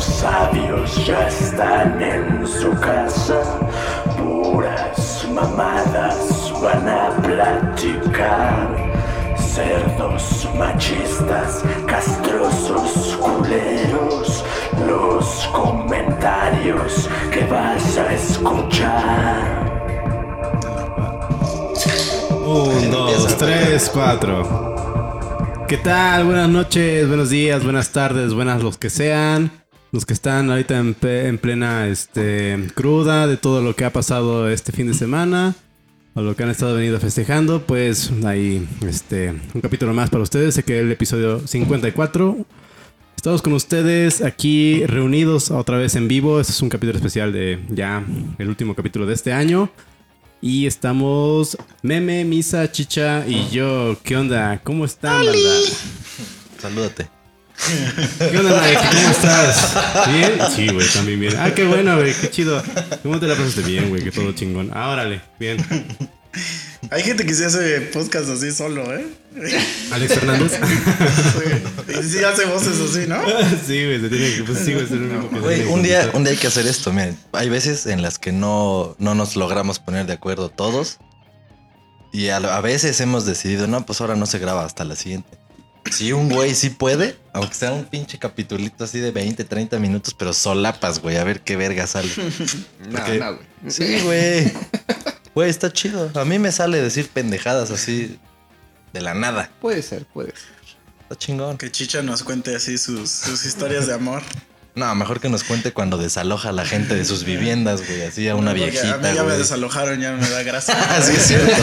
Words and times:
Los 0.00 0.16
sabios 0.16 1.06
ya 1.06 1.28
están 1.28 2.00
en 2.00 2.46
su 2.46 2.70
casa, 2.80 3.42
puras 4.16 5.28
mamadas 5.30 6.50
van 6.62 6.88
a 6.88 7.10
platicar. 7.20 8.92
Cerdos 9.36 10.48
machistas, 10.56 11.62
castrosos 11.86 13.18
culeros, 13.18 14.42
los 14.88 15.46
comentarios 15.52 17.06
que 17.30 17.44
vas 17.44 17.98
a 17.98 18.14
escuchar. 18.14 19.70
Un, 22.46 22.90
dos, 22.90 23.36
tres, 23.36 23.90
cuatro. 23.92 24.70
¿Qué 25.68 25.76
tal? 25.76 26.24
Buenas 26.24 26.48
noches, 26.48 27.06
buenos 27.06 27.28
días, 27.28 27.62
buenas 27.62 27.90
tardes, 27.90 28.32
buenas 28.32 28.62
los 28.62 28.78
que 28.78 28.88
sean. 28.88 29.59
Los 29.92 30.06
que 30.06 30.12
están 30.14 30.50
ahorita 30.50 30.78
en, 30.78 30.94
pe- 30.94 31.26
en 31.26 31.38
plena 31.38 31.88
este, 31.88 32.68
cruda 32.74 33.26
de 33.26 33.36
todo 33.36 33.60
lo 33.60 33.74
que 33.74 33.84
ha 33.84 33.92
pasado 33.92 34.48
este 34.48 34.70
fin 34.72 34.86
de 34.86 34.94
semana. 34.94 35.54
O 36.14 36.22
lo 36.22 36.34
que 36.34 36.42
han 36.42 36.50
estado 36.50 36.74
venido 36.76 36.98
festejando. 37.00 37.62
Pues 37.66 38.10
ahí 38.24 38.66
este, 38.86 39.30
un 39.54 39.60
capítulo 39.60 39.92
más 39.94 40.10
para 40.10 40.22
ustedes. 40.22 40.54
Sé 40.54 40.62
que 40.64 40.78
el 40.80 40.90
episodio 40.92 41.46
54. 41.46 42.36
Estamos 43.16 43.42
con 43.42 43.52
ustedes 43.52 44.22
aquí 44.22 44.84
reunidos 44.86 45.50
otra 45.50 45.76
vez 45.76 45.94
en 45.96 46.08
vivo. 46.08 46.40
Este 46.40 46.52
es 46.52 46.62
un 46.62 46.68
capítulo 46.68 46.96
especial 46.96 47.32
de 47.32 47.60
ya 47.68 48.04
el 48.38 48.48
último 48.48 48.74
capítulo 48.74 49.06
de 49.06 49.14
este 49.14 49.32
año. 49.32 49.70
Y 50.40 50.66
estamos 50.66 51.58
Meme, 51.82 52.24
Misa, 52.24 52.70
Chicha 52.72 53.24
y 53.28 53.48
yo. 53.50 53.96
¿Qué 54.02 54.16
onda? 54.16 54.60
¿Cómo 54.64 54.84
están, 54.84 55.24
banda? 55.26 55.50
Salúdate. 56.58 57.19
¿Qué 58.18 58.38
onda, 58.38 58.60
Mike? 58.62 58.80
¿Cómo 58.90 59.10
estás? 59.10 60.08
¿Bien? 60.08 60.38
Sí, 60.54 60.68
güey, 60.68 60.86
también 60.88 61.20
bien. 61.20 61.36
Ah, 61.38 61.52
qué 61.54 61.64
bueno, 61.64 61.96
güey, 61.96 62.14
qué 62.14 62.30
chido. 62.30 62.62
¿Cómo 63.02 63.20
te 63.20 63.26
la 63.26 63.34
pasaste 63.34 63.62
bien, 63.62 63.88
güey? 63.90 64.02
Que 64.02 64.10
todo 64.10 64.32
chingón. 64.32 64.70
Ah, 64.72 64.90
órale, 64.90 65.20
bien. 65.38 65.64
Hay 66.90 67.02
gente 67.02 67.26
que 67.26 67.34
se 67.34 67.44
hace 67.44 67.80
podcast 67.92 68.30
así 68.30 68.50
solo, 68.52 68.84
¿eh? 68.94 69.06
Alex 69.92 70.14
Fernández. 70.14 70.52
Sí. 70.52 71.92
Y 72.00 72.02
sí 72.02 72.24
hace 72.24 72.46
voces 72.46 72.80
así, 72.80 73.06
¿no? 73.06 73.20
sí, 73.66 73.84
güey, 73.84 74.00
se 74.00 74.08
tiene 74.08 74.36
que. 74.36 74.42
Pues 74.44 74.58
sí, 74.60 74.72
güey, 74.72 74.86
se 74.86 74.96
Güey, 75.40 75.66
un 75.66 75.82
día, 75.82 76.10
un 76.14 76.24
día 76.24 76.32
hay 76.32 76.38
que 76.38 76.46
hacer 76.46 76.66
esto. 76.66 76.92
Miren, 76.92 77.18
hay 77.32 77.48
veces 77.48 77.86
en 77.86 78.00
las 78.02 78.18
que 78.18 78.32
no, 78.32 78.96
no 78.98 79.14
nos 79.14 79.36
logramos 79.36 79.78
poner 79.78 80.06
de 80.06 80.14
acuerdo 80.14 80.48
todos. 80.48 80.98
Y 82.12 82.28
a, 82.28 82.36
a 82.38 82.60
veces 82.60 83.00
hemos 83.00 83.26
decidido, 83.26 83.66
no, 83.66 83.84
pues 83.84 84.00
ahora 84.00 84.16
no 84.16 84.26
se 84.26 84.38
graba 84.38 84.64
hasta 84.64 84.84
la 84.84 84.96
siguiente. 84.96 85.38
Si 85.90 86.12
un 86.12 86.28
güey 86.28 86.54
sí 86.54 86.70
puede, 86.70 87.16
aunque 87.32 87.54
sea 87.54 87.72
un 87.72 87.84
pinche 87.84 88.18
capitulito 88.18 88.84
así 88.84 88.98
de 89.00 89.10
20, 89.10 89.44
30 89.44 89.78
minutos, 89.78 90.14
pero 90.14 90.32
solapas, 90.32 91.00
güey, 91.00 91.16
a 91.16 91.24
ver 91.24 91.40
qué 91.40 91.56
verga 91.56 91.86
sale. 91.86 92.08
No, 92.88 92.98
Porque- 92.98 93.18
no, 93.18 93.34
güey. 93.34 93.46
Sí, 93.68 94.00
güey. 94.04 94.52
Güey, 95.32 95.48
está 95.48 95.72
chido. 95.72 96.10
A 96.16 96.24
mí 96.24 96.40
me 96.40 96.50
sale 96.50 96.82
decir 96.82 97.08
pendejadas 97.08 97.70
así 97.70 98.18
de 98.92 99.00
la 99.00 99.14
nada. 99.14 99.48
Puede 99.60 99.80
ser, 99.80 100.04
puede 100.06 100.32
ser. 100.32 100.76
Está 101.02 101.14
chingón. 101.16 101.56
Que 101.56 101.70
Chicha 101.70 102.02
nos 102.02 102.24
cuente 102.24 102.54
así 102.56 102.76
sus, 102.78 103.08
sus 103.10 103.44
historias 103.44 103.86
de 103.86 103.94
amor. 103.94 104.22
No, 104.80 104.94
mejor 104.94 105.20
que 105.20 105.28
nos 105.28 105.44
cuente 105.44 105.72
cuando 105.72 105.98
desaloja 105.98 106.48
a 106.48 106.52
la 106.52 106.64
gente 106.64 106.94
de 106.94 107.04
sus 107.04 107.24
viviendas, 107.24 107.86
güey. 107.86 108.02
Así 108.02 108.26
a 108.28 108.34
una 108.34 108.52
viejita, 108.54 108.94
A 108.94 108.98
mí 108.98 109.04
ya 109.14 109.22
me 109.22 109.24
güey. 109.24 109.38
desalojaron, 109.38 110.00
ya 110.00 110.12
no 110.12 110.18
me 110.18 110.28
da 110.30 110.42
gracia. 110.42 110.74
Así 110.96 111.12
es 111.12 111.26
cierto. 111.26 111.52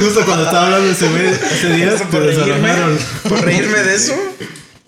Justo 0.00 0.24
cuando 0.24 0.44
estaba 0.44 0.66
hablando 0.66 0.90
ese 0.90 1.08
güey, 1.08 1.26
ese 1.28 1.72
día, 1.74 1.96
te 1.96 2.04
por 2.06 2.24
desalojaron. 2.24 2.62
reírme, 2.62 3.00
por 3.28 3.40
reírme 3.44 3.78
de 3.82 3.94
eso, 3.96 4.14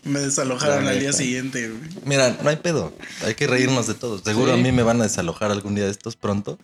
me 0.05 0.21
desalojaron 0.21 0.87
al 0.87 1.01
día 1.01 1.13
siguiente. 1.13 1.69
güey. 1.69 1.81
Mira, 2.05 2.37
no 2.43 2.49
hay 2.49 2.57
pedo. 2.57 2.93
Hay 3.25 3.35
que 3.35 3.47
reírnos 3.47 3.87
de 3.87 3.95
todos. 3.95 4.23
Seguro 4.25 4.55
Sí. 4.55 4.61
a 4.61 4.63
mí 4.63 4.73
me 4.73 4.83
van 4.83 5.01
a 5.01 5.05
desalojar 5.05 5.51
algún 5.51 5.75
día 5.75 5.85
de 5.87 5.91
estos 5.91 6.17
pronto. 6.17 6.59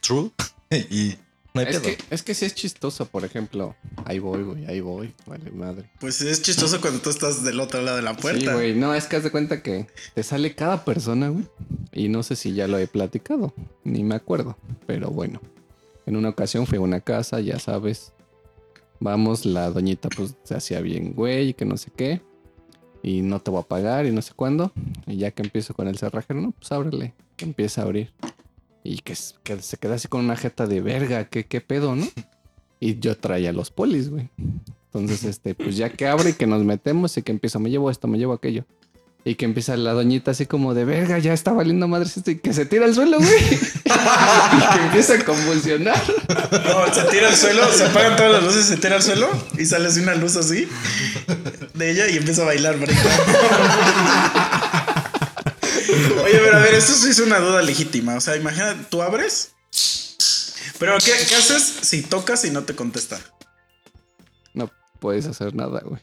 True. 0.00 0.30
y 0.90 1.16
no 1.56 1.60
hay 1.62 1.66
Es 1.74 1.80
pedo. 1.80 1.82
que, 1.96 1.98
es 2.14 2.22
que 2.22 2.34
sí 2.34 2.44
es 2.44 2.54
chistoso, 2.54 3.06
por 3.06 3.24
ejemplo. 3.24 3.74
Ahí 4.04 4.18
voy, 4.20 4.42
güey, 4.44 4.64
ahí 4.66 4.80
voy. 4.80 5.12
Vale, 5.26 5.50
madre. 5.50 5.90
Pues 6.00 6.20
es 6.22 6.40
chistoso 6.42 6.80
cuando 6.80 7.00
tú 7.00 7.10
estás 7.10 7.42
del 7.42 7.58
otro 7.60 7.82
lado 7.82 7.96
de 7.96 8.02
la 8.02 8.14
Sí, 8.14 8.20
puerta. 8.22 8.54
güey. 8.54 8.74
No, 8.74 8.94
es 8.94 9.06
que 9.06 9.16
haz 9.16 9.24
de 9.24 9.30
cuenta 9.30 9.62
que 9.62 9.86
te 10.14 10.22
sale 10.22 10.54
cada 10.54 10.84
persona, 10.84 11.28
güey. 11.30 11.46
Y 11.92 12.08
no 12.08 12.22
sé 12.22 12.36
si 12.36 12.52
ya 12.54 12.68
lo 12.68 12.78
he 12.78 12.86
platicado. 12.86 13.52
Ni 13.84 14.04
me 14.04 14.14
acuerdo. 14.14 14.56
Pero 14.86 15.10
bueno. 15.10 15.40
En 16.06 16.14
una 16.16 16.28
ocasión 16.28 16.66
fui 16.66 16.78
a 16.78 16.82
una 16.82 17.00
casa, 17.00 17.40
ya 17.40 17.58
sabes. 17.58 18.12
Vamos, 19.00 19.44
la 19.44 19.70
doñita 19.70 20.08
pues 20.08 20.36
se 20.44 20.54
hacía 20.54 20.80
bien, 20.80 21.12
güey, 21.14 21.48
y 21.48 21.54
que 21.54 21.64
no 21.64 21.76
sé 21.76 21.90
qué. 21.94 22.22
Y 23.02 23.22
no 23.22 23.40
te 23.40 23.50
voy 23.50 23.60
a 23.60 23.64
pagar 23.64 24.06
y 24.06 24.12
no 24.12 24.22
sé 24.22 24.32
cuándo. 24.34 24.72
Y 25.06 25.16
ya 25.18 25.30
que 25.32 25.42
empiezo 25.42 25.74
con 25.74 25.86
el 25.88 25.98
cerrajero, 25.98 26.40
no, 26.40 26.52
pues 26.52 26.70
ábrele. 26.72 27.12
Que 27.36 27.44
empieza 27.44 27.82
a 27.82 27.84
abrir. 27.84 28.12
Y 28.86 28.98
que, 28.98 29.16
se 29.16 29.76
queda 29.78 29.96
así 29.96 30.06
con 30.06 30.24
una 30.24 30.36
jeta 30.36 30.66
de 30.66 30.80
verga, 30.80 31.24
¿qué, 31.24 31.44
qué 31.44 31.60
pedo, 31.60 31.96
no? 31.96 32.06
Y 32.78 32.98
yo 33.00 33.16
traía 33.16 33.54
los 33.54 33.70
polis, 33.70 34.10
güey. 34.10 34.28
Entonces, 34.92 35.24
este, 35.24 35.54
pues 35.54 35.78
ya 35.78 35.88
que 35.88 36.06
abre 36.06 36.30
y 36.30 36.32
que 36.34 36.46
nos 36.46 36.62
metemos 36.62 37.16
y 37.16 37.22
que 37.22 37.32
empieza, 37.32 37.58
me 37.58 37.70
llevo 37.70 37.90
esto, 37.90 38.06
me 38.06 38.18
llevo 38.18 38.34
aquello. 38.34 38.66
Y 39.24 39.34
que 39.34 39.46
empieza 39.46 39.78
la 39.78 39.94
doñita 39.94 40.32
así 40.32 40.44
como 40.44 40.74
de 40.74 40.84
verga, 40.84 41.18
ya 41.18 41.32
está 41.32 41.52
valiendo 41.52 41.88
madres 41.88 42.18
esto 42.18 42.30
y 42.30 42.36
que 42.38 42.52
se 42.52 42.66
tira 42.66 42.84
al 42.84 42.94
suelo, 42.94 43.18
güey. 43.18 43.30
y 43.34 44.74
que 44.74 44.84
empieza 44.84 45.14
a 45.14 45.24
convulsionar. 45.24 46.00
No, 46.52 46.94
se 46.94 47.02
tira 47.10 47.28
al 47.28 47.34
suelo, 47.34 47.66
se 47.72 47.86
apagan 47.86 48.14
todas 48.14 48.32
las 48.32 48.44
luces, 48.44 48.66
se 48.66 48.76
tira 48.76 48.96
al 48.96 49.02
suelo 49.02 49.28
y 49.58 49.64
sale 49.64 49.88
así 49.88 50.00
una 50.00 50.14
luz 50.14 50.36
así 50.36 50.68
de 51.74 51.90
ella 51.90 52.08
y 52.08 52.18
empieza 52.18 52.42
a 52.42 52.44
bailar. 52.44 52.76
break. 52.78 52.96
Oye, 56.24 56.38
pero 56.38 56.56
a 56.56 56.60
ver, 56.60 56.74
esto 56.74 56.92
sí 56.94 57.10
es 57.10 57.18
una 57.18 57.38
duda 57.38 57.62
legítima. 57.62 58.14
O 58.16 58.20
sea, 58.20 58.36
imagínate, 58.36 58.84
tú 58.90 59.02
abres. 59.02 59.52
Pero, 60.78 60.96
¿qué, 60.98 61.12
qué 61.28 61.34
haces 61.36 61.62
si 61.82 62.02
tocas 62.02 62.44
y 62.44 62.50
no 62.50 62.64
te 62.64 62.74
contesta? 62.74 63.18
No 64.54 64.70
puedes 65.00 65.26
hacer 65.26 65.54
nada, 65.54 65.80
güey. 65.84 66.02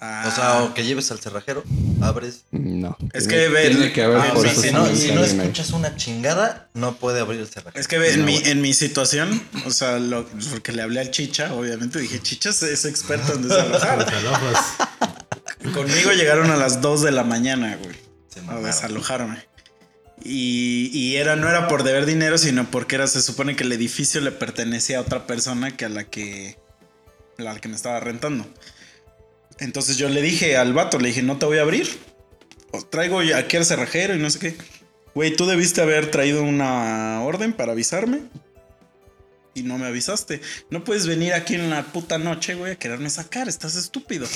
Ah, 0.00 0.24
O 0.28 0.34
sea, 0.34 0.62
o 0.62 0.74
que 0.74 0.84
lleves 0.84 1.10
al 1.10 1.18
cerrajero, 1.18 1.64
abres. 2.00 2.44
No. 2.52 2.96
Es 3.12 3.26
Tiene- 3.26 3.44
que 3.44 3.48
ve- 3.48 3.68
Tiene 3.70 3.92
que 3.92 4.02
haber 4.04 4.18
Ah, 4.18 4.32
Y 4.36 4.48
sí, 4.48 4.62
si 4.68 4.70
no, 4.72 4.86
si 4.94 5.10
no 5.12 5.24
escuchas 5.24 5.70
una 5.70 5.96
chingada, 5.96 6.68
no 6.74 6.94
puede 6.96 7.18
abrir 7.20 7.40
el 7.40 7.48
cerrajero. 7.48 7.80
es 7.80 7.88
que 7.88 7.98
ve, 7.98 8.12
en, 8.12 8.24
mi, 8.24 8.36
en 8.36 8.60
mi 8.60 8.74
situación, 8.74 9.42
o 9.66 9.70
sea, 9.72 9.98
lo, 9.98 10.24
porque 10.50 10.70
le 10.72 10.82
hablé 10.82 11.00
al 11.00 11.10
Chicha, 11.10 11.52
obviamente 11.52 11.98
dije, 11.98 12.20
Chicha 12.22 12.50
es, 12.50 12.84
experto 12.84 13.32
en 13.34 13.48
desalojar. 13.48 14.06
Conmigo 15.74 16.12
llegaron 16.12 16.50
a 16.52 16.56
las 16.56 16.80
2 16.80 17.02
de 17.02 17.10
la 17.10 17.24
mañana, 17.24 17.76
güey. 17.82 17.96
Se 18.28 18.40
a 18.40 18.58
desalojarme. 18.60 19.38
Y, 20.24 20.90
y 20.92 21.16
era, 21.16 21.36
no 21.36 21.48
era 21.48 21.68
por 21.68 21.82
deber 21.82 22.06
dinero, 22.06 22.38
sino 22.38 22.70
porque 22.70 22.96
era, 22.96 23.06
se 23.06 23.22
supone 23.22 23.56
que 23.56 23.64
el 23.64 23.72
edificio 23.72 24.20
le 24.20 24.32
pertenecía 24.32 24.98
a 24.98 25.02
otra 25.02 25.26
persona 25.26 25.76
que 25.76 25.84
a 25.84 25.88
la 25.88 26.04
que, 26.04 26.58
la 27.36 27.58
que 27.58 27.68
me 27.68 27.76
estaba 27.76 28.00
rentando. 28.00 28.46
Entonces 29.58 29.96
yo 29.96 30.08
le 30.08 30.22
dije 30.22 30.56
al 30.56 30.72
vato, 30.72 30.98
le 30.98 31.08
dije, 31.08 31.22
no 31.22 31.38
te 31.38 31.46
voy 31.46 31.58
a 31.58 31.62
abrir. 31.62 31.88
O 32.70 32.82
traigo 32.84 33.20
aquí 33.34 33.56
al 33.56 33.64
cerrajero 33.64 34.14
y 34.14 34.18
no 34.18 34.30
sé 34.30 34.38
qué. 34.38 34.56
Güey, 35.14 35.34
tú 35.34 35.46
debiste 35.46 35.80
haber 35.80 36.10
traído 36.10 36.42
una 36.42 37.22
orden 37.22 37.52
para 37.52 37.72
avisarme. 37.72 38.22
Y 39.54 39.62
no 39.62 39.78
me 39.78 39.86
avisaste. 39.86 40.40
No 40.70 40.84
puedes 40.84 41.06
venir 41.06 41.32
aquí 41.32 41.54
en 41.54 41.70
la 41.70 41.82
puta 41.84 42.18
noche, 42.18 42.54
güey, 42.54 42.72
a 42.72 42.76
quererme 42.76 43.10
sacar. 43.10 43.48
Estás 43.48 43.74
estúpido. 43.74 44.28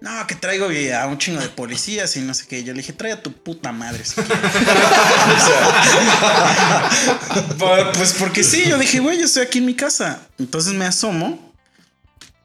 No, 0.00 0.26
que 0.26 0.34
traigo 0.34 0.66
a 0.94 1.06
un 1.06 1.16
chingo 1.18 1.40
de 1.40 1.48
policías 1.48 2.16
y 2.16 2.20
no 2.20 2.34
sé 2.34 2.46
qué. 2.46 2.62
Yo 2.62 2.72
le 2.74 2.80
dije, 2.80 2.92
trae 2.92 3.12
a 3.12 3.22
tu 3.22 3.32
puta 3.32 3.72
madre. 3.72 4.04
si 4.04 4.14
quieres". 4.14 4.30
O 4.34 5.46
sea, 7.34 7.48
por- 7.58 7.92
pues 7.92 8.12
porque 8.18 8.44
sí, 8.44 8.64
yo 8.68 8.78
dije, 8.78 9.00
güey, 9.00 9.18
yo 9.18 9.24
estoy 9.24 9.42
aquí 9.44 9.58
en 9.58 9.66
mi 9.66 9.74
casa. 9.74 10.20
Entonces 10.38 10.74
me 10.74 10.84
asomo 10.84 11.52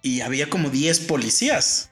y 0.01 0.21
había 0.21 0.49
como 0.49 0.69
10 0.69 0.99
policías. 1.01 1.89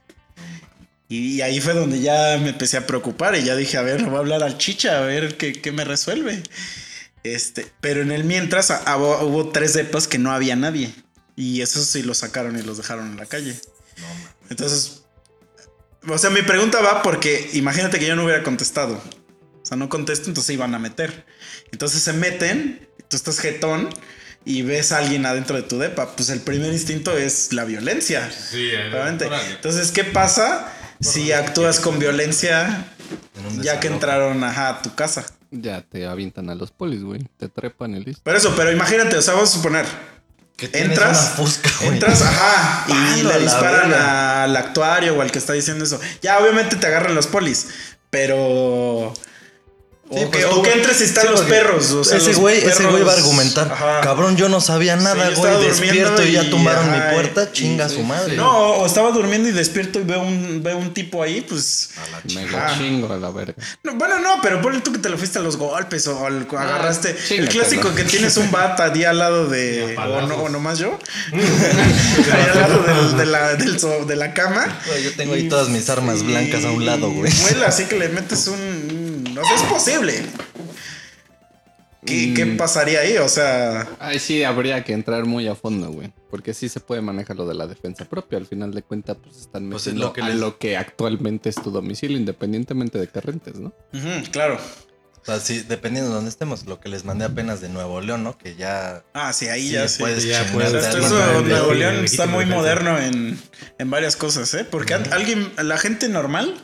Y 1.10 1.42
ahí 1.42 1.60
fue 1.60 1.74
donde 1.74 2.00
ya 2.02 2.38
me 2.40 2.50
empecé 2.50 2.78
a 2.78 2.86
preocupar 2.88 3.36
y 3.36 3.44
ya 3.44 3.56
dije, 3.56 3.78
a 3.78 3.82
ver, 3.82 4.04
voy 4.06 4.16
a 4.16 4.20
hablar 4.20 4.44
al 4.44 4.58
chicha, 4.60 4.98
a 5.00 5.02
ver 5.02 5.38
qué, 5.38 5.54
qué 5.54 5.72
me 5.72 5.84
resuelve. 5.84 6.42
Este, 7.24 7.70
pero 7.82 8.02
en 8.02 8.12
el 8.12 8.24
mientras 8.24 8.70
hubo, 8.96 9.20
hubo 9.26 9.50
tres 9.50 9.74
depas 9.74 10.08
que 10.08 10.20
no 10.20 10.32
había 10.32 10.56
nadie. 10.56 10.94
Y 11.36 11.62
esos 11.62 11.86
sí 11.88 12.04
los 12.04 12.20
sacaron 12.20 12.58
y 12.58 12.62
los 12.62 12.78
dejaron 12.78 13.08
en 13.08 13.18
la 13.18 13.26
calle. 13.26 13.60
Entonces, 14.50 14.99
o 16.08 16.18
sea, 16.18 16.30
mi 16.30 16.42
pregunta 16.42 16.82
va 16.82 17.02
porque 17.02 17.50
imagínate 17.54 18.00
que 18.00 18.08
yo 18.08 18.16
no 18.16 18.24
hubiera 18.24 18.44
contestado. 18.44 19.02
O 19.62 19.66
sea, 19.66 19.78
no 19.78 19.90
contesto, 19.90 20.30
entonces 20.30 20.48
se 20.48 20.54
iban 20.54 20.74
a 20.74 20.80
meter. 20.80 21.26
Entonces 21.72 22.02
se 22.02 22.14
meten, 22.14 22.88
tú 23.08 23.18
estás 23.18 23.40
jetón 23.40 23.90
y 24.46 24.62
ves 24.62 24.92
a 24.92 25.00
alguien 25.00 25.26
adentro 25.26 25.56
de 25.56 25.64
tu 25.64 25.78
depa. 25.78 26.16
Pues 26.16 26.30
el 26.30 26.40
primer 26.40 26.72
instinto 26.72 27.18
es 27.18 27.54
la 27.54 27.66
violencia. 27.66 28.32
Sí, 28.32 28.70
eh, 28.72 28.90
Obviamente. 28.92 29.30
Entonces, 29.52 29.92
¿qué 29.92 30.04
pasa 30.04 30.74
si 31.00 31.32
actúas 31.32 31.80
con 31.80 32.00
violencia 32.00 32.86
ya 33.62 33.80
que 33.80 33.88
entraron 33.88 34.44
ajá, 34.44 34.70
a 34.70 34.82
tu 34.82 34.96
casa? 34.96 35.26
Ya 35.52 35.82
te 35.82 36.06
avientan 36.06 36.50
a 36.50 36.56
los 36.56 36.72
polis, 36.72 37.04
güey. 37.04 37.22
Te 37.38 37.50
trepan 37.50 37.96
y 37.96 38.04
listo. 38.04 38.24
Por 38.24 38.36
eso, 38.36 38.54
pero 38.56 38.72
imagínate, 38.72 39.18
o 39.18 39.22
sea, 39.22 39.34
vamos 39.34 39.50
a 39.50 39.54
suponer, 39.54 39.86
Que 40.60 40.70
entras, 40.74 41.34
fusca, 41.38 41.70
entras, 41.82 42.22
ajá, 42.22 42.86
y 42.88 42.92
Palo 42.92 43.30
a 43.30 43.34
le 43.38 43.40
disparan 43.44 43.94
al 43.94 44.56
actuario 44.58 45.16
o 45.16 45.22
al 45.22 45.32
que 45.32 45.40
está 45.40 45.54
diciendo 45.54 45.86
eso. 45.86 46.00
Ya, 46.22 46.38
obviamente 46.40 46.76
te 46.76 46.88
agarran 46.88 47.16
los 47.16 47.28
polis, 47.28 47.68
pero. 48.10 49.14
Sí, 50.12 50.16
o, 50.24 50.32
pues 50.32 50.44
que, 50.44 50.46
o 50.52 50.62
que 50.64 50.72
entres 50.72 51.02
y 51.02 51.04
están 51.04 51.26
sí, 51.26 51.30
los 51.32 51.42
perros. 51.42 51.92
o 51.92 52.04
sea, 52.04 52.18
ese 52.18 52.34
güey, 52.34 52.58
ese 52.66 52.84
güey 52.88 53.04
va 53.04 53.12
a 53.12 53.16
perros- 53.16 53.20
argumentar. 53.26 53.72
Ajá. 53.72 54.02
Cabrón, 54.02 54.36
yo 54.38 54.50
no 54.50 54.60
sabía 54.60 54.96
nada, 54.96 55.30
güey. 55.36 55.64
despierto 55.68 56.24
y, 56.26 56.32
ya 56.32 56.50
tumbaron 56.50 56.90
ajá, 56.90 57.10
mi 57.10 57.14
puerta. 57.14 57.44
y- 57.52 57.54
Chinga 57.56 57.88
sí, 57.90 57.96
su 57.98 58.04
madre. 58.04 58.36
No, 58.36 58.50
o 58.72 58.86
estaba 58.88 59.12
durmiendo 59.12 59.50
y 59.50 59.52
despierto 59.52 60.00
y 60.00 60.04
veo 60.04 60.22
un, 60.24 60.64
veo 60.64 60.78
un 60.80 60.96
tipo 60.96 61.22
ahí, 61.22 61.42
pues. 61.42 61.92
Me 62.34 62.42
Ah. 62.56 62.72
lo 62.72 62.78
chingo 62.80 63.14
a 63.14 63.18
la 63.18 63.30
verga. 63.30 63.54
No, 63.84 63.94
bueno, 63.96 64.20
no, 64.20 64.40
pero 64.42 64.60
ponle 64.62 64.82
tú 64.82 64.92
que 64.92 64.98
te 64.98 65.10
lo 65.10 65.18
fuiste 65.20 65.38
a 65.38 65.42
los 65.44 65.58
golpes 65.58 66.08
o 66.08 66.26
al- 66.26 66.48
agarraste. 66.58 67.16
el 67.38 67.48
clásico 67.48 67.94
que 67.94 68.04
tienes 68.04 68.36
un 68.38 68.50
bat 68.50 68.80
ahí 68.80 69.04
al 69.04 69.20
lado 69.20 69.48
de. 69.48 69.96
O, 69.96 70.22
no, 70.22 70.36
o 70.38 70.50
nomás 70.50 70.80
yo. 70.80 70.98
ahí 71.32 72.50
al 72.52 72.60
lado 72.62 72.84
del- 72.84 73.18
de, 73.18 73.26
la, 73.28 73.54
del 73.56 73.80
so- 73.80 74.06
de 74.06 74.16
la 74.16 74.34
cama. 74.34 74.80
Yo 75.04 75.12
tengo 75.16 75.34
ahí 75.36 75.46
Y- 75.46 75.50
todas 75.50 75.70
mis 75.70 75.88
armas 75.90 76.24
blancas 76.24 76.66
a 76.66 76.72
un 76.72 76.86
lado, 76.86 77.12
güey. 77.12 77.32
y 77.32 77.42
Vuela, 77.42 77.68
así 77.68 77.84
que 77.90 77.96
le 77.98 78.10
metes 78.10 78.48
un. 78.48 78.99
No 79.34 79.44
sé, 79.44 79.56
es 79.56 79.62
posible. 79.64 80.24
¿Qué, 82.06 82.34
qué 82.34 82.46
Mm. 82.46 82.58
pasaría 82.58 83.02
ahí? 83.02 83.18
O 83.18 83.28
sea. 83.28 83.88
Ahí 84.00 84.20
sí 84.20 84.44
habría 84.44 84.84
que 84.86 84.94
entrar 84.94 85.26
muy 85.26 85.48
a 85.48 85.56
fondo, 85.56 85.92
güey. 85.92 86.12
Porque 86.32 86.54
sí 86.54 86.70
se 86.70 86.80
puede 86.80 87.02
manejar 87.02 87.36
lo 87.36 87.46
de 87.46 87.56
la 87.56 87.68
defensa 87.68 88.06
propia. 88.06 88.38
Al 88.38 88.46
final 88.46 88.72
de 88.74 88.84
cuentas, 88.84 89.18
pues 89.22 89.38
están 89.42 89.70
Pues 89.70 89.88
es 89.88 89.96
lo 89.96 90.14
que 90.14 90.22
a 90.22 90.30
les- 90.30 90.38
lo 90.38 90.58
que 90.58 90.78
actualmente 90.78 91.50
es 91.50 91.56
tu 91.56 91.72
domicilio, 91.72 92.18
independientemente 92.18 92.98
de 93.00 93.08
que 93.08 93.20
rentes, 93.20 93.56
¿no? 93.60 93.74
claro. 94.32 94.58
O 95.22 95.26
sea, 95.26 95.40
sí, 95.42 95.66
dependiendo 95.68 96.10
de 96.12 96.16
dónde 96.16 96.30
estemos. 96.30 96.66
Lo 96.66 96.80
que 96.80 96.88
les 96.88 97.04
mandé 97.04 97.26
apenas 97.26 97.60
de 97.60 97.68
Nuevo 97.68 98.00
León, 98.00 98.24
¿no? 98.24 98.38
Que 98.38 98.56
ya. 98.56 99.04
Ah, 99.14 99.34
sí, 99.34 99.50
ahí 99.50 99.68
sí 99.68 99.74
ya 99.74 99.88
sí. 99.90 100.00
puedes 100.00 100.24
Ya 100.24 100.42
Esto 100.44 100.98
eso, 100.98 101.18
de- 101.44 101.50
Nuevo 101.50 101.74
León 101.74 102.06
está 102.06 102.26
muy 102.26 102.46
defensa. 102.46 102.56
moderno 102.56 102.98
en, 102.98 103.38
en 103.78 103.90
varias 103.90 104.16
cosas, 104.16 104.54
¿eh? 104.54 104.64
Porque 104.64 104.94
alguien, 104.94 105.52
la 105.62 105.78
gente 105.78 106.08
normal 106.08 106.56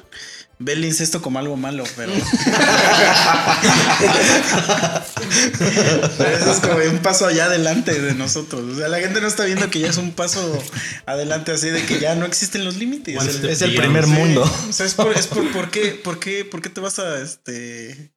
ve 0.60 0.74
el 0.74 0.86
incesto 0.86 1.22
como 1.22 1.40
algo 1.40 1.58
malo, 1.58 1.84
pero. 1.96 2.12
pero 6.18 6.38
eso 6.38 6.52
es 6.52 6.60
como 6.60 6.76
un 6.92 7.00
paso 7.00 7.26
allá 7.28 7.46
adelante 7.46 8.00
de 8.02 8.14
nosotros. 8.14 8.74
O 8.74 8.78
sea, 8.78 8.88
la 8.88 9.00
gente 9.00 9.22
no 9.22 9.28
está 9.28 9.46
viendo 9.46 9.70
que 9.70 9.80
ya 9.80 9.90
es 9.90 9.98
un 9.98 10.12
paso 10.12 10.62
adelante 11.06 11.52
así 11.52 11.70
de 11.70 11.86
que 11.86 12.00
ya 12.00 12.16
no 12.16 12.26
existen 12.26 12.66
los 12.66 12.78
límites. 12.78 13.22
El- 13.24 13.50
Es 13.50 13.62
el 13.62 13.76
primer 13.76 14.06
Sí, 14.06 14.12
mundo. 14.12 14.44
O 14.70 14.74
sea, 14.74 14.86
es 14.86 14.94
por, 14.94 15.12
es 15.18 15.28
por, 15.28 15.52
por 15.52 15.72
qué, 15.72 16.00
por 16.04 16.20
qué, 16.20 16.46
por 16.46 16.62
qué 16.62 16.70
te 16.70 16.82
vas 16.82 17.00
a 17.00 17.22
este. 17.22 18.12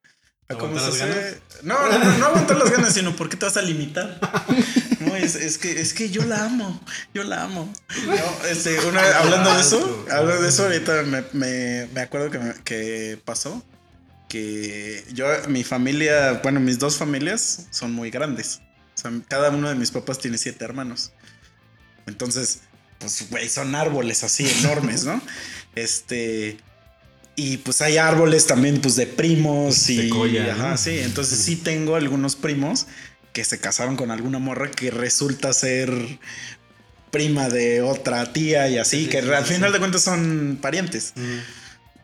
¿Aguantar 0.49 0.93
se 0.93 1.03
hace- 1.03 1.41
No, 1.63 1.75
no, 1.89 1.99
no, 1.99 2.19
no 2.19 2.27
aguantar 2.27 2.57
las 2.57 2.71
ganas, 2.71 2.95
sino 2.95 3.15
por 3.15 3.29
qué 3.29 3.37
te 3.37 3.45
vas 3.47 3.57
a 3.57 3.63
limitar. 3.63 4.19
No, 5.01 5.15
es, 5.15 5.37
es 5.37 5.59
que, 5.59 5.81
es 5.81 5.95
que 5.95 6.11
yo 6.11 6.25
la 6.25 6.45
amo, 6.47 6.81
yo 7.15 7.23
la 7.23 7.45
amo. 7.45 7.73
No, 8.05 8.47
este, 8.49 8.81
una 8.85 9.01
hablando 9.19 9.55
de 9.55 9.61
eso, 9.61 10.07
hablando 10.11 10.43
de 10.43 10.49
eso, 10.49 10.65
ahorita 10.65 11.03
me, 11.05 11.23
me, 11.33 11.87
me 11.95 12.01
acuerdo 12.01 12.31
que, 12.33 12.39
me- 12.41 12.55
que 12.65 13.19
pasó 13.25 13.65
que 14.29 15.05
yo, 15.13 15.27
mi 15.49 15.63
familia, 15.63 16.41
bueno, 16.43 16.59
mis 16.59 16.81
dos 16.81 16.97
familias 16.97 17.69
son 17.71 17.93
muy 17.93 18.11
grandes. 18.11 18.61
O 18.97 19.01
sea, 19.01 19.13
cada 19.29 19.51
uno 19.51 19.69
de 19.69 19.77
mis 19.77 19.93
papás 19.93 20.19
tiene 20.19 20.37
siete 20.37 20.65
hermanos. 20.65 21.13
Entonces, 22.07 22.61
pues, 22.99 23.31
güey, 23.31 23.49
son 23.49 23.75
árboles 23.77 24.25
así 24.25 24.49
enormes, 24.61 25.05
¿no? 25.05 25.23
Este. 25.77 26.59
Y 27.41 27.59
pues 27.59 27.81
hay 27.83 27.99
árboles 27.99 28.47
también, 28.49 28.81
pues, 28.81 28.97
de 28.97 29.07
primos 29.07 29.89
y. 29.91 30.03
Secoya, 30.09 30.45
¿no? 30.57 30.65
Ajá, 30.65 30.77
sí. 30.77 30.99
Entonces 30.99 31.39
sí 31.39 31.55
tengo 31.55 31.95
algunos 31.95 32.35
primos 32.35 32.87
que 33.33 33.45
se 33.45 33.61
casaron 33.61 33.95
con 33.97 34.11
alguna 34.11 34.41
morra 34.41 34.71
que 34.73 34.91
resulta 34.91 35.53
ser 35.53 35.93
prima 37.13 37.49
de 37.49 37.81
otra 37.81 38.33
tía 38.33 38.69
y 38.69 38.77
así, 38.79 39.05
Sí, 39.05 39.09
que 39.09 39.23
sí, 39.23 39.29
al 39.29 39.45
final 39.45 39.69
sí. 39.71 39.73
de 39.75 39.79
cuentas 39.79 40.03
son 40.03 40.59
parientes. 40.61 41.13
Mm. 41.15 41.21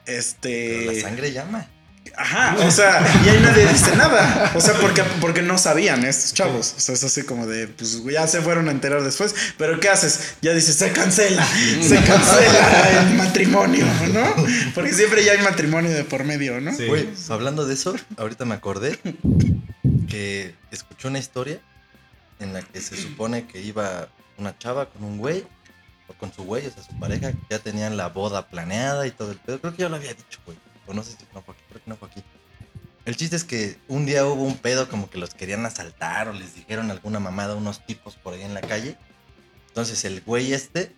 Pero 0.05 0.19
Este. 0.19 0.87
la 0.95 1.01
sangre 1.01 1.33
llama. 1.33 1.69
Ajá, 2.17 2.57
o 2.65 2.71
sea, 2.71 3.05
y 3.25 3.29
ahí 3.29 3.41
nadie 3.41 3.67
dice 3.67 3.97
nada. 3.97 4.53
O 4.55 4.61
sea, 4.61 4.75
porque, 4.75 5.03
porque 5.21 5.43
no 5.43 5.59
sabían 5.59 6.05
estos 6.05 6.33
chavos. 6.35 6.75
O 6.77 6.81
sea, 6.81 6.95
es 6.95 7.05
así 7.05 7.23
como 7.23 7.47
de, 7.47 7.69
pues 7.69 8.03
ya 8.05 8.27
se 8.27 8.41
fueron 8.41 8.69
a 8.69 8.73
enterar 8.73 9.03
después. 9.03 9.35
Pero 9.59 9.81
¿qué 9.81 9.89
haces? 9.89 10.37
Ya 10.41 10.53
dices, 10.53 10.77
se 10.77 10.93
cancela, 10.93 11.45
se 11.47 11.97
cancela 12.03 13.01
el 13.01 13.15
matrimonio, 13.15 13.87
¿no? 14.13 14.35
Porque 14.75 14.93
siempre 14.93 15.25
ya 15.25 15.33
hay 15.33 15.43
matrimonio 15.43 15.91
de 15.91 16.05
por 16.05 16.25
medio, 16.25 16.61
¿no? 16.61 16.75
Sí. 16.75 16.87
Güey, 16.87 17.09
hablando 17.29 17.67
de 17.67 17.75
eso, 17.75 17.95
ahorita 18.17 18.45
me 18.45 18.55
acordé 18.55 18.99
que 20.09 20.55
escuché 20.71 21.09
una 21.09 21.19
historia 21.19 21.59
en 22.41 22.53
la 22.53 22.63
que 22.63 22.81
se 22.81 22.97
supone 22.97 23.47
que 23.47 23.61
iba 23.61 24.09
una 24.39 24.57
chava 24.59 24.87
con 24.87 25.05
un 25.05 25.19
güey, 25.19 25.45
o 26.09 26.15
con 26.15 26.33
su 26.33 26.45
güey, 26.45 26.67
o 26.67 26.71
sea, 26.71 26.83
su 26.83 26.99
pareja, 26.99 27.33
que 27.33 27.39
ya 27.51 27.59
tenían 27.59 27.97
la 27.97 28.09
boda 28.09 28.47
planeada 28.47 29.07
y 29.07 29.11
todo 29.11 29.33
el 29.33 29.39
pedo. 29.39 29.61
Creo 29.61 29.75
que 29.75 29.83
ya 29.83 29.89
lo 29.89 29.97
había 29.97 30.13
dicho, 30.13 30.41
güey. 30.45 30.59
No 30.93 31.03
sé 31.03 31.13
si 31.13 31.19
no 31.33 31.43
fue 31.97 32.09
aquí. 32.09 32.23
El 33.05 33.17
chiste 33.17 33.37
es 33.37 33.45
que 33.45 33.79
un 33.89 34.07
día 34.07 34.25
hubo 34.27 34.43
un 34.43 34.57
pedo 34.57 34.89
como 34.89 35.11
que 35.11 35.19
los 35.19 35.35
querían 35.35 35.67
asaltar 35.67 36.29
o 36.29 36.33
les 36.33 36.55
dijeron 36.55 36.91
alguna 36.91 37.21
mamada 37.21 37.53
a 37.53 37.57
unos 37.57 37.85
tipos 37.85 38.17
por 38.17 38.35
ahí 38.35 38.43
en 38.43 38.55
la 38.55 38.63
calle. 38.63 38.97
Entonces 39.69 40.05
el 40.05 40.23
güey 40.23 40.53
este 40.53 40.95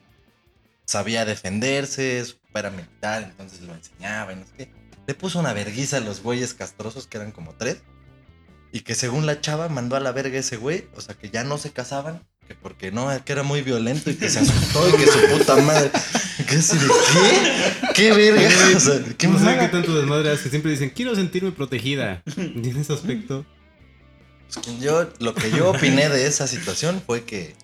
sabía 0.84 1.24
defenderse, 1.24 2.24
era 2.58 2.70
militar, 2.70 3.22
entonces 3.22 3.60
lo 3.60 3.74
enseñaba 3.74 4.32
y 4.32 4.36
no 4.36 4.46
sé. 4.56 4.70
Le 5.06 5.14
puso 5.14 5.38
una 5.38 5.52
verguiza 5.52 5.98
a 5.98 6.00
los 6.00 6.22
güeyes 6.22 6.54
castrosos, 6.54 7.06
que 7.06 7.18
eran 7.18 7.32
como 7.32 7.54
tres. 7.54 7.82
Y 8.72 8.80
que 8.80 8.94
según 8.94 9.26
la 9.26 9.40
chava 9.40 9.68
mandó 9.68 9.96
a 9.96 10.00
la 10.00 10.12
verga 10.12 10.38
ese 10.38 10.56
güey, 10.56 10.88
o 10.96 11.00
sea 11.00 11.14
que 11.14 11.30
ya 11.30 11.44
no 11.44 11.58
se 11.58 11.70
casaban, 11.70 12.26
que 12.46 12.54
porque 12.54 12.90
no, 12.90 13.08
que 13.24 13.32
era 13.32 13.42
muy 13.42 13.62
violento 13.62 14.10
y 14.10 14.16
que 14.16 14.28
se 14.28 14.40
asustó 14.40 14.88
y 14.88 14.92
que 14.92 15.06
su 15.06 15.20
puta 15.28 15.56
madre. 15.56 15.90
¿Qué 16.48 16.60
qué? 17.96 18.10
¿Qué 18.10 18.12
verga? 18.12 18.48
O 18.76 18.80
sea, 18.80 19.00
¿qué 19.16 19.28
no 19.28 19.38
sé 19.38 19.58
qué 19.58 19.68
tanto 19.68 19.96
desmadre 19.96 20.32
es 20.32 20.40
que 20.40 20.50
siempre 20.50 20.70
dicen, 20.70 20.90
quiero 20.90 21.14
sentirme 21.14 21.52
protegida. 21.52 22.22
Y 22.36 22.40
en 22.70 22.76
ese 22.76 22.92
aspecto, 22.92 23.46
Yo, 24.80 25.10
lo 25.18 25.34
que 25.34 25.50
yo 25.50 25.70
opiné 25.70 26.08
de 26.08 26.26
esa 26.26 26.46
situación 26.46 27.02
fue 27.04 27.24
que, 27.24 27.54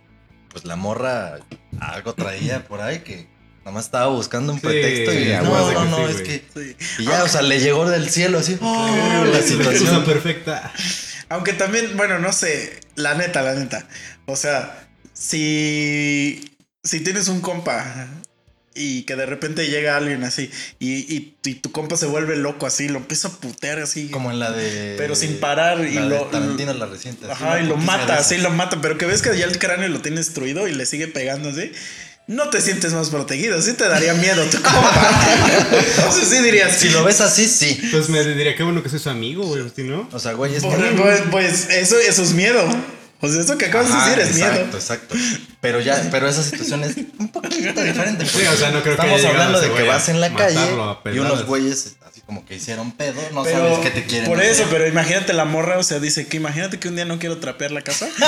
pues 0.51 0.65
la 0.65 0.77
morra 0.77 1.39
algo 1.81 2.15
traía 2.15 2.65
por 2.67 2.81
ahí 2.81 3.01
que 3.01 3.29
nada 3.61 3.73
más 3.73 3.87
estaba 3.87 4.09
buscando 4.09 4.53
un 4.53 4.61
Sí, 4.61 4.67
pretexto 4.67 5.15
y 5.15 5.25
no, 5.45 5.73
no, 5.73 5.85
no, 5.85 6.09
sí, 6.09 6.15
es 6.15 6.23
que. 6.23 6.45
Sí. 6.55 6.77
Y 7.03 7.05
ya, 7.05 7.25
o 7.25 7.29
sea, 7.29 7.43
le 7.43 7.61
llegó 7.61 7.89
del 7.89 8.11
cielo 8.11 8.39
así. 8.39 8.59
¡oh! 8.61 9.25
la 9.25 9.39
la 9.39 9.43
situación. 9.43 10.05
perfecta. 10.05 10.73
Aunque 11.29 11.53
también, 11.55 11.97
bueno, 11.97 12.19
no 12.19 12.33
sé, 12.33 12.81
la 12.95 13.15
neta, 13.15 13.43
la 13.43 13.55
neta. 13.55 13.89
O 14.27 14.37
sea, 14.37 14.89
si, 15.15 16.57
si 16.83 17.01
tienes 17.01 17.29
un 17.29 17.41
compa 17.41 18.09
y 18.75 19.03
que 19.03 19.17
de 19.17 19.27
repente 19.27 19.67
llega 19.69 19.97
alguien 19.97 20.25
así 20.25 20.51
y, 20.79 20.93
y- 21.15 21.35
y 21.45 21.55
tu 21.57 21.71
compa 21.73 21.97
se 21.97 22.07
vuelve 22.07 22.37
loco 22.37 22.67
así, 22.67 22.89
lo 22.89 22.99
empieza 22.99 23.29
a 23.29 23.31
putear 23.33 23.79
así. 23.81 24.09
Como 24.09 24.31
en 24.31 24.39
la 24.39 24.51
de. 24.53 24.95
Pero 24.99 25.15
sin 25.15 25.39
parar 25.41 25.81
y 25.81 25.95
de 25.95 26.01
lo- 26.01 26.23
Tarantino, 26.27 26.73
la 26.75 26.87
reciente. 26.87 27.25
así, 27.31 27.33
Ajá, 27.45 27.61
y 27.61 27.67
lo 27.67 27.77
mata, 27.77 28.15
esas. 28.15 28.29
sí, 28.29 28.39
lo 28.39 28.51
mata, 28.51 28.81
pero 28.81 28.97
que 28.99 29.07
ves 29.07 29.23
que 29.23 29.37
ya 29.37 29.45
el 29.47 29.59
cráneo 29.59 29.89
lo 29.89 30.01
tiene 30.01 30.19
destruido 30.19 30.69
y 30.69 30.75
le 30.75 30.87
sigue 30.87 31.09
pegando 31.09 31.51
así. 31.51 31.73
No 32.29 32.51
te 32.51 32.61
sientes 32.61 32.93
más 32.93 33.11
protegido, 33.11 33.61
sí 33.61 33.73
te 33.73 33.89
daría 33.89 34.15
miedo 34.15 34.45
tu 34.45 34.63
compa. 34.63 35.27
Entonces 35.97 36.29
sí 36.29 36.39
dirías, 36.43 36.77
Si 36.77 36.89
lo 36.91 37.03
ves 37.05 37.21
así, 37.21 37.49
sí. 37.49 37.79
Entonces 37.83 38.11
me 38.11 38.25
diría, 38.25 38.55
qué 38.55 38.63
bueno 38.63 38.83
que 38.83 38.89
soy 38.89 39.01
su 39.01 39.11
amigo, 39.11 39.45
güey, 39.45 39.65
¿sí, 39.75 39.83
¿no? 39.83 40.09
O 40.13 40.19
sea, 40.21 40.33
güey, 40.35 40.55
es 40.55 40.63
Pues, 40.63 40.77
que. 40.77 40.91
pues, 40.97 41.23
pues, 41.31 41.69
eso, 41.71 41.99
eso 41.99 42.23
es 42.23 42.33
miedo. 42.33 42.65
O 43.21 43.29
sea, 43.29 43.41
eso 43.41 43.59
que 43.59 43.67
acabas 43.67 43.91
Ajá, 43.91 44.11
de 44.11 44.17
decir 44.17 44.31
es 44.31 44.37
exacto, 44.39 44.63
miedo. 44.65 44.79
exacto. 44.79 45.15
Pero 45.63 45.79
ya, 45.81 46.09
pero 46.11 46.29
esa 46.29 46.43
situación 46.43 46.83
es 46.83 46.97
un 47.21 47.29
poquito 47.29 47.55
diferente. 47.85 48.27
Sí, 48.27 48.45
o 48.45 48.57
sea, 48.57 48.73
no 48.73 48.83
creo 48.83 48.97
que 48.97 49.03
Estamos 49.03 49.21
llegado 49.21 49.35
hablando 49.43 49.61
de 49.61 49.73
que 49.73 49.83
vas 49.85 50.09
en 50.09 50.21
la 50.21 50.35
calle 50.35 50.59
y 51.15 51.19
unos 51.21 51.47
güeyes 51.47 51.97
como 52.33 52.47
que 52.47 52.55
hicieron 52.55 52.93
pedo, 52.93 53.21
no 53.35 53.43
Pero, 53.43 53.59
sabes 53.59 53.79
qué 53.81 53.91
te 53.91 54.05
quieren. 54.05 54.27
Por 54.27 54.39
hacer. 54.41 54.53
eso, 54.53 54.65
pero 54.71 54.87
imagínate 54.89 55.35
la 55.35 55.45
morra, 55.45 55.77
o 55.77 55.83
sea, 55.83 55.99
dice 55.99 56.27
que 56.27 56.39
imagínate 56.39 56.79
que 56.79 56.89
un 56.89 56.97
día 56.97 57.05
no 57.05 57.19
quiero 57.19 57.37
trapear 57.37 57.73
la 57.73 57.83
casa. 57.83 58.09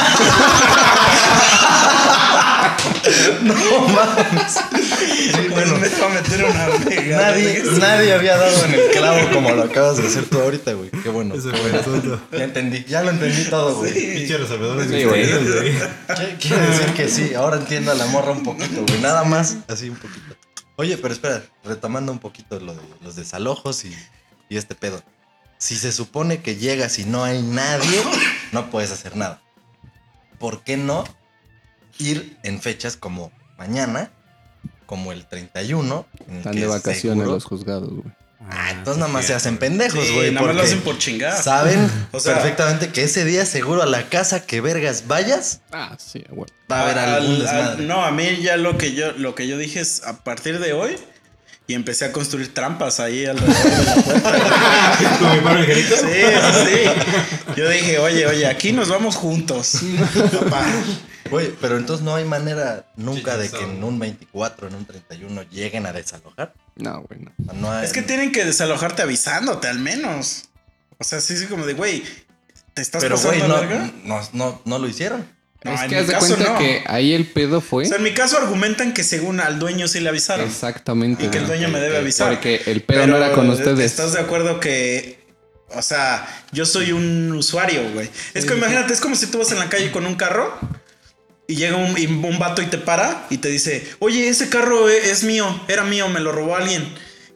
No 3.42 3.54
mames. 3.88 4.58
bueno, 5.50 5.76
me 5.78 5.88
va 5.88 6.06
a 6.06 6.08
meter 6.10 6.44
una 6.44 6.66
mega. 6.84 7.16
Nadie, 7.16 7.62
nadie 7.78 8.12
había 8.12 8.36
dado 8.36 8.64
en 8.66 8.74
el 8.74 8.90
clavo 8.90 9.28
como 9.32 9.50
lo 9.52 9.62
acabas 9.62 9.96
de 9.96 10.06
hacer 10.06 10.24
tú 10.24 10.40
ahorita, 10.40 10.72
güey. 10.72 10.90
Qué 10.90 11.08
bueno. 11.08 11.34
Qué 11.34 11.40
fue 11.40 11.50
el 11.50 12.00
bueno. 12.00 12.20
Ya 12.32 12.44
entendí, 12.44 12.84
ya 12.84 13.02
lo 13.02 13.10
entendí 13.10 13.44
todo, 13.44 13.76
güey. 13.76 13.92
Pinche 13.92 14.36
resolvedor 14.38 14.84
de 14.84 14.98
Sí, 14.98 15.04
güey. 15.04 15.26
Quiere 16.38 16.66
decir 16.66 16.92
que 16.94 17.08
sí, 17.08 17.34
ahora 17.34 17.56
entiendo 17.56 17.92
a 17.92 17.94
la 17.94 18.06
morra 18.06 18.32
un 18.32 18.42
poquito, 18.42 18.84
güey. 18.86 19.00
Nada 19.00 19.24
más, 19.24 19.56
así 19.68 19.88
un 19.88 19.96
poquito. 19.96 20.36
Oye, 20.76 20.96
pero 20.98 21.14
espera, 21.14 21.42
retomando 21.64 22.10
un 22.12 22.18
poquito 22.18 22.58
lo 22.60 22.74
de 22.74 22.82
los 23.02 23.14
desalojos 23.16 23.84
y, 23.84 23.94
y 24.48 24.56
este 24.56 24.74
pedo. 24.74 25.02
Si 25.58 25.76
se 25.76 25.92
supone 25.92 26.42
que 26.42 26.56
llegas 26.56 26.98
y 26.98 27.04
no 27.04 27.22
hay 27.24 27.40
nadie, 27.42 28.02
no 28.52 28.70
puedes 28.70 28.90
hacer 28.90 29.16
nada. 29.16 29.40
¿Por 30.38 30.62
qué 30.62 30.76
no 30.76 31.04
ir 31.98 32.36
en 32.42 32.60
fechas 32.60 32.96
como 32.96 33.30
mañana, 33.56 34.10
como 34.86 35.12
el 35.12 35.26
31? 35.26 36.06
En 36.26 36.30
el 36.32 36.36
Están 36.38 36.54
que 36.54 36.60
de 36.60 36.66
vacaciones 36.66 37.00
seguro- 37.02 37.30
los 37.30 37.44
juzgados, 37.44 37.88
güey. 37.90 38.12
Ah, 38.50 38.70
entonces 38.72 38.98
nada 39.00 39.10
más 39.12 39.24
se 39.26 39.34
hacen 39.34 39.56
pendejos, 39.58 40.04
Sí, 40.06 40.14
güey. 40.14 40.30
nada 40.32 40.46
más 40.46 40.54
lo 40.56 40.62
hacen 40.62 40.80
por 40.82 40.98
chingar. 40.98 41.42
Saben 41.42 41.90
O 42.12 42.20
sea- 42.20 42.34
perfectamente 42.34 42.88
que 42.90 43.02
ese 43.04 43.24
día 43.24 43.46
seguro 43.46 43.82
a 43.82 43.86
la 43.86 44.08
casa 44.08 44.44
que 44.44 44.60
vergas 44.60 45.04
vayas, 45.06 45.60
Ah, 45.72 45.96
sí, 45.98 46.24
güey. 46.28 46.48
va 46.70 46.80
a 46.80 46.82
haber 46.82 46.98
Al- 46.98 47.14
algún 47.14 47.34
al- 47.36 47.42
desmadre. 47.42 47.84
no, 47.86 48.04
a 48.04 48.10
mí 48.10 48.38
ya 48.42 48.56
lo 48.56 48.76
que 48.78 48.92
yo 48.94 49.12
lo 49.12 49.34
que 49.34 49.48
yo 49.48 49.56
dije 49.58 49.80
es 49.80 50.02
a 50.04 50.22
partir 50.24 50.58
de 50.60 50.72
hoy 50.74 50.96
y 51.66 51.72
empecé 51.74 52.04
a 52.04 52.12
construir 52.12 52.52
trampas 52.52 53.00
ahí 53.00 53.24
alrededor 53.24 53.62
de 53.78 53.84
la 53.84 53.94
puerta. 53.94 54.38
¿Como 55.18 55.34
mi 55.40 55.60
angelito? 55.60 55.96
Sí, 55.96 56.02
sí, 56.04 56.66
sí. 56.66 57.54
Yo 57.56 57.68
dije, 57.70 57.98
oye, 57.98 58.26
oye, 58.26 58.46
aquí 58.46 58.72
nos 58.72 58.88
vamos 58.90 59.16
juntos. 59.16 59.78
Papá. 60.40 60.66
Güey, 61.30 61.52
pero 61.58 61.78
entonces 61.78 62.04
no 62.04 62.14
hay 62.14 62.26
manera 62.26 62.84
nunca 62.96 63.32
Sí, 63.36 63.38
de 63.40 63.48
sí, 63.48 63.56
que 63.56 63.64
en 63.64 63.82
un 63.82 63.98
24, 63.98 64.68
en 64.68 64.74
un 64.74 64.84
31 64.84 65.42
lleguen 65.44 65.86
a 65.86 65.92
desalojar. 65.94 66.52
No, 66.76 67.02
güey, 67.02 67.20
no. 67.20 67.32
No 67.54 67.70
hay- 67.72 67.84
Es 67.84 67.92
que 67.92 68.02
tienen 68.02 68.32
que 68.32 68.44
desalojarte 68.44 69.02
avisándote 69.02 69.68
al 69.68 69.78
menos. 69.78 70.44
O 70.98 71.04
sea, 71.04 71.20
sí, 71.20 71.36
sí, 71.36 71.46
como 71.46 71.66
de, 71.66 71.74
güey, 71.74 72.02
¿te 72.74 72.82
estás 72.82 73.02
Pero, 73.02 73.16
pasando 73.16 73.46
güey, 73.66 73.68
no, 74.04 74.20
no, 74.20 74.28
no, 74.32 74.62
no 74.64 74.78
lo 74.78 74.88
hicieron. 74.88 75.26
No, 75.64 75.72
es 75.74 75.80
en 75.82 75.88
que 75.88 75.94
mi 75.94 76.00
haz 76.02 76.06
de 76.08 76.12
caso 76.12 76.26
cuenta 76.34 76.52
no. 76.52 76.58
que 76.58 76.84
ahí 76.86 77.14
el 77.14 77.26
pedo 77.26 77.60
fue. 77.62 77.84
O 77.84 77.88
sea, 77.88 77.96
en 77.96 78.02
mi 78.02 78.12
caso 78.12 78.36
argumentan 78.36 78.92
que 78.92 79.02
según 79.02 79.40
al 79.40 79.58
dueño 79.58 79.88
sí 79.88 80.00
le 80.00 80.10
avisaron. 80.10 80.46
Exactamente. 80.46 81.24
Y 81.24 81.28
que 81.28 81.38
el 81.38 81.46
dueño 81.46 81.68
me 81.68 81.80
debe 81.80 81.96
avisar. 81.96 82.28
Porque 82.34 82.62
el 82.66 82.82
pedo 82.82 83.06
no 83.06 83.16
era 83.16 83.32
con 83.32 83.48
ustedes. 83.48 83.78
¿Estás 83.80 84.12
de 84.12 84.20
acuerdo 84.20 84.60
que, 84.60 85.24
o 85.70 85.80
sea, 85.80 86.26
yo 86.52 86.66
soy 86.66 86.92
un 86.92 87.32
usuario, 87.32 87.90
güey? 87.94 88.10
Es 88.34 88.44
que 88.44 88.54
imagínate, 88.54 88.92
es 88.92 89.00
como 89.00 89.14
si 89.14 89.26
tú 89.28 89.38
vas 89.38 89.52
en 89.52 89.58
la 89.58 89.70
calle 89.70 89.90
con 89.90 90.04
un 90.06 90.16
carro 90.16 90.54
y 91.46 91.56
llega 91.56 91.76
un, 91.76 91.96
y 91.98 92.06
un 92.06 92.38
vato 92.38 92.62
y 92.62 92.66
te 92.66 92.78
para 92.78 93.26
y 93.30 93.38
te 93.38 93.48
dice, 93.48 93.86
oye, 93.98 94.28
ese 94.28 94.48
carro 94.48 94.88
e- 94.88 95.10
es 95.10 95.24
mío, 95.24 95.46
era 95.68 95.84
mío, 95.84 96.08
me 96.08 96.20
lo 96.20 96.32
robó 96.32 96.56
alguien. 96.56 96.86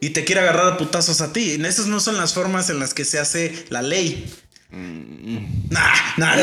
Y 0.01 0.11
te 0.11 0.25
quiere 0.25 0.41
agarrar 0.43 0.73
a 0.73 0.77
putazos 0.79 1.21
a 1.21 1.33
ti. 1.33 1.61
Esas 1.65 1.87
no 1.89 1.99
son 2.01 2.17
las 2.19 2.33
formas 2.33 2.71
en 2.71 2.79
las 2.79 2.95
que 2.95 3.05
se 3.05 3.19
hace 3.19 3.65
la 3.69 3.83
ley. 3.83 4.33
Nah, 4.71 5.81
nah, 6.17 6.37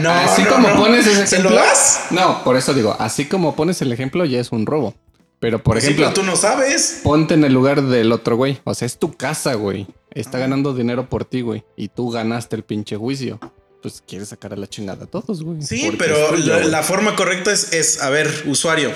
No, 0.00 0.10
así 0.10 0.42
no, 0.42 0.48
como 0.50 0.68
no. 0.68 0.76
pones 0.76 1.06
ese 1.06 1.26
¿Se 1.26 1.36
ejemplo. 1.36 1.50
lo 1.50 1.56
das? 1.56 2.06
No, 2.10 2.42
por 2.44 2.56
eso 2.56 2.72
digo, 2.74 2.96
así 2.98 3.26
como 3.26 3.54
pones 3.54 3.80
el 3.82 3.92
ejemplo, 3.92 4.24
ya 4.24 4.40
es 4.40 4.52
un 4.52 4.64
robo. 4.66 4.94
Pero 5.40 5.62
por 5.62 5.74
Pues 5.74 5.84
Sí, 5.84 5.90
ejemplo, 5.90 6.12
pero 6.14 6.20
tú 6.22 6.22
no 6.30 6.36
sabes. 6.36 7.00
ponte 7.02 7.34
en 7.34 7.44
el 7.44 7.52
lugar 7.52 7.82
del 7.82 8.12
otro 8.12 8.36
güey. 8.36 8.58
O 8.64 8.72
sea, 8.74 8.86
es 8.86 8.98
tu 8.98 9.12
casa, 9.14 9.54
güey. 9.54 9.86
Está 10.12 10.38
ganando 10.38 10.72
dinero 10.72 11.08
por 11.10 11.24
ti, 11.26 11.42
güey. 11.42 11.64
Y 11.76 11.88
tú 11.88 12.10
ganaste 12.10 12.56
el 12.56 12.62
pinche 12.62 12.96
juicio. 12.96 13.38
Pues 13.84 14.02
quieres 14.08 14.30
sacar 14.30 14.54
a 14.54 14.56
la 14.56 14.66
chingada 14.66 15.04
a 15.04 15.06
todos, 15.06 15.42
güey. 15.42 15.60
Sí, 15.60 15.92
pero 15.98 16.30
tuyo, 16.30 16.46
la, 16.54 16.56
güey. 16.60 16.70
la 16.70 16.82
forma 16.82 17.14
correcta 17.16 17.52
es, 17.52 17.74
es, 17.74 18.00
a 18.00 18.08
ver, 18.08 18.44
usuario, 18.46 18.90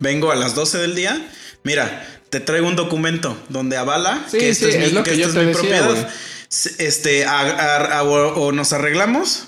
vengo 0.00 0.32
a 0.32 0.34
las 0.34 0.56
12 0.56 0.78
del 0.78 0.96
día, 0.96 1.24
mira, 1.62 2.04
te 2.28 2.40
traigo 2.40 2.66
un 2.66 2.74
documento 2.74 3.36
donde 3.50 3.76
avala 3.76 4.24
Sí, 4.28 4.38
que 4.38 4.48
esto 4.48 4.66
sí, 4.66 4.72
es, 4.72 4.78
mi, 4.80 4.90
lo 4.90 5.04
que 5.04 5.12
que 5.12 5.22
esto 5.22 5.28
es 5.28 5.46
mi 5.46 5.52
decía, 5.52 5.60
propiedad. 5.60 5.90
güey. 5.90 6.06
Este, 6.78 7.24
a- 7.24 7.38
a- 7.40 7.98
a- 7.98 8.02
o, 8.02 8.46
o 8.46 8.50
nos 8.52 8.72
arreglamos 8.72 9.44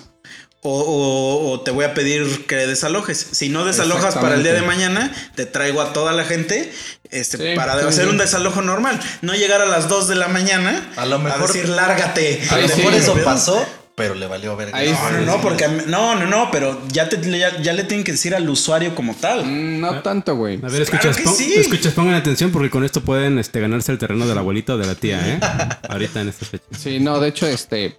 o, 0.63 0.81
o- 0.81 1.51
o 1.51 1.61
te 1.63 1.73
voy 1.73 1.85
a 1.87 1.93
pedir 1.93 2.47
que 2.47 2.55
desalojes. 2.55 3.27
Si 3.33 3.49
no 3.49 3.65
desalojas 3.65 4.15
para 4.15 4.37
el 4.37 4.45
día 4.45 4.55
de 4.55 4.63
mañana, 4.63 5.13
te 5.35 5.45
traigo 5.45 5.83
a 5.83 5.93
toda 5.93 6.13
la 6.13 6.25
gente 6.25 6.73
este, 7.11 7.37
Sí, 7.37 7.57
para 7.57 7.81
sí, 7.81 7.87
hacer 7.89 8.05
sí. 8.05 8.11
un 8.11 8.17
desalojo 8.19 8.63
normal. 8.63 8.99
No 9.23 9.35
llegar 9.35 9.61
a 9.61 9.67
las 9.67 9.89
2 9.89 10.07
de 10.07 10.15
la 10.15 10.29
mañana 10.29 10.89
A 10.97 11.05
lo 11.05 11.19
mejor- 11.19 11.49
decir 11.53 11.69
lárgate. 11.69 12.43
A 12.49 12.59
lo 12.59 12.69
mejor 12.69 12.95
eso 12.95 13.15
pasó, 13.25 13.67
pero 13.95 14.15
le 14.15 14.27
valió 14.27 14.57
verga. 14.57 14.77
Ahí 14.77 14.91
No, 14.91 15.11
no, 15.11 15.21
no, 15.27 15.41
porque 15.41 15.69
no, 15.87 16.15
no, 16.17 16.27
no, 16.27 16.49
pero 16.51 16.81
ya, 16.89 17.09
te, 17.09 17.21
ya, 17.39 17.61
ya 17.61 17.73
le 17.73 17.85
tienen 17.85 18.05
que 18.05 18.13
decir 18.13 18.35
al 18.35 18.49
usuario 18.49 18.95
como 18.95 19.15
tal. 19.15 19.45
Mm, 19.45 19.81
No 19.81 20.03
tanto, 20.03 20.35
güey. 20.37 20.59
A 20.63 20.69
ver, 20.69 20.83
escuchas, 20.83 21.17
que 21.17 21.23
pon- 21.25 21.35
sí. 21.35 21.55
escuchas, 21.57 21.93
pongan 21.93 22.15
atención 22.15 22.51
porque 22.51 22.71
con 22.71 22.85
esto 22.85 23.01
pueden 23.03 23.39
este, 23.39 23.61
ganarse 23.61 23.93
el 23.93 23.99
terreno 23.99 24.27
de 24.27 24.35
la 24.35 24.41
abuelita 24.41 24.75
o 24.75 24.79
de 24.79 24.87
la 24.87 24.95
tía, 24.95 25.21
¿eh? 25.35 25.39
Ahorita 25.89 26.21
en 26.21 26.29
esta 26.29 26.45
fecha. 26.47 26.65
Sí, 26.77 26.99
no, 27.01 27.21
de 27.21 27.29
hecho, 27.29 27.47
este. 27.47 27.97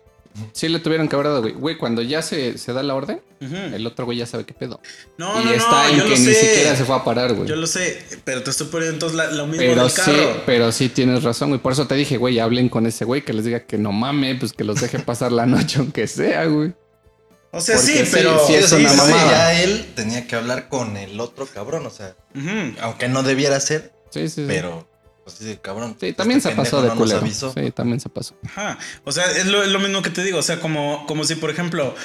Sí 0.52 0.68
le 0.68 0.80
tuvieron 0.80 1.08
que 1.08 1.16
haber 1.16 1.28
dado, 1.28 1.42
güey. 1.42 1.54
Güey, 1.54 1.78
cuando 1.78 2.02
ya 2.02 2.22
se, 2.22 2.58
se 2.58 2.74
da 2.74 2.84
la 2.84 2.94
orden, 2.96 3.22
el 3.40 3.88
otro 3.88 4.06
güey 4.06 4.18
ya 4.18 4.26
sabe 4.26 4.44
qué 4.46 4.54
pedo. 4.54 4.82
No, 5.18 5.42
y 5.42 5.46
no, 5.46 5.52
está 5.54 5.84
no, 5.84 5.90
en 5.90 5.96
yo 5.98 6.04
que 6.04 6.10
lo 6.10 6.16
ni 6.18 6.26
sé. 6.26 6.34
siquiera 6.34 6.76
se 6.76 6.84
fue 6.86 6.96
a 6.96 7.04
parar, 7.04 7.34
güey. 7.34 7.48
Yo 7.48 7.56
lo 7.56 7.68
sé, 7.68 8.04
pero 8.24 8.44
te 8.44 8.50
estoy 8.50 8.68
poniendo 8.68 8.94
entonces 8.96 9.18
la- 9.18 9.32
lo 9.32 9.46
mismo 9.48 9.60
Pero 9.66 9.82
del 9.84 9.92
sí, 9.92 10.02
carro. 10.02 10.44
pero 10.46 10.72
sí 10.72 10.90
tienes 10.90 11.24
razón, 11.24 11.50
güey. 11.50 11.62
Por 11.62 11.72
eso 11.72 11.88
te 11.88 11.96
dije, 11.96 12.18
güey, 12.18 12.40
hablen 12.40 12.68
con 12.70 12.86
ese 12.86 13.06
güey 13.06 13.24
que 13.24 13.34
les 13.34 13.46
diga 13.46 13.62
que 13.62 13.78
no 13.78 13.92
mame, 13.94 14.36
pues 14.36 14.52
que 14.54 14.64
los 14.66 14.82
deje 14.82 15.00
pasar 15.00 15.32
la 15.32 15.46
noche 15.46 15.80
aunque 15.80 16.08
sea, 16.08 16.46
güey. 16.46 16.74
o 17.52 17.62
sea, 17.62 17.78
sí, 17.78 17.92
porque 17.94 18.06
sí, 18.06 18.12
pero. 18.14 18.46
sí 18.46 18.56
es 18.56 18.72
una 18.74 18.90
sí, 18.90 18.98
mamada. 18.98 19.32
ya 19.32 19.62
él 19.64 19.86
tenía 19.96 20.28
que 20.28 20.36
hablar 20.36 20.68
con 20.68 20.98
el 20.98 21.18
otro 21.22 21.46
cabrón, 21.46 21.86
o 21.86 21.90
sea, 21.90 22.16
aunque 22.82 23.08
no 23.08 23.24
debiera 23.24 23.60
ser, 23.62 23.94
Sí, 24.10 24.28
sí, 24.28 24.42
sí. 24.42 24.44
pero 24.48 24.88
pues 25.26 25.38
sí, 25.40 25.58
cabrón. 25.60 25.98
Sí, 26.00 26.14
también 26.14 26.38
este 26.38 26.52
se 26.52 26.56
pasó 26.56 26.84
de 26.84 26.90
no 26.90 26.94
nos 26.94 27.00
culero. 27.00 27.20
avisó. 27.20 27.52
Sí, 27.52 27.72
también 27.72 28.00
se 28.00 28.10
pasó. 28.10 28.40
Ajá. 28.46 28.78
O 29.04 29.12
sea, 29.12 29.26
es 29.32 29.48
lo, 29.48 29.64
es 29.64 29.70
lo 29.70 29.80
mismo 29.80 30.04
que 30.04 30.12
te 30.12 30.24
digo. 30.24 30.38
O 30.38 30.44
sea, 30.44 30.60
como, 30.60 31.08
como 31.08 31.24
si, 31.24 31.34
por 31.34 31.50
ejemplo, 31.50 31.96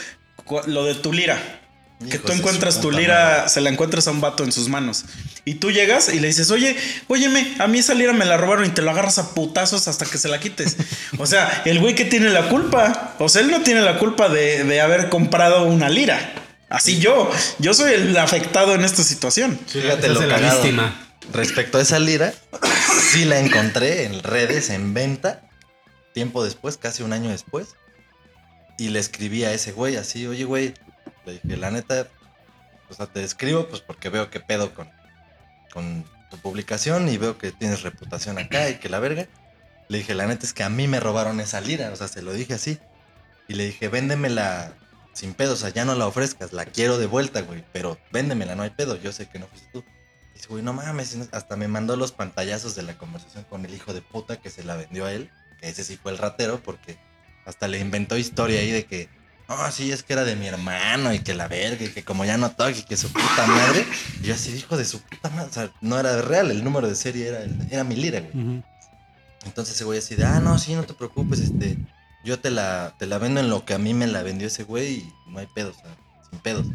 lo 0.66 0.84
de 0.86 0.94
tu 0.94 1.12
lira. 1.12 1.60
Que 2.10 2.18
tú 2.18 2.32
encuentras 2.32 2.80
tu 2.80 2.90
lira, 2.90 3.36
madre. 3.36 3.48
se 3.50 3.60
la 3.60 3.68
encuentras 3.68 4.08
a 4.08 4.10
un 4.10 4.22
vato 4.22 4.42
en 4.42 4.52
sus 4.52 4.70
manos. 4.70 5.04
Y 5.44 5.56
tú 5.56 5.70
llegas 5.70 6.08
y 6.08 6.18
le 6.18 6.28
dices, 6.28 6.50
oye, 6.50 6.74
óyeme, 7.08 7.56
a 7.58 7.66
mí 7.66 7.78
esa 7.80 7.92
lira 7.92 8.14
me 8.14 8.24
la 8.24 8.38
robaron 8.38 8.64
y 8.64 8.70
te 8.70 8.80
lo 8.80 8.90
agarras 8.90 9.18
a 9.18 9.34
putazos 9.34 9.86
hasta 9.86 10.06
que 10.06 10.16
se 10.16 10.28
la 10.28 10.40
quites. 10.40 10.78
O 11.18 11.26
sea, 11.26 11.60
el 11.66 11.78
güey 11.78 11.94
que 11.94 12.06
tiene 12.06 12.30
la 12.30 12.48
culpa. 12.48 13.16
O 13.18 13.28
sea, 13.28 13.42
él 13.42 13.50
no 13.50 13.60
tiene 13.60 13.82
la 13.82 13.98
culpa 13.98 14.30
de, 14.30 14.64
de 14.64 14.80
haber 14.80 15.10
comprado 15.10 15.64
una 15.64 15.90
lira. 15.90 16.32
Así 16.70 17.00
yo. 17.00 17.30
Yo 17.58 17.74
soy 17.74 17.92
el 17.92 18.16
afectado 18.16 18.74
en 18.74 18.82
esta 18.82 19.02
situación. 19.04 19.60
Fíjate 19.66 20.08
lo 20.08 20.22
es 20.22 20.26
la 20.26 20.38
víctima. 20.38 21.09
Respecto 21.32 21.78
a 21.78 21.82
esa 21.82 21.98
lira, 21.98 22.34
sí 23.10 23.24
la 23.24 23.38
encontré 23.38 24.04
en 24.04 24.22
redes, 24.22 24.70
en 24.70 24.94
venta, 24.94 25.42
tiempo 26.12 26.42
después, 26.42 26.76
casi 26.76 27.02
un 27.02 27.12
año 27.12 27.30
después. 27.30 27.76
Y 28.78 28.88
le 28.88 28.98
escribí 28.98 29.44
a 29.44 29.52
ese 29.52 29.72
güey 29.72 29.96
así, 29.96 30.26
oye 30.26 30.44
güey, 30.44 30.74
le 31.26 31.34
dije, 31.34 31.56
la 31.56 31.70
neta, 31.70 32.08
o 32.88 32.94
sea, 32.94 33.06
te 33.06 33.22
escribo 33.22 33.68
pues 33.68 33.80
porque 33.80 34.08
veo 34.08 34.30
que 34.30 34.40
pedo 34.40 34.74
con, 34.74 34.90
con 35.72 36.04
tu 36.30 36.38
publicación 36.38 37.08
y 37.08 37.18
veo 37.18 37.38
que 37.38 37.52
tienes 37.52 37.82
reputación 37.82 38.38
acá 38.38 38.68
y 38.68 38.76
que 38.76 38.88
la 38.88 38.98
verga. 38.98 39.26
Le 39.88 39.98
dije, 39.98 40.14
la 40.14 40.26
neta 40.26 40.46
es 40.46 40.52
que 40.52 40.62
a 40.62 40.68
mí 40.68 40.88
me 40.88 41.00
robaron 41.00 41.40
esa 41.40 41.60
lira, 41.60 41.90
o 41.90 41.96
sea, 41.96 42.08
se 42.08 42.22
lo 42.22 42.32
dije 42.32 42.54
así. 42.54 42.78
Y 43.48 43.54
le 43.54 43.66
dije, 43.66 43.88
véndemela 43.88 44.72
sin 45.12 45.34
pedo, 45.34 45.54
o 45.54 45.56
sea, 45.56 45.70
ya 45.70 45.84
no 45.84 45.94
la 45.94 46.06
ofrezcas, 46.06 46.52
la 46.52 46.64
quiero 46.64 46.96
de 46.96 47.06
vuelta, 47.06 47.42
güey, 47.42 47.64
pero 47.72 47.98
véndemela, 48.12 48.54
no 48.54 48.62
hay 48.62 48.70
pedo, 48.70 48.96
yo 48.96 49.12
sé 49.12 49.28
que 49.28 49.38
no 49.38 49.46
fuiste 49.48 49.68
tú. 49.72 49.84
Dice, 50.40 50.48
güey, 50.48 50.64
no 50.64 50.72
mames, 50.72 51.18
hasta 51.32 51.54
me 51.56 51.68
mandó 51.68 51.96
los 51.96 52.12
pantallazos 52.12 52.74
de 52.74 52.82
la 52.82 52.96
conversación 52.96 53.44
con 53.44 53.66
el 53.66 53.74
hijo 53.74 53.92
de 53.92 54.00
puta 54.00 54.40
que 54.40 54.48
se 54.48 54.64
la 54.64 54.74
vendió 54.74 55.04
a 55.04 55.12
él, 55.12 55.30
que 55.60 55.68
ese 55.68 55.84
sí 55.84 55.98
fue 55.98 56.12
el 56.12 56.18
ratero, 56.18 56.62
porque 56.62 56.96
hasta 57.44 57.68
le 57.68 57.78
inventó 57.78 58.16
historia 58.16 58.60
ahí 58.60 58.70
de 58.70 58.86
que, 58.86 59.10
no, 59.50 59.70
sí, 59.70 59.92
es 59.92 60.02
que 60.02 60.14
era 60.14 60.24
de 60.24 60.36
mi 60.36 60.46
hermano 60.46 61.12
y 61.12 61.18
que 61.18 61.34
la 61.34 61.46
verga 61.46 61.84
y 61.84 61.90
que 61.90 62.04
como 62.04 62.24
ya 62.24 62.38
no 62.38 62.52
toque 62.52 62.78
y 62.78 62.82
que 62.84 62.96
su 62.96 63.12
puta 63.12 63.46
madre. 63.46 63.84
Y 64.22 64.28
yo 64.28 64.34
así, 64.34 64.56
hijo 64.56 64.78
de 64.78 64.86
su 64.86 65.02
puta 65.02 65.28
madre, 65.28 65.50
o 65.50 65.52
sea, 65.52 65.72
no 65.82 66.00
era 66.00 66.22
real, 66.22 66.50
el 66.50 66.64
número 66.64 66.88
de 66.88 66.94
serie 66.94 67.28
era, 67.28 67.44
era 67.70 67.84
mi 67.84 67.96
lira, 67.96 68.20
güey. 68.20 68.62
Entonces 69.44 69.74
ese 69.74 69.84
güey 69.84 69.98
así 69.98 70.14
de, 70.14 70.24
ah, 70.24 70.40
no, 70.40 70.58
sí, 70.58 70.74
no 70.74 70.84
te 70.84 70.94
preocupes, 70.94 71.40
este, 71.40 71.76
yo 72.24 72.40
te 72.40 72.50
la, 72.50 72.94
te 72.98 73.04
la 73.04 73.18
vendo 73.18 73.40
en 73.40 73.50
lo 73.50 73.66
que 73.66 73.74
a 73.74 73.78
mí 73.78 73.92
me 73.92 74.06
la 74.06 74.22
vendió 74.22 74.46
ese 74.46 74.62
güey 74.62 74.94
y 74.94 75.12
no 75.26 75.38
hay 75.38 75.48
pedos, 75.48 75.76
o 75.76 75.80
sea, 75.80 75.96
sin 76.30 76.38
pedos. 76.38 76.66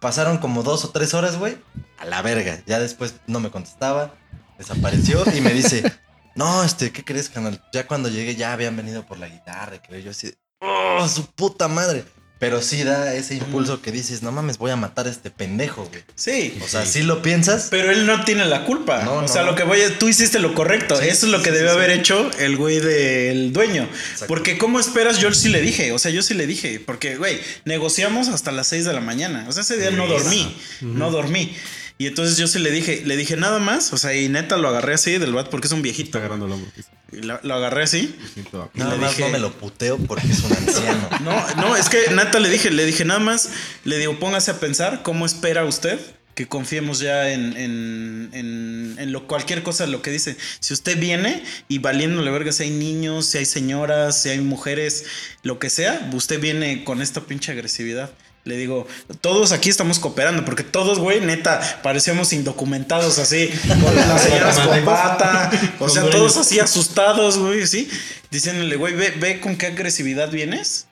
Pasaron 0.00 0.38
como 0.38 0.62
dos 0.62 0.84
o 0.84 0.90
tres 0.90 1.14
horas, 1.14 1.38
güey, 1.38 1.58
a 1.98 2.04
la 2.04 2.22
verga. 2.22 2.62
Ya 2.66 2.78
después 2.78 3.16
no 3.26 3.40
me 3.40 3.50
contestaba, 3.50 4.14
desapareció 4.58 5.24
y 5.34 5.40
me 5.40 5.52
dice, 5.52 5.82
no, 6.34 6.62
este, 6.62 6.92
¿qué 6.92 7.04
crees, 7.04 7.28
canal? 7.28 7.62
Ya 7.72 7.86
cuando 7.86 8.08
llegué 8.08 8.36
ya 8.36 8.52
habían 8.52 8.76
venido 8.76 9.06
por 9.06 9.18
la 9.18 9.28
guitarra, 9.28 9.82
que 9.82 10.02
yo 10.02 10.10
así, 10.10 10.32
oh, 10.60 11.06
su 11.08 11.26
puta 11.26 11.68
madre. 11.68 12.04
Pero 12.40 12.62
sí 12.62 12.82
da 12.84 13.12
ese 13.14 13.34
impulso 13.34 13.82
que 13.82 13.92
dices, 13.92 14.22
no 14.22 14.32
mames, 14.32 14.56
voy 14.56 14.70
a 14.70 14.76
matar 14.76 15.06
a 15.06 15.10
este 15.10 15.30
pendejo, 15.30 15.84
güey. 15.84 16.02
Sí. 16.14 16.58
O 16.64 16.68
sea, 16.68 16.86
sí 16.86 17.02
lo 17.02 17.20
piensas, 17.20 17.68
Pero 17.70 17.90
él 17.90 18.06
no 18.06 18.24
tiene 18.24 18.46
la 18.46 18.64
culpa. 18.64 19.02
No, 19.02 19.12
o 19.12 19.22
no, 19.22 19.28
sea, 19.28 19.42
lo 19.42 19.54
que 19.54 19.62
voy 19.62 19.82
a... 19.82 19.98
Tú 19.98 20.08
hiciste 20.08 20.38
lo 20.38 20.54
correcto. 20.54 20.96
Sí, 20.96 21.06
Eso 21.06 21.26
es 21.26 21.32
lo 21.32 21.42
que 21.42 21.50
sí, 21.50 21.56
debió 21.56 21.72
sí. 21.72 21.76
haber 21.76 21.90
hecho 21.90 22.30
el 22.38 22.56
güey 22.56 22.80
del 22.80 23.52
dueño. 23.52 23.82
Exacto. 23.82 24.24
Porque 24.28 24.56
¿cómo 24.56 24.80
esperas? 24.80 25.18
Yo 25.18 25.30
sí 25.34 25.50
le 25.50 25.60
dije. 25.60 25.92
O 25.92 25.98
sea, 25.98 26.10
yo 26.10 26.22
sí 26.22 26.32
le 26.32 26.46
dije. 26.46 26.80
Porque, 26.80 27.16
güey, 27.16 27.38
negociamos 27.66 28.28
hasta 28.28 28.52
las 28.52 28.68
6 28.68 28.86
de 28.86 28.94
la 28.94 29.02
mañana. 29.02 29.44
O 29.46 29.52
sea, 29.52 29.62
ese 29.62 29.76
día 29.76 29.90
no 29.90 30.06
dormí. 30.06 30.56
No 30.80 31.10
dormí. 31.10 31.54
Y 32.00 32.06
entonces 32.06 32.38
yo 32.38 32.48
sí 32.48 32.58
le 32.60 32.70
dije, 32.70 33.02
le 33.04 33.14
dije 33.14 33.36
nada 33.36 33.58
más. 33.58 33.92
O 33.92 33.98
sea, 33.98 34.14
y 34.14 34.30
neta 34.30 34.56
lo 34.56 34.68
agarré 34.68 34.94
así 34.94 35.18
del 35.18 35.34
bat 35.34 35.50
porque 35.50 35.66
es 35.66 35.72
un 35.72 35.80
Está 35.80 35.82
viejito. 35.84 36.16
agarrando 36.18 36.46
el 36.46 36.52
hombro. 36.52 36.70
quizá. 36.74 36.88
Y 37.12 37.16
lo, 37.26 37.38
lo 37.42 37.54
agarré 37.54 37.82
así. 37.82 38.16
Siento- 38.32 38.70
nada 38.72 38.92
le 38.94 39.00
más 39.02 39.10
dije- 39.10 39.22
no 39.24 39.28
me 39.28 39.38
lo 39.38 39.52
puteo 39.52 39.98
porque 39.98 40.26
es 40.26 40.40
un 40.42 40.50
anciano. 40.52 41.08
No, 41.20 41.54
no, 41.56 41.76
es 41.76 41.90
que 41.90 41.98
neta 42.14 42.38
le 42.40 42.48
dije, 42.48 42.70
le 42.70 42.86
dije 42.86 43.04
nada 43.04 43.20
más, 43.20 43.50
le 43.84 43.98
digo, 43.98 44.18
póngase 44.18 44.50
a 44.50 44.58
pensar 44.58 45.02
cómo 45.02 45.26
espera 45.26 45.64
usted 45.66 46.00
que 46.34 46.46
confiemos 46.48 47.00
ya 47.00 47.30
en, 47.32 47.54
en, 47.58 48.30
en, 48.32 48.96
en 48.98 49.12
lo, 49.12 49.26
cualquier 49.26 49.62
cosa 49.62 49.84
de 49.84 49.90
lo 49.92 50.00
que 50.00 50.10
dice. 50.10 50.38
Si 50.60 50.72
usted 50.72 50.98
viene 50.98 51.44
y 51.68 51.80
valiéndole 51.80 52.30
verga 52.30 52.50
si 52.52 52.62
hay 52.62 52.70
niños, 52.70 53.26
si 53.26 53.36
hay 53.36 53.44
señoras, 53.44 54.22
si 54.22 54.30
hay 54.30 54.40
mujeres, 54.40 55.04
lo 55.42 55.58
que 55.58 55.68
sea, 55.68 56.08
usted 56.14 56.40
viene 56.40 56.82
con 56.84 57.02
esta 57.02 57.20
pinche 57.20 57.52
agresividad. 57.52 58.10
Le 58.44 58.56
digo, 58.56 58.86
todos 59.20 59.52
aquí 59.52 59.68
estamos 59.68 59.98
cooperando, 59.98 60.46
porque 60.46 60.62
todos, 60.62 60.98
güey, 60.98 61.20
neta, 61.20 61.60
parecíamos 61.82 62.32
indocumentados 62.32 63.18
así, 63.18 63.50
con 63.68 63.94
las 63.94 64.22
señoras 64.22 64.58
con 64.58 64.84
bata, 64.84 65.50
o 65.78 65.88
sea, 65.90 66.08
todos 66.08 66.36
así 66.38 66.58
asustados, 66.58 67.36
güey, 67.38 67.66
sí, 67.66 67.90
diciéndole, 68.30 68.76
güey, 68.76 68.94
ve, 68.94 69.10
ve 69.10 69.40
con 69.40 69.56
qué 69.56 69.66
agresividad 69.66 70.30
vienes, 70.30 70.86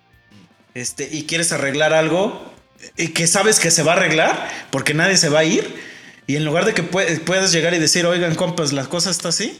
este, 0.75 1.09
y 1.11 1.25
quieres 1.25 1.51
arreglar 1.53 1.95
algo, 1.95 2.53
y 2.99 3.09
que 3.09 3.27
sabes 3.27 3.61
que 3.61 3.71
se 3.71 3.83
va 3.83 3.95
a 3.95 3.97
arreglar, 3.97 4.49
porque 4.71 4.93
nadie 4.93 5.17
se 5.17 5.31
va 5.31 5.39
a 5.41 5.45
ir, 5.45 5.75
y 6.27 6.37
en 6.37 6.45
lugar 6.45 6.67
de 6.67 6.75
que 6.75 6.85
pue- 6.89 7.19
puedas 7.21 7.51
llegar 7.51 7.73
y 7.73 7.79
decir, 7.79 8.05
oigan, 8.05 8.35
compas, 8.35 8.73
la 8.75 8.85
cosa 8.85 9.09
está 9.11 9.31
así, 9.31 9.59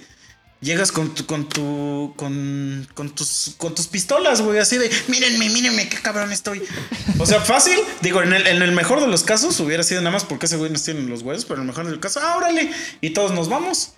Llegas 0.61 0.91
con 0.91 1.15
tu, 1.15 1.25
con 1.25 1.49
tu, 1.49 2.15
con, 2.17 2.89
con 2.95 3.11
tus, 3.11 3.55
con 3.59 3.77
tus 3.77 3.87
pistolas, 3.87 4.43
güey, 4.43 4.59
así 4.59 4.77
de, 4.77 4.91
mírenme, 5.07 5.49
mírenme, 5.51 5.89
qué 5.89 5.99
cabrón 5.99 6.33
estoy. 6.33 6.63
O 7.19 7.27
sea, 7.27 7.41
fácil. 7.41 7.79
Digo, 8.03 8.23
en 8.23 8.33
el, 8.33 8.45
en 8.47 8.61
el 8.63 8.73
mejor 8.73 9.01
de 9.01 9.07
los 9.07 9.23
casos 9.23 9.61
hubiera 9.61 9.85
sido 9.85 10.01
nada 10.01 10.11
más 10.13 10.25
porque 10.25 10.47
ese 10.47 10.57
güey 10.57 10.71
nos 10.73 10.83
tiene 10.83 11.03
los 11.03 11.23
huevos, 11.23 11.45
pero 11.45 11.57
en 11.57 11.63
el 11.63 11.67
mejor 11.69 11.85
de 11.85 11.93
los 11.93 12.01
casos, 12.01 12.23
ah, 12.27 12.37
órale. 12.37 12.73
Y 13.01 13.11
todos 13.11 13.33
nos 13.33 13.49
vamos. 13.49 13.93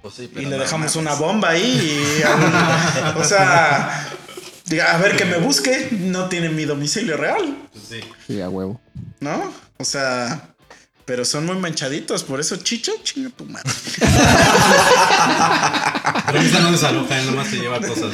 Pues 0.00 0.14
sí, 0.14 0.22
Y 0.24 0.28
pero 0.28 0.48
le 0.48 0.56
no 0.56 0.62
dejamos 0.62 0.96
mames. 0.96 0.96
una 0.96 1.14
bomba 1.14 1.50
ahí. 1.50 2.18
y 2.18 2.22
algún- 2.22 3.20
o 3.20 3.24
sea, 3.24 4.08
diga, 4.64 4.94
a 4.94 4.98
ver 4.98 5.14
que 5.16 5.26
me 5.26 5.36
busque. 5.36 5.88
No 5.92 6.30
tiene 6.30 6.48
mi 6.48 6.64
domicilio 6.64 7.18
real, 7.18 7.68
Sí, 8.26 8.40
a 8.40 8.48
huevo. 8.48 8.80
¿no? 9.20 9.52
O 9.76 9.84
sea, 9.84 10.51
pero 11.04 11.24
son 11.24 11.46
muy 11.46 11.56
manchaditos. 11.56 12.24
Por 12.24 12.40
eso, 12.40 12.56
chicho, 12.56 12.92
chinga 13.02 13.30
tu 13.30 13.44
madre. 13.44 13.70
Pero 16.26 16.40
esa 16.40 16.60
no 16.60 16.72
desaloja, 16.72 17.20
él 17.20 17.26
nomás 17.26 17.50
te 17.50 17.56
lleva 17.56 17.80
cosas. 17.80 18.12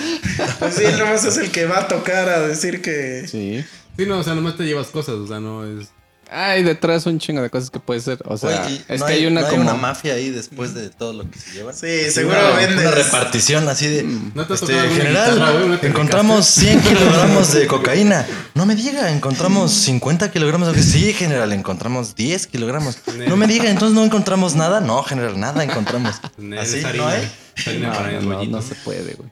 Pues 0.59 0.75
sí, 0.75 0.85
él 0.85 0.99
nomás 0.99 1.25
es 1.25 1.37
el 1.37 1.51
que 1.51 1.67
va 1.67 1.81
a 1.81 1.89
tocar 1.89 2.29
a 2.29 2.41
decir 2.47 2.83
que. 2.83 3.27
Sí. 3.29 3.65
Sí, 3.97 4.07
no, 4.07 4.19
o 4.19 4.23
sea, 4.23 4.35
nomás 4.35 4.57
te 4.57 4.65
llevas 4.65 4.89
cosas, 4.89 5.17
o 5.17 5.27
sea, 5.27 5.41
no 5.41 5.67
es. 5.67 5.89
Hay 6.31 6.63
detrás 6.63 7.07
un 7.07 7.19
chingo 7.19 7.41
de 7.41 7.49
cosas 7.49 7.71
que 7.71 7.79
puede 7.81 8.01
ser. 8.01 8.19
O 8.27 8.37
sea, 8.37 8.65
Oye, 8.67 8.83
es 8.89 9.01
no 9.01 9.07
que 9.07 9.13
hay, 9.15 9.27
una 9.27 9.41
no 9.43 9.49
como. 9.49 9.63
una 9.63 9.75
mafia 9.75 10.15
ahí 10.15 10.31
después 10.31 10.75
de 10.75 10.91
todo 10.91 11.13
lo 11.15 11.31
que 11.31 11.39
se 11.39 11.53
llevan. 11.53 11.75
Sí, 11.75 12.11
seguro 12.11 12.39
una, 12.39 12.51
vendes. 12.57 12.79
una 12.81 12.91
repartición 12.91 13.69
así 13.69 13.87
de. 13.87 14.03
¿No 14.35 14.47
te 14.47 14.55
este, 14.55 14.75
general, 14.91 15.79
encontramos 15.83 16.47
100 16.47 16.81
kilogramos 16.83 17.53
de 17.55 17.67
cocaína. 17.69 18.27
No 18.55 18.67
me 18.67 18.75
diga, 18.75 19.11
encontramos 19.11 19.73
50 19.73 20.31
kilogramos. 20.31 20.75
de- 20.75 20.83
Sí, 20.83 21.13
general, 21.15 21.53
encontramos 21.53 22.15
10 22.15 22.47
kilogramos. 22.47 22.99
No 23.27 23.37
me 23.37 23.47
diga, 23.47 23.71
entonces 23.71 23.95
no 23.95 24.05
encontramos 24.05 24.55
nada. 24.55 24.81
No, 24.81 25.03
general, 25.03 25.41
nada 25.41 25.65
encontramos. 25.65 26.17
Así, 26.61 26.83
¿no 26.97 27.07
hay? 27.09 28.49
no 28.49 28.63
se 28.63 28.75
puede, 28.77 29.15
güey. 29.15 29.31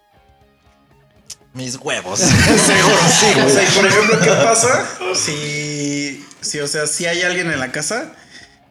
Mis 1.54 1.76
huevos. 1.76 2.18
Seguro, 2.20 2.98
sí. 3.08 3.40
O 3.40 3.48
sea, 3.48 3.62
y 3.62 3.66
por 3.74 3.86
ejemplo, 3.86 4.18
¿qué 4.20 4.30
pasa 4.30 4.86
si, 5.14 6.22
si, 6.46 6.60
o 6.60 6.68
sea, 6.68 6.86
si 6.86 7.06
hay 7.06 7.22
alguien 7.22 7.50
en 7.50 7.60
la 7.60 7.72
casa 7.72 8.12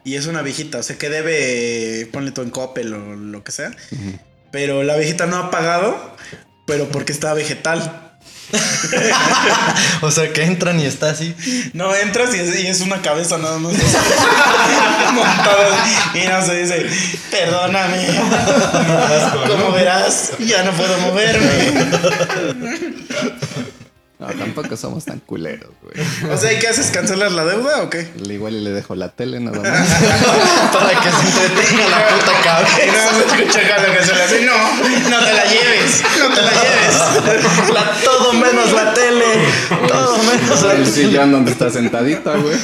y 0.04 0.16
es 0.16 0.26
una 0.26 0.42
viejita, 0.42 0.78
o 0.78 0.82
sea, 0.82 0.96
que 0.96 1.08
debe, 1.08 2.08
ponle 2.12 2.32
tú 2.32 2.42
en 2.42 2.50
Coppel 2.50 2.92
o 2.94 3.14
lo 3.14 3.44
que 3.44 3.52
sea, 3.52 3.70
pero 4.50 4.82
la 4.82 4.96
viejita 4.96 5.26
no 5.26 5.36
ha 5.36 5.50
pagado, 5.50 6.16
pero 6.66 6.88
porque 6.88 7.12
está 7.12 7.34
vegetal. 7.34 8.02
O 10.02 10.10
sea, 10.10 10.32
que 10.32 10.44
entran 10.44 10.78
y 10.78 10.84
está 10.84 11.10
así. 11.10 11.34
No 11.72 11.94
entras 11.94 12.34
y 12.34 12.38
es, 12.38 12.60
y 12.60 12.66
es 12.66 12.80
una 12.80 13.00
cabeza 13.02 13.38
nada 13.38 13.58
más 13.58 13.72
montada 15.14 15.84
y 16.14 16.26
no 16.26 16.44
se 16.44 16.62
dice, 16.62 16.86
perdóname, 17.30 18.06
como 19.48 19.72
verás, 19.72 20.32
ya 20.38 20.62
no 20.62 20.72
puedo 20.72 20.98
moverme. 20.98 21.86
No, 24.18 24.28
tampoco 24.28 24.78
somos 24.78 25.04
tan 25.04 25.20
culeros, 25.20 25.68
güey. 25.82 26.32
O 26.32 26.38
sea, 26.38 26.50
¿y 26.50 26.58
qué 26.58 26.68
haces? 26.68 26.86
¿Cancelas 26.90 27.32
la 27.32 27.44
deuda 27.44 27.82
o 27.82 27.90
qué? 27.90 28.08
Igual 28.24 28.54
y 28.54 28.60
le 28.60 28.70
dejo 28.70 28.94
la 28.94 29.10
tele 29.10 29.40
nada 29.40 29.58
más. 29.60 29.88
Para 30.72 30.88
que 31.00 31.10
se 31.10 31.46
entretenga 31.46 31.88
la 31.90 32.08
puta 32.08 32.32
Y 32.32 32.42
cabeza. 32.42 32.86
nada 32.96 33.12
más 33.12 33.20
escucha 33.38 33.60
acá 33.60 33.86
lo 33.86 33.92
que 33.98 34.04
se 34.06 34.14
le 34.14 34.22
hace. 34.22 34.40
No, 34.46 35.10
no 35.10 35.18
te 35.26 35.32
la 35.34 35.44
lleves, 35.44 36.02
no 36.18 36.34
te 36.34 36.40
la 36.42 36.50
lleves. 36.50 37.74
La- 37.74 37.92
todo 38.04 38.32
menos 38.32 38.72
la 38.72 38.94
tele. 38.94 39.24
Todo 39.86 40.16
menos 40.22 40.62
la 40.62 40.72
el 40.72 40.84
tele. 40.84 40.90
sillón 40.96 41.32
donde 41.32 41.50
está 41.52 41.68
sentadita, 41.70 42.36
güey. 42.36 42.56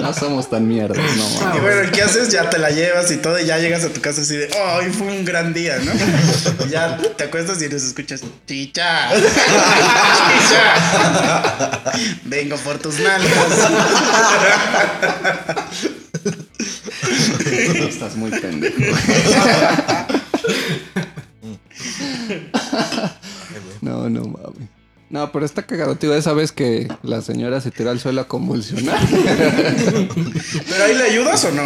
No 0.00 0.14
somos 0.14 0.48
tan 0.48 0.66
mierdas, 0.66 0.96
no 1.16 1.28
Y 1.28 1.44
mames. 1.44 1.62
bueno, 1.62 1.90
¿qué 1.92 2.00
haces? 2.02 2.30
Ya 2.30 2.48
te 2.48 2.56
la 2.56 2.70
llevas 2.70 3.10
y 3.10 3.18
todo, 3.18 3.38
y 3.38 3.44
ya 3.44 3.58
llegas 3.58 3.84
a 3.84 3.90
tu 3.90 4.00
casa 4.00 4.22
así 4.22 4.36
de, 4.36 4.48
oh, 4.56 4.78
hoy 4.78 4.90
fue 4.90 5.06
un 5.08 5.24
gran 5.26 5.52
día, 5.52 5.76
¿no? 5.84 5.92
Y 6.66 6.70
ya 6.70 6.96
te 6.96 7.24
acuestas 7.24 7.60
y 7.60 7.68
les 7.68 7.82
escuchas, 7.84 8.22
chicha, 8.46 9.10
chicha, 9.14 10.61
vengo 12.24 12.56
por 12.58 12.78
tus 12.78 12.98
nalgas. 13.00 13.70
Estás 17.88 18.16
muy 18.16 18.30
pendejo. 18.30 18.76
No, 23.80 24.08
no 24.08 24.22
mames. 24.22 24.68
No, 25.10 25.30
pero 25.30 25.44
está 25.44 25.62
cagado, 25.64 25.96
tío. 25.96 26.14
Esa 26.14 26.32
vez 26.32 26.52
que 26.52 26.88
la 27.02 27.20
señora 27.20 27.60
se 27.60 27.70
tiró 27.70 27.90
al 27.90 28.00
suelo 28.00 28.22
a 28.22 28.28
convulsionar. 28.28 28.98
¿Pero 29.10 30.84
ahí 30.84 30.94
le 30.94 31.04
ayudas 31.04 31.44
o 31.44 31.52
no? 31.52 31.64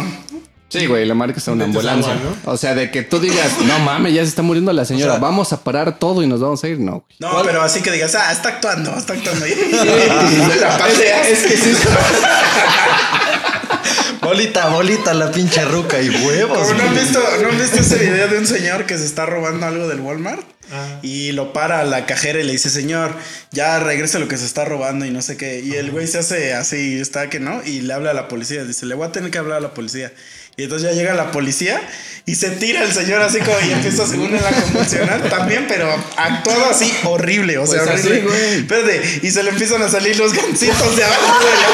Sí, 0.69 0.85
güey, 0.85 1.05
le 1.05 1.13
marcas 1.13 1.47
a 1.47 1.53
una 1.53 1.63
ambulancia. 1.65 2.13
O 2.43 2.57
sea, 2.57 2.75
de 2.75 2.91
que 2.91 3.01
tú 3.01 3.19
digas, 3.19 3.51
no 3.65 3.79
mames, 3.79 4.13
ya 4.13 4.21
se 4.23 4.29
está 4.29 4.41
muriendo 4.41 4.73
la 4.73 4.83
señora, 4.83 5.13
O 5.13 5.15
sea- 5.15 5.21
vamos 5.21 5.53
a 5.53 5.63
parar 5.63 5.97
todo 5.97 6.21
y 6.23 6.27
nos 6.27 6.41
vamos 6.41 6.61
a 6.63 6.67
ir. 6.67 6.77
No, 6.79 6.91
güey. 6.91 7.03
No, 7.19 7.41
pero 7.43 7.61
así 7.61 7.81
que 7.81 7.89
digas, 7.91 8.15
ah, 8.15 8.31
está 8.33 8.49
actuando, 8.49 8.93
está 8.97 9.13
actuando. 9.13 9.47
Y 9.47 9.51
la 10.59 10.77
paseas. 10.77 11.27
Es 11.27 11.43
que 11.47 11.57
sí. 11.57 11.71
Bolita, 14.21 14.67
bolita, 14.69 15.13
la 15.13 15.31
pinche 15.31 15.63
ruca 15.63 16.01
y 16.01 16.09
huevos. 16.09 16.75
No 16.75 16.83
han 16.83 16.93
visto, 16.95 17.19
¿no 17.41 17.49
han 17.49 17.57
visto 17.57 17.79
ese 17.79 17.97
video 17.97 18.27
de 18.27 18.39
un 18.39 18.47
señor 18.47 18.85
que 18.85 18.97
se 18.97 19.05
está 19.05 19.25
robando 19.25 19.65
algo 19.65 19.87
del 19.87 20.01
Walmart? 20.01 20.41
Y 21.01 21.31
lo 21.31 21.53
para 21.53 21.79
a 21.79 21.83
la 21.85 22.05
cajera 22.05 22.39
y 22.41 22.43
le 22.43 22.51
dice, 22.51 22.69
señor, 22.69 23.13
ya 23.51 23.79
regrese 23.79 24.19
lo 24.19 24.27
que 24.27 24.35
se 24.37 24.45
está 24.45 24.65
robando 24.65 25.05
y 25.05 25.11
no 25.11 25.21
sé 25.21 25.37
qué. 25.37 25.61
Y 25.61 25.75
el 25.75 25.91
güey 25.91 26.07
se 26.07 26.17
hace 26.17 26.53
así, 26.53 26.99
está 26.99 27.29
que 27.29 27.39
no, 27.39 27.63
y 27.63 27.79
le 27.81 27.93
habla 27.93 28.11
a 28.11 28.13
la 28.13 28.27
policía. 28.27 28.65
Dice, 28.65 28.85
le 28.85 28.95
voy 28.95 29.07
a 29.07 29.11
tener 29.13 29.31
que 29.31 29.37
hablar 29.37 29.59
a 29.59 29.61
la 29.61 29.73
policía. 29.73 30.11
Y 30.59 30.63
entonces 30.63 30.89
ya 30.89 30.95
llega 30.95 31.13
la 31.13 31.31
policía 31.31 31.79
y 32.25 32.33
se 32.33 32.49
tira 32.49 32.83
el 32.83 32.91
señor 32.91 33.21
así 33.21 33.37
como 33.39 33.55
y 33.67 33.71
empieza 33.73 34.07
según 34.07 34.33
él 34.35 34.43
a 34.43 34.49
convulsionar 34.61 35.29
también, 35.29 35.65
pero 35.67 35.87
actuado 36.17 36.65
así 36.71 36.91
horrible, 37.03 37.59
o 37.59 37.67
sea, 37.67 37.83
Pues 37.83 37.99
así, 37.99 38.07
horrible. 38.07 38.27
güey. 38.27 38.55
Espérate, 38.61 39.19
y 39.21 39.29
se 39.29 39.43
le 39.43 39.51
empiezan 39.51 39.83
a 39.83 39.89
salir 39.89 40.17
los 40.17 40.33
gancitos 40.33 40.95
de 40.95 41.03
abajo 41.03 41.45
de 41.45 41.51
la- 41.61 41.73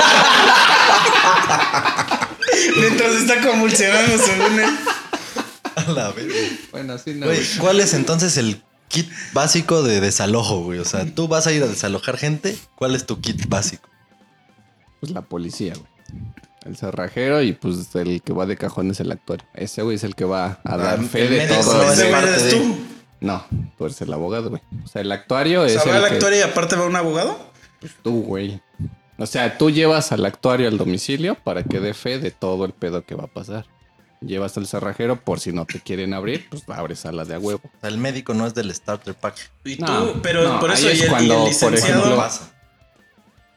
Mientras 2.78 3.14
está 3.14 3.42
convulsionando 3.42 4.18
según 4.18 4.60
él. 4.60 4.78
A 5.76 5.92
la 5.92 6.12
verga. 6.12 6.36
Bueno, 6.72 6.94
así 6.94 7.14
no. 7.14 7.28
Güey. 7.28 7.40
¿cuál 7.60 7.80
es 7.80 7.94
entonces 7.94 8.36
el 8.38 8.62
kit 8.90 9.10
básico 9.32 9.82
de 9.82 10.02
desalojo, 10.02 10.62
güey? 10.64 10.80
O 10.80 10.86
sea, 10.86 11.06
tú 11.06 11.30
vas 11.30 11.48
a 11.48 11.54
ir 11.54 11.64
a 11.64 11.68
desalojar 11.68 12.18
gente. 12.18 12.58
¿Cuál 12.76 12.96
es 12.96 13.06
tu 13.06 13.22
kit 13.22 13.48
básico? 13.48 13.88
Pues 15.00 15.14
la 15.14 15.22
policía, 15.22 15.74
güey. 15.74 15.88
El 16.66 16.78
cerrajero 16.78 17.42
y 17.42 17.52
pues 17.54 17.94
el 17.96 18.22
que 18.22 18.32
va 18.34 18.46
de 18.46 18.56
cajón 18.56 18.90
es 18.92 19.00
el 19.02 19.12
actor. 19.12 19.42
Ese 19.54 19.82
güey 19.82 19.96
es 19.98 20.04
el 20.04 20.16
que 20.16 20.24
va 20.26 20.60
a 20.64 20.78
dar 20.78 21.00
Ah, 21.00 21.04
fe 21.04 21.28
de 21.28 21.48
todo. 21.48 21.74
no 21.84 21.92
es 21.92 22.00
Ese 22.00 22.10
güey 22.10 22.22
de- 22.26 22.52
tú. 22.52 22.78
No, 23.20 23.46
tú 23.78 23.86
eres 23.86 24.02
el 24.02 24.14
abogado, 24.14 24.50
güey. 24.50 24.62
O 24.84 24.88
sea, 24.88 25.02
el 25.02 25.12
actuario 25.12 25.62
O 25.62 25.66
es 25.66 25.74
sea, 25.82 25.84
va 25.92 25.98
el 25.98 26.04
el 26.04 26.10
que- 26.10 26.16
actor 26.16 26.34
y 26.34 26.42
aparte 26.42 26.76
va 26.76 26.86
un 26.86 26.96
abogado. 26.96 27.52
tú, 28.02 28.22
güey. 28.24 28.62
O 29.18 29.26
sea, 29.26 29.58
tú 29.58 29.70
llevas 29.70 30.12
al 30.12 30.26
actuario 30.26 30.68
al 30.70 30.78
domicilio 30.78 31.36
para 31.36 31.64
que 31.64 31.80
dé 31.80 31.94
fe 31.94 32.18
de 32.20 32.32
todo 32.32 32.66
el 32.66 32.72
pedo 32.74 33.06
que 33.06 33.16
va 33.16 33.26
a 33.26 33.28
pasar. 33.28 33.66
Llevas 34.22 34.58
al 34.58 34.66
cerrajero 34.68 35.20
por 35.22 35.42
si 35.42 35.52
no 35.52 35.66
te 35.66 35.82
quieren 35.82 36.14
abrir, 36.14 36.48
pues 36.50 36.64
abres 36.70 37.06
a 37.06 37.12
la 37.12 37.26
de 37.26 37.36
a 37.36 37.40
huevo. 37.40 37.62
O 37.66 37.80
sea, 37.82 37.90
el 37.90 37.98
médico 37.98 38.34
no 38.34 38.48
es 38.48 38.54
del 38.54 38.74
starter 38.74 39.16
pack. 39.16 39.36
Y 39.66 39.76
No, 39.78 39.86
tú, 40.14 40.20
pero 40.22 40.48
no, 40.48 40.60
por 40.62 40.72
eso 40.72 40.88
ahí 40.88 40.94
y 40.94 40.96
es 40.96 41.02
el, 41.02 41.08
y 41.08 41.10
cuando, 41.10 41.34
el 41.34 41.40
por 41.40 41.48
licenciado, 41.50 42.00
ejemplo, 42.00 42.16
pasa. 42.18 42.54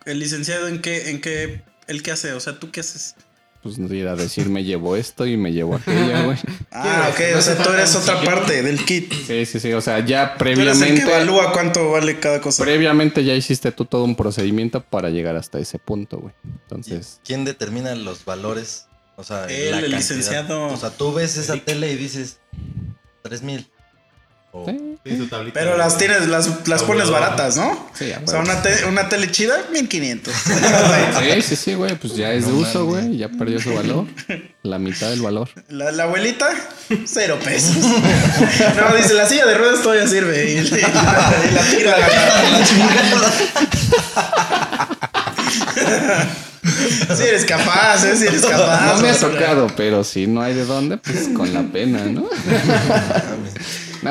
el 0.06 0.18
licenciado 0.18 0.66
en 0.68 0.82
qué, 0.82 1.10
en 1.10 1.20
qué, 1.20 1.62
el 1.86 2.02
qué 2.02 2.12
hace, 2.12 2.32
o 2.32 2.40
sea, 2.40 2.58
tú 2.58 2.70
qué 2.70 2.80
haces. 2.80 3.14
Pues 3.62 3.78
no 3.78 3.92
ir 3.92 4.06
a 4.06 4.14
decir 4.14 4.48
me 4.48 4.62
llevo 4.62 4.94
esto 4.94 5.26
y 5.26 5.36
me 5.36 5.52
llevo 5.52 5.74
aquella, 5.74 6.22
güey. 6.24 6.38
Ah, 6.70 7.10
ok, 7.12 7.20
o 7.36 7.42
sea, 7.42 7.56
tú 7.56 7.70
eres 7.70 7.96
otra 7.96 8.22
parte 8.22 8.62
del 8.62 8.84
kit. 8.84 9.12
Sí, 9.12 9.44
sí, 9.44 9.58
sí. 9.58 9.72
O 9.72 9.80
sea, 9.80 9.98
ya 10.04 10.36
Tú 10.38 10.44
eres 10.44 10.58
el 10.58 10.64
que 10.64 10.74
previamente. 10.74 11.02
evalúa 11.02 11.52
cuánto 11.52 11.90
vale 11.90 12.20
cada 12.20 12.40
cosa. 12.40 12.62
Previamente 12.62 13.24
ya 13.24 13.34
hiciste 13.34 13.72
tú 13.72 13.84
todo 13.84 14.04
un 14.04 14.14
procedimiento 14.14 14.82
para 14.82 15.10
llegar 15.10 15.34
hasta 15.34 15.58
ese 15.58 15.80
punto, 15.80 16.18
güey. 16.18 16.34
Entonces, 16.44 17.20
¿Quién 17.24 17.44
determina 17.44 17.94
los 17.96 18.24
valores? 18.24 18.86
O 19.16 19.24
sea, 19.24 19.46
Él, 19.46 19.72
la 19.72 19.78
el 19.80 19.90
licenciado. 19.90 20.66
O 20.68 20.76
sea, 20.76 20.90
tú 20.90 21.12
ves 21.12 21.36
esa 21.36 21.56
tele 21.56 21.90
y 21.90 21.96
dices 21.96 22.38
3 23.22 23.42
sí, 24.66 24.82
Sí. 25.04 25.28
Pero 25.54 25.76
las 25.76 25.98
tienes, 25.98 26.26
las, 26.26 26.66
las 26.66 26.82
pones 26.82 27.10
baratas, 27.10 27.56
¿no? 27.56 27.88
Sí, 27.94 28.10
a 28.10 28.20
o 28.24 28.28
sea, 28.28 28.40
una, 28.40 28.60
te- 28.60 28.84
una 28.86 29.08
tele 29.08 29.30
chida, 29.30 29.56
1500. 29.72 30.34
sí, 31.20 31.42
sí, 31.42 31.54
sí, 31.54 31.74
güey. 31.74 31.94
Pues 31.94 32.16
ya 32.16 32.32
es 32.32 32.44
de 32.46 32.52
uso, 32.52 32.86
güey. 32.86 33.16
Ya 33.16 33.28
perdió 33.28 33.60
su 33.60 33.72
valor. 33.72 34.06
La 34.64 34.80
mitad 34.80 35.08
del 35.10 35.22
valor. 35.22 35.48
La, 35.68 35.92
la 35.92 36.02
abuelita, 36.04 36.48
cero 37.04 37.38
pesos. 37.44 37.76
No, 38.76 38.96
dice, 38.96 39.14
la 39.14 39.26
silla 39.28 39.46
de 39.46 39.54
ruedas 39.56 39.80
todavía 39.82 40.08
sirve. 40.08 40.50
Y, 40.50 40.56
y 40.58 40.70
la, 40.70 40.78
y 40.78 41.52
la 41.54 41.62
tira 41.70 41.96
Sí 47.16 47.22
eres 47.22 47.44
capaz, 47.44 48.04
¿eh? 48.04 48.16
Sí 48.16 48.26
eres 48.26 48.44
capaz. 48.44 48.96
No 48.96 49.02
me 49.02 49.10
ha 49.10 49.18
tocado, 49.18 49.68
pero 49.76 50.02
si 50.02 50.26
no 50.26 50.42
hay 50.42 50.54
de 50.54 50.64
dónde, 50.64 50.96
pues 50.98 51.28
con 51.34 51.52
la 51.54 51.62
pena, 51.62 52.00
¿no? 52.06 52.28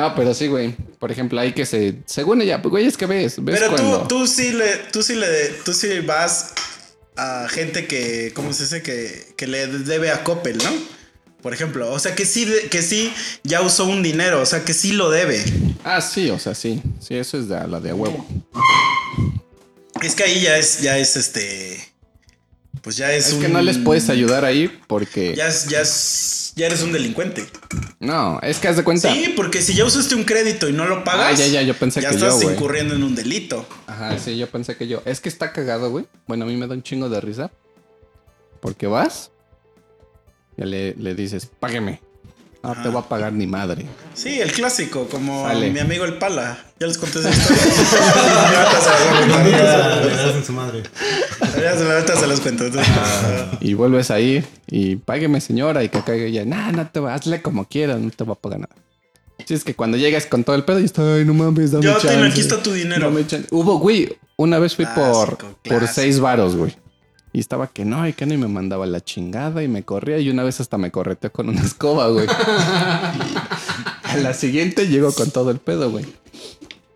No, 0.00 0.14
pero 0.14 0.34
sí, 0.34 0.46
güey. 0.46 0.76
Por 0.98 1.10
ejemplo, 1.10 1.40
hay 1.40 1.52
que 1.52 1.64
se. 1.66 1.96
Según 2.06 2.42
ella, 2.42 2.60
pues, 2.60 2.70
güey, 2.70 2.86
es 2.86 2.96
que 2.96 3.06
ves. 3.06 3.42
¿Ves 3.42 3.58
Pero 3.58 3.72
cuando? 3.72 4.02
tú, 4.02 4.20
tú 4.20 4.26
sí 4.26 4.52
le, 4.52 4.76
tú 4.92 5.02
sí 5.02 5.14
le, 5.14 5.48
tú 5.64 5.72
sí 5.72 6.00
vas 6.00 6.52
a 7.16 7.48
gente 7.48 7.86
que, 7.86 8.32
¿cómo 8.34 8.52
se 8.52 8.64
dice? 8.64 8.82
Que, 8.82 9.28
que 9.36 9.46
le 9.46 9.66
debe 9.66 10.10
a 10.10 10.22
Coppel, 10.22 10.58
¿no? 10.58 10.70
Por 11.42 11.54
ejemplo, 11.54 11.90
o 11.92 11.98
sea 11.98 12.14
que 12.14 12.26
sí, 12.26 12.52
que 12.70 12.82
sí 12.82 13.12
ya 13.44 13.62
usó 13.62 13.86
un 13.86 14.02
dinero, 14.02 14.40
o 14.40 14.46
sea 14.46 14.64
que 14.64 14.74
sí 14.74 14.92
lo 14.92 15.10
debe. 15.10 15.42
Ah, 15.84 16.00
sí, 16.00 16.28
o 16.30 16.38
sea, 16.38 16.54
sí. 16.54 16.82
Sí, 17.00 17.14
eso 17.14 17.38
es 17.38 17.48
de, 17.48 17.68
la 17.68 17.80
de 17.80 17.92
huevo. 17.92 18.26
Es 20.02 20.14
que 20.14 20.24
ahí 20.24 20.40
ya 20.40 20.58
es, 20.58 20.80
ya 20.80 20.98
es 20.98 21.16
este, 21.16 21.78
pues 22.82 22.96
ya 22.96 23.12
es, 23.12 23.28
Es 23.28 23.32
un- 23.34 23.40
que 23.42 23.48
no 23.48 23.60
les 23.62 23.78
puedes 23.78 24.08
ayudar 24.10 24.44
ahí 24.44 24.68
porque. 24.86 25.34
Ya 25.34 25.48
es, 25.48 25.66
ya 25.68 25.80
es, 25.80 26.52
ya 26.56 26.66
eres 26.66 26.82
un 26.82 26.92
delincuente. 26.92 27.46
No, 28.00 28.38
es 28.42 28.58
que 28.58 28.68
haz 28.68 28.76
de 28.76 28.84
cuenta. 28.84 29.12
Sí, 29.12 29.32
porque 29.36 29.62
si 29.62 29.74
ya 29.74 29.84
usaste 29.84 30.14
un 30.14 30.24
crédito 30.24 30.68
y 30.68 30.72
no 30.72 30.86
lo 30.86 31.02
pagas, 31.04 31.26
Ah, 31.28 31.32
ya, 31.32 31.46
ya, 31.46 31.62
yo 31.62 31.74
pensé 31.74 32.00
ya 32.00 32.10
que 32.10 32.14
estás 32.16 32.34
yo, 32.34 32.40
güey. 32.42 32.54
incurriendo 32.56 32.94
en 32.94 33.02
un 33.02 33.14
delito. 33.14 33.66
Ajá, 33.86 34.18
sí, 34.18 34.36
yo 34.36 34.48
pensé 34.48 34.76
que 34.76 34.86
yo. 34.88 35.02
Es 35.04 35.20
que 35.20 35.28
está 35.28 35.52
cagado, 35.52 35.90
güey. 35.90 36.06
Bueno, 36.26 36.44
a 36.44 36.48
mí 36.48 36.56
me 36.56 36.66
da 36.66 36.74
un 36.74 36.82
chingo 36.82 37.08
de 37.08 37.20
risa. 37.20 37.50
Porque 38.60 38.86
vas. 38.86 39.30
Ya 40.56 40.64
le, 40.64 40.94
le 40.94 41.14
dices, 41.14 41.48
págueme. 41.60 42.00
No 42.66 42.82
te 42.82 42.88
voy 42.88 43.00
a 43.02 43.08
pagar 43.08 43.32
ni 43.32 43.46
madre. 43.46 43.86
Sí, 44.14 44.40
el 44.40 44.50
clásico, 44.52 45.06
como 45.08 45.46
Sale. 45.46 45.70
mi 45.70 45.78
amigo 45.78 46.04
el 46.04 46.14
Pala. 46.18 46.58
Ya 46.80 46.86
les 46.86 46.98
conté 46.98 47.20
esa 47.20 47.30
historia. 47.30 47.62
Se 51.54 52.26
las 52.26 52.40
voy 52.40 52.40
cuento. 52.40 52.64
entonces, 52.66 52.86
Y 53.60 53.74
vuelves 53.74 54.10
ahí 54.10 54.44
y 54.66 54.96
págueme, 54.96 55.40
señora. 55.40 55.82
Y 55.84 55.88
que 55.88 56.00
caiga 56.00 56.26
ella. 56.26 56.44
Nah, 56.44 56.72
no 56.72 56.86
te 56.88 57.00
va, 57.00 57.14
hazle 57.14 57.42
como 57.42 57.66
quieras, 57.66 58.00
no 58.00 58.10
te 58.10 58.24
va 58.24 58.32
a 58.32 58.36
pagar 58.36 58.60
nada. 58.60 58.74
Sí, 59.46 59.54
es 59.54 59.64
que 59.64 59.74
cuando 59.74 59.96
llegas 59.96 60.26
con 60.26 60.44
todo 60.44 60.56
el 60.56 60.64
pedo 60.64 60.80
y 60.80 60.84
está, 60.84 61.14
ay, 61.14 61.24
no 61.24 61.34
mames, 61.34 61.70
dame 61.70 61.84
Yo 61.84 61.92
chance. 61.92 62.08
tengo 62.08 62.24
aquí 62.24 62.40
está 62.40 62.62
tu 62.62 62.72
dinero. 62.72 63.06
Dame 63.08 63.26
chance". 63.26 63.46
Hubo, 63.50 63.78
güey, 63.78 64.16
una 64.36 64.58
vez 64.58 64.74
fui 64.74 64.86
por, 64.86 65.36
Clásico, 65.36 65.58
por 65.62 65.78
clásico. 65.78 65.92
seis 65.94 66.18
varos, 66.20 66.56
güey. 66.56 66.74
Y 67.36 67.40
estaba 67.40 67.66
que 67.66 67.84
no, 67.84 68.08
y 68.08 68.14
que 68.14 68.24
no, 68.24 68.32
y 68.32 68.38
me 68.38 68.48
mandaba 68.48 68.86
la 68.86 69.04
chingada 69.04 69.62
y 69.62 69.68
me 69.68 69.82
corría. 69.82 70.16
Y 70.16 70.30
una 70.30 70.42
vez 70.42 70.58
hasta 70.58 70.78
me 70.78 70.90
correteó 70.90 71.30
con 71.30 71.50
una 71.50 71.60
escoba, 71.66 72.08
güey. 72.08 72.26
A 74.04 74.16
la 74.16 74.32
siguiente 74.32 74.88
llego 74.88 75.12
con 75.12 75.30
todo 75.30 75.50
el 75.50 75.58
pedo, 75.58 75.90
güey. 75.90 76.06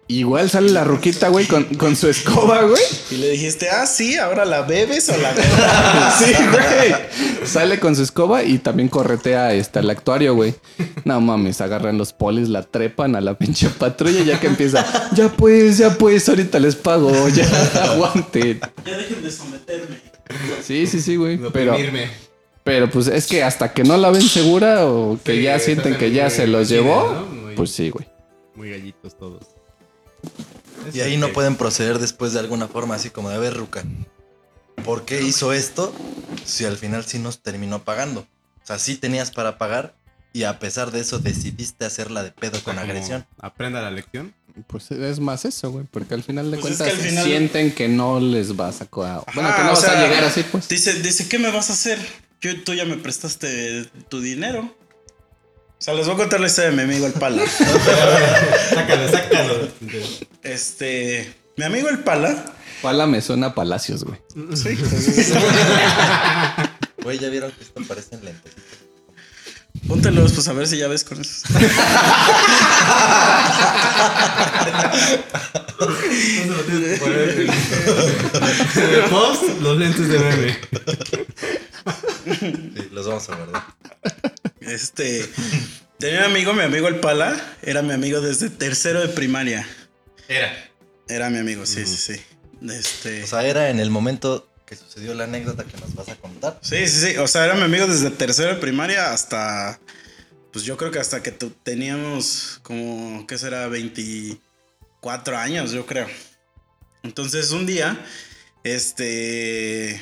Igual 0.09 0.49
sale 0.49 0.71
la 0.71 0.83
ruquita, 0.83 1.29
güey, 1.29 1.45
con, 1.47 1.65
con 1.75 1.95
su 1.95 2.09
escoba, 2.09 2.63
güey. 2.63 2.83
Y 3.11 3.17
le 3.17 3.29
dijiste, 3.29 3.69
ah, 3.69 3.85
sí, 3.85 4.17
ahora 4.17 4.47
la 4.47 4.63
bebes 4.63 5.11
o 5.11 5.17
la 5.19 5.31
bebes. 5.35 5.51
Sí, 6.19 6.33
güey. 6.51 7.47
Sale 7.47 7.79
con 7.79 7.95
su 7.95 8.03
escoba 8.03 8.43
y 8.43 8.59
también 8.61 8.89
corretea 8.89 9.53
este, 9.53 9.81
al 9.81 9.91
actuario, 9.91 10.35
güey. 10.35 10.55
No 11.05 11.21
mames, 11.21 11.61
agarran 11.61 11.99
los 11.99 12.15
polis, 12.15 12.49
la 12.49 12.63
trepan 12.63 13.15
a 13.15 13.21
la 13.21 13.35
pinche 13.35 13.69
patrulla 13.69 14.25
ya 14.25 14.41
que 14.41 14.47
empieza. 14.47 14.87
Ya 15.13 15.29
pues, 15.29 15.77
ya 15.77 15.99
pues, 15.99 16.27
ahorita 16.31 16.59
les 16.61 16.77
pago, 16.77 17.29
ya 17.29 17.45
aguanten. 17.93 18.59
ya 18.87 18.97
dejen 18.97 19.23
de 19.23 19.31
someterme. 19.31 20.10
Sí, 20.63 20.87
sí, 20.87 21.01
sí, 21.01 21.17
güey. 21.17 21.39
Pero, 21.53 21.77
pero 22.65 22.91
pues 22.91 23.07
es 23.09 23.27
que 23.27 23.43
hasta 23.43 23.73
que 23.73 23.83
no 23.85 23.97
la 23.97 24.11
ven 24.11 24.23
segura 24.23 24.87
o 24.87 25.19
que 25.23 25.37
Sí, 25.37 25.43
ya 25.43 25.59
sienten 25.59 25.97
que 25.97 26.13
ya 26.13 26.31
se 26.31 26.47
los 26.47 26.69
llevó, 26.69 27.13
¿no? 27.13 27.27
Muy- 27.27 27.55
pues 27.57 27.71
sí, 27.73 27.91
güey. 27.91 28.07
Muy 28.55 28.71
gallitos 28.71 29.17
todos. 29.19 29.45
Y 30.93 31.01
ahí 31.01 31.17
no 31.17 31.29
pueden 31.29 31.57
proceder 31.57 31.99
después 31.99 32.33
de 32.33 32.41
alguna 32.41 32.69
forma 32.69 32.95
así 32.95 33.11
como 33.11 33.31
de, 33.31 33.39
ver, 33.39 33.55
Ruca, 33.55 33.83
¿por 34.85 35.05
qué 35.05 35.23
hizo 35.23 35.53
esto 35.53 35.93
si 36.45 36.65
al 36.65 36.77
final 36.77 37.05
sí 37.05 37.19
nos 37.19 37.43
terminó 37.43 37.83
pagando? 37.85 38.21
O 38.21 38.67
sea, 38.67 38.79
sí 38.79 38.97
tenías 38.97 39.31
para 39.31 39.59
pagar 39.59 39.95
y 40.33 40.45
a 40.45 40.59
pesar 40.59 40.91
de 40.91 41.01
eso 41.01 41.19
decidiste 41.19 41.85
hacerla 41.85 42.23
de 42.23 42.31
pedo 42.31 42.63
con 42.63 42.79
agresión. 42.79 43.27
Aprenda 43.41 43.83
la 43.83 43.91
lección. 43.91 44.33
Pues 44.67 44.91
es 44.91 45.21
más 45.21 45.45
eso, 45.45 45.71
güey, 45.71 45.85
porque 45.91 46.15
al 46.15 46.23
final 46.23 46.51
de 46.51 46.59
Pues 46.59 46.73
es 46.73 46.79
cuentas 46.79 46.99
que 46.99 47.03
al 47.05 47.09
final- 47.11 47.25
sienten 47.25 47.73
que 47.73 47.89
no 47.89 48.21
les 48.21 48.57
vas 48.57 48.81
a... 48.81 48.87
co- 48.87 49.03
Bueno, 49.35 49.49
Ajá, 49.49 49.57
que 49.57 49.63
no 49.65 49.69
o 49.71 49.75
vas 49.75 49.85
a 49.85 50.03
llegar 50.07 50.25
así, 50.25 50.43
pues. 50.51 50.69
Dice, 50.69 50.95
dice, 50.95 51.29
¿qué 51.29 51.39
me 51.39 51.51
vas 51.51 51.71
a 51.71 51.73
hacer? 51.75 51.99
Yo, 52.41 52.63
tú 52.63 52.73
ya 52.75 52.85
me 52.85 52.97
prestaste 52.97 53.85
tu 54.09 54.21
dinero. 54.21 54.61
O 54.63 55.83
sea, 55.83 55.95
les 55.95 56.07
voy 56.07 56.15
a 56.15 56.19
contar 56.19 56.41
la 56.41 56.47
historia 56.47 56.71
de 56.71 56.77
mi 56.77 56.83
amigo 56.83 57.07
el 57.07 57.13
Pala. 57.15 57.43
Sácalo, 58.75 59.09
sácalo. 59.11 59.69
este, 60.43 61.35
mi 61.57 61.65
amigo 61.65 61.89
el 61.89 62.01
Pala. 62.01 62.45
Pala 62.83 63.07
me 63.07 63.21
suena 63.23 63.49
a 63.49 63.55
Palacios, 63.55 64.05
güey. 64.05 64.19
Sí, 64.57 64.77
Güey, 67.03 67.19
ya 67.19 67.29
vieron 67.31 67.51
que 67.53 67.63
esto 67.65 67.81
parecen 67.89 68.25
lentes. 68.25 68.53
Póntelos, 69.89 70.33
pues 70.33 70.47
a 70.49 70.53
ver 70.53 70.67
si 70.69 70.79
ya 70.79 70.89
ves 70.89 71.05
con 71.05 71.21
eso. 71.21 71.47
De 78.75 79.03
post, 79.11 79.43
los 79.61 79.77
lentes 79.79 80.09
de. 80.09 80.57
Sí, 82.41 82.89
los 82.93 83.07
vamos 83.07 83.29
a 83.29 83.37
guardar. 83.37 83.65
Este, 84.61 85.29
tenía 85.99 86.21
un 86.21 86.25
amigo, 86.27 86.53
mi 86.53 86.63
amigo 86.63 86.89
el 86.89 87.01
Pala, 87.01 87.37
era 87.63 87.83
mi 87.83 87.93
amigo 87.93 88.21
desde 88.21 88.51
tercero 88.51 89.01
de 89.01 89.09
primaria. 89.09 89.67
Era. 90.29 90.53
Era 91.09 91.31
mi 91.31 91.39
amigo, 91.39 91.67
sí, 91.67 91.85
sí, 91.87 91.97
sí. 91.97 92.21
Este, 92.71 93.25
O 93.25 93.27
sea, 93.27 93.45
era 93.45 93.71
en 93.71 93.81
el 93.81 93.91
momento 93.91 94.49
que 94.67 94.77
sucedió 94.77 95.15
la 95.15 95.25
anécdota 95.25 95.65
que 95.65 95.77
nos 95.79 95.95
vas 95.95 96.09
a 96.09 96.15
contar. 96.17 96.30
Sí, 96.61 96.87
sí, 96.89 97.13
sí. 97.13 97.17
O 97.19 97.27
sea, 97.27 97.45
era 97.45 97.55
mi 97.55 97.63
amigo 97.63 97.87
desde 97.87 98.11
tercero 98.11 98.55
de 98.55 98.61
primaria 98.61 99.13
hasta, 99.13 99.81
pues 100.53 100.65
yo 100.65 100.77
creo 100.77 100.91
que 100.91 100.99
hasta 100.99 101.23
que 101.23 101.33
teníamos 101.33 102.61
como, 102.63 103.27
¿qué 103.27 103.39
será? 103.39 103.69
24 103.69 105.37
años, 105.37 105.73
yo 105.73 105.87
creo. 105.87 106.07
Entonces 107.03 107.51
un 107.53 107.67
día, 107.67 107.99
este, 108.65 110.01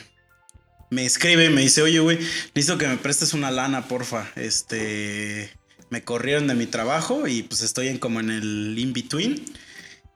me 0.90 1.04
escribe 1.04 1.46
y 1.46 1.50
me 1.50 1.62
dice, 1.62 1.82
oye, 1.82 2.00
güey, 2.00 2.18
listo 2.54 2.78
que 2.78 2.88
me 2.88 2.96
prestes 2.96 3.34
una 3.34 3.50
lana, 3.50 3.86
porfa. 3.88 4.30
Este, 4.36 5.50
me 5.90 6.02
corrieron 6.02 6.46
de 6.46 6.54
mi 6.54 6.66
trabajo 6.66 7.26
y 7.26 7.42
pues 7.42 7.62
estoy 7.62 7.88
en 7.88 7.98
como 7.98 8.20
en 8.20 8.30
el 8.30 8.78
in-between. 8.78 9.44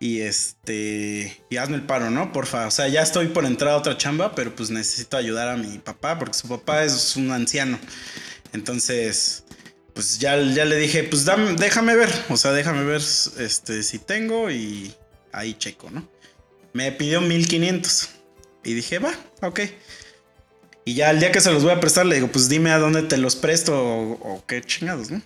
Y 0.03 0.23
este, 0.23 1.41
y 1.49 1.59
hazme 1.59 1.77
el 1.77 1.87
paro, 1.87 2.11
¿no? 2.11 2.33
Porfa. 2.33 2.67
O 2.67 2.73
sea, 2.73 2.89
ya 2.89 3.03
estoy 3.03 3.29
por 3.29 3.45
entrar 3.45 3.71
a 3.71 3.77
otra 3.77 3.97
chamba, 3.97 4.35
pero 4.35 4.53
pues 4.53 4.69
necesito 4.69 5.17
ayudar 5.17 5.49
a 5.49 5.57
mi 5.57 5.79
papá 5.79 6.19
porque 6.19 6.35
su 6.35 6.49
papá 6.49 6.83
es 6.83 7.15
un 7.15 7.31
anciano. 7.31 7.79
Entonces, 8.53 9.45
pues 9.95 10.19
ya, 10.19 10.37
ya 10.43 10.65
le 10.65 10.75
dije, 10.75 11.05
pues 11.05 11.25
déjame 11.57 11.95
ver. 11.95 12.11
O 12.31 12.37
sea, 12.37 12.51
déjame 12.51 12.83
ver 12.83 13.01
este, 13.01 13.85
si 13.85 14.01
tengo 14.01 14.51
y 14.51 14.93
ahí 15.31 15.55
checo, 15.55 15.89
¿no? 15.89 16.11
Me 16.73 16.91
pidió 16.91 17.21
1500. 17.21 18.09
Y 18.65 18.75
dije, 18.75 18.99
va, 18.99 19.15
ok. 19.41 19.61
Y 20.85 20.95
ya 20.95 21.13
el 21.13 21.21
día 21.21 21.31
que 21.31 21.41
se 21.41 21.53
los 21.53 21.63
voy 21.63 21.75
a 21.75 21.79
prestar, 21.79 22.07
le 22.07 22.17
digo, 22.17 22.27
pues 22.27 22.49
dime 22.49 22.73
a 22.73 22.79
dónde 22.79 23.03
te 23.03 23.19
los 23.19 23.37
presto 23.37 23.81
o, 23.81 24.13
o 24.15 24.45
qué 24.49 24.63
chingados, 24.63 25.13
¿no? 25.13 25.23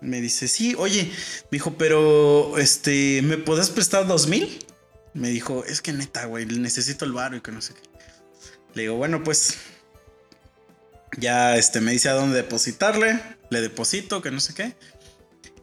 Me 0.00 0.20
dice, 0.20 0.48
sí, 0.48 0.74
oye, 0.78 1.04
me 1.04 1.56
dijo, 1.56 1.76
pero, 1.76 2.56
este, 2.58 3.20
¿me 3.22 3.36
podés 3.36 3.70
prestar 3.70 4.06
dos 4.06 4.28
mil? 4.28 4.64
Me 5.14 5.28
dijo, 5.28 5.64
es 5.64 5.80
que 5.80 5.92
neta, 5.92 6.26
güey, 6.26 6.46
necesito 6.46 7.04
el 7.04 7.12
barrio 7.12 7.38
y 7.38 7.42
que 7.42 7.50
no 7.50 7.60
sé 7.60 7.74
qué. 7.74 7.80
Le 8.74 8.82
digo, 8.82 8.96
bueno, 8.96 9.24
pues, 9.24 9.56
ya, 11.16 11.56
este, 11.56 11.80
me 11.80 11.92
dice 11.92 12.08
a 12.08 12.12
dónde 12.12 12.36
depositarle, 12.36 13.20
le 13.50 13.60
deposito, 13.60 14.22
que 14.22 14.30
no 14.30 14.40
sé 14.40 14.54
qué. 14.54 14.76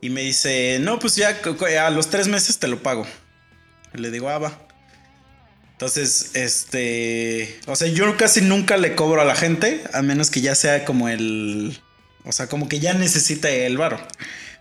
Y 0.01 0.09
me 0.09 0.21
dice, 0.21 0.79
no, 0.81 0.99
pues 0.99 1.15
ya 1.15 1.39
a 1.85 1.89
los 1.89 2.09
tres 2.09 2.27
meses 2.27 2.59
te 2.59 2.67
lo 2.67 2.83
pago. 2.83 3.07
Le 3.93 4.11
digo, 4.11 4.29
ah, 4.29 4.39
va. 4.39 4.67
Entonces, 5.71 6.31
este, 6.35 7.59
o 7.67 7.75
sea, 7.75 7.89
yo 7.89 8.15
casi 8.15 8.41
nunca 8.41 8.77
le 8.77 8.95
cobro 8.95 9.21
a 9.21 9.25
la 9.25 9.35
gente, 9.35 9.83
a 9.93 10.01
menos 10.01 10.29
que 10.29 10.39
ya 10.39 10.55
sea 10.55 10.85
como 10.85 11.09
el, 11.09 11.81
o 12.25 12.31
sea, 12.31 12.47
como 12.47 12.67
que 12.67 12.79
ya 12.79 12.93
necesite 12.93 13.65
el 13.65 13.77
varo. 13.77 13.99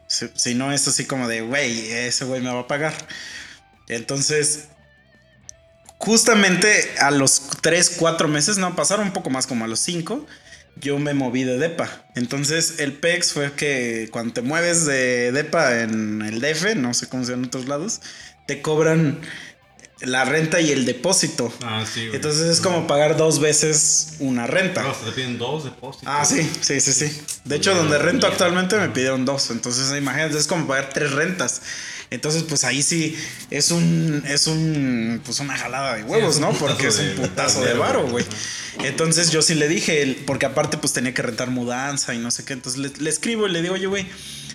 Si, 0.07 0.29
si 0.35 0.55
no 0.55 0.73
es 0.73 0.87
así 0.87 1.07
como 1.07 1.29
de, 1.29 1.41
güey, 1.41 1.91
ese 1.91 2.25
güey 2.25 2.41
me 2.41 2.53
va 2.53 2.61
a 2.61 2.67
pagar. 2.67 2.95
Entonces, 3.89 4.69
justamente 5.99 6.69
a 6.99 7.11
los 7.11 7.43
3, 7.61 7.97
4 7.99 8.29
meses, 8.29 8.59
no, 8.59 8.77
pasaron 8.77 9.09
un 9.09 9.13
poco 9.13 9.31
más 9.31 9.47
como 9.47 9.65
a 9.65 9.69
los 9.69 9.81
5, 9.81 10.27
yo 10.77 10.99
me 10.99 11.15
moví 11.15 11.45
de 11.45 11.59
DEPA. 11.59 12.07
Entonces, 12.15 12.75
el 12.79 12.95
PEX 12.95 13.33
fue 13.33 13.53
que 13.53 14.09
cuando 14.11 14.35
te 14.35 14.43
mueves 14.43 14.85
de 14.87 15.33
DEPA 15.33 15.83
en 15.83 16.23
el 16.23 16.41
DF, 16.41 16.77
no 16.77 16.95
sé 16.95 17.09
cómo 17.09 17.25
sea 17.25 17.35
en 17.35 17.45
otros 17.45 17.69
lados, 17.69 18.01
te 18.47 18.61
cobran 18.61 19.21
la 20.01 20.25
renta 20.25 20.61
y 20.61 20.71
el 20.71 20.85
depósito. 20.85 21.53
Ah, 21.63 21.85
sí, 21.87 22.07
güey. 22.07 22.17
Entonces 22.17 22.49
es 22.49 22.61
como 22.61 22.87
pagar 22.87 23.17
dos 23.17 23.41
veces 23.41 24.15
una 24.19 24.47
renta. 24.47 24.83
No, 24.83 24.91
hasta 24.91 25.07
te 25.07 25.13
piden 25.13 25.39
dos 25.39 25.65
depósitos. 25.65 26.09
Ah, 26.09 26.25
sí, 26.25 26.49
sí, 26.61 26.81
sí, 26.81 26.93
sí. 26.93 27.21
De 27.45 27.57
hecho, 27.57 27.75
donde 27.75 27.99
rento 27.99 28.27
actualmente 28.27 28.77
me 28.77 28.89
pidieron 28.89 29.25
dos. 29.25 29.51
Entonces, 29.51 29.97
imagínate, 29.97 30.39
es 30.39 30.47
como 30.47 30.67
pagar 30.67 30.91
tres 30.93 31.13
rentas. 31.13 31.63
Entonces, 32.11 32.45
pues 32.45 32.65
ahí 32.65 32.83
sí 32.83 33.17
es 33.51 33.71
un, 33.71 34.23
es 34.27 34.47
un, 34.47 35.21
pues 35.25 35.41
una 35.41 35.57
jalada 35.57 35.97
de 35.97 36.05
huevos, 36.05 36.39
¿no? 36.39 36.53
Porque 36.53 36.89
es 36.89 36.99
un 36.99 37.15
putazo 37.17 37.61
de 37.63 37.69
de 37.69 37.75
varo, 37.75 38.07
güey. 38.09 38.25
Entonces 38.81 39.31
yo 39.31 39.43
sí 39.43 39.55
le 39.55 39.69
dije, 39.69 40.23
porque 40.27 40.47
aparte 40.47 40.79
pues 40.79 40.93
tenía 40.93 41.15
que 41.15 41.23
rentar 41.23 41.51
mudanza 41.51 42.15
y 42.15 42.19
no 42.19 42.31
sé 42.31 42.45
qué. 42.45 42.53
Entonces 42.53 42.81
le, 42.81 42.91
le 43.03 43.11
escribo 43.11 43.47
y 43.49 43.53
le 43.53 43.63
digo, 43.63 43.75
oye, 43.75 43.87
güey, 43.87 44.07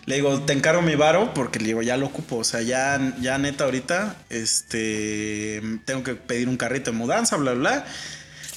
le 0.10 0.16
digo, 0.16 0.42
te 0.42 0.54
encargo 0.54 0.82
mi 0.82 0.96
varo 0.96 1.36
porque 1.36 1.60
le 1.60 1.66
digo, 1.68 1.84
ya 1.84 1.96
lo 1.96 2.08
ocupo. 2.08 2.38
O 2.38 2.44
sea, 2.44 2.64
ya, 2.64 3.14
ya 3.22 3.38
neta 3.38 3.66
ahorita, 3.66 4.16
este, 4.32 5.62
tengo 5.86 6.04
que 6.04 6.16
pedir 6.16 6.50
un 6.50 6.58
carrito 6.58 6.90
de 6.90 6.98
mudanza, 6.98 7.38
bla, 7.38 7.54
bla. 7.54 7.86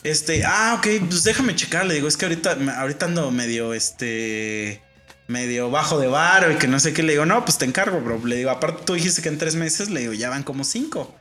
Este, 0.03 0.47
ah, 0.47 0.77
ok, 0.79 0.87
pues 1.11 1.25
déjame 1.25 1.55
checar. 1.55 1.85
Le 1.85 1.93
digo, 1.93 2.09
es 2.09 2.17
que 2.17 2.25
ahorita, 2.25 2.57
ahorita 2.79 3.05
ando 3.05 3.31
medio, 3.31 3.75
este, 3.75 4.83
medio 5.29 5.71
bajo 5.71 6.01
de 6.01 6.07
varo 6.07 6.51
y 6.51 6.57
que 6.57 6.69
no 6.69 6.81
sé 6.81 6.95
qué. 6.95 7.03
Le 7.03 7.13
digo, 7.13 7.27
no, 7.27 7.45
pues 7.45 7.59
te 7.59 7.67
encargo, 7.67 8.01
bro. 8.01 8.19
Le 8.25 8.37
digo, 8.37 8.49
aparte 8.49 8.85
tú 8.87 8.95
dijiste 8.95 9.21
que 9.21 9.29
en 9.29 9.37
tres 9.37 9.55
meses, 9.55 9.91
le 9.91 10.01
digo, 10.01 10.15
ya 10.15 10.31
van 10.31 10.45
como 10.45 10.65
cinco. 10.65 11.15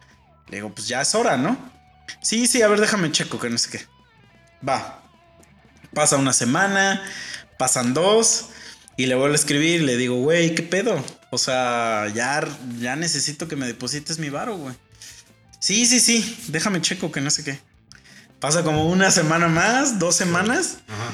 Le 0.48 0.60
digo, 0.60 0.74
pues 0.74 0.88
ya 0.88 1.02
es 1.02 1.14
hora, 1.14 1.36
¿no? 1.36 1.58
Sí, 2.22 2.48
sí, 2.48 2.62
a 2.62 2.70
ver, 2.70 2.80
déjame 2.80 3.12
checo, 3.12 3.38
que 3.38 3.50
no 3.50 3.58
sé 3.58 3.70
qué. 3.70 3.86
Va. 4.66 5.04
Pasa 5.94 6.16
una 6.16 6.32
semana, 6.32 7.04
pasan 7.58 7.94
dos, 7.94 8.46
y 8.98 9.06
le 9.06 9.16
vuelvo 9.16 9.34
a 9.34 9.38
escribir, 9.38 9.82
le 9.82 9.98
digo, 9.98 10.16
güey, 10.16 10.54
¿qué 10.56 10.64
pedo? 10.64 11.04
O 11.30 11.38
sea, 11.38 12.08
ya, 12.14 12.48
ya 12.80 12.96
necesito 12.96 13.48
que 13.48 13.56
me 13.56 13.66
deposites 13.66 14.20
mi 14.20 14.30
varo, 14.30 14.58
güey. 14.58 14.76
Sí, 15.60 15.86
sí, 15.86 16.00
sí, 16.00 16.38
déjame 16.48 16.82
checo, 16.82 17.12
que 17.12 17.22
no 17.22 17.30
sé 17.30 17.44
qué. 17.44 17.60
Pasa 18.40 18.64
como 18.64 18.88
una 18.88 19.12
semana 19.12 19.48
más, 19.48 20.00
dos 20.00 20.16
semanas, 20.16 20.78
Ajá. 20.88 21.14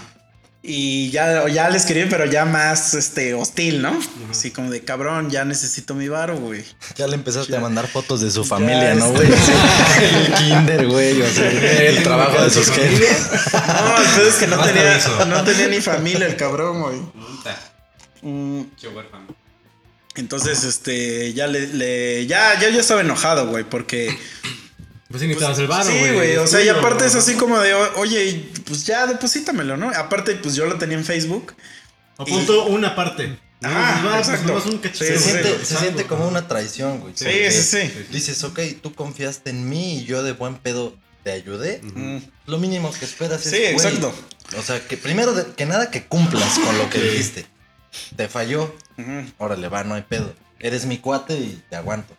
y 0.64 1.12
ya, 1.12 1.46
ya 1.50 1.70
le 1.70 1.78
escribí, 1.78 2.08
pero 2.10 2.24
ya 2.26 2.46
más 2.46 2.94
este, 2.94 3.34
hostil, 3.34 3.82
¿no? 3.82 4.00
Así 4.32 4.50
como 4.52 4.72
de 4.72 4.82
cabrón, 4.82 5.30
ya 5.30 5.44
necesito 5.44 5.94
mi 5.94 6.08
varo, 6.08 6.38
güey. 6.38 6.64
Ya 6.96 7.06
le 7.08 7.16
empezaste 7.16 7.58
a 7.58 7.60
mandar 7.60 7.88
fotos 7.88 8.22
de 8.22 8.32
su 8.32 8.46
familia, 8.46 8.96
¿no, 8.96 9.12
güey? 9.12 9.28
el 10.02 10.34
kinder, 10.36 10.88
güey. 10.88 11.22
O 11.22 11.30
sea, 11.30 11.52
el 11.52 12.02
trabajo 12.04 12.42
de 12.42 12.50
sus 12.50 12.72
jefes. 12.72 13.28
No, 13.54 13.98
el 14.02 14.08
pedo 14.16 14.30
es 14.30 14.36
que 14.36 14.48
no 14.48 14.64
tenía, 14.64 15.00
no 15.28 15.44
tenía 15.44 15.68
ni 15.68 15.82
familia 15.82 16.28
el 16.28 16.38
cabrón, 16.38 16.82
güey. 16.82 17.00
Mm, 18.22 18.62
qué 18.80 18.88
huérfano. 18.88 19.26
Entonces, 20.16 20.64
este, 20.64 21.34
ya 21.34 21.48
le, 21.48 21.68
le- 21.68 22.26
ya, 22.26 22.60
ya 22.60 22.70
yo 22.70 22.80
estaba 22.80 23.02
enojado, 23.02 23.48
güey, 23.48 23.64
porque 23.64 24.18
Pues 25.10 25.22
sí, 25.22 25.28
necesitabas 25.28 25.60
el 25.60 25.68
varo, 25.68 25.90
sí, 25.90 25.98
güey. 26.14 26.36
o 26.38 26.48
sea, 26.48 26.62
y 26.64 26.68
aparte 26.70 27.06
es 27.06 27.16
así 27.16 27.36
como 27.36 27.58
de, 27.60 27.74
oye, 27.74 28.50
pues 28.66 28.86
ya 28.86 29.08
deposítamelo, 29.08 29.78
¿no? 29.78 29.90
Aparte, 29.92 30.36
pues 30.36 30.56
yo 30.56 30.66
lo 30.66 30.78
tenía 30.78 30.98
en 30.98 31.06
Facebook. 31.06 31.54
O 32.18 32.26
punto 32.26 32.66
una 32.66 32.94
parte. 32.96 33.38
Ah, 33.64 34.00
Pues 34.04 34.28
pues 34.28 34.42
exacto. 34.42 34.70
un 34.70 34.82
Se 34.94 35.18
siente, 35.20 35.60
sí. 35.60 35.66
se 35.66 35.78
siente 35.78 36.06
como 36.06 36.28
una 36.28 36.48
traición, 36.48 37.00
güey. 37.00 37.14
Sí, 37.16 37.26
sí, 37.52 37.62
sí. 37.64 38.06
Dices, 38.12 38.44
ok, 38.44 38.60
tú 38.82 38.94
confiaste 38.94 39.52
en 39.52 39.70
mí 39.70 40.00
y 40.00 40.04
yo 40.06 40.24
de 40.24 40.34
buen 40.34 40.56
pedo 40.56 40.96
te 41.24 41.32
ayudé. 41.32 41.82
Lo 42.46 42.58
mínimo 42.58 42.92
que 42.92 43.06
esperas 43.06 43.46
es. 43.46 43.52
Sí, 43.52 43.58
güey, 43.60 43.74
exacto. 43.74 44.14
O 44.58 44.62
sea, 44.62 44.86
que 44.86 44.98
primero 44.98 45.34
de- 45.34 45.54
que 45.56 45.66
nada 45.66 45.90
que 45.90 46.06
cumplas 46.06 46.60
con 46.60 46.78
lo 46.78 46.90
que 46.90 47.00
dijiste. 47.00 47.46
Te 48.16 48.28
falló. 48.28 48.76
Órale, 49.38 49.68
va, 49.70 49.84
no 49.84 49.96
hay 49.96 50.02
pedo. 50.04 50.34
Eres 50.60 50.86
mi 50.86 50.98
cuate 50.98 51.36
y 51.38 51.64
te 51.70 51.76
aguanto. 51.76 52.16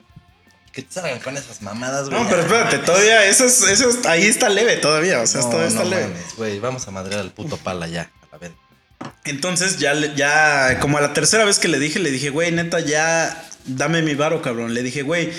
Que 0.73 0.83
te 0.83 0.93
salgan 0.93 1.19
con 1.21 1.37
esas 1.37 1.61
mamadas, 1.63 2.09
güey. 2.09 2.23
No, 2.23 2.29
pero 2.29 2.43
espérate, 2.43 2.79
todavía, 2.79 3.25
eso 3.27 3.47
es, 3.47 3.63
eso 3.63 3.89
es- 3.89 4.07
ahí 4.07 4.25
está 4.27 4.49
leve 4.49 4.77
todavía, 4.77 5.21
o 5.21 5.27
sea, 5.27 5.41
No, 5.41 5.47
todavía 5.49 5.69
está 5.69 5.83
no 5.85 5.91
leve. 5.91 6.03
mames, 6.09 6.37
güey. 6.37 6.59
Vamos 6.61 6.87
a 6.87 6.91
madrear 6.93 7.21
al 7.21 7.33
puto 7.33 7.57
pala 7.57 7.89
ya. 7.89 8.11
A 8.23 8.27
la 8.33 8.39
verga. 8.39 8.57
Entonces 9.25 9.79
ya, 9.79 9.95
le- 9.95 10.15
ya, 10.15 10.79
como 10.81 10.99
a 10.99 11.01
la 11.01 11.13
tercera 11.15 11.45
vez 11.45 11.59
que 11.59 11.69
le 11.69 11.79
dije, 11.81 11.99
le 11.99 12.11
dije, 12.11 12.31
güey, 12.31 12.53
neta, 12.53 12.81
ya 12.81 13.45
dame 13.67 14.03
mi 14.03 14.15
varo, 14.15 14.41
cabrón. 14.43 14.73
Le 14.75 14.83
dije, 14.83 15.03
güey, 15.03 15.33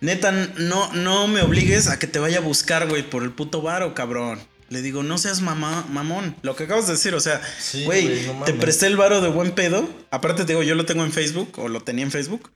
neta, 0.00 0.32
no, 0.32 0.92
no 0.92 1.28
me 1.28 1.40
obligues 1.42 1.88
a 1.88 1.98
que 1.98 2.06
te 2.06 2.18
vaya 2.18 2.38
a 2.38 2.42
buscar, 2.42 2.86
güey, 2.88 3.08
por 3.08 3.22
el 3.22 3.30
puto 3.30 3.62
varo, 3.62 3.94
cabrón. 3.94 4.40
Le 4.74 4.82
digo, 4.82 5.04
no 5.04 5.18
seas 5.18 5.40
mamá, 5.40 5.86
mamón. 5.88 6.34
Lo 6.42 6.56
que 6.56 6.64
acabas 6.64 6.88
de 6.88 6.94
decir, 6.94 7.14
o 7.14 7.20
sea, 7.20 7.40
güey, 7.84 8.26
no 8.26 8.42
te 8.42 8.52
presté 8.54 8.86
el 8.86 8.96
varo 8.96 9.20
de 9.20 9.28
buen 9.28 9.52
pedo. 9.52 9.88
Aparte, 10.10 10.42
te 10.42 10.48
digo, 10.48 10.64
yo 10.64 10.74
lo 10.74 10.84
tengo 10.84 11.04
en 11.04 11.12
Facebook, 11.12 11.52
o 11.58 11.68
lo 11.68 11.80
tenía 11.80 12.04
en 12.04 12.10
Facebook. 12.10 12.50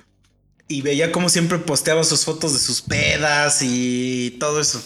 Y 0.67 0.83
veía 0.83 1.13
como 1.13 1.29
siempre 1.29 1.59
posteaba 1.59 2.03
sus 2.03 2.25
fotos 2.25 2.55
de 2.55 2.59
sus 2.59 2.83
pedas 2.83 3.61
y 3.63 4.37
todo 4.41 4.61
eso. 4.61 4.83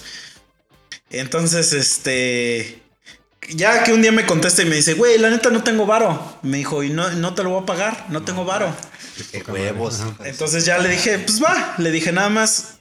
Entonces, 1.09 1.73
este. 1.73 2.83
Ya 3.49 3.83
que 3.83 3.95
un 3.95 4.03
día 4.03 4.13
me 4.13 4.27
contesta 4.27 4.61
y 4.61 4.67
me 4.67 4.77
dice, 4.77 4.93
güey, 4.93 5.17
la 5.17 5.31
neta 5.31 5.49
no 5.49 5.65
tengo 5.65 5.87
varo. 5.87 6.39
Me 6.43 6.59
dijo, 6.59 6.83
y 6.83 6.91
no, 6.91 7.13
no 7.13 7.33
te 7.33 7.43
lo 7.45 7.49
voy 7.49 7.63
a 7.63 7.67
pagar, 7.67 8.09
no 8.11 8.25
tengo 8.25 8.45
varo. 8.45 8.77
Qué 9.31 9.43
huevos. 9.51 10.03
Entonces 10.23 10.67
ya 10.67 10.77
le 10.77 10.91
dije, 10.91 11.19
pues 11.21 11.43
va. 11.43 11.77
Le 11.79 11.91
dije 11.93 12.13
nada 12.13 12.29
más 12.29 12.75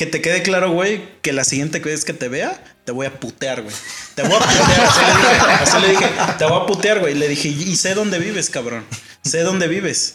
que 0.00 0.06
te 0.06 0.22
quede 0.22 0.40
claro, 0.40 0.70
güey, 0.70 1.02
que 1.20 1.34
la 1.34 1.44
siguiente 1.44 1.78
vez 1.78 2.06
que 2.06 2.14
te 2.14 2.28
vea, 2.28 2.58
te 2.86 2.92
voy 2.92 3.04
a 3.04 3.20
putear, 3.20 3.60
güey. 3.60 3.74
Te 4.14 4.22
voy 4.22 4.32
a 4.32 4.38
putear. 4.38 4.80
Así 4.80 4.98
le 5.04 5.18
dije, 5.20 5.46
así 5.60 5.78
le 5.78 5.88
dije, 5.90 6.06
te 6.38 6.44
voy 6.46 6.62
a 6.62 6.64
putear, 6.64 7.00
güey. 7.00 7.14
Le 7.14 7.28
dije, 7.28 7.48
y 7.48 7.76
sé 7.76 7.92
dónde 7.92 8.18
vives, 8.18 8.48
cabrón. 8.48 8.86
Sé 9.22 9.42
dónde 9.42 9.68
vives. 9.68 10.14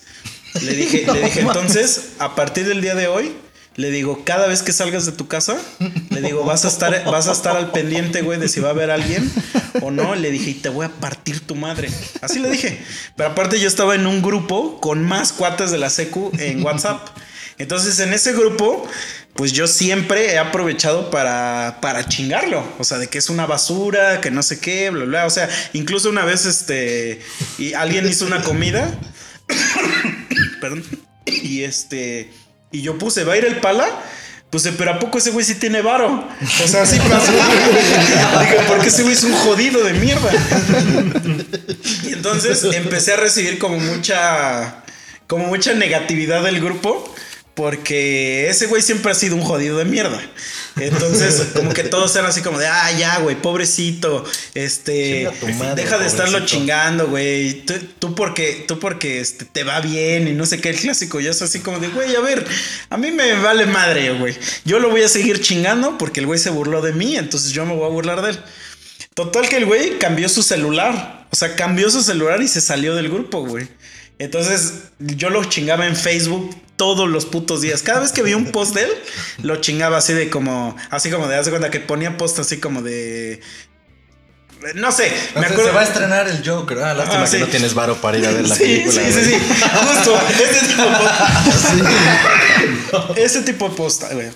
Le 0.63 0.73
dije, 0.73 1.05
le 1.13 1.21
dije, 1.21 1.41
entonces, 1.41 2.13
a 2.17 2.33
partir 2.33 2.67
del 2.67 2.81
día 2.81 2.95
de 2.95 3.05
hoy, 3.05 3.31
le 3.75 3.91
digo, 3.91 4.23
cada 4.25 4.47
vez 4.47 4.63
que 4.63 4.73
salgas 4.73 5.05
de 5.05 5.11
tu 5.11 5.27
casa, 5.27 5.55
le 6.09 6.19
digo, 6.19 6.43
vas 6.43 6.65
a 6.65 6.69
estar, 6.69 7.05
vas 7.05 7.27
a 7.27 7.33
estar 7.33 7.55
al 7.55 7.71
pendiente, 7.71 8.23
güey, 8.23 8.39
de 8.39 8.49
si 8.49 8.61
va 8.61 8.69
a 8.69 8.71
haber 8.71 8.89
alguien 8.89 9.31
o 9.83 9.91
no. 9.91 10.15
Le 10.15 10.31
dije, 10.31 10.49
y 10.49 10.53
te 10.55 10.69
voy 10.69 10.87
a 10.87 10.89
partir 10.89 11.41
tu 11.41 11.53
madre. 11.53 11.91
Así 12.21 12.39
le 12.39 12.49
dije. 12.49 12.83
Pero 13.15 13.29
aparte 13.29 13.59
yo 13.59 13.67
estaba 13.67 13.93
en 13.93 14.07
un 14.07 14.23
grupo 14.23 14.81
con 14.81 15.03
más 15.03 15.31
cuates 15.31 15.69
de 15.69 15.77
la 15.77 15.91
secu 15.91 16.31
en 16.39 16.65
WhatsApp. 16.65 17.07
Entonces 17.57 17.99
en 17.99 18.13
ese 18.13 18.33
grupo, 18.33 18.87
pues 19.35 19.51
yo 19.51 19.67
siempre 19.67 20.33
he 20.33 20.37
aprovechado 20.37 21.09
para, 21.09 21.79
para 21.81 22.07
chingarlo. 22.07 22.65
O 22.79 22.83
sea, 22.83 22.97
de 22.97 23.07
que 23.07 23.17
es 23.17 23.29
una 23.29 23.45
basura, 23.45 24.21
que 24.21 24.31
no 24.31 24.43
sé 24.43 24.59
qué, 24.59 24.89
bla, 24.89 25.05
bla. 25.05 25.25
O 25.25 25.29
sea, 25.29 25.49
incluso 25.73 26.09
una 26.09 26.25
vez, 26.25 26.45
este, 26.45 27.21
y 27.57 27.73
alguien 27.73 28.07
hizo 28.07 28.25
una 28.25 28.41
comida. 28.41 28.89
Perdón. 30.61 30.83
Y 31.25 31.63
este, 31.63 32.31
y 32.71 32.81
yo 32.81 32.97
puse, 32.97 33.23
¿va 33.23 33.33
a 33.33 33.37
ir 33.37 33.45
el 33.45 33.59
pala? 33.59 33.87
Puse, 34.49 34.71
pero 34.73 34.91
¿a 34.91 34.99
poco 34.99 35.17
ese 35.17 35.31
güey 35.31 35.45
sí 35.45 35.55
tiene 35.55 35.81
varo? 35.81 36.27
O 36.63 36.67
sea, 36.67 36.85
sí 36.85 36.97
pasó. 37.09 37.31
Dije, 38.39 38.57
porque 38.67 38.87
ese 38.87 39.03
güey 39.03 39.15
es 39.15 39.23
un 39.23 39.33
jodido 39.33 39.83
de 39.83 39.93
mierda. 39.93 40.31
Y 42.03 42.13
entonces 42.13 42.63
empecé 42.63 43.13
a 43.13 43.17
recibir 43.17 43.59
como 43.59 43.79
mucha, 43.79 44.83
como 45.27 45.47
mucha 45.47 45.73
negatividad 45.73 46.43
del 46.43 46.61
grupo. 46.61 47.13
Porque 47.55 48.49
ese 48.49 48.67
güey 48.67 48.81
siempre 48.81 49.13
ha 49.13 49.15
sido 49.15 49.37
un 49.37 49.41
jodido 49.41 49.77
de 49.77 49.85
mierda. 49.85 50.21
Entonces, 50.75 51.51
como 51.55 51.73
que 51.73 51.83
todos 51.83 52.13
eran 52.17 52.29
así 52.29 52.41
como 52.41 52.59
de, 52.59 52.67
ah, 52.67 52.91
ya, 52.91 53.19
güey, 53.19 53.41
pobrecito. 53.41 54.25
Este, 54.53 55.29
madre, 55.57 55.83
deja 55.83 55.97
de 55.97 56.05
estarlo 56.05 56.39
pobrecito". 56.39 56.59
chingando, 56.59 57.07
güey. 57.07 57.65
Tú, 57.65 57.75
tú 57.97 58.13
porque, 58.13 58.65
tú 58.67 58.77
porque 58.77 59.21
este, 59.21 59.45
te 59.45 59.63
va 59.63 59.79
bien 59.79 60.27
y 60.27 60.33
no 60.33 60.45
sé 60.45 60.59
qué, 60.59 60.71
el 60.71 60.75
clásico. 60.75 61.21
Yo 61.21 61.33
soy 61.33 61.47
así 61.47 61.61
como 61.61 61.79
de, 61.79 61.87
güey, 61.87 62.13
a 62.15 62.19
ver, 62.19 62.45
a 62.89 62.97
mí 62.97 63.11
me 63.11 63.33
vale 63.39 63.65
madre, 63.65 64.11
güey. 64.19 64.35
Yo 64.65 64.79
lo 64.79 64.89
voy 64.89 65.03
a 65.03 65.09
seguir 65.09 65.39
chingando 65.39 65.97
porque 65.97 66.19
el 66.19 66.25
güey 66.25 66.39
se 66.39 66.49
burló 66.49 66.81
de 66.81 66.91
mí, 66.91 67.15
entonces 67.15 67.53
yo 67.53 67.65
me 67.65 67.73
voy 67.73 67.85
a 67.85 67.89
burlar 67.89 68.21
de 68.21 68.31
él. 68.31 68.39
Total 69.13 69.47
que 69.47 69.55
el 69.55 69.65
güey 69.65 69.97
cambió 69.97 70.27
su 70.27 70.43
celular. 70.43 71.25
O 71.31 71.37
sea, 71.37 71.55
cambió 71.55 71.89
su 71.89 72.03
celular 72.03 72.41
y 72.41 72.49
se 72.49 72.59
salió 72.59 72.95
del 72.95 73.07
grupo, 73.09 73.45
güey. 73.45 73.69
Entonces 74.19 74.73
yo 74.99 75.29
lo 75.29 75.43
chingaba 75.45 75.87
en 75.87 75.95
Facebook 75.95 76.55
todos 76.75 77.09
los 77.09 77.25
putos 77.25 77.61
días. 77.61 77.81
Cada 77.81 78.01
vez 78.01 78.11
que 78.11 78.21
veía 78.21 78.37
un 78.37 78.51
post 78.51 78.75
de 78.75 78.83
él, 78.83 78.89
lo 79.43 79.57
chingaba 79.57 79.97
así 79.97 80.13
de 80.13 80.29
como, 80.29 80.75
así 80.89 81.09
como 81.09 81.27
de, 81.27 81.35
haz 81.37 81.45
de 81.45 81.51
cuenta 81.51 81.71
que 81.71 81.79
ponía 81.79 82.17
post 82.17 82.39
así 82.39 82.57
como 82.57 82.81
de... 82.81 83.39
No 84.73 84.91
sé, 84.91 85.11
me 85.35 85.45
acuerdo... 85.45 85.65
se 85.65 85.71
va 85.71 85.81
a 85.81 85.83
estrenar 85.83 86.27
el 86.27 86.41
Joker. 86.47 86.79
Ah, 86.79 86.93
lástima 86.95 87.21
Ah, 87.21 87.25
que 87.25 87.31
sí. 87.31 87.37
no 87.37 87.47
tienes 87.47 87.73
varo 87.75 87.95
para 88.01 88.17
ir 88.17 88.25
a 88.25 88.31
ver 88.31 88.47
la 88.47 88.55
sí, 88.57 88.63
película. 88.63 89.01
sí, 89.03 89.11
sí, 89.13 89.23
sí. 89.25 89.35
Justo, 89.87 90.19
ese 90.43 90.65
tipo 90.67 90.81
de 90.81 90.89
post. 90.97 91.97
Ese 93.17 93.41
tipo 93.41 93.69
de 93.69 93.75
post, 93.75 94.03
güey. 94.11 94.27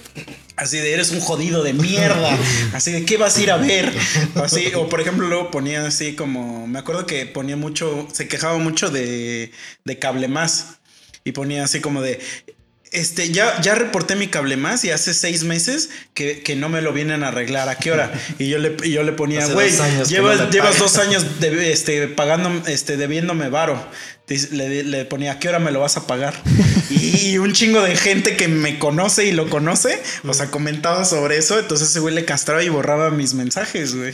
Así 0.55 0.77
de 0.77 0.93
eres 0.93 1.11
un 1.11 1.21
jodido 1.21 1.63
de 1.63 1.73
mierda. 1.73 2.37
Así 2.73 2.91
de 2.91 3.05
qué 3.05 3.17
vas 3.17 3.37
a 3.37 3.41
ir 3.41 3.49
a 3.51 3.57
ver. 3.57 3.91
Así, 4.35 4.71
o 4.75 4.89
por 4.89 4.99
ejemplo, 5.01 5.27
luego 5.27 5.49
ponía 5.51 5.85
así 5.85 6.15
como. 6.15 6.67
Me 6.67 6.79
acuerdo 6.79 7.05
que 7.05 7.25
ponía 7.25 7.55
mucho. 7.55 8.07
Se 8.11 8.27
quejaba 8.27 8.57
mucho 8.57 8.89
de, 8.89 9.51
de 9.85 9.99
cable 9.99 10.27
más. 10.27 10.78
Y 11.23 11.31
ponía 11.33 11.63
así 11.63 11.79
como 11.81 12.01
de. 12.01 12.19
Este, 12.91 13.29
ya, 13.29 13.61
ya 13.61 13.75
reporté 13.75 14.15
mi 14.15 14.29
cable 14.29 14.57
más 14.57 14.83
y 14.83 14.89
hace 14.89 15.13
seis 15.13 15.43
meses 15.43 15.91
que, 16.15 16.41
que 16.41 16.55
no 16.55 16.69
me 16.69 16.81
lo 16.81 16.91
vienen 16.91 17.23
a 17.23 17.27
arreglar. 17.27 17.69
¿A 17.69 17.75
qué 17.75 17.91
hora? 17.91 18.11
Y 18.39 18.49
yo 18.49 18.57
le, 18.57 18.75
y 18.83 18.91
yo 18.91 19.03
le 19.03 19.11
ponía, 19.11 19.45
güey, 19.45 19.69
llevas, 20.07 20.39
no 20.39 20.49
llevas 20.49 20.75
pagas". 20.75 20.79
dos 20.79 20.97
años 20.97 21.39
de- 21.39 21.71
este, 21.71 22.07
pagando, 22.07 22.67
este, 22.67 22.97
debiéndome 22.97 23.49
varo. 23.49 23.79
Le, 24.51 24.83
le 24.83 25.05
ponía, 25.05 25.33
¿a 25.33 25.39
qué 25.39 25.49
hora 25.49 25.57
me 25.59 25.71
lo 25.71 25.79
vas 25.81 25.97
a 25.97 26.07
pagar? 26.07 26.33
Y 26.89 27.37
un 27.37 27.53
chingo 27.53 27.81
de 27.83 27.95
gente 27.95 28.35
que 28.35 28.47
me 28.47 28.79
conoce 28.79 29.25
y 29.25 29.31
lo 29.33 29.47
conoce, 29.51 30.01
o 30.27 30.33
sea, 30.33 30.47
comentaba 30.49 31.05
sobre 31.05 31.37
eso. 31.37 31.59
Entonces 31.59 31.89
ese 31.89 31.99
güey 31.99 32.15
le 32.15 32.25
castraba 32.25 32.63
y 32.63 32.69
borraba 32.69 33.11
mis 33.11 33.35
mensajes, 33.35 33.93
güey. 33.95 34.13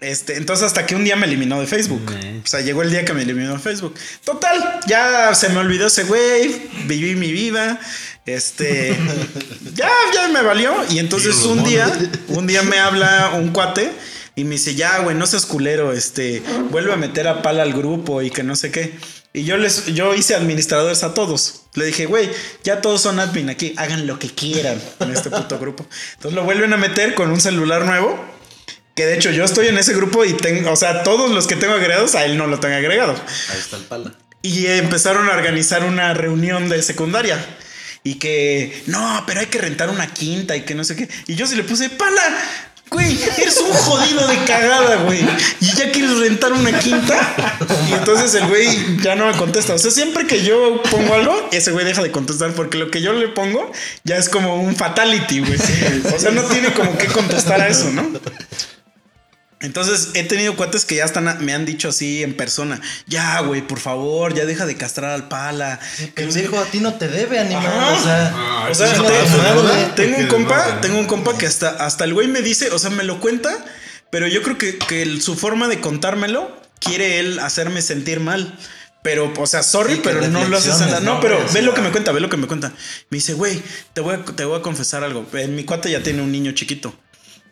Este, 0.00 0.38
entonces 0.38 0.64
hasta 0.64 0.86
que 0.86 0.94
un 0.94 1.04
día 1.04 1.14
me 1.14 1.26
eliminó 1.26 1.60
de 1.60 1.66
Facebook. 1.66 2.10
O 2.42 2.46
sea, 2.46 2.60
llegó 2.60 2.82
el 2.82 2.90
día 2.90 3.04
que 3.04 3.12
me 3.12 3.22
eliminó 3.22 3.52
de 3.52 3.58
Facebook. 3.58 3.94
Total, 4.24 4.80
ya 4.86 5.34
se 5.34 5.50
me 5.50 5.58
olvidó 5.58 5.88
ese 5.88 6.04
güey, 6.04 6.68
viví 6.86 7.14
mi 7.16 7.30
vida. 7.32 7.78
Este, 8.24 8.96
ya, 9.74 9.90
ya 10.14 10.28
me 10.28 10.40
valió. 10.40 10.74
Y 10.88 10.98
entonces 10.98 11.36
un 11.44 11.62
día, 11.64 11.92
un 12.28 12.46
día 12.46 12.62
me 12.62 12.78
habla 12.78 13.32
un 13.34 13.50
cuate 13.50 13.92
y 14.36 14.44
me 14.44 14.52
dice, 14.52 14.74
ya, 14.74 15.00
güey, 15.00 15.14
no 15.14 15.26
seas 15.26 15.44
culero, 15.44 15.92
este, 15.92 16.42
vuelve 16.70 16.94
a 16.94 16.96
meter 16.96 17.28
a 17.28 17.42
pala 17.42 17.62
al 17.62 17.74
grupo 17.74 18.22
y 18.22 18.30
que 18.30 18.42
no 18.42 18.56
sé 18.56 18.70
qué. 18.70 18.94
Y 19.34 19.44
yo 19.44 19.58
les, 19.58 19.86
yo 19.86 20.14
hice 20.14 20.34
administradores 20.34 21.04
a 21.04 21.12
todos. 21.12 21.66
Le 21.74 21.84
dije, 21.84 22.06
güey, 22.06 22.30
ya 22.64 22.80
todos 22.80 23.02
son 23.02 23.20
admin 23.20 23.50
aquí, 23.50 23.74
hagan 23.76 24.06
lo 24.06 24.18
que 24.18 24.30
quieran 24.30 24.80
en 24.98 25.10
este 25.10 25.28
puto 25.28 25.58
grupo. 25.58 25.86
Entonces 26.14 26.34
lo 26.34 26.44
vuelven 26.44 26.72
a 26.72 26.78
meter 26.78 27.14
con 27.14 27.30
un 27.30 27.40
celular 27.40 27.84
nuevo 27.84 28.39
que 28.94 29.06
de 29.06 29.14
hecho 29.14 29.30
yo 29.30 29.44
estoy 29.44 29.68
en 29.68 29.78
ese 29.78 29.94
grupo 29.94 30.24
y 30.24 30.32
tengo, 30.34 30.72
o 30.72 30.76
sea, 30.76 31.02
todos 31.02 31.30
los 31.30 31.46
que 31.46 31.56
tengo 31.56 31.74
agregados, 31.74 32.14
a 32.14 32.24
él 32.24 32.36
no 32.36 32.46
lo 32.46 32.60
tengo 32.60 32.74
agregado. 32.74 33.12
Ahí 33.12 33.58
está 33.58 33.76
el 33.76 33.84
pala. 33.84 34.12
Y 34.42 34.66
empezaron 34.66 35.28
a 35.28 35.32
organizar 35.32 35.84
una 35.84 36.14
reunión 36.14 36.68
de 36.68 36.82
secundaria. 36.82 37.38
Y 38.02 38.14
que, 38.14 38.82
no, 38.86 39.24
pero 39.26 39.40
hay 39.40 39.46
que 39.46 39.58
rentar 39.58 39.90
una 39.90 40.06
quinta 40.06 40.56
y 40.56 40.62
que 40.62 40.74
no 40.74 40.84
sé 40.84 40.96
qué. 40.96 41.08
Y 41.26 41.34
yo 41.34 41.46
se 41.46 41.56
le 41.56 41.64
puse, 41.64 41.90
pala, 41.90 42.22
güey, 42.90 43.18
eres 43.38 43.58
un 43.58 43.70
jodido 43.70 44.26
de 44.26 44.38
cagada, 44.44 44.96
güey. 45.04 45.20
Y 45.60 45.66
ya 45.74 45.92
quieres 45.92 46.18
rentar 46.18 46.52
una 46.52 46.78
quinta. 46.78 47.58
Y 47.90 47.92
entonces 47.92 48.34
el 48.34 48.46
güey 48.48 48.68
ya 49.02 49.14
no 49.14 49.26
me 49.26 49.36
contesta. 49.36 49.74
O 49.74 49.78
sea, 49.78 49.90
siempre 49.90 50.26
que 50.26 50.42
yo 50.42 50.82
pongo 50.90 51.14
algo, 51.14 51.48
ese 51.52 51.72
güey 51.72 51.84
deja 51.84 52.02
de 52.02 52.10
contestar 52.10 52.52
porque 52.54 52.78
lo 52.78 52.90
que 52.90 53.02
yo 53.02 53.12
le 53.12 53.28
pongo 53.28 53.70
ya 54.04 54.16
es 54.16 54.30
como 54.30 54.56
un 54.62 54.74
fatality, 54.74 55.40
güey. 55.40 55.58
O 56.14 56.18
sea, 56.18 56.30
no 56.30 56.42
tiene 56.44 56.72
como 56.72 56.96
que 56.96 57.06
contestar 57.06 57.60
a 57.60 57.68
eso, 57.68 57.90
¿no? 57.90 58.10
Entonces 59.62 60.08
he 60.14 60.22
tenido 60.24 60.56
cuates 60.56 60.86
que 60.86 60.94
ya 60.96 61.04
están, 61.04 61.44
me 61.44 61.52
han 61.52 61.66
dicho 61.66 61.90
así 61.90 62.22
en 62.22 62.34
persona, 62.34 62.80
ya, 63.06 63.40
güey, 63.40 63.60
por 63.60 63.78
favor, 63.78 64.32
ya 64.34 64.46
deja 64.46 64.64
de 64.64 64.74
castrar 64.76 65.10
al 65.10 65.28
pala. 65.28 65.78
Que 66.14 66.22
el 66.22 66.30
viejo 66.32 66.58
a 66.58 66.64
ti 66.64 66.80
no 66.80 66.94
te 66.94 67.08
debe, 67.08 67.38
animal. 67.38 67.94
O 67.98 68.02
sea, 68.02 68.32
Ah, 68.34 68.68
O 68.70 68.74
sea, 68.74 68.92
te- 68.94 69.00
mal, 69.00 69.60
güey. 69.62 69.94
tengo 69.94 70.16
un 70.18 70.26
compa, 70.28 70.66
no, 70.74 70.80
tengo 70.80 70.98
un 70.98 71.06
compa 71.06 71.36
que 71.36 71.46
hasta, 71.46 71.68
hasta 71.70 72.04
el 72.04 72.14
güey 72.14 72.26
me 72.28 72.40
dice, 72.40 72.70
o 72.70 72.78
sea, 72.78 72.88
me 72.90 73.04
lo 73.04 73.20
cuenta, 73.20 73.50
pero 74.10 74.26
yo 74.26 74.42
creo 74.42 74.56
que, 74.56 74.78
que 74.78 75.02
el- 75.02 75.20
su 75.20 75.36
forma 75.36 75.68
de 75.68 75.80
contármelo 75.80 76.58
quiere 76.78 77.18
él 77.20 77.38
hacerme 77.38 77.82
sentir 77.82 78.18
mal. 78.20 78.58
Pero, 79.02 79.32
o 79.36 79.46
sea, 79.46 79.62
sorry, 79.62 79.94
Sí, 79.96 80.00
pero 80.04 80.26
no 80.28 80.46
lo 80.46 80.56
haces 80.58 80.78
en 80.82 80.90
la. 80.90 81.00
No, 81.00 81.14
¿no? 81.14 81.20
pero 81.20 81.38
ve 81.54 81.62
lo 81.62 81.72
que 81.74 81.80
me 81.80 81.90
cuenta, 81.90 82.12
ve 82.12 82.20
lo 82.20 82.28
que 82.28 82.36
me 82.36 82.46
cuenta. 82.46 82.68
Me 83.08 83.16
dice, 83.16 83.32
güey, 83.32 83.62
te 83.94 84.00
voy, 84.02 84.14
a, 84.16 84.24
te 84.24 84.44
voy 84.44 84.58
a 84.58 84.62
confesar 84.62 85.04
algo. 85.04 85.26
Eh, 85.32 85.46
Mi 85.48 85.64
cuate 85.64 85.90
ya 85.90 86.02
tiene 86.02 86.20
un 86.22 86.30
niño 86.32 86.52
chiquito. 86.52 86.94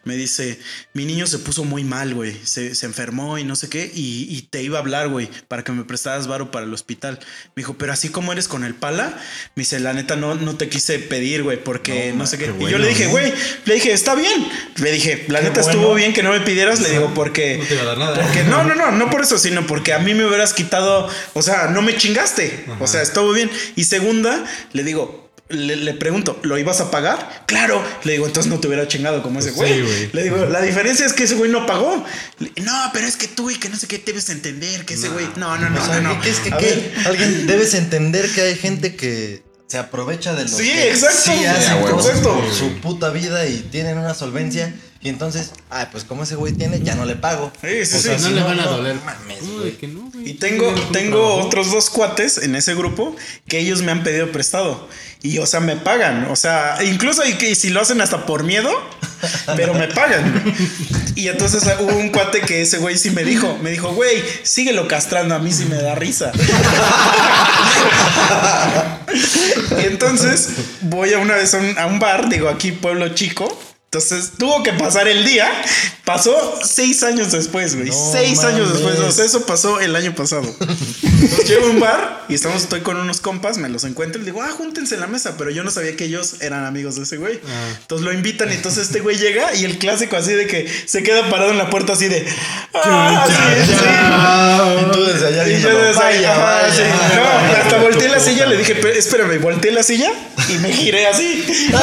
Me 0.08 0.16
dice, 0.16 0.58
mi 0.94 1.04
niño 1.04 1.26
se 1.26 1.38
puso 1.38 1.64
muy 1.64 1.84
mal, 1.84 2.14
güey. 2.14 2.34
Se, 2.42 2.74
se 2.74 2.86
enfermó 2.86 3.36
y 3.36 3.44
no 3.44 3.56
sé 3.56 3.68
qué. 3.68 3.92
Y, 3.94 4.26
y 4.30 4.40
te 4.40 4.62
iba 4.62 4.78
a 4.78 4.80
hablar, 4.80 5.10
güey, 5.10 5.28
para 5.48 5.64
que 5.64 5.70
me 5.70 5.84
prestaras 5.84 6.26
varo 6.26 6.50
para 6.50 6.64
el 6.64 6.72
hospital. 6.72 7.18
Me 7.54 7.60
dijo, 7.60 7.76
pero 7.76 7.92
así 7.92 8.08
como 8.08 8.32
eres 8.32 8.48
con 8.48 8.64
el 8.64 8.74
pala, 8.74 9.20
me 9.54 9.64
dice, 9.64 9.78
la 9.80 9.92
neta 9.92 10.16
no, 10.16 10.34
no 10.34 10.56
te 10.56 10.70
quise 10.70 10.98
pedir, 10.98 11.42
güey, 11.42 11.62
porque 11.62 12.14
no, 12.16 12.26
sé 12.26 12.38
qué. 12.38 12.46
qué 12.46 12.64
y 12.64 12.70
yo 12.70 12.78
le 12.78 12.88
dije, 12.88 13.08
güey, 13.08 13.34
le 13.66 13.74
dije, 13.74 13.92
está 13.92 14.14
bien. 14.14 14.48
Le 14.76 14.92
dije, 14.92 15.26
la 15.28 15.42
neta 15.42 15.60
bueno. 15.60 15.78
estuvo 15.78 15.94
bien 15.94 16.14
que 16.14 16.22
no 16.22 16.30
me 16.30 16.40
pidieras. 16.40 16.80
Le 16.80 16.88
digo, 16.88 17.12
porque. 17.12 17.58
No 17.58 17.66
te 17.66 17.74
iba 17.74 17.82
a 17.82 17.86
dar 17.86 17.98
nada. 17.98 18.22
Porque 18.22 18.44
no, 18.44 18.64
no, 18.64 18.74
no, 18.74 18.90
no 18.90 19.10
por 19.10 19.20
eso, 19.20 19.36
sino 19.36 19.66
porque 19.66 19.92
a 19.92 19.98
mí 19.98 20.14
me 20.14 20.24
hubieras 20.24 20.54
quitado. 20.54 21.06
O 21.34 21.42
sea, 21.42 21.66
no 21.66 21.82
me 21.82 21.94
chingaste. 21.98 22.64
O 22.80 22.86
sea, 22.86 23.02
estuvo 23.02 23.30
bien. 23.32 23.50
Y 23.76 23.84
segunda, 23.84 24.42
le 24.72 24.84
digo, 24.84 25.27
le, 25.50 25.76
le 25.76 25.94
pregunto, 25.94 26.38
¿lo 26.42 26.58
ibas 26.58 26.80
a 26.80 26.90
pagar? 26.90 27.44
Claro. 27.46 27.82
Le 28.04 28.12
digo, 28.12 28.26
entonces 28.26 28.50
no 28.52 28.60
te 28.60 28.66
hubiera 28.68 28.86
chingado 28.86 29.22
como 29.22 29.38
ese 29.40 29.50
Sí, 29.50 29.56
güey. 29.56 29.82
güey. 29.82 30.10
le 30.12 30.22
digo, 30.24 30.36
la 30.46 30.60
diferencia 30.60 31.06
es 31.06 31.12
que 31.14 31.24
ese 31.24 31.34
güey 31.36 31.50
no 31.50 31.64
pagó. 31.66 32.04
Le- 32.38 32.52
no, 32.62 32.90
pero 32.92 33.06
es 33.06 33.16
que 33.16 33.28
tú 33.28 33.50
y 33.50 33.56
que 33.56 33.68
no 33.68 33.76
sé 33.76 33.86
qué 33.86 33.98
debes 34.04 34.28
entender 34.28 34.84
que 34.84 34.94
ese 34.94 35.08
güey. 35.08 35.26
No, 35.36 35.56
no, 35.56 35.70
no, 35.70 35.82
o 35.82 35.84
sea, 35.86 36.00
no, 36.00 36.14
no. 36.14 36.20
¿qué 36.20 36.30
es 36.30 36.38
que 36.40 36.52
Alguien 37.06 37.46
debes 37.46 37.74
entender 37.74 38.30
que 38.30 38.42
hay 38.42 38.56
gente 38.56 38.94
que 38.96 39.42
se 39.66 39.78
aprovecha 39.78 40.34
de 40.34 40.42
los 40.42 40.52
Sí, 40.52 40.64
que 40.70 40.90
exacto. 40.90 41.18
sí 41.24 41.44
hacen 41.46 41.78
Sí, 41.82 41.84
Exacto. 42.08 42.34
por 42.40 42.54
su 42.54 42.72
puta 42.80 43.10
vida 43.10 43.46
y 43.46 43.58
tienen 43.70 43.98
una 43.98 44.14
solvencia 44.14 44.74
y 45.00 45.08
entonces, 45.10 45.52
ay, 45.70 45.86
pues 45.92 46.02
como 46.04 46.24
ese 46.24 46.34
güey 46.34 46.52
tiene, 46.54 46.80
ya 46.80 46.96
no 46.96 47.04
le 47.04 47.14
pago. 47.14 47.52
Sí, 47.62 47.86
sí, 47.86 47.96
O 47.96 48.00
sí. 48.00 48.08
sea, 48.08 48.18
No 48.18 48.30
le 48.30 48.42
van 48.42 48.58
a 48.58 48.64
no 48.64 48.70
doler. 48.78 48.96
mames, 49.04 49.38
¿Cómo 49.38 49.58
güey. 49.58 49.70
de 49.70 49.76
que 49.76 49.86
no, 49.86 50.10
güey? 50.12 50.30
Y 50.30 50.34
tengo, 50.34 50.74
tengo 50.92 51.36
otros 51.36 51.70
dos 51.70 51.88
cuates 51.88 52.38
en 52.38 52.56
ese 52.56 52.74
grupo 52.74 53.14
que 53.46 53.60
ellos 53.60 53.80
me 53.82 53.92
han 53.92 54.02
pedido 54.02 54.32
prestado. 54.32 54.88
Y, 55.22 55.38
o 55.38 55.46
sea, 55.46 55.60
me 55.60 55.76
pagan. 55.76 56.26
O 56.30 56.36
sea, 56.36 56.78
incluso 56.84 57.24
y 57.24 57.34
que 57.34 57.54
si 57.54 57.70
lo 57.70 57.80
hacen 57.80 58.00
hasta 58.00 58.26
por 58.26 58.42
miedo, 58.42 58.70
pero 59.56 59.72
me 59.74 59.86
pagan. 59.88 60.42
Y 61.14 61.28
entonces 61.28 61.62
uh, 61.64 61.80
hubo 61.82 61.96
un 61.96 62.08
cuate 62.10 62.40
que 62.40 62.62
ese 62.62 62.78
güey 62.78 62.98
sí 62.98 63.10
me 63.10 63.22
dijo, 63.24 63.56
me 63.62 63.70
dijo, 63.70 63.92
güey, 63.94 64.22
síguelo 64.42 64.88
castrando, 64.88 65.34
a 65.36 65.38
mí 65.38 65.52
sí 65.52 65.64
me 65.66 65.76
da 65.76 65.94
risa. 65.94 66.32
y 69.80 69.86
entonces 69.86 70.50
voy 70.82 71.12
a 71.14 71.18
una 71.18 71.34
vez 71.34 71.54
a 71.54 71.58
un, 71.58 71.78
a 71.78 71.86
un 71.86 71.98
bar, 71.98 72.28
digo, 72.28 72.48
aquí 72.48 72.72
pueblo 72.72 73.08
chico. 73.10 73.60
Entonces 73.90 74.32
tuvo 74.36 74.62
que 74.62 74.74
pasar 74.74 75.08
el 75.08 75.24
día. 75.24 75.50
Pasó 76.04 76.60
seis 76.62 77.02
años 77.02 77.32
después, 77.32 77.74
güey. 77.74 77.88
No 77.88 78.12
seis 78.12 78.44
años 78.44 78.70
después. 78.70 78.98
O 78.98 79.10
sea, 79.10 79.24
eso 79.24 79.46
pasó 79.46 79.80
el 79.80 79.96
año 79.96 80.14
pasado. 80.14 80.42
Entonces 80.60 81.48
llego 81.48 81.68
a 81.68 81.70
un 81.70 81.80
bar 81.80 82.26
y 82.28 82.34
estamos, 82.34 82.62
estoy 82.62 82.82
con 82.82 82.98
unos 82.98 83.22
compas, 83.22 83.56
me 83.56 83.70
los 83.70 83.84
encuentro 83.84 84.20
y 84.20 84.26
digo, 84.26 84.42
ah, 84.42 84.50
júntense 84.50 84.96
en 84.96 85.00
la 85.00 85.06
mesa. 85.06 85.36
Pero 85.38 85.48
yo 85.50 85.64
no 85.64 85.70
sabía 85.70 85.96
que 85.96 86.04
ellos 86.04 86.34
eran 86.40 86.66
amigos 86.66 86.96
de 86.96 87.04
ese 87.04 87.16
güey. 87.16 87.40
Entonces 87.80 88.04
lo 88.04 88.12
invitan 88.12 88.50
y 88.50 88.56
entonces 88.56 88.88
este 88.88 89.00
güey 89.00 89.16
llega 89.16 89.54
y 89.54 89.64
el 89.64 89.78
clásico 89.78 90.16
así 90.16 90.34
de 90.34 90.46
que 90.46 90.70
se 90.84 91.02
queda 91.02 91.30
parado 91.30 91.52
en 91.52 91.56
la 91.56 91.70
puerta 91.70 91.94
así 91.94 92.08
de. 92.08 92.26
Ah, 92.74 93.26
sí, 93.26 93.32
sí. 93.72 94.82
Y 94.82 94.84
tú 94.92 95.02
desde 95.04 95.28
allá 95.28 95.48
Y 95.48 95.62
yo 95.62 95.70
desde 95.70 95.94
vaya, 95.98 96.36
vaya, 96.36 96.68
vaya, 96.68 97.16
No, 97.16 97.24
hasta 97.62 97.78
volteé 97.78 98.10
la 98.10 98.20
silla, 98.20 98.44
le 98.44 98.58
dije, 98.58 98.74
"Pero, 98.74 98.92
espérame, 98.98 99.40
volteé 99.40 99.72
la 99.72 99.82
silla 99.82 100.12
y 100.50 100.58
me 100.58 100.70
giré 100.74 101.06
así. 101.06 101.42
Así 101.48 101.72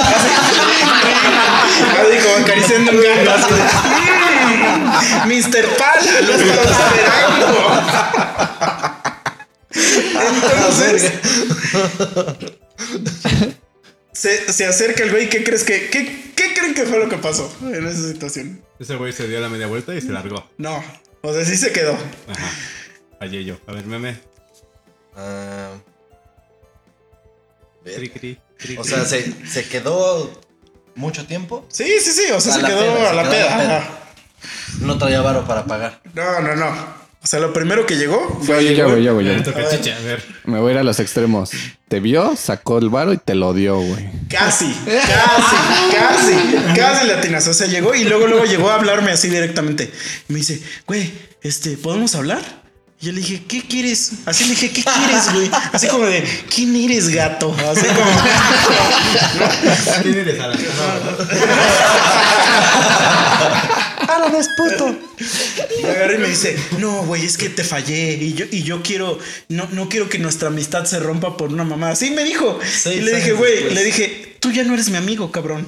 como 2.23 2.35
acariciando 2.43 2.91
un 2.91 3.01
gato 3.01 3.31
así 3.31 3.53
de, 3.53 3.63
"Mm, 4.55 5.27
Mr. 5.27 5.65
Pala, 5.77 6.21
lo 6.21 6.33
estamos 6.33 6.71
esperando. 6.71 7.47
Entonces. 10.45 11.11
Se, 14.13 14.51
se 14.53 14.65
acerca 14.65 15.03
el 15.03 15.11
güey, 15.11 15.29
¿qué 15.29 15.43
crees 15.43 15.63
que, 15.65 15.89
qué, 15.89 16.31
qué 16.35 16.53
creen 16.53 16.73
que 16.73 16.85
fue 16.85 16.99
lo 16.99 17.09
que 17.09 17.17
pasó 17.17 17.53
en 17.63 17.85
esa 17.85 18.07
situación? 18.07 18.63
Ese 18.79 18.95
güey 18.95 19.11
se 19.11 19.27
dio 19.27 19.39
la 19.41 19.49
media 19.49 19.67
vuelta 19.67 19.93
y 19.93 19.99
se 20.01 20.09
largó. 20.11 20.49
No, 20.57 20.81
o 21.21 21.33
sea, 21.33 21.43
sí 21.43 21.57
se 21.57 21.73
quedó. 21.73 21.93
Ajá. 21.93 22.49
Fallé 23.19 23.43
yo. 23.43 23.57
A 23.67 23.73
ver, 23.73 23.85
meme. 23.85 24.17
Ah, 25.17 25.71
Cri, 27.83 28.09
cri, 28.09 28.39
cri, 28.57 28.77
o 28.77 28.83
sea, 28.83 29.05
se, 29.05 29.31
se 29.45 29.67
quedó 29.67 30.31
mucho 30.95 31.25
tiempo. 31.25 31.65
Sí, 31.69 31.85
sí, 32.01 32.11
sí, 32.11 32.31
o 32.31 32.39
sea, 32.41 32.53
se 32.53 32.61
la 32.61 32.67
quedó 32.69 32.79
peda, 32.79 33.05
a 33.05 33.09
se 33.09 33.15
la 33.15 33.21
quedó 33.23 33.29
a 33.29 33.31
peda. 33.31 33.49
la 33.49 33.57
peda. 33.57 33.77
ajá. 33.77 33.89
No 34.81 34.97
traía 34.97 35.21
varo 35.21 35.45
para 35.45 35.65
pagar. 35.65 36.01
No, 36.13 36.41
no, 36.41 36.55
no. 36.55 37.05
O 37.25 37.27
sea, 37.27 37.39
lo 37.39 37.51
primero 37.53 37.87
que 37.87 37.95
llegó 37.95 38.39
fue. 38.43 38.63
Yo, 38.63 38.71
yo, 38.71 38.89
güey, 38.89 39.03
yo, 39.03 39.15
güey. 39.15 39.25
Me 40.43 40.59
voy 40.59 40.69
a 40.69 40.73
ir 40.73 40.77
a 40.77 40.83
los 40.83 40.99
extremos. 40.99 41.49
Te 41.87 41.99
vio, 41.99 42.35
sacó 42.35 42.77
el 42.77 42.89
varo 42.89 43.13
y 43.13 43.17
te 43.17 43.33
lo 43.33 43.53
dio, 43.53 43.79
güey. 43.79 44.09
Casi, 44.29 44.71
casi, 44.85 45.95
casi, 45.95 46.75
casi 46.75 47.07
latinas. 47.07 47.47
O 47.47 47.53
sea, 47.55 47.65
llegó 47.65 47.95
y 47.95 48.03
luego, 48.03 48.27
luego 48.27 48.45
llegó 48.45 48.69
a 48.69 48.75
hablarme 48.75 49.11
así 49.11 49.29
directamente. 49.29 49.91
Y 50.29 50.33
me 50.33 50.39
dice, 50.39 50.61
güey, 50.85 51.11
este, 51.41 51.77
¿podemos 51.77 52.13
hablar? 52.13 52.64
Y 53.01 53.07
yo 53.07 53.11
le 53.11 53.19
dije, 53.19 53.43
¿qué 53.47 53.61
quieres? 53.61 54.11
Así 54.25 54.45
le 54.45 54.51
dije, 54.51 54.71
¿qué 54.71 54.83
quieres, 54.83 55.33
güey? 55.33 55.49
Así 55.73 55.87
como 55.87 56.05
de, 56.05 56.23
¿quién 56.53 56.75
eres, 56.75 57.09
gato? 57.09 57.53
Así 57.69 57.85
como. 57.85 58.11
¿Quién 60.01 60.17
eres, 60.17 60.39
Alan? 60.39 60.57
¡Ahora 64.07 64.29
no 64.29 64.37
es 64.39 64.49
puto! 64.49 64.97
Me 65.81 65.89
agarra 65.89 66.15
y 66.15 66.17
me 66.19 66.29
dice, 66.29 66.55
no, 66.79 67.03
güey, 67.03 67.25
es 67.25 67.37
que 67.37 67.49
te 67.49 67.63
fallé. 67.63 68.13
Y 68.13 68.33
yo, 68.33 68.45
y 68.49 68.63
yo 68.63 68.81
quiero, 68.81 69.19
no, 69.49 69.67
no 69.71 69.89
quiero 69.89 70.07
que 70.09 70.19
nuestra 70.19 70.47
amistad 70.47 70.85
se 70.85 70.99
rompa 70.99 71.35
por 71.37 71.51
una 71.51 71.63
mamá. 71.63 71.89
Así 71.89 72.11
me 72.11 72.23
dijo. 72.23 72.59
Seis 72.65 73.01
y 73.01 73.01
le 73.01 73.15
dije, 73.15 73.33
güey, 73.33 73.73
le 73.73 73.83
dije, 73.83 74.37
tú 74.39 74.51
ya 74.51 74.63
no 74.63 74.73
eres 74.73 74.89
mi 74.89 74.97
amigo, 74.97 75.31
cabrón. 75.31 75.67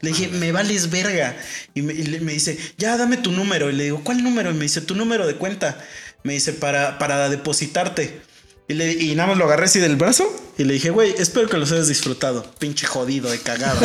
Le 0.00 0.10
dije, 0.10 0.28
me 0.28 0.52
vales 0.52 0.90
verga. 0.90 1.36
Y 1.74 1.82
me, 1.82 1.94
y 1.94 2.20
me 2.20 2.32
dice, 2.32 2.58
ya 2.76 2.96
dame 2.96 3.16
tu 3.16 3.32
número. 3.32 3.70
Y 3.70 3.72
le 3.72 3.84
digo, 3.84 4.02
¿cuál 4.04 4.22
número? 4.22 4.50
Y 4.50 4.54
me 4.54 4.64
dice, 4.64 4.80
tu 4.82 4.94
número 4.94 5.26
de 5.26 5.36
cuenta. 5.36 5.78
Me 6.26 6.32
dice, 6.32 6.52
para, 6.52 6.98
para 6.98 7.28
depositarte. 7.28 8.20
Y, 8.68 8.74
le, 8.74 8.92
y 8.92 9.14
nada 9.14 9.28
más 9.28 9.38
lo 9.38 9.44
agarré 9.44 9.66
así 9.66 9.78
del 9.78 9.94
brazo 9.94 10.28
y 10.58 10.64
le 10.64 10.74
dije, 10.74 10.90
güey, 10.90 11.14
espero 11.18 11.48
que 11.48 11.56
los 11.56 11.70
hayas 11.70 11.86
disfrutado. 11.86 12.44
Pinche 12.58 12.84
jodido 12.86 13.30
de 13.30 13.38
cagada. 13.38 13.78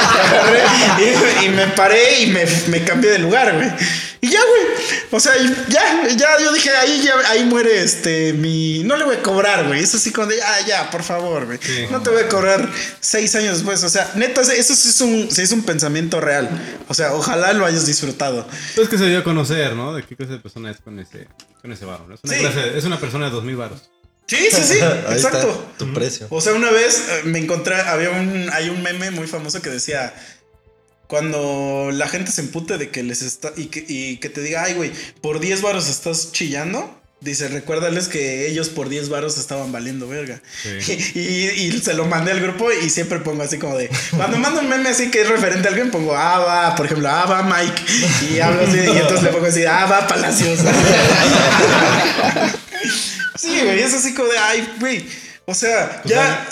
Agarré 0.00 0.62
y, 1.42 1.44
y 1.46 1.48
me 1.50 1.66
paré 1.68 2.22
y 2.22 2.26
me, 2.28 2.44
me 2.68 2.84
cambié 2.84 3.10
de 3.10 3.18
lugar, 3.20 3.54
güey. 3.54 3.68
Y 4.20 4.28
ya, 4.30 4.40
güey. 4.40 4.62
O 5.12 5.20
sea, 5.20 5.32
ya, 5.68 6.08
ya, 6.16 6.38
yo 6.42 6.52
dije, 6.52 6.70
ahí, 6.70 7.02
ya, 7.04 7.14
ahí 7.30 7.44
muere 7.44 7.82
este, 7.84 8.32
mi. 8.32 8.82
No 8.82 8.96
le 8.96 9.04
voy 9.04 9.16
a 9.16 9.22
cobrar, 9.22 9.66
güey. 9.68 9.80
Eso 9.80 9.98
sí, 9.98 10.10
cuando 10.10 10.34
ya, 10.34 10.66
ya, 10.66 10.90
por 10.90 11.04
favor, 11.04 11.46
güey. 11.46 11.60
No 11.92 12.02
te 12.02 12.10
voy 12.10 12.22
a 12.22 12.28
cobrar 12.28 12.68
seis 12.98 13.34
años 13.36 13.58
después. 13.58 13.84
O 13.84 13.88
sea, 13.88 14.10
neta, 14.16 14.40
eso 14.40 14.74
sí 14.74 14.88
es 14.88 15.00
un, 15.02 15.30
sí 15.30 15.42
es 15.42 15.52
un 15.52 15.62
pensamiento 15.62 16.20
real. 16.20 16.48
O 16.88 16.94
sea, 16.94 17.14
ojalá 17.14 17.52
lo 17.52 17.64
hayas 17.66 17.86
disfrutado. 17.86 18.48
Es 18.76 18.88
que 18.88 18.98
se 18.98 19.06
dio 19.08 19.18
a 19.20 19.24
conocer, 19.24 19.74
¿no? 19.74 19.94
De 19.94 20.02
qué 20.02 20.16
clase 20.16 20.32
de 20.32 20.38
persona 20.40 20.70
es 20.72 20.78
con 20.80 20.98
ese, 20.98 21.28
con 21.62 21.70
ese 21.72 21.84
varo. 21.84 22.06
¿no? 22.08 22.14
Es, 22.14 22.20
una 22.24 22.32
Sí. 22.34 22.40
clase- 22.40 22.76
es 22.78 22.84
una 22.84 22.98
persona 22.98 23.26
de 23.26 23.30
dos 23.30 23.44
mil 23.44 23.54
varos. 23.56 23.82
Sí, 24.26 24.48
sí, 24.50 24.62
sí. 24.62 24.74
Está 24.74 25.12
exacto. 25.12 25.72
tu 25.78 25.92
precio. 25.92 26.26
O 26.30 26.40
sea, 26.40 26.54
una 26.54 26.70
vez 26.70 27.04
eh, 27.08 27.20
me 27.24 27.38
encontré, 27.38 27.76
había 27.76 28.10
un, 28.10 28.50
hay 28.52 28.68
un 28.68 28.82
meme 28.82 29.10
muy 29.10 29.26
famoso 29.26 29.62
que 29.62 29.70
decía, 29.70 30.12
cuando 31.06 31.90
la 31.92 32.08
gente 32.08 32.32
se 32.32 32.40
empute 32.40 32.78
de 32.78 32.90
que 32.90 33.02
les 33.02 33.22
está, 33.22 33.52
y 33.56 33.66
que, 33.66 33.84
y 33.86 34.16
que 34.18 34.28
te 34.28 34.40
diga, 34.40 34.64
ay, 34.64 34.74
güey, 34.74 34.92
por 35.20 35.38
10 35.38 35.62
varos 35.62 35.88
estás 35.88 36.32
chillando, 36.32 37.00
dice, 37.20 37.46
recuérdales 37.48 38.08
que 38.08 38.48
ellos 38.48 38.68
por 38.68 38.88
10 38.88 39.08
varos 39.08 39.38
estaban 39.38 39.70
valiendo 39.70 40.08
verga. 40.08 40.42
Sí. 40.62 41.12
Y, 41.14 41.20
y 41.20 41.80
se 41.80 41.94
lo 41.94 42.06
mandé 42.06 42.32
al 42.32 42.40
grupo 42.40 42.72
y 42.72 42.90
siempre 42.90 43.20
pongo 43.20 43.44
así 43.44 43.58
como 43.58 43.76
de, 43.76 43.88
cuando 44.16 44.38
mando 44.38 44.60
un 44.60 44.68
meme 44.68 44.88
así 44.88 45.10
que 45.10 45.22
es 45.22 45.28
referente 45.28 45.68
a 45.68 45.70
alguien, 45.70 45.92
pongo, 45.92 46.16
ah, 46.16 46.40
va, 46.40 46.74
por 46.74 46.86
ejemplo, 46.86 47.08
ah, 47.08 47.26
va 47.26 47.44
Mike, 47.44 47.82
y 48.28 48.40
hablo 48.40 48.66
así, 48.66 48.78
y 48.78 48.98
entonces 48.98 49.22
le 49.22 49.30
pongo 49.30 49.46
así, 49.46 49.64
ah, 49.64 49.86
va 49.86 50.08
Palacios. 50.08 50.58
Sí, 53.38 53.60
güey, 53.62 53.80
es 53.80 53.94
así 53.94 54.14
como 54.14 54.28
de, 54.28 54.38
ay, 54.38 54.74
güey. 54.80 55.06
O 55.46 55.54
sea, 55.54 56.02
ya 56.04 56.46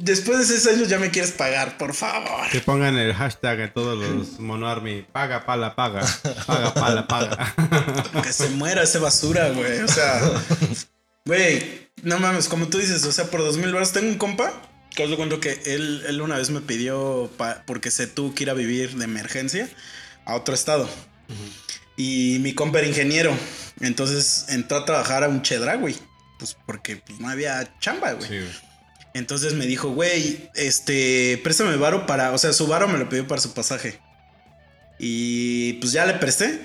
después 0.00 0.38
de 0.38 0.44
seis 0.46 0.66
años 0.66 0.88
ya 0.88 0.98
me 0.98 1.10
quieres 1.10 1.32
pagar, 1.32 1.76
por 1.78 1.94
favor. 1.94 2.48
Que 2.50 2.60
pongan 2.60 2.96
el 2.96 3.12
hashtag 3.14 3.60
a 3.62 3.72
todos 3.72 3.98
los 3.98 4.38
monoarmy. 4.40 5.02
Paga, 5.12 5.44
pala, 5.46 5.74
paga. 5.76 6.02
Paga, 6.46 6.74
pala, 6.74 7.06
paga. 7.06 7.54
Que 8.22 8.32
se 8.32 8.48
muera 8.50 8.82
ese 8.82 8.98
basura, 8.98 9.50
güey. 9.50 9.80
O 9.80 9.88
sea, 9.88 10.20
güey, 11.24 11.88
no 12.02 12.18
mames, 12.18 12.48
como 12.48 12.68
tú 12.68 12.78
dices, 12.78 13.04
o 13.04 13.12
sea, 13.12 13.26
por 13.30 13.40
dos 13.40 13.56
mil 13.56 13.72
baros 13.72 13.92
tengo 13.92 14.08
un 14.08 14.18
compa. 14.18 14.52
Que 14.94 15.04
os 15.04 15.10
lo 15.10 15.16
cuento 15.18 15.40
que 15.40 15.60
él, 15.66 16.04
él 16.08 16.22
una 16.22 16.38
vez 16.38 16.48
me 16.48 16.62
pidió, 16.62 17.30
pa- 17.36 17.62
porque 17.66 17.90
se 17.90 18.06
tuvo 18.06 18.34
que 18.34 18.44
ir 18.44 18.50
a 18.50 18.54
vivir 18.54 18.96
de 18.96 19.04
emergencia 19.04 19.68
a 20.24 20.34
otro 20.34 20.54
estado. 20.54 20.88
Y 21.96 22.38
mi 22.40 22.54
compa 22.54 22.78
era 22.78 22.88
ingeniero. 22.88 23.36
Entonces 23.80 24.46
entró 24.48 24.78
a 24.78 24.84
trabajar 24.84 25.24
a 25.24 25.28
un 25.28 25.42
chedra, 25.42 25.76
güey. 25.76 25.96
Pues 26.38 26.56
porque 26.66 26.96
pues, 26.96 27.18
no 27.20 27.28
había 27.28 27.78
chamba, 27.80 28.12
güey. 28.12 28.28
Sí, 28.28 28.38
güey. 28.38 28.66
Entonces 29.14 29.54
me 29.54 29.66
dijo, 29.66 29.90
güey, 29.92 30.50
este, 30.54 31.40
préstame 31.42 31.76
varo 31.76 32.04
para, 32.04 32.32
o 32.32 32.38
sea, 32.38 32.52
su 32.52 32.66
varo 32.66 32.86
me 32.86 32.98
lo 32.98 33.08
pidió 33.08 33.26
para 33.26 33.40
su 33.40 33.54
pasaje. 33.54 33.98
Y 34.98 35.74
pues 35.74 35.92
ya 35.92 36.04
le 36.04 36.14
presté. 36.14 36.60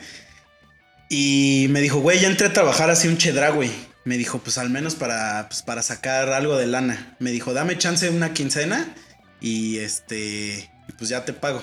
Y 1.09 1.67
me 1.69 1.79
dijo, 1.79 1.99
güey, 1.99 2.19
ya 2.19 2.27
entré 2.27 2.47
a 2.47 2.53
trabajar 2.53 2.89
así 2.89 3.07
un 3.07 3.17
chedra, 3.17 3.51
güey. 3.51 3.71
Me 4.03 4.17
dijo, 4.17 4.39
pues 4.39 4.57
al 4.57 4.69
menos 4.69 4.95
para, 4.95 5.47
pues, 5.47 5.61
para 5.61 5.81
sacar 5.81 6.33
algo 6.33 6.57
de 6.57 6.67
lana. 6.67 7.15
Me 7.19 7.31
dijo, 7.31 7.53
dame 7.53 7.77
chance 7.77 8.09
una 8.09 8.33
quincena 8.33 8.93
y 9.39 9.77
este, 9.77 10.69
pues 10.97 11.09
ya 11.09 11.23
te 11.23 11.31
pago. 11.31 11.61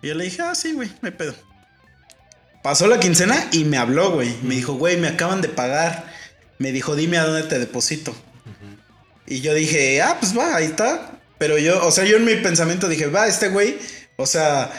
Y 0.00 0.08
yo 0.08 0.14
le 0.14 0.24
dije, 0.24 0.42
ah, 0.42 0.54
sí, 0.54 0.72
güey, 0.72 0.90
hay 1.02 1.10
pedo. 1.10 1.34
Pasó 2.62 2.86
la 2.86 3.00
quincena 3.00 3.48
y 3.52 3.64
me 3.64 3.78
habló, 3.78 4.10
güey. 4.12 4.34
Me 4.42 4.54
dijo, 4.54 4.74
güey, 4.74 4.96
me 4.96 5.08
acaban 5.08 5.40
de 5.40 5.48
pagar. 5.48 6.12
Me 6.58 6.72
dijo, 6.72 6.94
dime 6.94 7.16
a 7.18 7.24
dónde 7.24 7.44
te 7.48 7.58
deposito. 7.58 8.14
Y 9.26 9.40
yo 9.40 9.54
dije, 9.54 10.02
ah, 10.02 10.16
pues 10.20 10.36
va, 10.36 10.56
ahí 10.56 10.64
está. 10.66 11.12
Pero 11.38 11.56
yo, 11.56 11.86
o 11.86 11.90
sea, 11.90 12.04
yo 12.04 12.16
en 12.16 12.24
mi 12.24 12.34
pensamiento 12.36 12.88
dije, 12.88 13.06
va, 13.06 13.26
este 13.26 13.48
güey, 13.48 13.78
o 14.16 14.26
sea, 14.26 14.70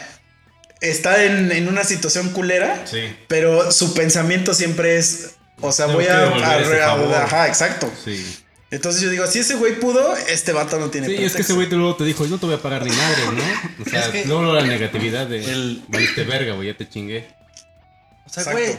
está 0.80 1.24
en, 1.24 1.50
en 1.50 1.66
una 1.68 1.82
situación 1.84 2.30
culera, 2.30 2.82
Sí. 2.86 3.00
pero 3.28 3.72
su 3.72 3.94
pensamiento 3.94 4.54
siempre 4.54 4.96
es, 4.98 5.30
o 5.60 5.72
sea, 5.72 5.86
Tengo 5.86 5.98
voy 6.00 6.08
a... 6.08 6.20
a- 6.28 6.60
ese 6.60 6.82
a- 6.82 6.86
favor. 6.88 7.14
ajá, 7.14 7.48
exacto. 7.48 7.90
Sí. 8.04 8.24
Entonces 8.70 9.02
yo 9.02 9.10
digo, 9.10 9.26
si 9.26 9.40
ese 9.40 9.56
güey 9.56 9.78
pudo, 9.80 10.16
este 10.28 10.52
vato 10.52 10.78
no 10.78 10.88
tiene 10.88 11.06
Sí, 11.08 11.16
es 11.16 11.34
que 11.34 11.42
ese 11.42 11.52
güey 11.54 11.68
te- 11.68 11.74
luego 11.76 11.96
te 11.96 12.04
dijo, 12.04 12.24
yo 12.24 12.30
no 12.30 12.38
te 12.38 12.46
voy 12.46 12.54
a 12.54 12.62
pagar 12.62 12.84
ni 12.84 12.90
madre, 12.92 13.22
¿no? 13.26 13.84
O 13.84 13.90
sea, 13.90 14.00
Es 14.02 14.06
que- 14.08 14.24
luego 14.26 14.52
la 14.52 14.62
negatividad 14.64 15.26
de, 15.26 15.44
El- 15.44 15.82
valiste 15.88 16.22
verga, 16.24 16.54
güey, 16.54 16.68
ya 16.68 16.76
te 16.76 16.88
chingué. 16.88 17.26
O 18.40 18.42
sea, 18.42 18.52
güey. 18.52 18.72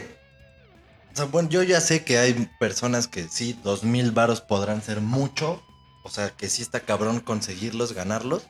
O 1.12 1.16
sea, 1.16 1.24
bueno, 1.26 1.48
yo 1.48 1.62
ya 1.62 1.80
sé 1.80 2.02
que 2.04 2.18
hay 2.18 2.50
personas 2.58 3.06
que 3.06 3.28
sí, 3.28 3.58
dos 3.62 3.84
mil 3.84 4.10
varos 4.10 4.40
podrán 4.40 4.82
ser 4.82 5.00
mucho. 5.00 5.62
O 6.02 6.10
sea, 6.10 6.30
que 6.30 6.48
sí 6.50 6.60
está 6.60 6.80
cabrón 6.80 7.20
conseguirlos, 7.20 7.92
ganarlos. 7.92 8.42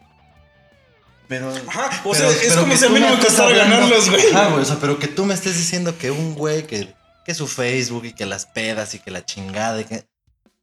Pero. 1.28 1.52
Ajá, 1.68 2.00
o 2.05 2.12
pero- 2.12 2.30
sea, 2.30 2.42
es 2.42 2.55
como 2.55 2.74
si 2.76 2.84
a 2.84 2.88
mí 2.88 3.00
no 3.00 3.11
me 3.11 3.18
costara 3.22 3.55
ganarlos, 3.57 4.11
güey. 4.11 4.26
Ajá, 4.30 4.48
güey. 4.48 4.62
O 4.62 4.64
sea, 4.64 4.76
pero 4.80 4.98
que 4.98 5.09
tú 5.09 5.24
me 5.24 5.34
estés 5.34 5.57
diciendo 5.57 5.96
que 5.98 6.11
un 6.11 6.34
güey 6.34 6.66
que, 6.66 6.94
que 7.24 7.34
su 7.34 7.46
Facebook 7.46 8.07
y 8.07 8.12
que 8.14 8.26
las 8.26 8.46
pedas 8.46 8.94
y 8.94 8.98
que 8.98 9.11
la 9.11 9.24
chingada 9.24 9.80
y 9.80 9.84
que, 9.84 10.07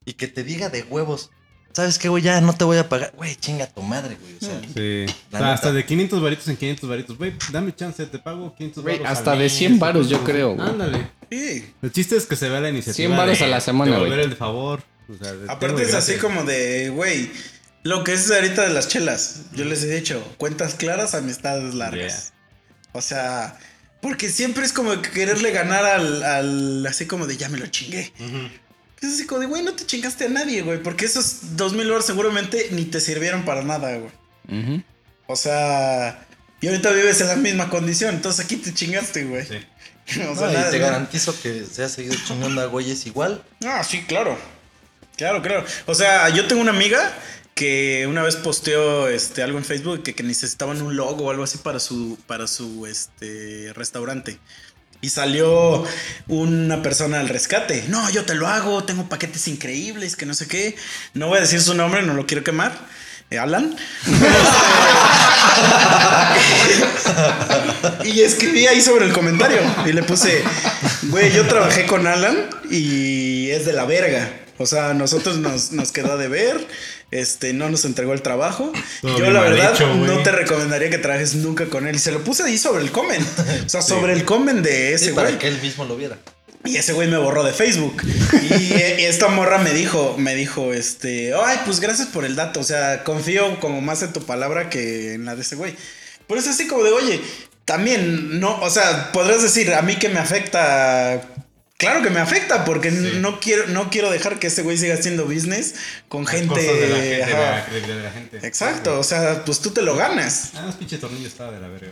y 0.05 0.13
que 0.13 0.27
te 0.27 0.43
diga 0.43 0.69
de 0.69 0.83
huevos. 0.83 1.29
¿Sabes 1.73 1.97
qué, 1.97 2.09
güey? 2.09 2.21
Ya 2.23 2.39
no 2.41 2.53
te 2.53 2.63
voy 2.63 2.77
a 2.77 2.87
pagar. 2.89 3.13
Güey, 3.15 3.35
chinga 3.35 3.67
tu 3.67 3.81
madre, 3.81 4.17
güey. 4.19 4.35
O 4.35 4.39
sea, 4.39 4.61
Sí. 4.73 5.05
O 5.33 5.37
sea, 5.37 5.53
hasta 5.53 5.71
de 5.71 5.85
500 5.85 6.21
varitos 6.21 6.47
en 6.47 6.57
500 6.57 6.89
varitos. 6.89 7.17
Güey, 7.17 7.33
dame 7.51 7.75
chance, 7.75 8.05
te 8.05 8.19
pago 8.19 8.53
500 8.55 8.83
Güey, 8.83 8.99
varos. 8.99 9.17
hasta 9.17 9.31
de 9.31 9.37
mes, 9.37 9.53
100 9.53 9.79
varos, 9.79 10.09
yo 10.09 10.23
creo, 10.23 10.55
güey. 10.55 10.67
Ándale. 10.69 11.07
Sí. 11.29 11.73
El 11.81 11.91
chiste 11.91 12.15
es 12.17 12.25
que 12.25 12.35
se 12.35 12.49
vea 12.49 12.59
la 12.59 12.69
iniciativa. 12.69 12.95
100 12.95 13.17
varos 13.17 13.41
a 13.41 13.47
la 13.47 13.61
semana, 13.61 13.97
güey. 13.99 14.11
el 14.19 14.35
favor. 14.35 14.83
O 15.09 15.23
sea, 15.23 15.33
Aparte 15.49 15.83
es 15.83 15.93
así 15.93 16.15
como 16.15 16.43
de, 16.43 16.89
güey, 16.89 17.29
lo 17.83 18.03
que 18.03 18.13
es 18.13 18.29
ahorita 18.31 18.61
de 18.63 18.73
las 18.73 18.87
chelas. 18.87 19.41
Yo 19.53 19.65
les 19.65 19.83
he 19.83 19.93
dicho, 19.93 20.23
cuentas 20.37 20.75
claras, 20.75 21.15
amistades 21.15 21.73
largas. 21.73 22.33
O 22.93 23.01
sea, 23.01 23.57
porque 24.01 24.29
siempre 24.29 24.65
es 24.65 24.73
como 24.73 25.01
quererle 25.01 25.51
ganar 25.51 25.85
al, 25.85 26.23
al- 26.23 26.85
así 26.87 27.05
como 27.07 27.27
de 27.27 27.37
ya 27.37 27.49
me 27.49 27.57
lo 27.57 27.67
chingué. 27.67 28.11
Ujú. 28.19 28.49
Es 29.01 29.13
así 29.13 29.25
como 29.25 29.41
de, 29.41 29.47
güey, 29.47 29.63
no 29.63 29.73
te 29.73 29.85
chingaste 29.85 30.25
a 30.25 30.29
nadie, 30.29 30.61
güey, 30.61 30.81
porque 30.81 31.05
esos 31.05 31.55
dos 31.57 31.73
mil 31.73 31.85
dólares 31.85 32.05
seguramente 32.05 32.67
ni 32.71 32.85
te 32.85 32.99
sirvieron 33.01 33.43
para 33.45 33.63
nada, 33.63 33.97
güey. 33.97 34.83
O 35.27 35.35
sea, 35.35 36.25
y 36.59 36.67
ahorita 36.67 36.91
vives 36.91 37.19
en 37.21 37.27
la 37.27 37.35
misma 37.35 37.69
condición, 37.69 38.13
entonces 38.15 38.45
aquí 38.45 38.57
te 38.57 38.73
chingaste, 38.73 39.23
güey. 39.25 39.45
Sí. 39.45 39.55
O 40.21 40.33
no, 40.33 40.35
sea, 40.35 40.51
y 40.51 40.53
nada- 40.55 40.69
te 40.71 40.79
garantizo 40.79 41.39
que 41.41 41.63
se 41.65 41.83
ha 41.83 41.89
seguido 41.89 42.15
chingando 42.27 42.59
a 42.61 42.65
güeyes 42.65 43.05
igual. 43.05 43.43
Ah, 43.63 43.81
sí, 43.83 44.03
claro. 44.03 44.37
Claro, 45.15 45.41
claro. 45.41 45.63
O 45.85 45.95
sea, 45.95 46.27
yo 46.29 46.47
tengo 46.47 46.61
una 46.61 46.71
amiga 46.71 47.13
que 47.55 48.07
una 48.09 48.21
vez 48.23 48.35
posteó 48.35 49.07
este, 49.07 49.41
algo 49.43 49.57
en 49.57 49.63
Facebook 49.63 50.03
que, 50.03 50.13
que 50.15 50.23
necesitaban 50.23 50.81
un 50.81 50.95
logo 50.97 51.25
o 51.25 51.31
algo 51.31 51.43
así 51.43 51.59
para 51.59 51.79
su, 51.79 52.17
para 52.27 52.47
su 52.47 52.87
este, 52.87 53.71
restaurante. 53.73 54.37
Y 55.01 55.09
salió 55.09 55.83
una 56.27 56.83
persona 56.83 57.19
al 57.19 57.29
rescate. 57.29 57.85
No, 57.87 58.07
yo 58.11 58.23
te 58.23 58.35
lo 58.35 58.47
hago, 58.47 58.83
tengo 58.83 59.09
paquetes 59.09 59.47
increíbles, 59.47 60.15
que 60.15 60.27
no 60.27 60.35
sé 60.35 60.47
qué. 60.47 60.75
No 61.13 61.27
voy 61.27 61.39
a 61.39 61.41
decir 61.41 61.61
su 61.61 61.73
nombre, 61.73 62.03
no 62.03 62.13
lo 62.13 62.27
quiero 62.27 62.43
quemar. 62.43 62.77
Eh, 63.31 63.39
Alan. 63.39 63.75
y 68.03 68.21
escribí 68.21 68.67
ahí 68.67 68.81
sobre 68.81 69.05
el 69.05 69.13
comentario. 69.13 69.59
Y 69.85 69.93
le 69.93 70.03
puse, 70.03 70.43
güey, 71.03 71.31
yo 71.31 71.47
trabajé 71.47 71.85
con 71.85 72.07
Alan 72.07 72.49
y 72.69 73.49
es 73.51 73.65
de 73.65 73.73
la 73.73 73.85
verga. 73.85 74.29
O 74.57 74.65
sea, 74.65 74.93
nosotros 74.93 75.37
nos, 75.37 75.71
nos 75.71 75.91
quedó 75.91 76.17
de 76.17 76.27
ver. 76.27 76.67
Este, 77.11 77.51
no 77.53 77.69
nos 77.69 77.83
entregó 77.85 78.13
el 78.13 78.21
trabajo. 78.21 78.71
Todo 79.01 79.17
yo, 79.17 79.31
la 79.31 79.41
verdad, 79.41 79.73
hecho, 79.73 79.93
no 79.93 80.23
te 80.23 80.31
recomendaría 80.31 80.89
que 80.89 80.97
trabajes 80.97 81.35
nunca 81.35 81.65
con 81.65 81.85
él. 81.87 81.95
Y 81.97 81.99
se 81.99 82.11
lo 82.11 82.23
puse 82.23 82.43
ahí 82.43 82.57
sobre 82.57 82.83
el 82.83 82.91
comment. 82.91 83.25
O 83.65 83.69
sea, 83.69 83.81
sobre 83.81 84.13
el 84.13 84.23
comment 84.25 84.61
de 84.61 84.93
ese 84.93 85.05
Sí, 85.07 85.11
güey. 85.11 85.25
para 85.25 85.37
que 85.37 85.47
él 85.47 85.61
mismo 85.61 85.83
lo 85.85 85.97
viera. 85.97 86.17
Y 86.63 86.77
ese 86.77 86.93
güey 86.93 87.09
me 87.09 87.17
borró 87.17 87.43
de 87.43 87.53
Facebook. 87.53 88.01
Y, 88.43 89.01
y 89.01 89.05
esta 89.05 89.27
morra 89.27 89.57
me 89.57 89.73
dijo, 89.73 90.15
me 90.17 90.35
dijo, 90.35 90.73
este, 90.73 91.33
ay, 91.33 91.59
pues 91.65 91.79
gracias 91.79 92.07
por 92.07 92.23
el 92.23 92.35
dato. 92.35 92.59
O 92.59 92.63
sea, 92.63 93.03
confío 93.03 93.59
como 93.59 93.81
más 93.81 94.03
en 94.03 94.13
tu 94.13 94.23
palabra 94.25 94.69
que 94.69 95.15
en 95.15 95.25
la 95.25 95.35
de 95.35 95.41
ese 95.41 95.55
güey. 95.55 95.75
Por 96.27 96.37
eso 96.37 96.51
así 96.51 96.67
como 96.67 96.83
de, 96.83 96.91
oye, 96.91 97.19
también, 97.65 98.39
no, 98.39 98.59
o 98.61 98.69
sea, 98.69 99.11
podrás 99.11 99.41
decir, 99.41 99.73
a 99.73 99.81
mí 99.81 99.97
que 99.97 100.09
me 100.09 100.19
afecta. 100.19 101.21
Claro 101.81 102.01
que 102.03 102.09
me 102.11 102.19
afecta, 102.19 102.63
porque 102.63 102.91
Sí. 102.91 103.13
no 103.19 103.39
quiero, 103.39 103.65
no 103.67 103.89
quiero 103.89 104.11
dejar 104.11 104.37
que 104.39 104.47
ese 104.47 104.61
güey 104.61 104.77
siga 104.77 104.93
haciendo 104.93 105.25
business 105.25 105.73
con 106.07 106.23
Las 106.25 106.31
gente. 106.33 106.47
cosas 106.49 106.65
de 106.65 106.87
la 106.89 106.95
gente. 106.95 107.15
de 107.15 107.23
ajá. 107.23 107.51
la 107.55 107.65
credibilidad 107.65 107.97
de 107.97 108.03
la 108.03 108.11
gente. 108.11 108.39
Exacto, 108.47 108.99
o 108.99 109.03
sea, 109.03 109.43
pues 109.45 109.59
tú 109.61 109.71
te 109.71 109.81
lo 109.81 109.95
ganas. 109.95 110.51
Ah, 110.55 110.61
los 110.67 110.75
pinche 110.75 110.97
tornillo 110.99 111.27
estaba 111.27 111.51
de 111.51 111.59
la 111.59 111.67
verga. 111.69 111.91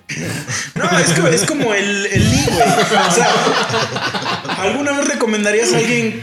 No, 0.76 1.00
es, 1.00 1.12
como- 1.14 1.28
es 1.28 1.44
como 1.46 1.74
el, 1.74 2.06
el 2.06 2.30
Lee, 2.32 2.46
güey. 2.46 2.62
O 2.62 3.12
sea, 3.12 3.28
¿alguna 4.60 4.92
vez 4.92 5.08
recomendarías 5.08 5.74
a 5.74 5.78
alguien 5.78 6.22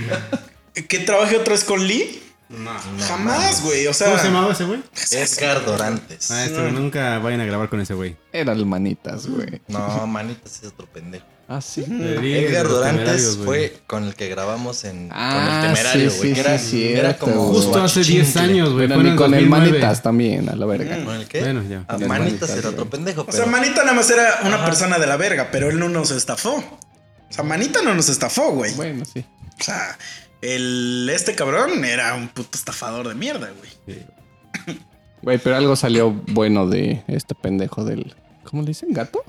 que 0.88 0.98
trabaje 1.00 1.36
otra 1.36 1.54
vez 1.54 1.64
con 1.64 1.86
Lee? 1.86 2.22
No. 2.48 2.70
Jamás, 3.08 3.62
güey. 3.62 3.88
O 3.88 3.92
sea, 3.92 4.06
¿Cómo 4.06 4.18
se 4.20 4.26
llamaba 4.28 4.52
ese 4.52 4.62
güey? 4.64 4.80
Edgar 5.10 5.64
Dorantes. 5.64 6.30
Ah, 6.30 6.44
este, 6.44 6.60
nunca 6.70 7.18
vayan 7.18 7.40
a 7.40 7.44
grabar 7.44 7.68
con 7.68 7.80
ese 7.80 7.94
güey. 7.94 8.16
Era 8.32 8.52
el 8.52 8.64
manitas, 8.66 9.26
güey. 9.26 9.60
No, 9.66 10.06
manitas 10.06 10.60
es 10.62 10.68
otro 10.68 10.86
pendejo. 10.86 11.26
Ah, 11.48 11.60
sí. 11.60 11.84
Edgar 11.88 12.66
Dorantes 12.66 13.38
fue 13.44 13.78
con 13.86 14.02
el 14.04 14.14
que 14.16 14.28
grabamos 14.28 14.84
en 14.84 15.10
Ah, 15.12 15.32
con 15.32 15.44
el 15.44 15.74
temerario, 15.74 16.10
sí, 16.10 16.16
güey. 16.18 16.28
sí, 16.30 16.34
que 16.34 16.40
era, 16.40 16.58
sí, 16.58 16.88
era 16.92 17.16
como. 17.16 17.46
Justo 17.52 17.80
hace 17.82 18.00
guachichincle. 18.00 18.24
10 18.24 18.36
años, 18.36 18.72
güey. 18.72 18.88
Bueno, 18.88 19.10
el 19.10 19.16
con 19.16 19.32
el 19.34 19.48
2009. 19.48 19.48
manitas 19.70 20.02
también, 20.02 20.48
a 20.48 20.56
la 20.56 20.66
verga. 20.66 21.04
¿Con 21.04 21.14
el 21.14 21.28
qué? 21.28 21.40
Bueno, 21.40 21.62
ya. 21.62 21.84
Ah, 21.86 21.98
manitas 21.98 22.08
manitas, 22.08 22.50
era 22.50 22.68
otro 22.70 22.90
pendejo, 22.90 23.24
o 23.28 23.32
sea, 23.32 23.46
Manita 23.46 23.82
nada 23.82 23.94
más 23.94 24.10
era 24.10 24.40
una 24.44 24.64
persona 24.64 24.98
de 24.98 25.06
la 25.06 25.16
verga, 25.16 25.48
pero 25.52 25.70
él 25.70 25.78
no 25.78 25.88
nos 25.88 26.10
estafó. 26.10 26.56
O 26.56 27.32
sea, 27.32 27.44
Manita 27.44 27.80
no 27.82 27.94
nos 27.94 28.08
estafó, 28.08 28.50
güey. 28.52 28.74
Bueno, 28.74 29.04
sí. 29.04 29.24
O 29.60 29.62
sea, 29.62 29.96
el, 30.42 31.08
este 31.14 31.34
cabrón 31.36 31.84
era 31.84 32.14
un 32.16 32.26
puto 32.28 32.58
estafador 32.58 33.06
de 33.08 33.14
mierda, 33.14 33.50
güey. 33.86 34.04
Güey, 35.22 35.38
pero 35.38 35.56
algo 35.56 35.76
salió 35.76 36.10
bueno 36.10 36.68
de 36.68 37.04
este 37.06 37.34
pendejo 37.36 37.84
del. 37.84 38.14
¿Cómo 38.44 38.62
le 38.62 38.68
dicen? 38.68 38.92
¿Gato? 38.92 39.24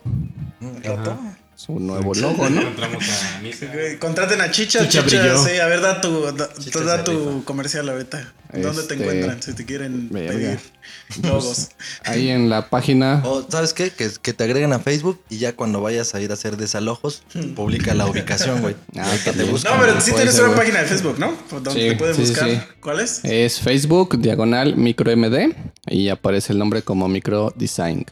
Gato. 0.84 1.18
Su 1.58 1.80
nuevo 1.80 2.14
logo, 2.14 2.48
¿no? 2.52 2.62
A 2.62 3.40
Misa. 3.42 3.66
Contraten 4.00 4.40
a 4.42 4.52
Chicha, 4.52 4.88
Chicha 4.88 5.04
Chicha, 5.04 5.22
brilló. 5.24 5.44
sí, 5.44 5.58
a 5.58 5.66
ver, 5.66 5.82
da 5.82 6.00
tu, 6.02 6.32
da, 6.32 6.54
Chicha 6.54 6.82
da 6.82 7.04
tu 7.04 7.44
comercial 7.46 7.90
ahorita. 7.90 8.32
¿Dónde 8.54 8.84
te 8.84 8.94
Este, 8.94 8.94
encuentran 8.94 9.42
si 9.42 9.54
te 9.54 9.66
quieren 9.66 10.08
verga. 10.10 10.34
pedir 10.34 10.60
logos? 11.24 11.70
Ahí 12.06 12.30
en 12.30 12.50
la 12.50 12.70
página. 12.70 13.24
O, 13.26 13.44
¿sabes 13.50 13.74
qué? 13.74 13.90
Que, 13.90 14.08
que 14.22 14.34
te 14.34 14.44
agreguen 14.44 14.72
a 14.72 14.78
Facebook 14.80 15.20
y 15.32 15.40
ya 15.40 15.54
cuando 15.56 15.82
vayas 15.82 16.14
a 16.14 16.22
ir 16.22 16.30
a 16.30 16.36
hacer 16.36 16.58
desalojos, 16.58 17.24
publica 17.56 17.96
la 17.96 18.06
ubicación, 18.06 18.62
güey. 18.62 18.76
Ah, 18.96 19.12
que 19.24 19.32
te 19.34 19.44
buscan. 19.46 19.74
No, 19.74 19.82
pero 19.84 20.00
sí 20.00 20.12
tienes 20.14 20.36
ser, 20.36 20.46
una 20.46 20.56
página 20.58 20.82
de 20.82 20.86
Facebook, 20.86 21.18
¿no? 21.18 21.36
Donde 21.52 21.72
Sí, 21.72 21.80
te 21.90 21.96
pueden 21.96 22.16
sí, 22.16 22.22
sí, 22.24 22.30
buscar. 22.34 22.50
sí. 22.52 22.60
¿Cuál 22.80 23.00
es? 23.00 23.20
Es 23.26 23.60
Facebook, 23.62 24.20
diagonal, 24.22 24.76
micro 24.78 25.12
MD. 25.18 25.56
Y 25.88 26.10
aparece 26.10 26.54
el 26.54 26.60
nombre 26.60 26.84
como 26.84 27.08
micro 27.08 27.52
design. 27.58 28.06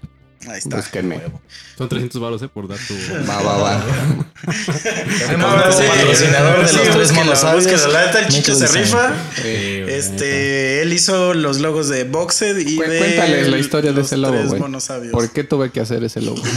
Ahí 0.47 0.59
está. 0.59 0.77
Búsquenme. 0.77 1.21
Son 1.77 1.89
300 1.89 2.21
baros, 2.21 2.41
¿eh? 2.41 2.47
Por 2.47 2.67
dar 2.67 2.77
tu. 2.77 2.93
Va, 3.27 3.41
va, 3.41 3.57
va. 3.57 3.83
Patrocinador 5.85 6.57
de 6.57 6.73
los 6.73 6.81
tres. 6.91 7.11
La 7.91 8.05
neta, 8.05 8.19
el 8.19 8.33
Micro 8.33 8.55
se 8.55 8.67
rifa. 8.67 9.13
Este, 9.43 10.81
él 10.81 10.93
hizo 10.93 11.33
los 11.33 11.59
logos 11.59 11.89
de 11.89 12.03
Boxed 12.03 12.57
y 12.57 12.77
de 12.77 12.97
Cuéntales 12.97 13.47
la 13.49 13.57
historia 13.57 13.91
de 13.93 14.01
ese 14.01 14.17
logo, 14.17 14.37
tres 14.37 14.49
güey. 14.49 14.61
¿Por 15.11 15.31
qué 15.31 15.43
tuve 15.43 15.71
que 15.71 15.79
hacer 15.79 16.03
ese 16.03 16.21
logo? 16.21 16.41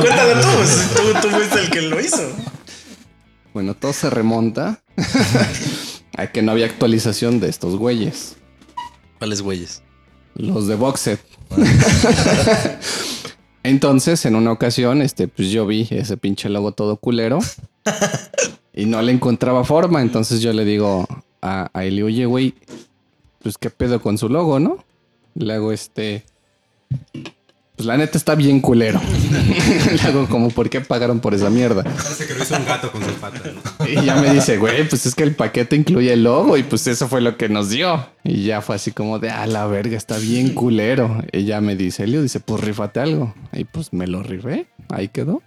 Cuéntalo 0.00 0.40
tú. 0.40 0.48
pues, 0.56 0.88
Tú, 0.94 1.02
tú 1.22 1.28
fuiste 1.34 1.60
el 1.60 1.70
que 1.70 1.82
lo 1.82 2.00
hizo. 2.00 2.30
Bueno, 3.52 3.74
todo 3.74 3.92
se 3.92 4.10
remonta 4.10 4.80
a 6.16 6.26
que 6.28 6.42
no 6.42 6.52
había 6.52 6.66
actualización 6.66 7.40
de 7.40 7.48
estos 7.48 7.76
güeyes. 7.76 8.36
¿Cuáles 9.18 9.42
güeyes? 9.42 9.83
Los 10.34 10.66
de 10.66 10.74
Boxed. 10.76 11.18
Entonces, 13.62 14.24
en 14.26 14.36
una 14.36 14.52
ocasión, 14.52 15.00
este, 15.00 15.28
pues 15.28 15.50
yo 15.50 15.66
vi 15.66 15.88
ese 15.90 16.16
pinche 16.16 16.48
logo 16.48 16.72
todo 16.72 16.96
culero 16.96 17.38
y 18.74 18.84
no 18.86 19.00
le 19.00 19.12
encontraba 19.12 19.64
forma. 19.64 20.02
Entonces 20.02 20.40
yo 20.40 20.52
le 20.52 20.64
digo 20.64 21.06
a, 21.40 21.70
a 21.72 21.84
Eli, 21.84 22.02
oye, 22.02 22.26
güey, 22.26 22.54
pues 23.42 23.56
qué 23.56 23.70
pedo 23.70 24.00
con 24.02 24.18
su 24.18 24.28
logo, 24.28 24.58
¿no? 24.58 24.84
Le 25.34 25.54
hago 25.54 25.72
este. 25.72 26.24
Pues 27.76 27.86
la 27.86 27.96
neta 27.96 28.16
está 28.16 28.36
bien 28.36 28.60
culero. 28.60 29.00
le 29.92 30.00
hago 30.02 30.28
como, 30.28 30.50
¿por 30.50 30.70
qué 30.70 30.80
pagaron 30.80 31.18
por 31.18 31.34
esa 31.34 31.50
mierda? 31.50 31.82
Parece 31.82 32.26
que 32.26 32.34
lo 32.34 32.44
hizo 32.44 32.56
un 32.56 32.64
gato 32.64 32.92
con 32.92 33.02
sus 33.02 33.14
patas, 33.14 33.42
¿no? 33.52 33.86
Y 33.88 34.04
ya 34.04 34.16
me 34.16 34.32
dice, 34.32 34.58
güey, 34.58 34.88
pues 34.88 35.06
es 35.06 35.14
que 35.14 35.24
el 35.24 35.34
paquete 35.34 35.74
incluye 35.74 36.12
el 36.12 36.22
logo 36.22 36.56
y 36.56 36.62
pues 36.62 36.86
eso 36.86 37.08
fue 37.08 37.20
lo 37.20 37.36
que 37.36 37.48
nos 37.48 37.70
dio. 37.70 38.08
Y 38.22 38.44
ya 38.44 38.60
fue 38.60 38.76
así 38.76 38.92
como 38.92 39.18
de, 39.18 39.30
a 39.30 39.46
la 39.46 39.66
verga, 39.66 39.96
está 39.96 40.18
bien 40.18 40.54
culero. 40.54 41.22
Y 41.32 41.44
ya 41.44 41.60
me 41.60 41.74
dice, 41.74 42.04
Elio, 42.04 42.22
dice, 42.22 42.38
pues 42.38 42.62
rífate 42.62 43.00
algo. 43.00 43.34
Y 43.52 43.64
pues 43.64 43.92
me 43.92 44.06
lo 44.06 44.22
rifé, 44.22 44.68
ahí 44.90 45.08
quedó. 45.08 45.42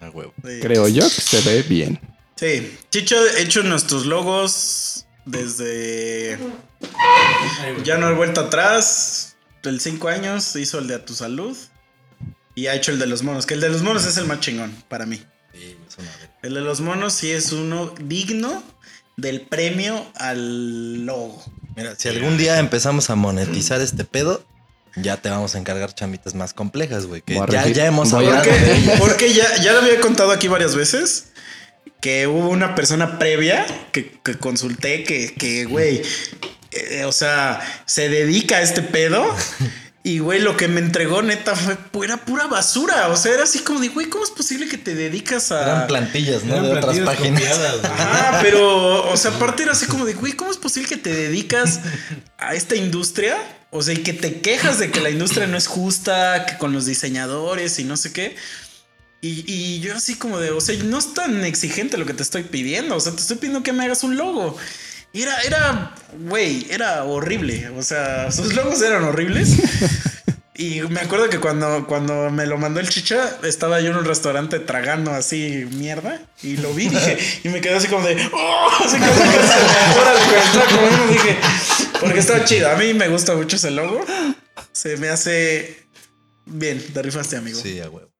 A 0.00 0.10
huevo. 0.10 0.32
Sí. 0.44 0.60
Creo 0.62 0.86
yo 0.86 1.02
que 1.02 1.20
se 1.20 1.40
ve 1.40 1.62
bien. 1.62 1.98
Sí, 2.36 2.76
Chicho 2.90 3.16
ha 3.16 3.40
hecho 3.40 3.62
nuestros 3.62 4.06
logos 4.06 5.06
desde. 5.24 6.38
Ya 7.84 7.96
no 7.98 8.08
he 8.08 8.14
vuelto 8.14 8.42
atrás. 8.42 9.33
Del 9.64 9.80
5 9.80 10.08
años 10.08 10.54
hizo 10.56 10.78
el 10.78 10.86
de 10.86 10.96
A 10.96 11.04
Tu 11.04 11.14
Salud. 11.14 11.56
Y 12.54 12.68
ha 12.68 12.74
hecho 12.74 12.92
el 12.92 12.98
de 12.98 13.06
los 13.06 13.22
monos. 13.22 13.46
Que 13.46 13.54
el 13.54 13.60
de 13.60 13.70
los 13.70 13.82
monos 13.82 14.04
es 14.04 14.16
el 14.18 14.26
más 14.26 14.40
chingón 14.40 14.72
para 14.88 15.06
mí. 15.06 15.16
Sí, 15.52 15.76
es 15.88 15.98
una 15.98 16.10
verga. 16.10 16.38
El 16.42 16.54
de 16.54 16.60
los 16.60 16.80
monos 16.80 17.14
sí 17.14 17.32
es 17.32 17.50
uno 17.50 17.92
digno 18.00 18.62
del 19.16 19.40
premio 19.40 20.06
al 20.16 21.06
logo. 21.06 21.42
Mira, 21.76 21.94
si 21.96 22.08
algún 22.08 22.36
día 22.36 22.58
empezamos 22.58 23.10
a 23.10 23.16
monetizar 23.16 23.80
este 23.80 24.04
pedo, 24.04 24.44
ya 24.96 25.16
te 25.16 25.30
vamos 25.30 25.54
a 25.54 25.58
encargar 25.58 25.94
chambitas 25.94 26.34
más 26.34 26.52
complejas, 26.52 27.06
güey. 27.06 27.22
Que 27.22 27.40
ya, 27.50 27.66
ya 27.66 27.86
hemos 27.86 28.12
hablado 28.12 28.44
Porque, 28.98 29.32
ya, 29.32 29.56
ya 29.62 29.72
lo 29.72 29.80
había 29.80 29.98
contado 30.00 30.30
aquí 30.30 30.46
varias 30.46 30.76
veces. 30.76 31.30
Que 32.00 32.26
hubo 32.26 32.50
una 32.50 32.74
persona 32.74 33.18
previa 33.18 33.66
que, 33.90 34.20
que 34.22 34.34
consulté 34.34 35.04
que, 35.04 35.32
que, 35.34 35.64
güey, 35.64 36.02
eh, 36.74 37.04
o 37.04 37.12
sea, 37.12 37.60
se 37.86 38.08
dedica 38.08 38.56
a 38.56 38.62
este 38.62 38.82
pedo. 38.82 39.24
Y, 40.06 40.18
güey, 40.18 40.38
lo 40.38 40.54
que 40.54 40.68
me 40.68 40.80
entregó 40.80 41.22
neta 41.22 41.56
fue 41.56 41.76
pura, 41.76 42.18
pura 42.18 42.46
basura. 42.46 43.08
O 43.08 43.16
sea, 43.16 43.32
era 43.32 43.44
así 43.44 43.60
como 43.60 43.80
de, 43.80 43.88
güey, 43.88 44.10
¿cómo 44.10 44.22
es 44.22 44.30
posible 44.30 44.68
que 44.68 44.76
te 44.76 44.94
dedicas 44.94 45.50
a... 45.50 45.62
Eran 45.62 45.86
plantillas, 45.86 46.44
¿no? 46.44 46.56
Eran 46.56 46.64
de 46.64 46.72
otras 46.72 46.98
páginas. 46.98 47.58
Ah, 47.84 48.38
pero, 48.42 49.10
o 49.10 49.16
sea, 49.16 49.30
aparte 49.30 49.62
era 49.62 49.72
así 49.72 49.86
como 49.86 50.04
de, 50.04 50.12
güey, 50.12 50.34
¿cómo 50.34 50.50
es 50.50 50.58
posible 50.58 50.90
que 50.90 50.98
te 50.98 51.10
dedicas 51.10 51.80
a 52.36 52.54
esta 52.54 52.76
industria? 52.76 53.38
O 53.70 53.80
sea, 53.80 53.94
y 53.94 54.02
que 54.02 54.12
te 54.12 54.42
quejas 54.42 54.78
de 54.78 54.90
que 54.90 55.00
la 55.00 55.08
industria 55.08 55.46
no 55.46 55.56
es 55.56 55.66
justa, 55.66 56.44
que 56.44 56.58
con 56.58 56.74
los 56.74 56.84
diseñadores 56.84 57.78
y 57.78 57.84
no 57.84 57.96
sé 57.96 58.12
qué. 58.12 58.36
Y, 59.22 59.50
y 59.50 59.80
yo 59.80 59.96
así 59.96 60.16
como 60.16 60.38
de, 60.38 60.50
o 60.50 60.60
sea, 60.60 60.76
no 60.84 60.98
es 60.98 61.14
tan 61.14 61.46
exigente 61.46 61.96
lo 61.96 62.04
que 62.04 62.12
te 62.12 62.22
estoy 62.22 62.42
pidiendo. 62.42 62.94
O 62.94 63.00
sea, 63.00 63.12
te 63.14 63.22
estoy 63.22 63.38
pidiendo 63.38 63.62
que 63.62 63.72
me 63.72 63.84
hagas 63.84 64.04
un 64.04 64.18
logo. 64.18 64.54
Era, 65.14 65.40
era, 65.42 65.94
güey, 66.18 66.66
era 66.70 67.04
horrible. 67.04 67.70
O 67.70 67.82
sea, 67.82 68.30
sus 68.32 68.54
logos 68.54 68.82
eran 68.82 69.04
horribles. 69.04 69.50
Y 70.56 70.82
me 70.82 71.00
acuerdo 71.00 71.28
que 71.28 71.40
cuando, 71.40 71.84
cuando 71.88 72.30
me 72.30 72.46
lo 72.46 72.56
mandó 72.58 72.78
el 72.78 72.88
chicha, 72.88 73.38
estaba 73.42 73.80
yo 73.80 73.90
en 73.90 73.96
un 73.96 74.04
restaurante 74.04 74.60
tragando 74.60 75.10
así 75.10 75.66
mierda 75.72 76.20
y 76.44 76.58
lo 76.58 76.72
vi 76.72 76.88
dije, 76.88 77.18
y 77.42 77.48
me 77.48 77.60
quedé 77.60 77.74
así 77.74 77.88
como 77.88 78.06
de, 78.06 78.14
¡oh! 78.32 78.68
Así 78.84 78.96
como 78.96 79.14
de, 79.16 81.12
dije, 81.12 81.36
porque 82.00 82.20
estaba 82.20 82.44
chido. 82.44 82.70
A 82.70 82.76
mí 82.76 82.94
me 82.94 83.08
gusta 83.08 83.34
mucho 83.34 83.56
ese 83.56 83.72
logo. 83.72 84.06
Se 84.70 84.96
me 84.96 85.08
hace 85.08 85.88
bien, 86.46 86.80
te 86.92 87.02
rifaste, 87.02 87.36
amigo. 87.36 87.58
Sí, 87.60 87.80
a 87.80 87.90
huevo. 87.90 88.13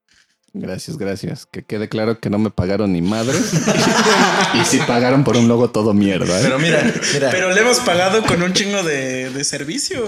Gracias, 0.57 0.97
gracias. 0.97 1.45
Que 1.45 1.63
quede 1.63 1.89
claro 1.89 2.19
que 2.19 2.29
no 2.29 2.39
me 2.39 2.49
pagaron 2.49 2.93
ni 2.93 3.01
madre. 3.01 3.37
y 4.61 4.65
sí 4.65 4.79
pagaron 4.87 5.23
por 5.23 5.35
un 5.35 5.47
logo 5.47 5.69
todo 5.69 5.93
mierda. 5.93 6.39
¿eh? 6.39 6.43
Pero 6.43 6.59
mira, 6.59 6.83
mira. 7.13 7.29
Pero 7.29 7.51
le 7.53 7.61
hemos 7.61 7.79
pagado 7.81 8.23
con 8.23 8.41
un 8.41 8.53
chingo 8.53 8.81
de, 8.83 9.29
de 9.29 9.43
servicio. 9.43 10.05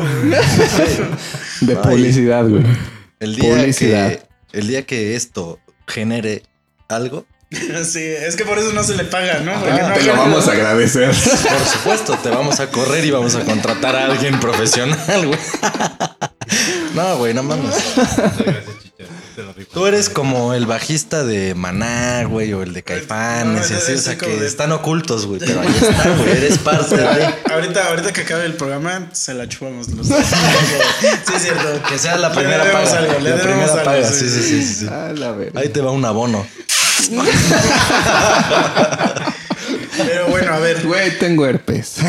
de 1.62 1.76
publicidad, 1.76 2.48
güey. 2.48 2.64
el 3.20 3.36
día 3.36 3.56
publicidad. 3.56 4.10
que 4.12 4.60
el 4.60 4.68
día 4.68 4.86
que 4.86 5.16
esto 5.16 5.60
genere 5.86 6.43
algo, 6.88 7.26
Sí, 7.86 8.04
es 8.04 8.36
que 8.36 8.45
por 8.45 8.58
eso 8.58 8.74
no 8.74 8.84
se 8.84 8.95
le 8.95 9.06
paga, 9.06 9.39
¿no? 9.39 9.52
Ah, 9.54 9.93
Te 9.95 10.04
lo 10.04 10.16
vamos 10.16 10.48
a 10.48 10.52
agradecer. 10.52 11.08
por 11.14 11.68
supuesto, 11.68 12.18
te 12.22 12.30
vamos 12.30 12.60
a 12.60 12.70
correr 12.70 13.06
y 13.06 13.12
vamos 13.12 13.36
a 13.36 13.41
contratar 13.41 13.95
a 13.95 14.06
alguien 14.06 14.39
profesional, 14.39 15.28
güey. 15.28 15.39
No, 16.93 17.18
güey, 17.18 17.34
no 17.34 17.43
mames. 17.43 17.76
Te 19.38 19.44
lo. 19.44 19.54
Tú 19.54 19.86
eres 19.86 20.10
como 20.10 20.56
el 20.56 20.66
bajista 20.66 21.24
de 21.24 21.54
Maná, 21.54 22.24
güey, 22.24 22.54
o 22.54 22.64
el 22.64 22.74
de 22.74 22.80
No, 22.80 22.86
Caifanes 22.86 23.70
y 23.70 23.74
es- 23.76 23.84
así, 23.84 23.92
o 23.92 23.96
es 23.96 24.02
sea, 24.02 24.18
que 24.18 24.26
de- 24.26 24.48
están 24.48 24.72
ocultos, 24.72 25.28
güey, 25.28 25.40
pero 25.40 25.62
ahí 25.62 25.68
está, 25.80 26.10
güey, 26.10 26.32
eres 26.38 26.58
parte 26.58 26.98
de... 26.98 27.36
Ahorita, 27.54 27.88
ahorita 27.90 28.14
que 28.14 28.22
acabe 28.22 28.46
el 28.46 28.54
programa, 28.56 29.10
se 29.14 29.36
la 29.36 29.48
chupamos 29.48 29.90
los 29.90 30.10
dos. 30.10 30.18
sí, 31.28 31.34
es 31.36 31.42
cierto. 31.44 31.84
Que 31.88 32.00
sea 32.00 32.18
la 32.18 32.30
Le 32.30 32.36
primera 32.36 32.64
debemos 32.66 32.90
paga. 32.90 32.98
algo, 33.00 33.20
le 33.20 33.30
la 33.30 33.36
primera 33.44 33.72
algo, 33.74 33.84
paga, 33.84 34.10
sí, 34.10 34.28
sí, 34.28 34.30
sí, 34.30 34.42
sí, 34.42 34.64
sí, 34.66 34.74
sí. 34.80 34.88
Ah, 34.90 35.12
la 35.16 35.32
verga. 35.34 35.60
Ahí 35.60 35.70
te 35.70 35.82
va 35.82 35.92
un 35.92 36.04
abono. 36.04 36.44
Pero 39.98 40.28
bueno, 40.30 40.54
a 40.54 40.60
ver. 40.60 40.82
Güey, 40.86 41.18
tengo 41.20 41.46
herpes. 41.46 41.96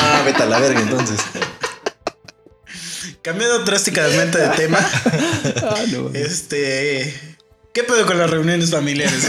Ah, 0.00 0.22
vete 0.24 0.42
a 0.42 0.46
la 0.46 0.58
verga 0.58 0.80
entonces. 0.80 1.18
Cambiando 3.28 3.58
drásticamente 3.58 4.38
de 4.38 4.48
tema. 4.56 4.78
Ah, 5.62 5.82
no. 5.92 6.10
Este. 6.14 7.14
¿Qué 7.74 7.84
pedo 7.84 8.06
con 8.06 8.16
las 8.18 8.30
reuniones 8.30 8.70
familiares? 8.70 9.28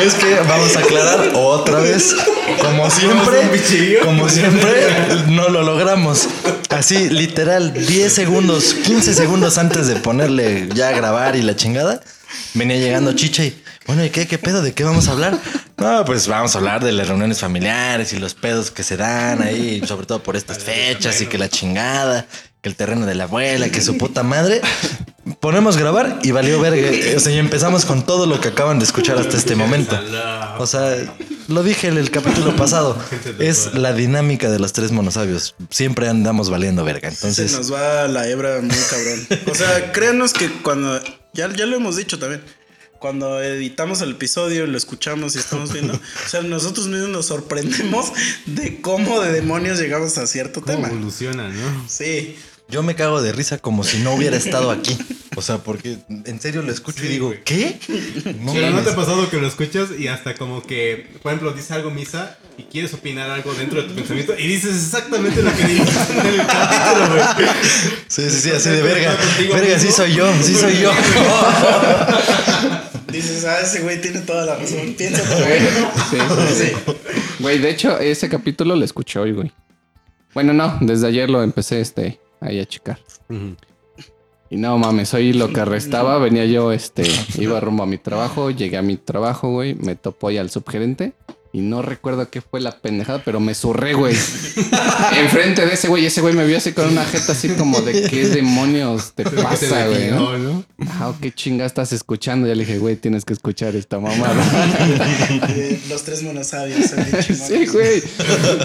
Es 0.00 0.14
que 0.14 0.34
vamos 0.48 0.76
a 0.76 0.80
aclarar 0.80 1.30
otra 1.34 1.80
vez. 1.80 2.14
Como 2.60 2.90
siempre, 2.90 4.00
como 4.04 4.28
siempre, 4.28 4.86
no 5.28 5.48
lo 5.48 5.62
logramos. 5.62 6.28
Así, 6.68 7.08
literal, 7.08 7.72
10 7.72 8.12
segundos, 8.12 8.74
15 8.74 9.14
segundos 9.14 9.56
antes 9.58 9.86
de 9.86 9.96
ponerle 9.96 10.68
ya 10.74 10.88
a 10.88 10.92
grabar 10.92 11.36
y 11.36 11.42
la 11.42 11.56
chingada, 11.56 12.02
venía 12.54 12.76
llegando 12.76 13.14
Chicha 13.14 13.44
y, 13.44 13.61
bueno, 13.86 14.04
¿y 14.04 14.10
qué, 14.10 14.26
qué 14.26 14.38
pedo? 14.38 14.62
¿De 14.62 14.72
qué 14.72 14.84
vamos 14.84 15.08
a 15.08 15.12
hablar? 15.12 15.38
No, 15.78 16.04
pues 16.04 16.28
vamos 16.28 16.54
a 16.54 16.58
hablar 16.58 16.84
de 16.84 16.92
las 16.92 17.08
reuniones 17.08 17.40
familiares 17.40 18.12
y 18.12 18.18
los 18.20 18.34
pedos 18.34 18.70
que 18.70 18.84
se 18.84 18.96
dan 18.96 19.42
ahí, 19.42 19.82
sobre 19.84 20.06
todo 20.06 20.22
por 20.22 20.36
estas 20.36 20.58
fechas 20.58 21.20
y 21.20 21.26
que 21.26 21.38
la 21.38 21.48
chingada, 21.48 22.24
que 22.60 22.68
el 22.68 22.76
terreno 22.76 23.04
de 23.04 23.16
la 23.16 23.24
abuela, 23.24 23.68
que 23.68 23.80
su 23.80 23.98
puta 23.98 24.22
madre. 24.22 24.60
Ponemos 25.40 25.76
grabar 25.76 26.20
y 26.22 26.30
valió 26.30 26.60
verga. 26.60 26.88
O 27.16 27.20
sea, 27.20 27.32
y 27.32 27.38
empezamos 27.38 27.84
con 27.84 28.06
todo 28.06 28.26
lo 28.26 28.40
que 28.40 28.48
acaban 28.48 28.78
de 28.78 28.84
escuchar 28.84 29.18
hasta 29.18 29.36
este 29.36 29.56
momento. 29.56 29.98
O 30.58 30.66
sea, 30.68 30.96
lo 31.48 31.64
dije 31.64 31.88
en 31.88 31.98
el 31.98 32.12
capítulo 32.12 32.54
pasado. 32.54 32.96
Es 33.40 33.74
la 33.74 33.92
dinámica 33.92 34.50
de 34.50 34.60
los 34.60 34.72
tres 34.72 34.92
monosabios. 34.92 35.56
Siempre 35.70 36.08
andamos 36.08 36.48
valiendo 36.48 36.84
verga. 36.84 37.10
Se 37.10 37.16
Entonces, 37.16 37.56
nos 37.56 37.72
va 37.72 38.06
la 38.06 38.28
hebra 38.28 38.60
muy 38.60 38.76
cabrón. 38.88 39.26
O 39.50 39.54
sea, 39.56 39.90
créanos 39.90 40.32
que 40.32 40.48
cuando 40.62 41.00
Ya, 41.34 41.52
ya 41.52 41.66
lo 41.66 41.74
hemos 41.74 41.96
dicho 41.96 42.20
también. 42.20 42.42
Cuando 43.02 43.42
editamos 43.42 44.00
el 44.00 44.12
episodio, 44.12 44.64
lo 44.68 44.78
escuchamos 44.78 45.34
y 45.34 45.38
estamos 45.40 45.72
viendo. 45.72 45.94
o 45.94 46.28
sea, 46.28 46.42
nosotros 46.42 46.86
mismos 46.86 47.08
nos 47.08 47.26
sorprendemos 47.26 48.12
de 48.46 48.80
cómo 48.80 49.20
de 49.20 49.32
demonios 49.32 49.80
llegamos 49.80 50.16
a 50.18 50.26
cierto 50.28 50.60
¿Cómo 50.60 50.72
tema. 50.76 50.86
evoluciona, 50.88 51.48
no? 51.48 51.84
Sí. 51.88 52.36
Yo 52.68 52.84
me 52.84 52.94
cago 52.94 53.20
de 53.20 53.32
risa 53.32 53.58
como 53.58 53.82
si 53.82 53.98
no 53.98 54.14
hubiera 54.14 54.36
estado 54.36 54.70
aquí. 54.70 54.96
O 55.34 55.42
sea, 55.42 55.58
porque 55.58 55.98
en 56.08 56.40
serio 56.40 56.62
lo 56.62 56.70
escucho 56.70 57.02
y 57.02 57.06
Sí, 57.08 57.12
digo, 57.14 57.26
güey. 57.26 57.42
¿qué? 57.42 57.78
No 58.40 58.52
Pero 58.52 58.70
¿no 58.70 58.82
te 58.82 58.90
ha 58.90 58.94
pasado 58.96 59.28
que 59.28 59.36
lo 59.38 59.48
escuchas 59.48 59.88
y 59.98 60.06
hasta 60.06 60.34
como 60.36 60.62
que, 60.62 61.10
por 61.22 61.32
ejemplo, 61.32 61.52
dice 61.52 61.74
algo 61.74 61.90
misa 61.90 62.38
y 62.56 62.62
quieres 62.62 62.94
opinar 62.94 63.28
algo 63.30 63.52
dentro 63.54 63.82
de 63.82 63.88
tu 63.88 63.94
pensamiento 63.94 64.34
y 64.38 64.46
dices 64.46 64.76
exactamente 64.76 65.42
lo 65.42 65.52
que 65.54 65.64
dijiste 65.64 66.12
en 66.12 66.26
el 66.40 66.46
capítulo, 66.46 67.08
güey? 67.10 67.48
Sí, 68.08 68.30
sí, 68.30 68.40
sí, 68.40 68.50
así 68.52 68.68
de 68.70 68.82
verga. 68.82 69.16
Verga, 69.52 69.78
sí 69.78 69.90
soy 69.90 70.14
yo, 70.14 70.32
sí 70.42 70.54
soy 70.54 70.78
yo. 70.80 70.92
Dices, 73.12 73.44
ah, 73.44 73.60
ese 73.60 73.82
güey 73.82 74.00
tiene 74.00 74.20
toda 74.20 74.46
la 74.46 74.56
razón. 74.56 74.94
Piensa 74.96 75.22
todo. 75.28 75.44
Sí, 76.10 76.16
sí, 76.48 76.64
sí. 76.64 76.92
Güey, 77.40 77.58
de 77.58 77.70
hecho, 77.70 77.98
ese 77.98 78.28
capítulo 78.28 78.74
lo 78.74 78.84
escuché 78.84 79.18
hoy, 79.18 79.32
güey. 79.32 79.52
Bueno, 80.34 80.52
no, 80.52 80.78
desde 80.80 81.06
ayer 81.08 81.28
lo 81.28 81.42
empecé 81.42 81.80
este, 81.80 82.18
ahí 82.40 82.58
a 82.58 82.66
checar. 82.66 82.98
Y 84.50 84.56
no 84.56 84.78
mames, 84.78 85.12
hoy 85.14 85.32
lo 85.32 85.52
que 85.52 85.64
restaba, 85.64 86.18
venía 86.18 86.44
yo, 86.46 86.72
este, 86.72 87.04
iba 87.38 87.60
rumbo 87.60 87.82
a 87.82 87.86
mi 87.86 87.98
trabajo, 87.98 88.50
llegué 88.50 88.76
a 88.76 88.82
mi 88.82 88.96
trabajo, 88.96 89.50
güey, 89.50 89.74
me 89.74 89.94
topo 89.94 90.28
ahí 90.28 90.38
al 90.38 90.50
subgerente 90.50 91.12
y 91.54 91.60
no 91.60 91.82
recuerdo 91.82 92.30
qué 92.30 92.40
fue 92.40 92.60
la 92.60 92.78
pendejada, 92.78 93.22
pero 93.22 93.38
me 93.38 93.54
zurré, 93.54 93.92
güey. 93.92 94.16
Enfrente 95.18 95.66
de 95.66 95.74
ese 95.74 95.88
güey, 95.88 96.06
ese 96.06 96.22
güey 96.22 96.34
me 96.34 96.46
vio 96.46 96.56
así 96.56 96.72
con 96.72 96.88
una 96.88 97.04
jeta 97.04 97.32
así 97.32 97.50
como 97.50 97.82
de 97.82 98.08
qué 98.08 98.26
demonios 98.28 99.12
te 99.12 99.24
Pero 99.24 99.36
que 99.36 99.36
te 99.36 99.42
pasa, 99.42 99.86
güey. 99.86 100.10
¿no? 100.10 100.38
¿no? 100.38 100.64
Ah, 100.88 101.12
qué 101.20 101.30
chinga 101.30 101.66
estás 101.66 101.92
escuchando. 101.92 102.46
Ya 102.46 102.54
le 102.54 102.64
dije, 102.64 102.78
güey, 102.78 102.96
tienes 102.96 103.26
que 103.26 103.34
escuchar 103.34 103.76
esta 103.76 104.00
mamada. 104.00 104.34
Los 105.90 106.02
tres 106.04 106.22
monosabios. 106.22 106.86
son 106.86 107.04
sí, 107.36 107.66
güey. 107.66 108.02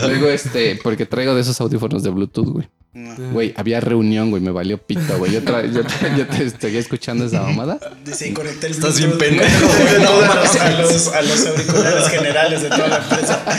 Luego, 0.03 0.29
este, 0.29 0.79
porque 0.81 1.05
traigo 1.05 1.35
de 1.35 1.41
esos 1.41 1.59
audífonos 1.59 2.03
de 2.03 2.09
Bluetooth, 2.09 2.47
güey. 2.47 2.69
No. 2.97 3.31
Güey, 3.31 3.53
había 3.55 3.79
reunión, 3.79 4.31
güey, 4.31 4.41
me 4.41 4.49
valió 4.49 4.79
pito, 4.79 5.19
güey. 5.19 5.31
Yo, 5.31 5.43
te 5.43 6.49
seguía 6.59 6.79
escuchando 6.79 7.25
esa 7.25 7.43
mamada. 7.43 7.79
Dice, 8.03 8.29
y 8.29 8.33
conecté 8.33 8.65
el 8.65 8.71
Estás 8.71 8.97
bien 8.97 9.15
pendejo, 9.19 9.67
güey, 9.67 10.01
no 10.01 10.09
a, 10.19 10.71
los, 10.81 11.07
a 11.09 11.21
los 11.21 11.45
auriculares 11.45 12.09
generales 12.09 12.63
de 12.63 12.69
toda 12.69 12.87
la 12.87 12.97
empresa. 12.97 13.45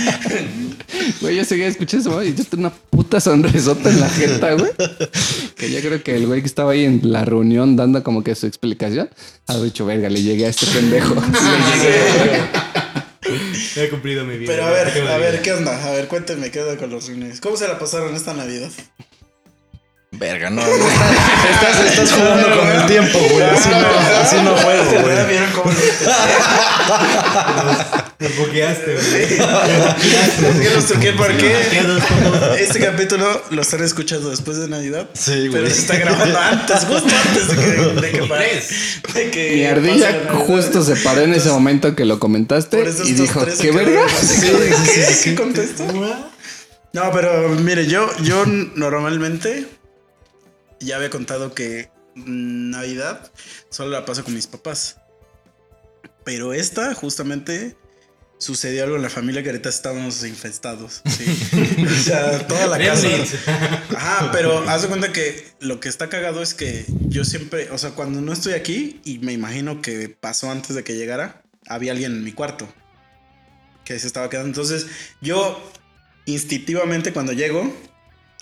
Güey, 1.20 1.36
yo 1.36 1.44
seguía 1.44 1.68
escuchando 1.68 2.08
eso, 2.08 2.16
güey. 2.16 2.30
y 2.30 2.34
Yo 2.34 2.44
tenía 2.44 2.68
una 2.68 2.74
puta 2.90 3.20
sonrisota 3.20 3.90
en 3.90 4.00
la 4.00 4.08
jeta, 4.08 4.54
güey. 4.54 4.70
Que 5.54 5.70
yo 5.70 5.80
creo 5.80 6.02
que 6.02 6.16
el 6.16 6.26
güey 6.26 6.40
que 6.40 6.46
estaba 6.46 6.72
ahí 6.72 6.84
en 6.84 7.00
la 7.04 7.24
reunión 7.24 7.76
dando 7.76 8.02
como 8.02 8.24
que 8.24 8.34
su 8.34 8.46
explicación, 8.46 9.10
ha 9.46 9.56
dicho, 9.58 9.84
verga, 9.84 10.08
le 10.08 10.22
llegué 10.22 10.46
a 10.46 10.48
este 10.48 10.66
pendejo. 10.66 11.14
He 13.76 13.88
cumplido 13.90 14.24
mi 14.24 14.38
vida. 14.38 14.50
Pero 14.50 14.64
a 14.64 14.70
ver, 14.70 14.92
¿qué 14.92 15.02
me 15.02 15.08
a 15.10 15.18
ver? 15.18 15.42
¿qué 15.42 15.52
onda? 15.52 15.86
A 15.86 15.90
ver, 15.92 16.08
cuéntenme 16.08 16.50
qué 16.50 16.62
onda 16.62 16.78
con 16.78 16.90
los 16.90 17.06
reuniones. 17.06 17.40
¿Cómo 17.40 17.56
se 17.56 17.68
la 17.68 17.78
pasaron 17.78 18.14
esta 18.14 18.32
Navidad? 18.32 18.70
Verga, 20.18 20.50
no. 20.56 20.62
Estás, 20.62 21.80
estás 21.86 22.12
jugando 22.12 22.58
con 22.58 22.68
el 22.68 22.86
tiempo, 22.86 23.18
güey. 23.30 23.42
Así 23.44 23.68
no, 23.68 23.76
así 24.20 24.36
no 24.42 24.56
juego, 24.56 24.90
güey. 25.02 25.26
¿Vieron 25.28 25.50
cómo 25.52 25.70
lo- 25.70 25.78
Nos 28.20 28.36
bugueaste, 28.36 28.94
güey. 28.94 29.22
Es 29.22 29.28
que 30.60 30.70
los 30.74 30.86
truqué 30.86 31.12
porque 31.12 31.54
este 32.58 32.80
capítulo 32.80 33.42
lo 33.50 33.62
están 33.62 33.82
escuchando 33.84 34.30
después 34.30 34.58
de 34.58 34.66
Navidad. 34.68 35.08
Sí, 35.14 35.46
güey. 35.48 35.62
Pero 35.62 35.70
se 35.74 35.80
está 35.82 35.96
grabando 35.96 36.36
antes, 36.38 36.84
justo 36.84 37.08
antes 37.28 37.48
de 37.48 37.56
que, 37.56 37.70
de 38.00 38.10
que, 38.10 38.22
pa- 38.26 38.38
de 39.14 39.30
que 39.30 39.52
Mi 39.54 39.64
ardilla 39.66 40.28
justo 40.46 40.82
se 40.82 40.96
paró 40.96 41.20
en 41.20 41.34
ese 41.34 41.50
momento 41.50 41.94
que 41.94 42.04
lo 42.04 42.18
comentaste 42.18 42.84
y 43.04 43.12
dijo, 43.12 43.46
¿qué 43.60 43.70
verga? 43.70 44.00
¿Qué? 44.40 45.16
¿Qué 45.22 45.34
contesto? 45.36 45.84
No, 46.92 47.12
pero 47.12 47.50
mire, 47.50 47.86
yo, 47.86 48.10
yo 48.22 48.44
normalmente 48.46 49.66
ya 50.80 50.96
había 50.96 51.10
contado 51.10 51.54
que 51.54 51.90
Navidad 52.14 53.30
solo 53.70 53.90
la 53.90 54.04
paso 54.04 54.24
con 54.24 54.34
mis 54.34 54.46
papás. 54.46 54.96
Pero 56.24 56.52
esta, 56.52 56.94
justamente, 56.94 57.76
sucedió 58.38 58.84
algo 58.84 58.96
en 58.96 59.02
la 59.02 59.10
familia 59.10 59.42
que 59.42 59.50
ahorita 59.50 59.68
estábamos 59.68 60.24
infestados. 60.24 61.02
¿sí? 61.06 61.24
o 61.86 62.02
sea, 62.02 62.46
toda 62.46 62.66
la 62.66 62.78
casa. 62.78 63.08
Ajá, 63.96 64.30
pero 64.32 64.68
haz 64.68 64.82
de 64.82 64.88
cuenta 64.88 65.12
que 65.12 65.46
lo 65.60 65.80
que 65.80 65.88
está 65.88 66.08
cagado 66.08 66.42
es 66.42 66.54
que 66.54 66.84
yo 67.08 67.24
siempre, 67.24 67.70
o 67.70 67.78
sea, 67.78 67.90
cuando 67.90 68.20
no 68.20 68.32
estoy 68.32 68.54
aquí, 68.54 69.00
y 69.04 69.18
me 69.18 69.32
imagino 69.32 69.82
que 69.82 70.08
pasó 70.08 70.50
antes 70.50 70.76
de 70.76 70.84
que 70.84 70.96
llegara, 70.96 71.42
había 71.66 71.92
alguien 71.92 72.12
en 72.12 72.24
mi 72.24 72.32
cuarto 72.32 72.68
que 73.84 73.98
se 73.98 74.06
estaba 74.06 74.30
quedando. 74.30 74.48
Entonces, 74.48 74.86
yo 75.20 75.60
instintivamente 76.26 77.12
cuando 77.12 77.32
llego, 77.32 77.74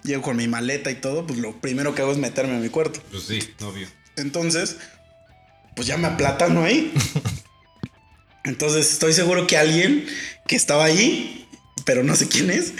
llego 0.06 0.22
con 0.22 0.36
mi 0.36 0.48
maleta 0.48 0.90
y 0.90 0.96
todo, 0.96 1.26
pues 1.26 1.38
lo 1.38 1.60
primero 1.60 1.94
que 1.94 2.02
hago 2.02 2.12
es 2.12 2.18
meterme 2.18 2.56
a 2.56 2.58
mi 2.58 2.68
cuarto. 2.68 3.00
Pues 3.10 3.24
sí, 3.24 3.40
obvio. 3.60 3.88
Entonces, 4.16 4.76
pues 5.74 5.86
ya 5.86 5.96
me 5.98 6.06
aplatano 6.06 6.64
ahí. 6.64 6.92
Entonces, 8.44 8.92
estoy 8.92 9.12
seguro 9.12 9.46
que 9.46 9.58
alguien 9.58 10.06
que 10.46 10.56
estaba 10.56 10.84
ahí, 10.84 11.46
pero 11.84 12.02
no 12.02 12.16
sé 12.16 12.28
quién 12.28 12.50
es, 12.50 12.72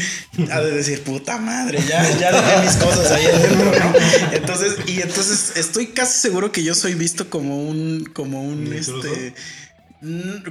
ha 0.51 0.61
de 0.61 0.70
decir, 0.70 1.03
puta 1.03 1.39
madre, 1.39 1.81
ya, 1.87 2.18
ya 2.18 2.33
dejé 2.33 2.66
mis 2.66 2.77
cosas 2.77 3.11
ahí 3.11 3.27
adentro, 3.27 3.72
¿no? 3.79 3.95
Entonces, 4.33 4.77
y 4.87 5.01
entonces 5.01 5.57
estoy 5.57 5.89
casi 5.89 6.20
seguro 6.20 6.53
que 6.53 6.62
yo 6.62 6.74
soy 6.74 6.95
visto 6.95 7.29
como 7.29 7.68
un, 7.68 8.05
como 8.12 8.43
un, 8.43 8.72
este, 8.72 9.35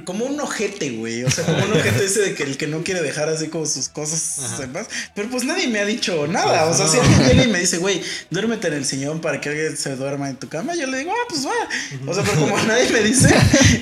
como 0.04 0.24
un 0.24 0.40
ojete, 0.40 0.90
güey. 0.90 1.22
O 1.22 1.30
sea, 1.30 1.44
como 1.44 1.64
un 1.64 1.72
ojete 1.72 2.04
ese 2.04 2.20
de 2.20 2.34
que 2.34 2.42
el 2.42 2.56
que 2.56 2.66
no 2.66 2.82
quiere 2.82 3.00
dejar 3.00 3.28
así 3.28 3.48
como 3.48 3.64
sus 3.66 3.88
cosas 3.88 4.58
demás. 4.58 4.88
Pero 5.14 5.30
pues 5.30 5.44
nadie 5.44 5.68
me 5.68 5.78
ha 5.78 5.84
dicho 5.84 6.26
nada. 6.26 6.66
O 6.66 6.76
sea, 6.76 6.88
si 6.88 6.98
alguien 6.98 7.24
viene 7.24 7.44
y 7.44 7.48
me 7.48 7.60
dice, 7.60 7.78
güey, 7.78 8.02
duérmete 8.30 8.68
en 8.68 8.74
el 8.74 8.84
sillón 8.84 9.20
para 9.20 9.40
que 9.40 9.50
alguien 9.50 9.76
se 9.76 9.94
duerma 9.94 10.28
en 10.28 10.36
tu 10.36 10.48
cama, 10.48 10.74
yo 10.74 10.86
le 10.86 10.98
digo, 10.98 11.12
ah, 11.12 11.26
pues 11.28 11.46
va. 11.46 12.10
O 12.10 12.14
sea, 12.14 12.24
pero 12.24 12.40
como 12.40 12.56
nadie 12.62 12.90
me 12.90 13.00
dice, 13.00 13.32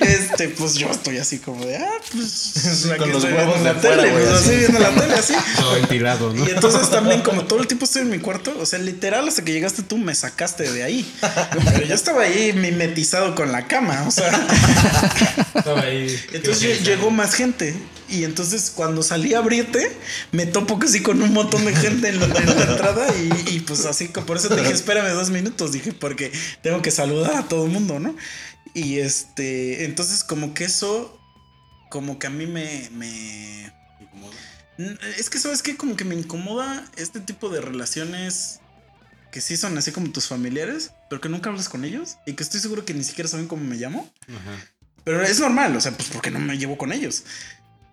este, 0.01 0.49
pues 0.49 0.75
yo 0.75 0.89
estoy 0.89 1.17
así 1.17 1.39
como 1.39 1.65
de, 1.65 1.77
ah, 1.77 1.91
pues 2.11 2.87
con 2.97 3.11
los 3.11 3.23
huevos 3.23 3.57
de 3.57 3.63
la 3.63 3.73
fuera, 3.73 3.95
tele, 3.95 4.11
güey, 4.11 4.23
pues 4.23 4.35
así. 4.35 4.55
viendo 4.55 4.79
la 4.79 4.89
tele, 4.91 5.13
así. 5.15 5.33
Ventilado, 5.73 6.31
¿no? 6.31 6.47
Y 6.47 6.51
entonces 6.51 6.89
también, 6.91 7.21
como 7.21 7.45
todo 7.45 7.59
el 7.59 7.67
tiempo 7.67 7.85
estoy 7.85 8.03
en 8.03 8.11
mi 8.11 8.19
cuarto, 8.19 8.55
o 8.59 8.65
sea, 8.65 8.79
literal, 8.79 9.27
hasta 9.27 9.43
que 9.43 9.51
llegaste 9.51 9.81
tú, 9.81 9.97
me 9.97 10.13
sacaste 10.13 10.71
de 10.71 10.83
ahí. 10.83 11.11
Pero 11.73 11.85
yo 11.85 11.95
estaba 11.95 12.21
ahí 12.23 12.53
mimetizado 12.53 13.33
con 13.33 13.51
la 13.51 13.67
cama, 13.67 14.05
o 14.07 14.11
sea. 14.11 14.31
Estaba 15.55 15.81
ahí. 15.81 16.15
Entonces 16.33 16.61
lle- 16.81 16.83
llegó 16.83 17.09
más 17.11 17.33
gente. 17.33 17.75
Y 18.07 18.23
entonces 18.23 18.71
cuando 18.75 19.01
salí 19.01 19.33
a 19.33 19.39
abrirte, 19.39 19.91
me 20.31 20.45
topo 20.45 20.77
casi 20.77 21.01
con 21.01 21.21
un 21.23 21.33
montón 21.33 21.65
de 21.65 21.75
gente 21.75 22.09
en 22.09 22.19
la, 22.19 22.25
en 22.25 22.45
la 22.45 22.63
entrada. 22.71 23.07
Y, 23.17 23.55
y, 23.55 23.59
pues 23.61 23.85
así, 23.85 24.09
que 24.09 24.21
por 24.21 24.37
eso 24.37 24.49
te 24.49 24.57
dije, 24.61 24.73
espérame 24.73 25.13
dos 25.13 25.31
minutos. 25.31 25.71
Dije, 25.71 25.91
porque 25.93 26.31
tengo 26.61 26.81
que 26.83 26.91
saludar 26.91 27.35
a 27.35 27.47
todo 27.47 27.65
el 27.65 27.71
mundo, 27.71 27.99
¿no? 27.99 28.15
Y 28.75 28.99
este, 28.99 29.85
entonces 29.85 30.23
como 30.23 30.53
que 30.53 30.65
eso, 30.65 31.19
como 31.89 32.19
que 32.19 32.27
a 32.27 32.29
mí 32.29 32.45
me... 32.45 32.89
me 32.93 33.73
es 35.17 35.29
que, 35.29 35.39
¿sabes 35.39 35.61
qué? 35.63 35.77
Como 35.77 35.95
que 35.95 36.03
me 36.03 36.15
incomoda 36.15 36.85
este 36.97 37.21
tipo 37.21 37.49
de 37.49 37.61
relaciones 37.61 38.59
que 39.31 39.39
sí 39.41 39.57
son 39.57 39.77
así 39.77 39.91
como 39.91 40.11
tus 40.11 40.27
familiares, 40.27 40.91
pero 41.09 41.21
que 41.21 41.29
nunca 41.29 41.49
hablas 41.49 41.69
con 41.69 41.85
ellos 41.85 42.17
y 42.25 42.33
que 42.33 42.43
estoy 42.43 42.59
seguro 42.59 42.85
que 42.85 42.93
ni 42.93 43.03
siquiera 43.03 43.29
saben 43.29 43.47
cómo 43.47 43.63
me 43.63 43.75
llamo. 43.77 44.11
Ajá. 44.29 44.65
Pero 45.05 45.23
es 45.23 45.39
normal, 45.39 45.75
o 45.77 45.79
sea, 45.81 45.91
pues 45.93 46.09
porque 46.11 46.31
no 46.31 46.39
me 46.39 46.57
llevo 46.57 46.77
con 46.77 46.91
ellos. 46.91 47.23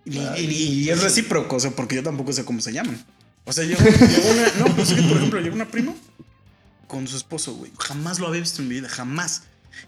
Y, 0.05 0.19
y- 0.19 0.83
y 0.83 0.89
es 0.89 1.01
recíproco, 1.01 1.55
o 1.55 1.59
sea, 1.61 1.71
porque 1.71 1.95
yo 1.95 2.03
tampoco 2.03 2.33
sé 2.33 2.43
cómo 2.43 2.59
se 2.59 2.73
llaman. 2.73 3.01
O 3.45 3.53
sea, 3.53 3.63
llegó 3.63 3.79
una. 3.81 4.47
No, 4.67 4.75
pues 4.75 4.89
es 4.91 4.95
que, 4.99 5.03
por 5.07 5.17
ejemplo, 5.17 5.39
llegó 5.39 5.55
una 5.55 5.69
prima 5.69 5.93
con 6.87 7.07
su 7.07 7.15
esposo, 7.15 7.53
güey. 7.55 7.71
Jamás 7.79 8.19
lo 8.19 8.27
había 8.27 8.41
visto 8.41 8.61
en 8.61 8.67
mi 8.67 8.75
vida, 8.75 8.89
jamás. 8.89 9.43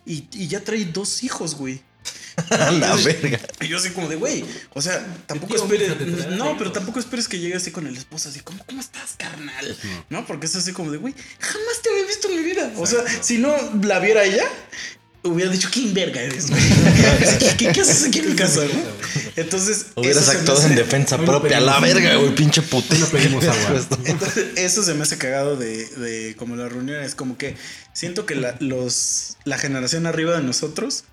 Y, 0.06 0.28
y 0.34 0.48
ya 0.48 0.62
trae 0.64 0.86
dos 0.86 1.24
hijos, 1.24 1.56
güey. 1.56 1.82
A 2.50 2.70
la 2.72 2.96
verga. 2.98 3.40
Y 3.62 3.68
yo 3.68 3.78
así 3.78 3.90
como 3.92 4.08
de, 4.10 4.16
güey, 4.18 4.44
o 4.74 4.82
sea, 4.82 5.04
tampoco 5.26 5.56
esperes, 5.56 6.28
no, 6.32 6.56
pero 6.58 6.72
tampoco 6.72 7.00
esperes 7.00 7.28
que 7.28 7.40
llegue 7.40 7.56
así 7.56 7.72
con 7.72 7.88
el 7.88 7.96
esposo, 7.98 8.30
así 8.30 8.42
como, 8.42 8.64
¿cómo 8.66 8.82
estás, 8.82 9.16
carnal? 9.18 9.76
No, 10.10 10.26
porque 10.28 10.46
es 10.46 10.56
así 10.56 10.72
como 10.74 10.92
de, 10.92 10.98
güey, 10.98 11.16
jamás 11.40 11.82
te 11.82 11.90
había 11.90 12.06
visto 12.06 12.30
en 12.30 12.36
mi 12.38 12.44
vida. 12.44 12.72
O 12.78 12.86
sea, 12.86 13.00
si 13.24 13.38
no 13.40 13.56
la 13.82 14.00
viera 14.00 14.24
ella, 14.24 14.44
hubiera 15.26 15.52
dicho, 15.52 15.70
¿quién 15.72 15.94
verga 15.94 16.22
eres, 16.22 16.50
güey? 16.50 16.62
¿Qué, 17.40 17.48
qué, 17.58 17.72
qué 17.72 17.82
haces 17.82 18.06
aquí 18.08 18.20
en 18.20 18.30
mi 18.30 18.36
casa, 18.36 18.62
no? 18.62 18.82
Entonces, 19.36 19.88
Hubieras 19.96 20.30
actuado 20.30 20.60
hace- 20.60 20.68
en 20.70 20.76
defensa 20.76 21.18
no 21.18 21.26
propia. 21.26 21.58
A 21.58 21.60
la 21.62 21.80
verga, 21.80 22.16
güey, 22.16 22.34
pinche 22.36 22.62
puta. 22.62 22.94
Hoy 22.96 23.02
no 23.02 23.08
pedimos 23.08 23.44
agua. 23.44 23.86
Entonces, 24.06 24.46
eso 24.56 24.84
se 24.84 24.94
me 24.94 25.04
hace 25.04 25.18
cagado 25.18 25.56
de, 25.58 25.86
de 25.88 26.36
como 26.38 26.56
las 26.56 26.72
reuniones. 26.72 27.16
Como 27.16 27.38
que 27.38 27.56
siento 27.94 28.26
que 28.26 28.36
la, 28.36 28.56
los, 28.60 29.38
la 29.44 29.58
generación 29.58 30.06
arriba 30.06 30.36
de 30.38 30.44
nosotros 30.44 31.04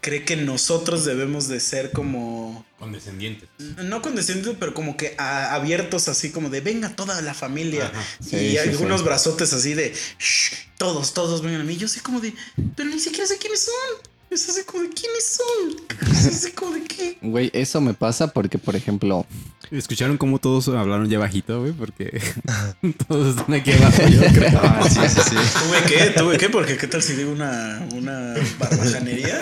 cree 0.00 0.24
que 0.24 0.36
nosotros 0.36 1.04
debemos 1.04 1.48
de 1.48 1.60
ser 1.60 1.92
como 1.92 2.64
Condescendientes. 2.78 3.48
no 3.84 4.00
condescendientes, 4.02 4.56
pero 4.58 4.72
como 4.74 4.96
que 4.96 5.14
a- 5.18 5.54
abiertos 5.54 6.08
así 6.08 6.30
como 6.30 6.48
de 6.50 6.60
venga 6.62 6.96
toda 6.96 7.20
la 7.20 7.34
familia 7.34 7.86
Ajá. 7.86 8.02
Sí, 8.22 8.36
y 8.36 8.50
sí, 8.52 8.58
algunos 8.58 9.00
sí. 9.00 9.06
brazotes 9.06 9.52
así 9.52 9.74
de 9.74 9.92
"Shh, 10.18 10.54
todos, 10.78 11.12
todos 11.12 11.42
vengan 11.42 11.60
a 11.60 11.64
mí. 11.64 11.76
Yo 11.76 11.88
sé 11.88 12.00
como 12.00 12.20
de, 12.20 12.32
pero 12.76 12.88
ni 12.88 12.98
siquiera 12.98 13.26
sé 13.26 13.36
quiénes 13.38 13.60
son. 13.62 14.09
Es 14.30 14.48
así 14.48 14.62
como 14.64 14.84
de 14.84 14.90
quiénes 14.90 15.24
son. 15.24 16.08
Es 16.12 16.26
así 16.26 16.52
como 16.52 16.72
de 16.72 16.82
qué. 16.84 17.18
Güey, 17.20 17.50
eso 17.52 17.80
me 17.80 17.94
pasa 17.94 18.28
porque, 18.28 18.58
por 18.58 18.76
ejemplo, 18.76 19.26
¿Escucharon 19.70 20.18
cómo 20.18 20.40
todos 20.40 20.66
hablaron 20.68 21.08
ya 21.08 21.20
bajito, 21.20 21.60
güey? 21.60 21.72
Porque 21.72 22.20
todos 23.08 23.36
están 23.36 23.54
aquí 23.54 23.70
abajo, 23.80 24.02
yo 24.08 24.20
creo. 24.32 24.60
Ah, 24.62 24.88
sí, 24.88 25.00
sí, 25.08 25.20
sí. 25.30 25.36
¿Tuve 25.36 25.82
qué? 25.86 26.10
¿Tuve 26.10 26.38
qué? 26.38 26.48
Porque 26.48 26.76
qué 26.76 26.86
tal 26.88 27.02
si 27.02 27.14
digo 27.14 27.30
una, 27.30 27.86
una 27.94 28.34
barbajanería. 28.58 29.40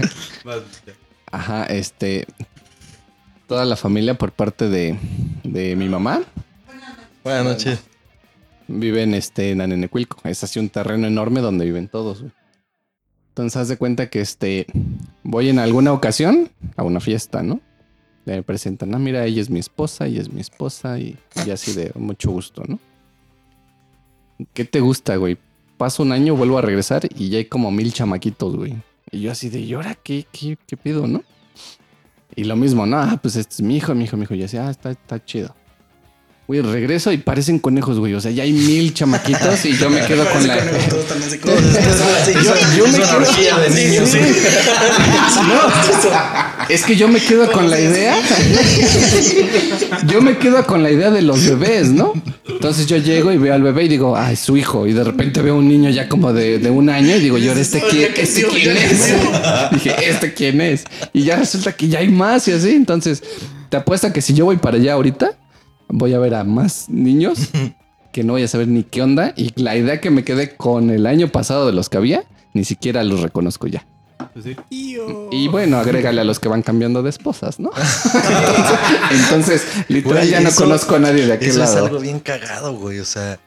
ajá, 1.30 1.64
este. 1.66 2.26
Toda 3.46 3.66
la 3.66 3.76
familia 3.76 4.16
por 4.16 4.32
parte 4.32 4.70
de, 4.70 4.98
de 5.44 5.76
mi 5.76 5.86
mamá 5.86 6.22
Buenas 7.22 7.44
noches. 7.44 7.80
viven 8.68 9.12
este, 9.12 9.50
en 9.50 9.60
Anenecuilco. 9.60 10.16
Es 10.24 10.42
así 10.42 10.58
un 10.58 10.70
terreno 10.70 11.06
enorme 11.06 11.40
donde 11.40 11.66
viven 11.66 11.88
todos, 11.88 12.20
güey. 12.22 12.32
Entonces, 13.32 13.56
haz 13.56 13.68
de 13.68 13.78
cuenta 13.78 14.10
que 14.10 14.20
este. 14.20 14.66
Voy 15.22 15.48
en 15.48 15.58
alguna 15.58 15.94
ocasión 15.94 16.50
a 16.76 16.82
una 16.82 17.00
fiesta, 17.00 17.42
¿no? 17.42 17.62
Le 18.26 18.42
presentan, 18.42 18.94
ah, 18.94 18.98
mira, 18.98 19.24
ella 19.24 19.40
es 19.40 19.48
mi 19.48 19.58
esposa, 19.58 20.06
ella 20.06 20.20
es 20.20 20.30
mi 20.30 20.42
esposa, 20.42 20.98
y, 20.98 21.16
y 21.46 21.50
así 21.50 21.72
de 21.72 21.92
mucho 21.94 22.30
gusto, 22.30 22.62
¿no? 22.68 22.78
¿Qué 24.52 24.66
te 24.66 24.80
gusta, 24.80 25.16
güey? 25.16 25.38
Paso 25.78 26.02
un 26.02 26.12
año, 26.12 26.36
vuelvo 26.36 26.58
a 26.58 26.62
regresar 26.62 27.08
y 27.16 27.30
ya 27.30 27.38
hay 27.38 27.46
como 27.46 27.70
mil 27.70 27.92
chamaquitos, 27.92 28.54
güey. 28.54 28.76
Y 29.10 29.22
yo 29.22 29.32
así 29.32 29.48
de, 29.48 29.60
¿y 29.60 29.72
ahora 29.72 29.94
qué, 29.94 30.26
qué, 30.30 30.58
qué 30.66 30.76
pido, 30.76 31.06
no? 31.06 31.22
Y 32.36 32.44
lo 32.44 32.54
mismo, 32.54 32.84
no, 32.84 32.98
ah, 32.98 33.18
pues 33.20 33.36
este 33.36 33.54
es 33.54 33.62
mi 33.62 33.76
hijo, 33.76 33.94
mi 33.94 34.04
hijo, 34.04 34.18
mi 34.18 34.24
hijo. 34.24 34.34
Y 34.34 34.42
así, 34.42 34.58
ah, 34.58 34.70
está, 34.70 34.90
está 34.90 35.24
chido. 35.24 35.54
Güey, 36.52 36.60
regreso 36.60 37.10
y 37.12 37.16
parecen 37.16 37.58
conejos, 37.58 37.98
güey. 37.98 38.12
O 38.12 38.20
sea, 38.20 38.30
ya 38.30 38.42
hay 38.42 38.52
mil 38.52 38.92
chamaquitos 38.92 39.64
y 39.64 39.74
yo 39.74 39.88
me 39.88 40.00
quedo 40.06 40.28
con 40.28 40.46
la... 40.46 40.58
Yo, 40.58 40.64
me 42.88 42.98
quedo... 42.98 43.20
de 43.58 43.70
niños, 43.70 44.10
sí. 44.10 44.18
es 46.68 46.84
que 46.84 46.94
yo 46.94 47.08
me 47.08 47.20
quedo 47.20 47.50
con 47.50 47.70
la 47.70 47.80
idea. 47.80 48.16
Yo 50.06 50.20
me 50.20 50.36
quedo 50.36 50.66
con 50.66 50.82
la 50.82 50.90
idea 50.90 51.10
de 51.10 51.22
los 51.22 51.42
bebés, 51.42 51.88
¿no? 51.88 52.12
Entonces 52.46 52.86
yo 52.86 52.98
llego 52.98 53.32
y 53.32 53.38
veo 53.38 53.54
al 53.54 53.62
bebé 53.62 53.84
y 53.84 53.88
digo, 53.88 54.14
ah, 54.14 54.30
es 54.30 54.40
su 54.40 54.58
hijo. 54.58 54.86
Y 54.86 54.92
de 54.92 55.04
repente 55.04 55.40
veo 55.40 55.56
un 55.56 55.66
niño 55.66 55.88
ya 55.88 56.06
como 56.06 56.34
de, 56.34 56.58
de 56.58 56.68
un 56.68 56.90
año 56.90 57.16
y 57.16 57.20
digo, 57.20 57.38
yo, 57.38 57.54
¿este, 57.54 57.82
quién, 57.88 58.12
¿este 58.14 58.42
quién 58.42 58.76
es? 58.76 59.14
Dije, 59.72 59.94
¿este 60.06 60.34
quién 60.34 60.60
es? 60.60 60.84
Y 61.14 61.22
ya 61.22 61.36
resulta 61.36 61.72
que 61.72 61.88
ya 61.88 62.00
hay 62.00 62.08
más 62.08 62.46
y 62.46 62.52
así. 62.52 62.74
Entonces, 62.74 63.22
te 63.70 63.78
apuesto 63.78 64.12
que 64.12 64.20
si 64.20 64.34
yo 64.34 64.44
voy 64.44 64.58
para 64.58 64.76
allá 64.76 64.92
ahorita, 64.92 65.38
voy 65.92 66.14
a 66.14 66.18
ver 66.18 66.34
a 66.34 66.42
más 66.42 66.88
niños 66.88 67.38
que 68.12 68.24
no 68.24 68.32
voy 68.32 68.42
a 68.42 68.48
saber 68.48 68.66
ni 68.68 68.82
qué 68.82 69.00
onda. 69.02 69.32
Y 69.36 69.52
la 69.62 69.76
idea 69.76 70.00
que 70.00 70.10
me 70.10 70.24
quedé 70.24 70.56
con 70.56 70.90
el 70.90 71.06
año 71.06 71.28
pasado 71.28 71.66
de 71.66 71.72
los 71.72 71.88
que 71.88 71.98
había, 71.98 72.24
ni 72.52 72.64
siquiera 72.64 73.04
los 73.04 73.20
reconozco 73.20 73.68
ya. 73.68 73.86
Pues 74.34 74.44
sí. 74.44 74.56
Y 74.70 75.48
bueno, 75.48 75.78
agrégale 75.78 76.20
a 76.20 76.24
los 76.24 76.38
que 76.38 76.48
van 76.48 76.62
cambiando 76.62 77.02
de 77.02 77.10
esposas, 77.10 77.58
¿no? 77.60 77.70
Entonces, 79.10 79.64
literal, 79.88 80.18
Güey, 80.18 80.30
ya 80.30 80.40
no 80.40 80.48
eso- 80.48 80.62
conozco 80.64 80.94
a 80.96 80.98
nadie 80.98 81.26
de 81.26 81.32
aquel 81.32 81.48
Eso 81.50 81.62
es 81.64 81.70
lado. 81.70 81.86
algo 81.86 82.00
bien 82.00 82.20
cagado, 82.20 82.74
güey. 82.74 82.98
O 83.00 83.04
sea, 83.04 83.38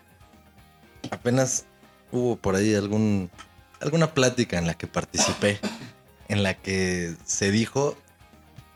apenas 1.12 1.66
hubo 2.12 2.36
por 2.36 2.56
ahí 2.56 2.74
algún 2.76 3.30
alguna 3.82 4.14
plática 4.14 4.58
en 4.58 4.68
la 4.68 4.74
que 4.74 4.88
participé, 4.88 5.60
en 6.28 6.43
la 6.43 6.54
que 6.56 7.14
se 7.26 7.52
dijo 7.52 7.96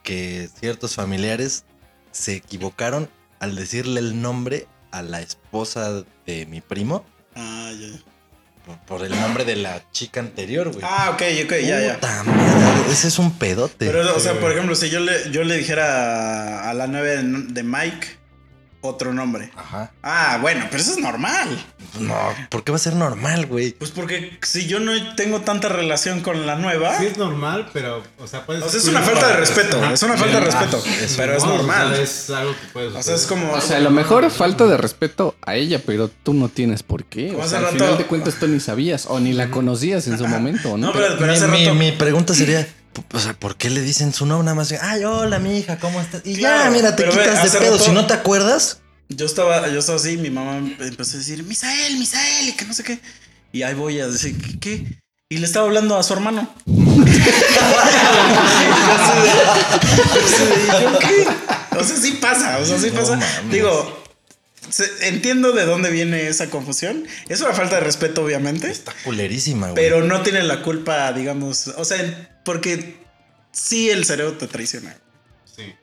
que 0.04 0.50
ciertos 0.60 0.96
familiares 0.96 1.66
se 2.12 2.36
equivocaron 2.36 3.10
al 3.40 3.56
decirle 3.56 4.00
el 4.00 4.22
nombre 4.22 4.68
a 4.92 5.02
la 5.02 5.22
esposa 5.22 6.04
de 6.26 6.46
mi 6.46 6.62
primo 6.62 7.06
Ah, 7.36 7.72
ya. 7.80 7.88
por, 8.66 8.78
por 9.00 9.06
el 9.06 9.12
nombre 9.20 9.46
de 9.46 9.56
la 9.56 9.84
chica 9.92 10.20
anterior, 10.20 10.72
güey. 10.72 10.84
Ah, 10.84 11.12
ok, 11.14 11.22
ok, 11.46 11.52
ya, 11.64 11.80
ya. 11.80 11.94
Puta 11.96 12.24
madre, 12.24 12.92
ese 12.92 13.08
es 13.08 13.20
un 13.20 13.32
pedote. 13.38 13.86
Pero, 13.86 14.16
o 14.16 14.20
sea, 14.20 14.40
por 14.40 14.52
ejemplo, 14.52 14.76
si 14.76 14.90
yo 14.90 15.00
le, 15.00 15.32
yo 15.32 15.44
le 15.44 15.58
dijera 15.58 16.70
a, 16.70 16.74
la 16.74 16.88
novia 16.88 17.22
de 17.22 17.64
Mike 17.64 18.19
otro 18.82 19.14
nombre. 19.14 19.52
Ajá. 19.56 19.92
Ah, 20.04 20.38
bueno, 20.42 20.66
pero 20.70 20.82
eso 20.82 20.92
es 20.94 20.98
normal. 21.00 21.48
No, 22.00 22.16
¿por 22.50 22.64
qué 22.64 22.72
va 22.72 22.76
a 22.76 22.80
ser 22.80 22.96
normal, 22.96 23.46
güey? 23.48 23.72
Pues 23.72 23.92
porque 23.92 24.38
si 24.44 24.68
yo 24.68 24.80
no 24.80 24.92
tengo 25.16 25.42
tanta 25.42 25.70
relación 25.70 26.22
con 26.22 26.46
la 26.46 26.56
nueva, 26.56 26.98
Sí 27.00 27.06
es 27.08 27.18
normal, 27.18 27.70
pero, 27.74 28.04
o 28.20 28.28
sea, 28.28 28.46
puedes... 28.46 28.64
o 28.64 28.70
sea, 28.70 28.80
es 28.80 28.88
una 28.88 29.02
falta 29.02 29.28
de 29.28 29.36
respeto, 29.38 29.84
es 29.92 30.04
una 30.04 30.16
falta 30.18 30.40
de 30.40 30.46
respeto, 30.46 30.84
pero 31.18 31.36
es 31.38 31.44
No, 31.44 31.54
o 31.54 31.58
normal. 31.58 31.94
sea, 31.96 32.04
es 32.04 32.30
algo 32.30 32.52
que 32.54 32.68
puedes 32.74 32.96
O 32.96 33.04
sea, 33.04 33.16
es 33.16 33.26
como... 33.26 33.52
O 33.52 33.62
sea, 33.62 33.78
a 33.78 33.82
lo 33.82 33.90
mejor 33.92 34.30
falta 34.32 34.66
de 34.66 34.78
respeto 34.78 35.36
a 35.46 35.56
ella, 35.56 35.82
pero 35.86 36.10
tú 36.10 36.34
no 36.34 36.48
tienes 36.50 36.84
por 36.84 37.04
qué. 37.06 37.36
O 37.36 37.42
hace 37.42 37.50
sea, 37.52 37.60
al 37.60 37.68
final 37.68 37.98
de 37.98 38.06
cuentas 38.06 38.36
tú 38.40 38.48
ni 38.48 38.60
sabías 38.60 39.06
o 39.08 39.20
ni 39.20 39.34
la 39.34 39.50
conocías 39.50 40.08
en 40.08 40.18
su 40.18 40.28
momento, 40.28 40.78
¿no? 40.78 40.88
No, 40.88 40.94
pero, 40.94 41.16
pero 41.18 41.32
hace 41.34 41.48
mi- 41.48 41.64
rato... 41.66 41.76
mi 41.76 41.92
pregunta 41.92 42.34
sería, 42.34 42.68
o 43.14 43.20
sea, 43.20 43.34
¿por 43.34 43.56
qué 43.58 43.70
le 43.70 43.82
dicen 43.82 44.14
su 44.14 44.26
nombre 44.26 44.46
nada 44.46 44.56
más? 44.56 44.72
Ay, 44.82 45.04
hola, 45.04 45.40
mi 45.40 45.58
hija, 45.58 45.78
¿cómo 45.80 46.00
estás? 46.02 46.22
Y 46.26 46.36
ya, 46.36 46.70
mira, 46.72 46.96
te 46.96 47.04
ve, 47.04 47.10
quitas 47.10 47.52
de 47.52 47.60
pedo. 47.60 47.72
rato- 47.74 47.84
Si 47.86 47.92
no 47.92 48.06
te 48.08 48.14
acuerdas, 48.14 48.80
Yo 49.10 49.26
estaba, 49.26 49.68
yo 49.70 49.80
estaba 49.80 49.98
así, 49.98 50.18
mi 50.18 50.30
mamá 50.30 50.58
empezó 50.58 51.16
a 51.16 51.20
decir, 51.20 51.44
Misael, 51.44 51.98
Misael, 51.98 52.50
y 52.50 52.54
que 52.54 52.66
no 52.66 52.74
sé 52.74 52.84
qué. 52.84 53.00
Y 53.52 53.64
ahí 53.64 53.74
voy 53.74 54.00
a 54.00 54.08
decir, 54.08 54.38
¿qué? 54.40 54.60
qué? 54.60 55.00
Y 55.32 55.38
le 55.38 55.46
estaba 55.48 55.66
hablando 55.66 55.98
a 55.98 56.04
su 56.04 56.14
hermano. 56.14 56.54
¿Yo 60.82 61.00
qué? 61.00 61.28
O 61.80 61.84
sea, 61.84 61.96
sí 61.98 62.12
pasa, 62.22 62.58
o 62.60 62.66
sea, 62.66 62.78
sí 62.80 62.90
pasa. 62.92 63.20
Digo, 63.50 64.04
entiendo 65.02 65.52
de 65.52 65.66
dónde 65.66 65.90
viene 65.92 66.28
esa 66.28 66.50
confusión. 66.50 67.06
Es 67.28 67.42
una 67.42 67.54
falta 67.54 67.76
de 67.76 67.82
respeto, 67.82 68.24
obviamente. 68.24 68.70
está 68.70 68.94
culerísima, 69.04 69.72
güey. 69.72 69.76
Pero 69.76 70.04
no 70.04 70.22
tiene 70.22 70.44
la 70.44 70.62
culpa, 70.62 71.12
digamos, 71.14 71.68
o 71.70 71.86
sea, 71.86 72.30
porque 72.46 72.98
sí 73.52 73.90
el 73.90 74.06
cerebro 74.06 74.34
te 74.38 74.48
traiciona. 74.48 74.96
Sí. 75.46 75.74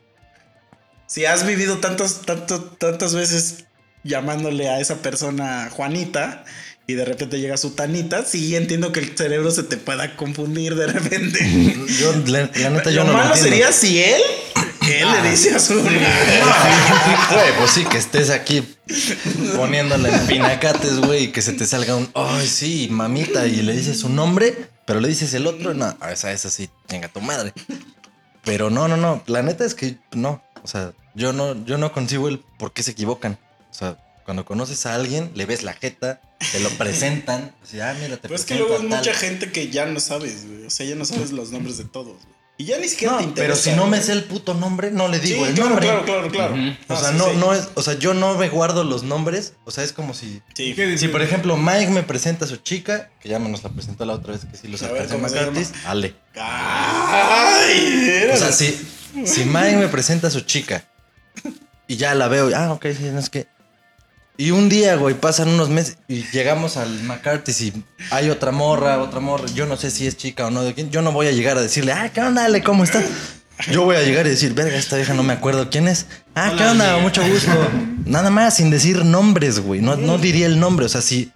Si 1.07 1.24
has 1.24 1.47
vivido 1.47 1.78
tantas, 1.78 2.22
tanto, 2.22 2.62
tantas 2.62 3.14
veces 3.14 3.64
llamándole 4.05 4.68
a 4.68 4.80
esa 4.80 5.03
persona 5.03 5.68
Juanita 5.70 6.45
y 6.87 6.95
de 6.95 7.05
repente 7.05 7.41
llega 7.41 7.57
su 7.57 7.70
Tanita, 7.70 8.24
sí 8.24 8.55
entiendo 8.55 8.93
que 8.93 9.01
el 9.01 9.16
cerebro 9.18 9.51
se 9.51 9.64
te 9.64 9.76
pueda 9.76 10.14
confundir 10.16 10.76
de 10.76 10.87
repente. 10.87 11.41
Yo, 12.01 12.12
la, 12.26 12.49
la 12.55 12.70
neta, 12.70 12.91
yo 12.91 12.99
Lo 13.01 13.07
no 13.07 13.12
lo 13.12 13.18
malo 13.18 13.34
entiendo. 13.34 13.51
sería 13.51 13.72
si 13.72 13.99
él, 14.01 14.22
él 14.89 15.09
le 15.22 15.30
dice 15.30 15.55
a 15.55 15.59
su... 15.59 15.74
Güey, 15.80 15.97
pues 17.59 17.70
sí, 17.70 17.84
que 17.84 17.99
estés 17.99 18.30
aquí 18.30 18.62
poniéndole 19.57 20.09
en 20.09 20.26
pinacates, 20.26 21.01
güey, 21.01 21.24
y 21.24 21.28
que 21.32 21.43
se 21.43 21.53
te 21.53 21.66
salga 21.66 21.97
un, 21.97 22.09
ay, 22.14 22.47
sí, 22.47 22.89
mamita, 22.91 23.47
y 23.47 23.62
le 23.62 23.72
dices 23.72 24.01
su 24.01 24.09
nombre, 24.09 24.68
pero 24.84 25.01
le 25.01 25.09
dices 25.09 25.34
el 25.34 25.47
otro, 25.47 25.74
no, 25.74 25.97
esa 26.11 26.32
es 26.32 26.47
así, 26.47 26.70
venga 26.89 27.09
tu 27.09 27.20
madre. 27.20 27.53
Pero 28.45 28.70
no, 28.70 28.87
no, 28.89 28.97
no, 28.97 29.22
la 29.26 29.43
neta 29.43 29.64
es 29.64 29.74
que 29.74 29.97
no, 30.12 30.43
o 30.62 30.68
sea, 30.68 30.93
yo 31.14 31.32
no, 31.32 31.64
yo 31.64 31.78
no 31.78 31.93
concibo 31.93 32.28
el 32.28 32.39
por 32.39 32.72
qué 32.72 32.82
se 32.82 32.93
equivocan. 32.93 33.39
O 33.70 33.74
sea, 33.74 33.99
cuando 34.24 34.45
conoces 34.45 34.87
a 34.87 34.95
alguien, 34.95 35.30
le 35.34 35.47
ves 35.47 35.62
la 35.62 35.72
jeta, 35.72 36.20
te 36.53 36.61
lo 36.61 36.70
presentan, 36.70 37.55
así, 37.62 37.80
ah, 37.80 37.95
mira, 38.01 38.16
te 38.16 38.22
Pero 38.22 38.34
es 38.34 38.45
que 38.45 38.55
luego 38.55 38.76
tal". 38.76 38.89
mucha 38.89 39.14
gente 39.14 39.51
que 39.51 39.70
ya 39.70 39.87
no 39.87 40.01
sabes, 40.01 40.47
güey. 40.47 40.66
O 40.66 40.70
sea, 40.70 40.87
ya 40.87 40.95
no 40.95 41.05
sabes 41.05 41.32
los 41.32 41.51
nombres 41.51 41.78
de 41.78 41.84
todos, 41.84 42.16
güey. 42.24 42.36
Y 42.59 42.64
ya 42.64 42.78
ni 42.78 42.88
siquiera 42.88 43.12
No, 43.12 43.18
te 43.18 43.24
interesa. 43.24 43.42
pero 43.52 43.57
si 43.57 43.70
no 43.72 43.86
me 43.86 44.00
sé 44.00 44.12
el 44.12 44.24
puto 44.24 44.54
nombre, 44.54 44.90
no 44.90 45.09
le 45.09 45.18
Sí, 45.20 45.34
digo 45.34 45.44
el 45.46 45.52
claro, 45.54 45.68
nombre. 45.70 45.86
claro, 45.88 46.04
claro, 46.07 46.28
claro. 46.30 46.54
O 46.88 46.94
Ah, 46.94 46.96
sea, 46.96 47.11
sí, 47.12 47.18
no, 47.18 47.24
sí. 47.26 47.36
no 47.36 47.52
es, 47.52 47.68
o 47.74 47.82
sea, 47.82 47.94
yo 47.98 48.14
no 48.14 48.34
me 48.38 48.48
guardo 48.48 48.82
los 48.82 49.02
nombres. 49.02 49.52
O 49.66 49.70
sea, 49.70 49.84
es 49.84 49.92
como 49.92 50.14
si. 50.14 50.40
Sí. 50.54 50.72
¿Qué 50.74 50.86
dices? 50.86 51.00
Si 51.00 51.09
por 51.09 51.20
ejemplo 51.20 51.57
Mike 51.59 51.88
me 51.90 52.02
presenta 52.02 52.46
a 52.46 52.48
su 52.48 52.57
chica, 52.57 53.11
que 53.20 53.28
ya 53.28 53.38
me 53.38 53.50
nos 53.50 53.62
la 53.62 53.68
presentó 53.70 54.07
la 54.07 54.14
otra 54.14 54.32
vez 54.32 54.46
que 54.50 54.57
sí 54.57 54.68
los 54.68 54.82
A 54.82 54.90
ver, 54.90 55.02
alcancé 55.02 55.14
a 55.14 55.16
¿cómo 55.16 55.28
se 55.28 55.36
McCarthy's, 55.36 55.72
Ale. 55.86 56.14
Ay, 56.36 58.28
O 58.32 58.36
sea, 58.36 58.52
si, 58.52 58.74
si 59.24 59.44
Mike 59.44 59.76
me 59.76 59.88
presenta 59.88 60.28
a 60.28 60.30
su 60.30 60.40
chica 60.40 60.84
y 61.86 61.96
ya 61.96 62.14
la 62.14 62.28
veo, 62.28 62.50
ah, 62.57 62.72
ok, 62.72 62.86
sí, 62.96 63.04
no 63.12 63.18
es 63.18 63.30
que. 63.30 63.46
Y 64.39 64.51
un 64.51 64.68
día, 64.68 64.97
güey, 64.97 65.14
pasan 65.14 65.49
unos 65.49 65.70
meses 65.70 65.97
y 66.09 66.24
llegamos 66.30 66.76
al 66.76 67.03
McCarthy's 67.05 67.61
y 67.62 67.72
hay 68.11 68.28
otra 68.28 68.53
morra, 68.53 69.03
otra 69.03 69.20
morra. 69.20 69.47
Yo 69.55 69.64
no 69.66 69.76
sé 69.76 69.91
si 69.91 70.07
es 70.07 70.16
chica 70.16 70.47
o 70.47 70.51
no 70.51 70.62
de 70.62 70.74
quién. 70.74 70.91
Yo 70.91 71.01
no 71.03 71.11
voy 71.12 71.26
a 71.28 71.32
llegar 71.32 71.57
a 71.57 71.62
decirle, 71.62 71.93
ah, 71.93 72.11
¿qué 72.12 72.20
onda, 72.20 72.45
Ale? 72.45 72.62
¿Cómo 72.62 72.84
estás? 72.84 73.05
Yo 73.70 73.84
voy 73.84 73.97
a 73.97 74.03
llegar 74.03 74.26
y 74.26 74.30
decir, 74.30 74.53
verga, 74.53 74.76
esta 74.76 74.97
vieja 74.97 75.14
no 75.14 75.22
me 75.22 75.32
acuerdo 75.32 75.70
quién 75.70 75.89
es. 75.89 76.07
Ah, 76.34 76.53
¿qué 76.59 76.64
onda? 76.64 76.99
Mucho 76.99 77.26
gusto. 77.26 77.51
Nada 78.05 78.28
más, 78.30 78.57
sin 78.57 78.68
decir 78.70 79.05
nombres, 79.07 79.61
güey. 79.61 79.80
No, 79.80 79.97
no 79.97 80.18
diría 80.18 80.45
el 80.47 80.61
nombre, 80.61 80.84
o 80.84 80.89
sea, 80.91 81.01
sí. 81.01 81.32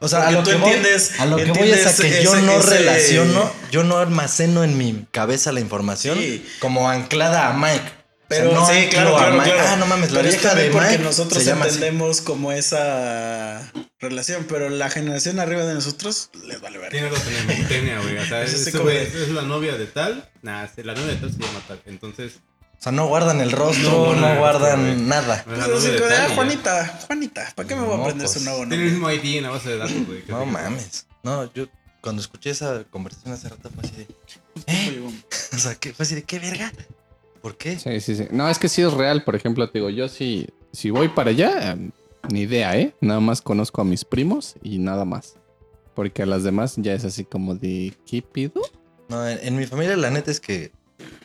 O 0.00 0.08
sea, 0.08 0.26
a 0.26 0.32
lo, 0.32 0.42
que 0.42 0.54
voy, 0.56 0.72
entiendes- 0.72 1.12
a 1.20 1.26
lo 1.26 1.36
que 1.36 1.44
voy 1.52 1.70
es 1.70 1.86
a 1.86 2.02
que 2.02 2.22
yo 2.24 2.34
no 2.40 2.52
ese- 2.58 2.68
relaciono, 2.78 3.50
yo 3.70 3.84
no 3.84 3.98
almaceno 3.98 4.64
en 4.64 4.76
mi 4.76 5.06
cabeza 5.12 5.52
la 5.52 5.60
información 5.60 6.18
Sí. 6.18 6.44
como 6.58 6.90
anclada 6.90 7.48
a 7.48 7.52
Mike. 7.52 8.01
Pero 8.36 8.50
O 8.60 8.66
sea, 8.66 8.74
no 8.74 8.82
sí, 8.82 8.88
claro, 8.88 9.16
claro. 9.16 9.42
Ah, 9.68 9.76
no 9.76 9.86
mames, 9.86 10.10
la 10.10 10.18
Pero 10.18 10.28
es 10.28 10.34
vieja 10.36 10.48
también 10.50 10.68
de 10.68 10.72
porque 10.74 10.90
Mike 10.90 11.02
nosotros 11.04 11.42
se 11.42 11.48
llama 11.50 11.64
así. 11.66 11.74
entendemos 11.74 12.20
como 12.20 12.52
esa 12.52 13.70
relación, 14.00 14.46
pero 14.48 14.68
la 14.70 14.90
generación 14.90 15.38
arriba 15.40 15.64
de 15.64 15.74
nosotros 15.74 16.30
les 16.46 16.60
vale 16.60 16.78
ver. 16.78 16.90
Tiene 16.90 17.06
algo 17.08 17.18
tenía, 17.68 18.00
güey. 18.00 18.18
O 18.18 18.26
sea, 18.26 18.42
Es 18.42 18.70
como 18.70 18.90
la 19.34 19.42
novia 19.42 19.76
de 19.76 19.86
tal. 19.86 20.28
Nah, 20.42 20.66
la 20.76 20.94
novia 20.94 21.06
de 21.14 21.16
tal 21.16 21.32
se 21.32 21.38
llama 21.38 21.60
tal. 21.68 21.80
Entonces, 21.86 22.32
O 22.78 22.82
sea, 22.82 22.92
no 22.92 23.06
guardan 23.06 23.40
el 23.40 23.52
rostro, 23.52 24.14
No 24.14 24.14
no, 24.14 24.36
guardan 24.38 25.08
nada. 25.08 25.36
es 25.36 25.44
Pues 25.44 26.12
ah. 26.18 26.28
Juanita, 26.34 27.00
Juanita, 27.06 27.52
¿para 27.54 27.68
qué 27.68 27.76
me 27.76 27.82
voy 27.82 27.96
a 27.98 28.00
aprender 28.00 28.26
pues, 28.26 28.38
su 28.38 28.44
nuevo 28.44 28.66
Tiene 28.66 28.84
el 28.84 28.92
nombre? 28.92 29.12
mismo 29.12 29.28
ID 29.30 29.36
en 29.36 29.42
la 29.44 29.50
base 29.50 29.68
de 29.70 29.78
datos, 29.78 30.06
güey. 30.06 30.22
que 30.22 30.32
No 30.32 30.44
mames. 30.46 31.06
No, 31.22 31.52
yo 31.54 31.66
cuando 32.00 32.20
escuché 32.20 32.50
esa 32.50 32.82
conversación 32.90 33.32
hace 33.32 33.48
rato 33.48 33.70
fue 33.70 33.84
así 33.84 33.94
de. 33.96 34.08
¿Eh? 34.66 35.00
O 35.54 35.58
sea, 35.58 35.74
¿qué? 35.76 35.92
fue 35.92 36.02
así 36.04 36.14
de 36.16 36.24
qué 36.24 36.38
verga. 36.40 36.72
¿Por 37.42 37.56
qué? 37.56 37.78
Sí, 37.78 38.00
sí, 38.00 38.14
sí. 38.16 38.28
No, 38.30 38.48
es 38.48 38.58
que 38.58 38.68
sí 38.68 38.82
es 38.82 38.92
real. 38.92 39.24
Por 39.24 39.34
ejemplo, 39.34 39.68
te 39.68 39.78
digo, 39.78 39.90
yo 39.90 40.08
si, 40.08 40.48
si 40.72 40.90
voy 40.90 41.08
para 41.08 41.30
allá, 41.30 41.76
ni 42.30 42.42
idea, 42.42 42.78
¿eh? 42.78 42.94
Nada 43.00 43.20
más 43.20 43.42
conozco 43.42 43.82
a 43.82 43.84
mis 43.84 44.04
primos 44.04 44.54
y 44.62 44.78
nada 44.78 45.04
más. 45.04 45.34
Porque 45.94 46.22
a 46.22 46.26
las 46.26 46.44
demás 46.44 46.74
ya 46.76 46.94
es 46.94 47.04
así 47.04 47.24
como 47.24 47.56
de, 47.56 47.94
¿qué 48.06 48.22
pido? 48.22 48.62
No, 49.08 49.28
en, 49.28 49.40
en 49.42 49.56
mi 49.56 49.66
familia 49.66 49.96
la 49.96 50.10
neta 50.10 50.30
es 50.30 50.40
que 50.40 50.72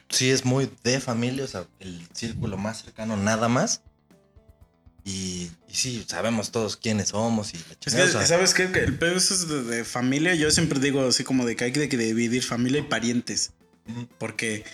sí 0.10 0.30
es 0.32 0.44
muy 0.44 0.70
de 0.84 1.00
familia, 1.00 1.46
o 1.46 1.48
sea, 1.48 1.66
el 1.80 2.02
círculo 2.14 2.58
más 2.58 2.82
cercano 2.82 3.16
nada 3.16 3.48
más. 3.48 3.84
Y, 5.06 5.50
y 5.70 5.74
sí, 5.74 6.04
sabemos 6.06 6.52
todos 6.52 6.76
quiénes 6.76 7.10
somos 7.10 7.54
y 7.54 7.58
la 7.58 7.64
Es 7.86 7.96
que, 7.96 8.02
o 8.02 8.08
sea, 8.08 8.26
¿sabes 8.26 8.54
qué? 8.54 8.70
Que 8.72 8.80
el 8.80 8.98
pedo 8.98 9.16
es 9.16 9.48
de, 9.48 9.64
de 9.64 9.86
familia. 9.86 10.36
Yo 10.36 10.52
siempre 10.52 10.80
digo 10.82 11.08
así 11.08 11.24
como 11.24 11.46
de 11.46 11.56
que 11.56 11.64
hay 11.64 11.72
que 11.72 11.88
dividir 11.88 12.44
familia 12.44 12.80
y 12.82 12.84
parientes. 12.84 13.54
Porque 14.18 14.66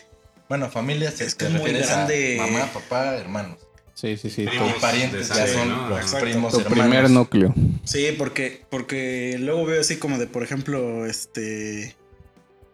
Bueno, 0.53 0.69
familia 0.69 1.09
se 1.09 1.25
Es 1.25 1.33
que 1.33 1.45
te 1.45 1.51
es 1.51 1.51
muy 1.53 1.61
refieres 1.61 1.89
a 1.89 1.95
grande. 1.95 2.35
mamá, 2.37 2.71
papá, 2.71 3.15
hermanos. 3.15 3.57
Sí, 3.95 4.17
sí, 4.17 4.29
sí. 4.29 4.45
Primos 4.45 4.73
parientes 4.75 5.29
ya 5.29 5.47
son 5.47 5.67
¿no? 5.67 5.89
los 5.89 6.01
Exacto. 6.01 6.25
primos 6.25 6.53
tu 6.53 6.59
hermanos. 6.59 6.79
primer 6.85 7.09
núcleo. 7.09 7.55
Sí, 7.85 8.13
porque, 8.15 8.63
porque 8.69 9.37
luego 9.39 9.65
veo 9.65 9.81
así 9.81 9.95
como 9.97 10.19
de, 10.19 10.27
por 10.27 10.43
ejemplo, 10.43 11.07
este. 11.07 11.95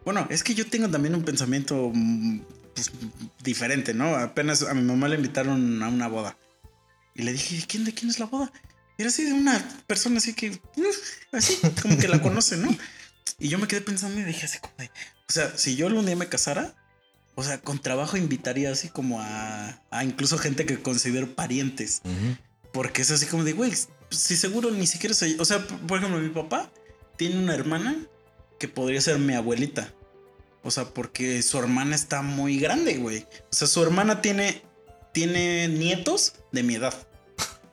Bueno, 0.04 0.26
es 0.28 0.44
que 0.44 0.54
yo 0.54 0.66
tengo 0.66 0.90
también 0.90 1.14
un 1.14 1.22
pensamiento 1.22 1.90
mm, 1.94 2.40
pues, 2.74 2.90
diferente, 3.42 3.94
¿no? 3.94 4.14
Apenas 4.14 4.60
a 4.62 4.74
mi 4.74 4.82
mamá 4.82 5.08
le 5.08 5.16
invitaron 5.16 5.82
a 5.82 5.88
una 5.88 6.06
boda. 6.06 6.36
Y 7.14 7.22
le 7.22 7.32
dije, 7.32 7.64
¿quién 7.66 7.86
de 7.86 7.94
quién 7.94 8.10
es 8.10 8.18
la 8.18 8.26
boda? 8.26 8.52
Y 8.98 9.02
era 9.04 9.08
así 9.08 9.24
de 9.24 9.32
una 9.32 9.58
persona 9.86 10.18
así 10.18 10.34
que, 10.34 10.50
uf, 10.50 10.98
así, 11.32 11.56
como 11.80 11.96
que 11.96 12.08
la 12.08 12.20
conoce, 12.20 12.58
¿no? 12.58 12.68
Y 13.38 13.48
yo 13.48 13.58
me 13.58 13.66
quedé 13.66 13.80
pensando 13.80 14.20
y 14.20 14.24
dije 14.24 14.44
así 14.44 14.58
como 14.58 14.74
de, 14.76 14.90
o 15.30 15.32
sea, 15.32 15.56
si 15.56 15.76
yo 15.76 15.86
algún 15.86 16.04
día 16.04 16.14
me 16.14 16.28
casara, 16.28 16.74
o 17.40 17.42
sea, 17.42 17.58
con 17.58 17.78
trabajo 17.78 18.18
invitaría 18.18 18.70
así 18.70 18.90
como 18.90 19.18
a, 19.22 19.80
a 19.90 20.04
incluso 20.04 20.36
gente 20.36 20.66
que 20.66 20.82
considero 20.82 21.34
parientes. 21.34 22.02
Porque 22.70 23.00
es 23.00 23.10
así 23.10 23.24
como 23.24 23.44
de, 23.44 23.54
güey, 23.54 23.72
si 24.10 24.36
seguro 24.36 24.70
ni 24.70 24.86
siquiera 24.86 25.14
soy. 25.14 25.36
O 25.38 25.46
sea, 25.46 25.66
por 25.66 25.98
ejemplo, 25.98 26.20
mi 26.20 26.28
papá 26.28 26.70
tiene 27.16 27.38
una 27.38 27.54
hermana 27.54 27.96
que 28.58 28.68
podría 28.68 29.00
ser 29.00 29.18
mi 29.18 29.32
abuelita. 29.32 29.90
O 30.62 30.70
sea, 30.70 30.84
porque 30.84 31.40
su 31.40 31.58
hermana 31.58 31.96
está 31.96 32.20
muy 32.20 32.58
grande, 32.58 32.98
güey. 32.98 33.26
O 33.50 33.54
sea, 33.54 33.66
su 33.66 33.82
hermana 33.82 34.20
tiene, 34.20 34.60
tiene 35.14 35.68
nietos 35.68 36.34
de 36.52 36.62
mi 36.62 36.74
edad. 36.74 36.94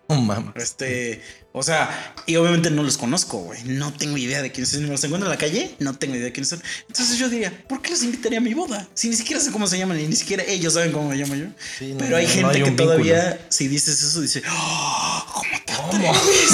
No 0.09 0.21
mames. 0.21 0.53
Este, 0.55 1.21
o 1.51 1.63
sea, 1.63 2.13
y 2.25 2.35
obviamente 2.37 2.69
no 2.71 2.81
los 2.83 2.97
conozco, 2.97 3.39
güey. 3.39 3.61
No 3.65 3.91
tengo 3.91 4.17
idea 4.17 4.41
de 4.41 4.51
quiénes 4.51 4.69
son. 4.69 4.79
Si 4.79 4.85
me 4.85 4.91
los 4.91 5.03
encuentro 5.03 5.27
en 5.29 5.31
la 5.31 5.37
calle, 5.37 5.75
no 5.79 5.95
tengo 5.97 6.15
idea 6.15 6.25
de 6.25 6.31
quiénes 6.31 6.47
son. 6.49 6.61
Entonces 6.87 7.17
yo 7.17 7.27
diría, 7.29 7.51
¿por 7.67 7.81
qué 7.81 7.89
los 7.91 8.03
invitaría 8.03 8.37
a 8.37 8.41
mi 8.41 8.53
boda? 8.53 8.87
Si 8.93 9.09
ni 9.09 9.15
siquiera 9.17 9.41
sé 9.41 9.51
cómo 9.51 9.67
se 9.67 9.77
llaman 9.77 9.99
y 9.99 10.07
ni 10.07 10.15
siquiera 10.15 10.43
ellos 10.47 10.73
saben 10.75 10.91
cómo 10.93 11.09
me 11.09 11.15
llamo 11.17 11.35
yo. 11.35 11.47
Sí, 11.77 11.87
no, 11.91 11.97
Pero 11.97 12.15
hay 12.17 12.25
no 12.25 12.31
gente 12.31 12.51
que 12.59 12.63
vínculo. 12.63 12.83
todavía, 12.85 13.45
si 13.49 13.67
dices 13.67 14.01
eso, 14.01 14.21
dice, 14.21 14.41
"Ah, 14.47 15.25
¿cómo 15.33 15.49
te 15.65 15.73
atreves?" 15.73 16.49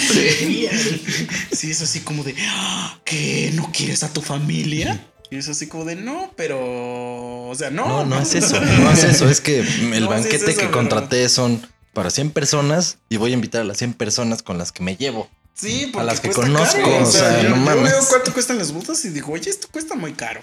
sí. 0.12 0.68
sí, 1.52 1.70
es 1.70 1.82
así 1.82 2.00
como 2.00 2.24
de, 2.24 2.34
"Ah, 2.48 2.98
¿qué? 3.04 3.52
¿No 3.54 3.70
quieres 3.72 4.02
a 4.02 4.12
tu 4.12 4.20
familia? 4.22 5.06
Y 5.30 5.36
es 5.36 5.48
así 5.48 5.68
como 5.68 5.84
de, 5.84 5.94
no, 5.94 6.32
pero, 6.36 6.58
o 7.48 7.54
sea, 7.56 7.70
no. 7.70 7.86
No, 7.86 8.04
no 8.04 8.20
es 8.20 8.34
eso, 8.34 8.60
no 8.60 8.90
es 8.90 9.04
eso, 9.04 9.28
es 9.30 9.40
que 9.40 9.60
el 9.60 9.66
No, 9.66 9.90
sí 9.90 9.96
es 9.96 10.08
banquete 10.08 10.50
eso, 10.50 10.60
que 10.60 10.70
contraté 10.70 11.28
son 11.28 11.64
para 11.92 12.10
100 12.10 12.30
personas 12.30 12.98
y 13.08 13.16
voy 13.16 13.30
a 13.32 13.34
invitar 13.34 13.62
a 13.62 13.64
las 13.64 13.78
100 13.78 13.94
personas 13.94 14.42
con 14.42 14.58
las 14.58 14.72
que 14.72 14.82
me 14.82 14.96
llevo. 14.96 15.28
Sí, 15.54 15.88
porque 15.92 16.02
A 16.02 16.04
las 16.04 16.20
que 16.20 16.30
conozco, 16.30 16.78
caro. 16.80 17.02
o 17.02 17.06
sea, 17.06 17.42
yo, 17.42 17.50
no 17.50 17.56
yo 17.56 17.62
mames. 17.62 17.82
veo 17.92 18.00
cuánto 18.08 18.32
cuestan 18.32 18.56
las 18.58 18.72
bodas 18.72 19.04
y 19.04 19.10
digo, 19.10 19.32
oye, 19.32 19.50
esto 19.50 19.68
cuesta 19.70 19.94
muy 19.94 20.12
caro. 20.12 20.40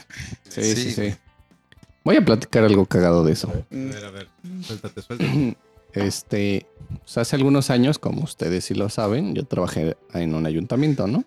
Sí, 0.50 0.62
sí, 0.76 0.76
Sí. 0.76 0.92
sí. 0.94 1.16
Voy 2.04 2.16
a 2.18 2.24
platicar 2.24 2.64
algo 2.64 2.86
cagado 2.86 3.24
de 3.24 3.34
eso. 3.34 3.50
A 3.50 3.76
ver, 3.76 4.06
a 4.06 4.12
ver. 4.12 4.30
Suéltate, 4.64 5.02
suéltate. 5.02 5.58
Este, 5.94 6.68
pues 7.00 7.18
hace 7.18 7.36
algunos 7.38 7.72
años, 7.72 7.98
como 7.98 8.22
ustedes 8.24 8.66
sí 8.66 8.76
lo 8.76 8.88
saben, 8.90 9.34
yo 9.34 9.46
trabajé 9.46 9.98
en 10.14 10.36
un 10.36 10.46
ayuntamiento, 10.46 11.08
¿no? 11.08 11.24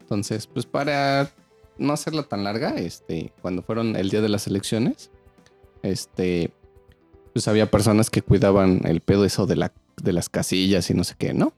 Entonces, 0.00 0.46
pues 0.46 0.64
para 0.64 1.30
no 1.76 1.92
hacerla 1.92 2.22
tan 2.22 2.44
larga, 2.44 2.70
este, 2.76 3.32
cuando 3.42 3.62
fueron 3.62 3.96
el 3.96 4.08
día 4.08 4.22
de 4.22 4.30
las 4.30 4.46
elecciones, 4.46 5.10
este, 5.82 6.50
pues 7.34 7.48
había 7.48 7.70
personas 7.70 8.08
que 8.08 8.22
cuidaban 8.22 8.80
el 8.84 9.00
pedo 9.00 9.26
eso 9.26 9.46
de, 9.46 9.56
la, 9.56 9.72
de 10.02 10.12
las 10.14 10.30
casillas 10.30 10.88
y 10.88 10.94
no 10.94 11.04
sé 11.04 11.14
qué, 11.18 11.34
¿no? 11.34 11.52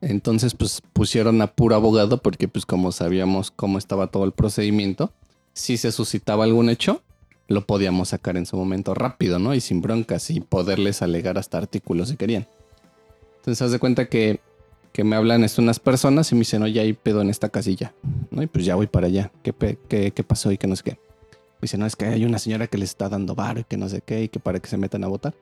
Entonces, 0.00 0.54
pues 0.54 0.82
pusieron 0.92 1.40
a 1.42 1.48
puro 1.48 1.76
abogado 1.76 2.18
porque, 2.18 2.48
pues 2.48 2.66
como 2.66 2.90
sabíamos 2.90 3.52
cómo 3.52 3.78
estaba 3.78 4.08
todo 4.08 4.24
el 4.24 4.32
procedimiento, 4.32 5.12
si 5.52 5.76
se 5.76 5.92
suscitaba 5.92 6.44
algún 6.44 6.70
hecho, 6.70 7.02
lo 7.46 7.66
podíamos 7.66 8.08
sacar 8.08 8.36
en 8.36 8.46
su 8.46 8.56
momento 8.56 8.94
rápido, 8.94 9.38
¿no? 9.38 9.54
Y 9.54 9.60
sin 9.60 9.82
broncas 9.82 10.30
y 10.30 10.40
poderles 10.40 11.02
alegar 11.02 11.36
hasta 11.36 11.58
artículos 11.58 12.08
si 12.08 12.16
querían. 12.16 12.48
Entonces, 13.36 13.62
haz 13.62 13.70
de 13.72 13.78
cuenta 13.78 14.08
que 14.08 14.40
que 14.92 15.04
me 15.04 15.16
hablan 15.16 15.44
es 15.44 15.58
unas 15.58 15.78
personas 15.78 16.30
y 16.32 16.34
me 16.34 16.40
dicen, 16.40 16.62
oye, 16.62 16.80
hay 16.80 16.92
pedo 16.92 17.20
en 17.20 17.30
esta 17.30 17.48
casilla, 17.48 17.94
¿no? 18.30 18.42
Y 18.42 18.46
pues 18.46 18.64
ya 18.64 18.74
voy 18.74 18.86
para 18.86 19.06
allá. 19.06 19.30
¿Qué, 19.42 19.54
qué, 19.88 20.10
qué 20.10 20.24
pasó 20.24 20.50
y 20.50 20.58
qué 20.58 20.66
no 20.66 20.76
sé 20.76 20.82
qué? 20.82 21.09
Dice, 21.60 21.76
no, 21.78 21.86
es 21.86 21.96
que 21.96 22.06
hay 22.06 22.24
una 22.24 22.38
señora 22.38 22.66
que 22.66 22.78
les 22.78 22.90
está 22.90 23.08
dando 23.08 23.36
y 23.56 23.64
que 23.64 23.76
no 23.76 23.88
sé 23.88 24.02
qué 24.04 24.22
y 24.24 24.28
que 24.28 24.40
para 24.40 24.60
que 24.60 24.68
se 24.68 24.76
metan 24.76 25.04
a 25.04 25.08
votar. 25.08 25.34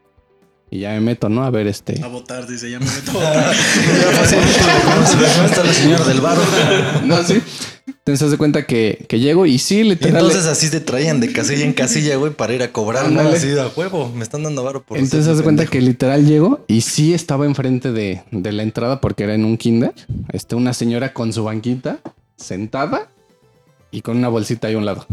Y 0.70 0.80
ya 0.80 0.90
me 0.90 1.00
meto, 1.00 1.28
¿no? 1.28 1.44
A 1.44 1.50
ver, 1.50 1.66
este... 1.66 2.02
A 2.02 2.08
votar, 2.08 2.46
dice, 2.46 2.70
ya 2.70 2.78
me 2.78 2.84
meto 2.94 3.12
a 3.12 3.14
votar. 3.14 3.54
Está 5.46 5.64
la 5.64 5.72
señora 5.72 6.04
del 6.04 6.20
bar. 6.20 6.36
no, 7.04 7.22
sí. 7.22 7.40
Entonces, 7.86 8.22
haz 8.22 8.30
de 8.32 8.36
cuenta 8.36 8.66
que, 8.66 9.06
que 9.08 9.18
llego 9.18 9.46
y 9.46 9.58
sí, 9.58 9.82
literal... 9.82 10.16
entonces 10.16 10.46
así 10.46 10.70
te 10.70 10.80
traían 10.80 11.20
de 11.20 11.32
casilla 11.32 11.64
en 11.64 11.72
casilla, 11.72 12.16
güey, 12.16 12.32
para 12.32 12.52
ir 12.54 12.62
a 12.62 12.72
cobrar, 12.72 13.10
¿no? 13.10 13.20
Ándale. 13.20 13.36
Así 13.36 13.48
de 13.48 13.60
a 13.60 13.68
huevo, 13.68 14.12
me 14.14 14.22
están 14.22 14.42
dando 14.42 14.62
varo 14.62 14.82
por 14.82 14.98
Entonces, 14.98 15.24
ser 15.24 15.32
haz 15.32 15.38
de 15.38 15.44
cuenta 15.44 15.66
que 15.66 15.80
literal 15.80 16.26
llego 16.26 16.64
y 16.68 16.82
sí 16.82 17.14
estaba 17.14 17.46
enfrente 17.46 17.92
de, 17.92 18.22
de 18.30 18.52
la 18.52 18.62
entrada 18.62 19.00
porque 19.00 19.24
era 19.24 19.34
en 19.34 19.44
un 19.44 19.56
kinder. 19.56 19.92
Este, 20.32 20.54
una 20.54 20.74
señora 20.74 21.12
con 21.14 21.32
su 21.32 21.44
banquita, 21.44 22.00
sentada 22.36 23.08
y 23.90 24.02
con 24.02 24.18
una 24.18 24.28
bolsita 24.28 24.68
ahí 24.68 24.74
a 24.74 24.78
un 24.78 24.84
lado. 24.84 25.06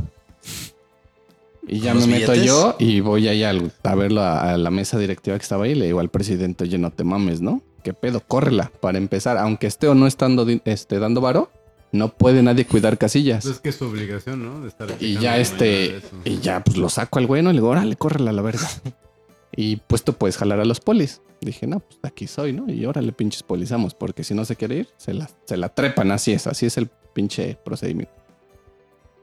Y 1.68 1.80
ya 1.80 1.93
¿Con 1.93 2.01
me 2.01 2.20
meto 2.20 2.36
yo 2.36 2.76
y 2.80 2.99
voy 2.99 3.28
ahí 3.28 3.43
al- 3.43 3.72
a 3.84 3.95
verlo 3.95 4.22
a, 4.22 4.53
a 4.53 4.57
la 4.57 4.70
mesa 4.70 4.99
directiva 4.99 5.38
que 5.38 5.43
estaba 5.43 5.66
ahí 5.66 5.72
y 5.72 5.76
le 5.76 5.86
digo 5.88 5.99
al 5.99 6.09
presidente, 6.09 6.63
oye, 6.66 6.78
no 6.78 6.91
te 6.91 7.03
mames, 7.03 7.41
¿no? 7.41 7.61
¿Qué 7.84 7.93
pedo? 7.93 8.20
Córrela 8.22 8.72
para 8.82 8.97
empezar. 8.97 9.38
Aunque 9.38 9.68
esté 9.68 9.88
o 9.88 9.95
no 9.95 10.05
estando 10.07 10.45
este, 10.66 10.99
dando 10.99 11.22
varo, 11.22 11.49
no 11.91 12.09
puede 12.09 12.43
nadie 12.43 12.66
cuidar 12.66 12.97
casillas. 12.97 13.43
Pues 13.43 13.55
es 13.55 13.61
que 13.61 13.70
es 13.70 13.76
su 13.76 13.86
obligación, 13.86 14.43
¿no? 14.43 14.61
De 14.61 14.68
estar 14.68 14.89
Y 14.99 15.18
ya 15.18 15.38
este, 15.38 16.01
y 16.24 16.39
ya 16.39 16.63
pues 16.63 16.78
lo 16.78 16.89
saco 16.89 17.20
al 17.20 17.28
bueno 17.28 17.49
y 17.49 17.53
le 17.53 17.59
digo, 17.59 17.70
órale, 17.70 17.95
córrela 17.95 18.32
a 18.32 18.34
la 18.34 18.41
verga. 18.41 18.68
y 19.55 19.78
pues 19.78 20.03
tú 20.03 20.13
puedes 20.13 20.38
jalar 20.38 20.59
a 20.59 20.66
los 20.66 20.80
polis. 20.80 21.22
Dije, 21.41 21.68
no, 21.68 21.80
pues 21.80 21.99
aquí 22.03 22.28
soy, 22.28 22.53
¿no? 22.53 22.72
Y 22.72 22.86
órale, 22.86 23.11
pinches 23.11 23.43
polizamos, 23.43 23.93
porque 23.93 24.24
si 24.24 24.34
no 24.34 24.45
se 24.45 24.55
quiere 24.55 24.78
ir, 24.78 24.89
se 24.97 25.13
la, 25.13 25.30
se 25.45 25.57
la 25.57 25.70
trepan, 25.70 26.11
así 26.11 26.32
es, 26.32 26.47
así 26.47 26.66
es 26.66 26.78
el 26.78 26.89
pinche 27.13 27.57
procedimiento. 27.63 28.13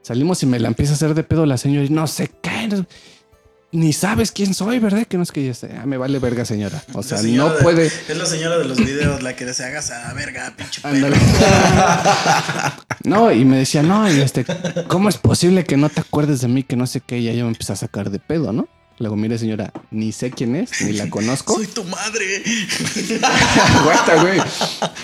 Salimos 0.03 0.43
y 0.43 0.45
me 0.45 0.59
la 0.59 0.67
empieza 0.67 0.91
a 0.93 0.95
hacer 0.95 1.15
de 1.15 1.23
pedo 1.23 1.45
la 1.47 1.57
señora 1.57 1.85
y 1.85 1.89
no 1.89 2.05
sé 2.05 2.29
qué. 2.41 2.83
Ni 3.71 3.91
sabes 3.91 4.31
quién 4.31 4.53
soy, 4.53 4.77
¿verdad? 4.77 5.07
Que 5.07 5.17
no 5.17 5.23
es 5.23 5.31
que 5.31 5.43
ya 5.47 5.53
sé. 5.55 5.71
Ah, 5.81 5.87
me 5.87 5.97
vale 5.97 6.19
verga, 6.19 6.45
señora. 6.45 6.83
O 6.93 7.01
sea, 7.01 7.19
no 7.23 7.49
de- 7.49 7.63
puede. 7.63 7.87
Es 7.87 8.15
la 8.15 8.27
señora 8.27 8.59
de 8.59 8.65
los 8.65 8.77
videos, 8.77 9.23
la 9.23 9.35
que 9.35 9.51
se 9.51 9.65
hagas 9.65 9.89
a 9.89 10.13
verga, 10.13 10.53
pinche. 10.55 10.79
Ándale. 10.83 11.17
No, 13.03 13.31
y 13.33 13.43
me 13.43 13.57
decía, 13.57 13.83
no, 13.83 14.09
y 14.09 14.21
este, 14.21 14.45
¿cómo 14.87 15.09
es 15.09 15.17
posible 15.17 15.65
que 15.65 15.75
no 15.75 15.89
te 15.89 15.99
acuerdes 15.99 16.39
de 16.39 16.47
mí? 16.47 16.63
Que 16.63 16.77
no 16.77 16.87
sé 16.87 17.01
qué. 17.01 17.17
Y 17.19 17.23
ya 17.25 17.33
yo 17.33 17.43
me 17.43 17.51
empecé 17.51 17.73
a 17.73 17.75
sacar 17.75 18.09
de 18.11 18.19
pedo, 18.19 18.53
¿no? 18.53 18.67
Luego, 18.99 19.15
mire, 19.15 19.37
señora, 19.37 19.73
ni 19.89 20.11
sé 20.11 20.29
quién 20.29 20.55
es, 20.55 20.81
ni 20.81 20.93
la 20.93 21.09
conozco. 21.09 21.53
Soy 21.57 21.67
tu 21.67 21.83
madre. 21.83 22.43
Aguanta, 23.79 24.21
güey. 24.21 24.39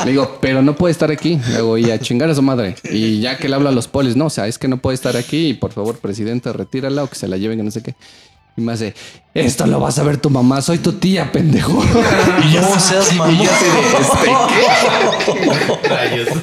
Le 0.05 0.11
digo, 0.11 0.37
pero 0.41 0.61
no 0.61 0.75
puede 0.75 0.91
estar 0.91 1.11
aquí. 1.11 1.39
Luego, 1.49 1.77
y 1.77 1.89
a 1.89 1.99
chingar 1.99 2.29
a 2.29 2.35
su 2.35 2.41
madre. 2.41 2.75
Y 2.91 3.19
ya 3.19 3.37
que 3.37 3.49
le 3.49 3.55
habla 3.55 3.69
a 3.69 3.73
los 3.73 3.87
polis, 3.87 4.15
no, 4.15 4.27
o 4.27 4.29
sea, 4.29 4.47
es 4.47 4.59
que 4.59 4.67
no 4.67 4.77
puede 4.77 4.95
estar 4.95 5.17
aquí. 5.17 5.49
Y 5.49 5.53
por 5.55 5.71
favor, 5.71 5.97
presidente, 5.97 6.53
retírala 6.53 7.03
o 7.03 7.09
que 7.09 7.15
se 7.15 7.27
la 7.27 7.37
lleven, 7.37 7.57
que 7.57 7.63
no 7.63 7.71
sé 7.71 7.81
qué. 7.81 7.95
Y 8.59 8.61
me 8.61 8.73
hace, 8.73 8.93
esto 9.33 9.65
lo 9.67 9.79
vas 9.79 9.97
a 9.99 10.03
ver 10.03 10.17
tu 10.17 10.29
mamá, 10.29 10.61
soy 10.61 10.79
tu 10.79 10.91
tía, 10.93 11.31
pendejo. 11.31 11.81
Y 12.45 12.51
yo, 12.53 12.61
no 12.61 12.79
seas 12.79 13.11
Y 13.13 13.15
mamón. 13.15 13.37
yo 13.45 13.51
así 13.51 13.65
de, 13.65 13.79
este, 14.01 14.29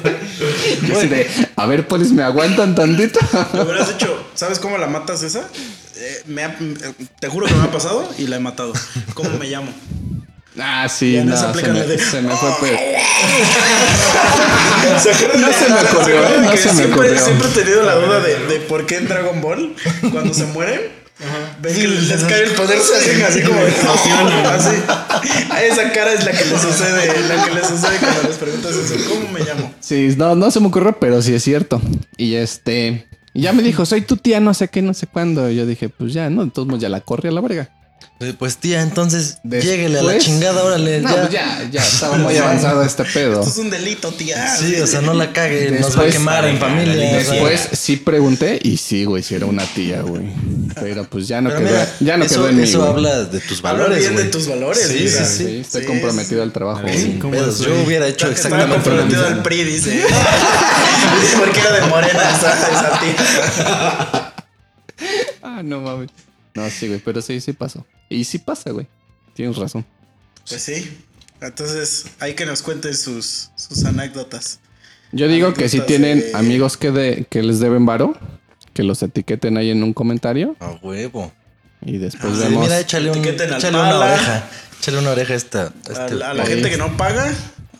¿qué? 0.01 0.17
Yo 0.87 0.97
así 0.97 1.07
de, 1.07 1.29
a 1.55 1.65
ver, 1.67 1.87
polis, 1.87 2.11
¿me 2.11 2.23
aguantan 2.23 2.75
tantito? 2.75 3.19
Lo 3.53 3.63
hubieras 3.63 3.89
hecho, 3.91 4.23
¿sabes 4.33 4.59
cómo 4.59 4.77
la 4.77 4.87
matas 4.87 5.23
esa? 5.23 5.41
Eh, 5.95 6.23
me 6.27 6.43
ha- 6.43 6.55
te 7.19 7.27
juro 7.27 7.47
que 7.47 7.53
me 7.55 7.63
ha 7.65 7.71
pasado 7.71 8.07
y 8.17 8.27
la 8.27 8.37
he 8.37 8.39
matado. 8.39 8.73
¿Cómo 9.13 9.29
me 9.37 9.45
llamo? 9.47 9.71
Ah, 10.59 10.87
sí, 10.89 11.19
no 11.23 11.37
se 11.37 11.47
me, 11.71 11.81
de- 11.83 11.99
se 11.99 12.19
me 12.21 12.35
fue 12.35 12.49
pero 12.61 12.77
¿Se 15.03 15.11
acuerdan 15.11 15.41
No 15.41 15.47
de- 15.47 15.53
se 15.53 15.69
me 15.69 15.75
ocurrió, 15.75 16.05
¿se 16.05 16.11
acuerdan 16.25 16.45
no 16.45 16.51
que 16.51 16.57
se 16.57 16.67
me 16.69 16.73
siempre, 16.75 16.93
ocurrió. 16.95 17.19
Siempre 17.25 17.47
he 17.47 17.51
tenido 17.51 17.83
la 17.83 17.95
duda 17.95 18.19
de, 18.21 18.45
de 18.47 18.59
por 18.61 18.85
qué 18.87 18.97
en 18.97 19.07
Dragon 19.07 19.39
Ball, 19.41 19.75
cuando 20.11 20.33
se 20.33 20.45
mueren, 20.45 20.81
ven 21.61 21.73
que 21.75 21.87
les 21.87 22.23
cae 22.23 22.43
el 22.43 22.51
poder, 22.51 22.79
se 22.79 22.95
hacen 22.95 23.21
así 23.23 23.41
como 23.41 23.59
de 23.59 23.69
así. 23.69 24.75
A 25.49 25.63
esa 25.63 25.91
cara 25.91 26.13
es 26.13 26.25
la 26.25 26.31
que 26.31 26.45
les 26.45 26.61
sucede, 26.61 27.07
la 27.27 27.45
que 27.45 27.53
les 27.53 27.67
sucede 27.67 27.97
cuando 27.99 28.23
les 28.23 28.37
preguntas 28.37 28.75
eso. 28.75 29.09
¿Cómo 29.09 29.31
me 29.31 29.39
llamo? 29.39 29.73
Sí, 29.79 30.13
no, 30.17 30.35
no 30.35 30.51
se 30.51 30.59
me 30.59 30.67
ocurrió, 30.67 30.97
pero 30.99 31.21
sí 31.21 31.33
es 31.33 31.43
cierto. 31.43 31.81
Y 32.17 32.35
este, 32.35 33.07
ya 33.33 33.53
me 33.53 33.63
dijo, 33.63 33.85
soy 33.85 34.01
tu 34.01 34.17
tía, 34.17 34.39
no 34.39 34.53
sé 34.53 34.67
qué, 34.67 34.81
no 34.81 34.93
sé 34.93 35.07
cuándo. 35.07 35.49
Y 35.49 35.55
yo 35.55 35.65
dije, 35.65 35.89
pues 35.89 36.13
ya, 36.13 36.29
no, 36.29 36.43
entonces 36.43 36.79
ya 36.79 36.89
la 36.89 37.01
corre 37.01 37.29
a 37.29 37.31
la 37.31 37.41
verga. 37.41 37.69
Eh, 38.19 38.33
Pues 38.37 38.57
tía, 38.57 38.81
entonces 38.81 39.37
Después- 39.43 39.63
lléguele 39.63 39.99
a 39.99 40.01
la 40.01 40.17
chingada, 40.17 40.63
órale. 40.63 41.01
No, 41.01 41.09
ya. 41.11 41.15
pues 41.21 41.31
ya, 41.31 41.69
ya, 41.71 41.83
estaba 41.85 42.17
muy 42.17 42.35
avanzado 42.35 42.81
este 42.81 43.03
pedo. 43.03 43.41
Esto 43.41 43.51
es 43.51 43.57
un 43.57 43.69
delito, 43.69 44.11
tía. 44.11 44.57
Sí, 44.57 44.75
o 44.81 44.87
sea, 44.87 45.01
no 45.01 45.13
la 45.13 45.31
cague, 45.33 45.69
nos 45.79 45.95
va 45.97 46.01
a 46.03 46.07
quemar 46.07 46.45
en 46.45 46.57
familia. 46.57 46.95
o 47.19 47.21
sea. 47.23 47.33
Después 47.33 47.69
sí 47.73 47.97
pregunté 47.97 48.59
y 48.63 48.77
sí, 48.77 49.05
güey, 49.05 49.21
si 49.21 49.35
era 49.35 49.45
una 49.45 49.63
tía, 49.65 50.01
güey. 50.01 50.23
Pero 50.81 51.03
pues 51.03 51.27
ya 51.27 51.41
no 51.41 51.49
Pero 51.49 51.61
quedó, 51.61 51.69
mira, 51.69 51.93
ya 51.99 52.17
no 52.17 52.25
eso, 52.25 52.35
quedó 52.35 52.49
en 52.49 52.57
mí. 52.57 52.63
eso 52.63 52.83
habla 52.83 53.23
de 53.25 53.39
tus 53.39 53.59
Habla 53.63 53.83
valores, 53.83 54.15
de 54.15 54.23
tus 54.25 54.47
valores, 54.47 54.87
Sí, 54.87 54.93
mira. 55.03 55.23
sí, 55.25 55.37
sí. 55.37 55.45
Sí, 55.45 55.57
estoy 55.59 55.81
Sí, 55.81 55.87
comprometido 55.87 56.41
al 56.41 56.51
trabajo. 56.51 56.81
güey. 56.81 57.19
Yo 57.19 57.83
hubiera 57.85 58.07
hecho 58.07 58.31
exactamente 58.31 58.67
lo 58.69 58.73
comprometido 58.83 59.27
al. 59.27 59.43
PRI, 59.43 59.63
dice. 59.63 60.01
Porque 61.37 61.59
era 61.59 61.71
de 61.73 61.81
Morena 61.87 62.23
esa 62.35 62.99
tía. 62.99 64.33
Ah, 65.43 65.61
no 65.63 65.81
mames. 65.81 66.09
No, 66.57 66.69
sí, 66.69 66.87
güey, 66.87 66.99
pero 67.03 67.21
sí, 67.21 67.39
sí 67.41 67.53
pasó. 67.53 67.85
Y 68.09 68.23
sí 68.23 68.39
pasa, 68.39 68.71
güey. 68.71 68.87
Tienes 69.33 69.55
razón. 69.57 69.85
Pues 70.49 70.61
sí. 70.61 70.97
Entonces, 71.41 72.05
hay 72.19 72.33
que 72.33 72.45
nos 72.45 72.61
cuenten 72.61 72.95
sus, 72.95 73.51
sus 73.55 73.85
anécdotas. 73.85 74.59
Yo 75.11 75.27
digo 75.27 75.53
que 75.53 75.69
si 75.69 75.79
tienen 75.81 76.19
de- 76.19 76.31
amigos 76.33 76.75
que, 76.77 76.91
de, 76.91 77.25
que 77.29 77.43
les 77.43 77.59
deben 77.59 77.85
varo, 77.85 78.17
que 78.73 78.83
los 78.83 79.01
etiqueten 79.03 79.57
ahí 79.57 79.69
en 79.69 79.83
un 79.83 79.93
comentario 79.93 80.55
A 80.59 80.71
huevo. 80.81 81.31
y 81.81 81.97
después 81.97 82.33
Ah, 82.33 82.35
sí, 82.37 82.43
vemos. 82.43 82.63
Mira, 82.63 82.79
échale, 82.79 83.11
un, 83.11 83.23
échale 83.25 83.77
una 83.77 83.99
oreja. 83.99 84.49
Échale 84.79 84.97
una 84.99 85.11
oreja 85.11 85.33
a 85.33 85.35
esta. 85.37 85.61
a 85.63 86.05
A, 86.05 86.09
la- 86.09 86.29
a 86.31 86.33
la 86.33 86.43
güey. 86.43 86.55
gente 86.55 86.69
que 86.71 86.77
no 86.77 86.97
paga, 86.97 87.33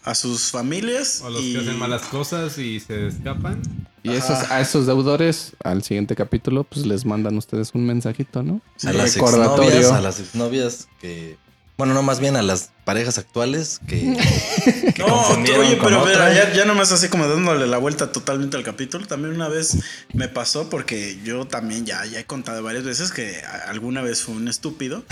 a 0.08 0.16
sus 0.16 0.52
familias. 0.52 1.22
O 1.24 1.30
los 1.30 1.42
y... 1.42 1.54
que 1.54 1.60
hacen 1.60 1.78
malas 1.78 2.04
cosas 2.04 2.58
y 2.58 2.80
se 2.80 3.08
escapan. 3.08 3.62
Y 4.04 4.12
esos, 4.12 4.50
a 4.50 4.62
esos 4.62 4.86
deudores, 4.86 5.54
al 5.64 5.84
siguiente 5.84 6.16
capítulo, 6.16 6.64
pues 6.64 6.86
les 6.86 7.06
mandan 7.06 7.38
ustedes 7.38 7.72
un 7.74 7.86
mensajito, 7.86 8.42
¿no? 8.42 8.62
A 8.86 8.94
las 8.94 9.18
exnovias, 9.18 9.92
a 9.92 10.02
las 10.02 10.20
exnovias 10.20 10.88
que. 11.02 11.38
Bueno, 11.78 11.94
no, 11.94 12.02
más 12.02 12.20
bien 12.20 12.36
a 12.36 12.42
las 12.42 12.72
parejas 12.86 13.20
actuales 13.20 13.80
que. 13.88 13.98
que 14.96 15.04
No, 15.04 15.22
oye, 15.22 15.78
con 15.78 15.88
pero 15.90 16.02
otra. 16.02 16.30
mira, 16.30 16.34
ya, 16.34 16.54
ya 16.54 16.66
nomás 16.66 16.92
así 16.92 17.08
como 17.08 17.28
dándole 17.28 17.68
la 17.68 17.78
vuelta 17.78 18.12
totalmente 18.12 18.58
al 18.58 18.64
capítulo. 18.64 19.06
También 19.06 19.36
una 19.36 19.48
vez 19.48 19.78
me 20.14 20.28
pasó 20.28 20.70
porque 20.72 21.20
yo 21.24 21.46
también 21.46 21.86
ya, 21.86 22.04
ya 22.06 22.20
he 22.20 22.26
contado 22.26 22.64
varias 22.64 22.84
veces 22.84 23.12
que 23.12 23.42
alguna 23.68 24.02
vez 24.02 24.24
fue 24.24 24.34
un 24.34 24.48
estúpido 24.48 25.04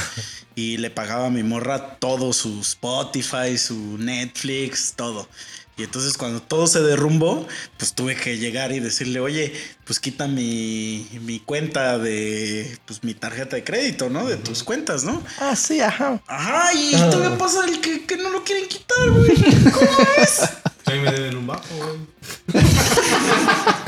y 0.55 0.77
le 0.77 0.89
pagaba 0.89 1.27
a 1.27 1.29
mi 1.29 1.43
morra 1.43 1.97
todo 1.99 2.33
su 2.33 2.61
Spotify, 2.61 3.57
su 3.59 3.97
Netflix, 3.99 4.93
todo. 4.95 5.29
Y 5.77 5.83
entonces 5.83 6.17
cuando 6.17 6.41
todo 6.41 6.67
se 6.67 6.81
derrumbó, 6.81 7.45
pues 7.77 7.93
tuve 7.93 8.15
que 8.15 8.37
llegar 8.37 8.71
y 8.71 8.79
decirle, 8.79 9.19
oye, 9.19 9.53
pues 9.83 9.99
quita 9.99 10.27
mi, 10.27 11.05
mi 11.21 11.39
cuenta 11.39 11.97
de, 11.97 12.77
pues 12.85 13.03
mi 13.03 13.13
tarjeta 13.13 13.57
de 13.57 13.63
crédito, 13.65 14.09
¿no? 14.09 14.25
De 14.25 14.37
tus 14.37 14.63
cuentas, 14.63 15.03
¿no? 15.03 15.21
Ah, 15.39 15.55
sí, 15.55 15.81
ajá. 15.81 16.21
Ajá, 16.27 16.73
y 16.73 16.91
todavía 16.91 17.37
pasa 17.37 17.65
el 17.65 17.81
que, 17.81 18.05
que 18.05 18.15
no 18.15 18.29
lo 18.29 18.43
quieren 18.43 18.69
quitar, 18.69 19.09
güey. 19.09 19.35
¿Cómo 19.71 20.07
es? 20.17 20.41
A 20.85 20.91
mí 20.91 20.99
me 20.99 21.11
deben 21.11 21.35
un 21.37 21.47
bajo, 21.47 21.65
güey. 21.75 22.63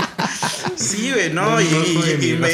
Sí, 0.78 1.12
güey, 1.12 1.34
no, 1.34 1.60
y, 1.60 1.66
me, 2.40 2.54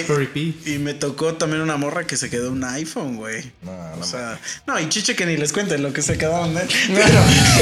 y 0.65 0.77
me 0.79 0.93
tocó 0.93 1.33
también 1.35 1.61
una 1.61 1.77
morra 1.77 2.05
que 2.07 2.15
se 2.17 2.29
quedó 2.29 2.51
un 2.51 2.63
iPhone, 2.63 3.17
güey. 3.17 3.51
No, 3.61 3.71
no, 3.71 4.01
O 4.01 4.03
sea, 4.03 4.39
no, 4.65 4.79
y 4.79 4.87
chiche 4.89 5.15
que 5.15 5.25
ni 5.25 5.35
les 5.37 5.51
cuenten 5.51 5.83
lo 5.83 5.91
que 5.93 6.01
se 6.01 6.17
quedaron, 6.17 6.57
¿eh? 6.57 6.67
Pero, 6.87 7.19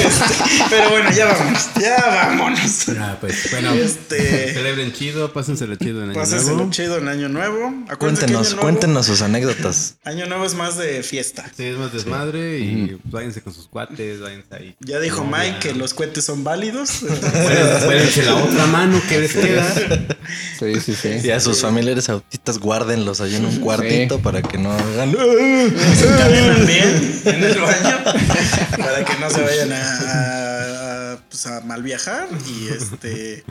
este, 0.08 0.34
pero 0.70 0.90
bueno, 0.92 1.12
ya 1.12 1.26
vámonos, 1.26 1.70
ya 1.80 1.98
vámonos. 2.06 2.90
Ah, 3.00 3.18
pues 3.20 3.50
bueno. 3.52 3.74
Este, 3.74 4.54
Celebren 4.54 4.94
chido, 4.94 5.34
pásenselo 5.34 5.76
chido 5.76 6.04
en 6.04 6.12
año 6.12 6.20
pásenselo 6.20 6.56
nuevo. 6.58 6.72
chido 6.72 6.98
en 6.98 7.08
Año 7.08 7.30
Nuevo. 7.30 7.68
Acuérdense 7.90 7.98
Cuéntenos, 8.26 8.48
año 8.48 8.56
nuevo, 8.56 8.62
cuéntenos 8.62 9.06
sus 9.06 9.22
anécdotas. 9.22 9.96
Año 10.04 10.26
Nuevo 10.28 10.46
es 10.46 10.54
más 10.54 10.78
de 10.78 11.02
fiesta. 11.04 11.50
Sí, 11.56 11.66
es 11.66 11.78
más 11.78 11.92
desmadre 11.94 12.60
y 12.60 12.98
pues, 13.02 13.12
váyanse 13.12 13.42
con 13.42 13.54
sus 13.54 13.68
cuates, 13.68 14.20
váyanse 14.22 14.48
ahí. 14.56 14.76
Ya 14.80 15.00
dijo 15.00 15.24
No, 15.24 15.36
Mike 15.38 15.54
ya. 15.54 15.60
que 15.60 15.74
los 15.74 15.94
cohetes 15.94 16.26
son 16.26 16.44
válidos. 16.44 17.00
Puédense 17.02 18.24
la 18.24 18.36
otra 18.36 18.66
mano 18.68 19.02
que 19.10 19.20
les 19.20 19.34
queda. 19.34 19.74
Sí, 20.60 20.80
sí, 20.80 20.96
sí. 20.96 21.20
Y 21.24 21.32
a 21.32 21.40
sus 21.40 21.62
familiares 21.62 22.08
autistas, 22.10 22.58
guárdenlos 22.60 23.20
ahí 23.22 23.36
en 23.36 23.46
un 23.46 23.58
cuartito 23.60 24.20
para 24.20 24.42
que 24.42 24.58
no 24.58 24.72
hagan. 24.72 25.12
se 25.12 26.66
bien 26.66 27.22
en 27.26 27.44
el 27.44 27.60
baño. 27.60 28.04
Para 28.78 29.04
que 29.06 29.18
no 29.20 29.30
se 29.30 29.42
vayan 29.42 29.72
a, 29.74 29.82
a- 29.82 31.14
a, 31.14 31.18
pues, 31.30 31.46
a 31.48 31.62
mal 31.62 31.82
viajar 31.84 32.28
y 32.48 32.68
este 32.70 33.44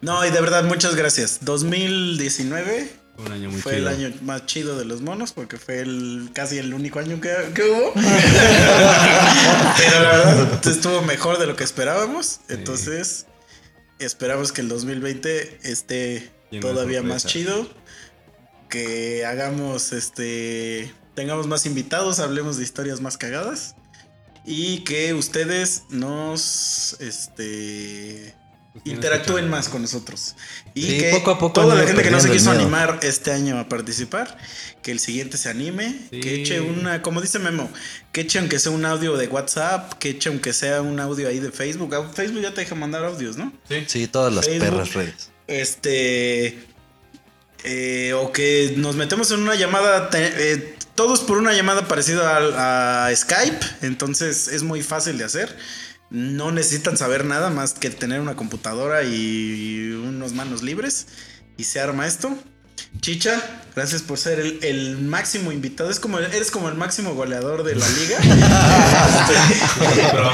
no 0.00 0.24
y 0.26 0.30
de 0.30 0.40
verdad 0.40 0.64
muchas 0.64 0.94
gracias. 0.96 1.38
2019 1.42 2.90
Un 3.18 3.32
año 3.32 3.50
muy 3.50 3.60
fue 3.60 3.76
chido. 3.76 3.88
el 3.90 3.94
año 3.94 4.14
más 4.22 4.44
chido 4.46 4.78
de 4.78 4.84
los 4.84 5.00
monos 5.00 5.32
porque 5.32 5.56
fue 5.56 5.80
el 5.80 6.28
casi 6.34 6.58
el 6.58 6.74
único 6.74 6.98
año 6.98 7.20
que, 7.20 7.30
que 7.54 7.62
hubo. 7.62 7.92
Pero 9.76 10.00
la 10.02 10.10
verdad 10.16 10.66
estuvo 10.68 11.02
mejor 11.02 11.38
de 11.38 11.46
lo 11.46 11.56
que 11.56 11.64
esperábamos. 11.64 12.40
Entonces 12.48 13.26
esperamos 13.98 14.52
que 14.52 14.60
el 14.60 14.68
2020 14.68 15.60
esté 15.62 16.30
Lleno 16.50 16.68
todavía 16.68 17.02
más 17.02 17.26
chido 17.26 17.68
que 18.68 19.24
hagamos 19.24 19.92
este 19.92 20.92
tengamos 21.14 21.46
más 21.46 21.64
invitados, 21.64 22.18
hablemos 22.18 22.56
de 22.56 22.64
historias 22.64 23.00
más 23.00 23.16
cagadas 23.16 23.76
y 24.44 24.78
que 24.80 25.14
ustedes 25.14 25.84
nos 25.90 26.96
este 27.00 28.34
interactúen 28.84 29.48
más 29.48 29.68
con 29.68 29.82
nosotros 29.82 30.34
y 30.74 30.82
Sí, 30.82 30.98
que 30.98 31.10
poco 31.10 31.30
a 31.30 31.38
poco 31.38 31.60
toda 31.62 31.74
la 31.76 31.86
gente 31.86 32.02
que 32.02 32.10
no 32.10 32.18
se 32.20 32.30
quiso 32.30 32.50
animar 32.50 32.98
este 33.02 33.30
año 33.32 33.58
a 33.58 33.68
participar, 33.68 34.36
que 34.82 34.90
el 34.90 34.98
siguiente 35.00 35.36
se 35.38 35.48
anime, 35.48 35.96
Sí. 36.10 36.20
que 36.20 36.42
eche 36.42 36.60
una, 36.60 37.00
como 37.00 37.20
dice 37.20 37.38
Memo, 37.38 37.70
que 38.12 38.22
eche 38.22 38.38
aunque 38.40 38.58
sea 38.58 38.72
un 38.72 38.84
audio 38.84 39.16
de 39.16 39.28
WhatsApp, 39.28 39.92
que 39.94 40.10
eche 40.10 40.28
aunque 40.28 40.52
sea 40.52 40.82
un 40.82 40.98
audio 41.00 41.28
ahí 41.28 41.38
de 41.38 41.52
Facebook. 41.52 41.94
Ah, 41.94 42.10
Facebook 42.12 42.42
ya 42.42 42.52
te 42.52 42.62
deja 42.62 42.74
mandar 42.74 43.04
audios, 43.04 43.36
¿no? 43.36 43.52
Sí, 43.86 44.06
todas 44.08 44.32
las 44.34 44.44
Facebook. 44.46 44.68
perras 44.70 44.92
redes. 44.94 45.30
Este. 45.46 46.58
eh, 47.66 48.12
o 48.14 48.30
que 48.32 48.74
nos 48.76 48.96
metemos 48.96 49.30
en 49.30 49.40
una 49.40 49.54
llamada. 49.54 50.10
te- 50.10 50.52
eh, 50.52 50.74
todos 50.94 51.20
por 51.20 51.38
una 51.38 51.52
llamada 51.54 51.88
parecida 51.88 52.36
a, 52.36 53.06
a 53.06 53.16
Skype. 53.16 53.58
Entonces 53.82 54.48
es 54.48 54.62
muy 54.62 54.82
fácil 54.82 55.16
de 55.18 55.24
hacer. 55.24 55.56
No 56.10 56.52
necesitan 56.52 56.96
saber 56.96 57.24
nada 57.24 57.50
más 57.50 57.74
que 57.74 57.90
tener 57.90 58.20
una 58.20 58.36
computadora 58.36 59.02
y 59.02 59.90
unos 59.90 60.32
manos 60.32 60.62
libres. 60.62 61.06
Y 61.56 61.64
se 61.64 61.80
arma 61.80 62.06
esto. 62.06 62.36
Chicha, 63.00 63.40
gracias 63.74 64.02
por 64.02 64.18
ser 64.18 64.40
el, 64.40 64.58
el 64.62 64.98
máximo 64.98 65.52
invitado. 65.52 65.90
Es 65.90 66.00
como, 66.00 66.18
eres 66.18 66.50
como 66.50 66.68
el 66.68 66.74
máximo 66.74 67.14
goleador 67.14 67.64
de 67.64 67.74
la 67.74 67.86
liga. 67.88 68.18
Pero, 70.12 70.30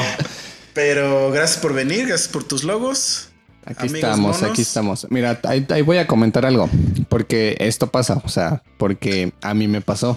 Pero 0.74 1.30
gracias 1.30 1.58
por 1.58 1.74
venir, 1.74 2.06
gracias 2.06 2.28
por 2.28 2.44
tus 2.44 2.64
logos. 2.64 3.28
Aquí 3.64 3.88
Amigos 3.88 3.96
estamos, 3.96 4.36
monos. 4.36 4.50
aquí 4.50 4.62
estamos. 4.62 5.06
Mira, 5.10 5.40
ahí, 5.44 5.66
ahí 5.70 5.82
voy 5.82 5.98
a 5.98 6.06
comentar 6.06 6.46
algo, 6.46 6.68
porque 7.08 7.56
esto 7.60 7.88
pasa, 7.88 8.20
o 8.24 8.28
sea, 8.28 8.62
porque 8.78 9.32
a 9.42 9.54
mí 9.54 9.68
me 9.68 9.80
pasó 9.80 10.16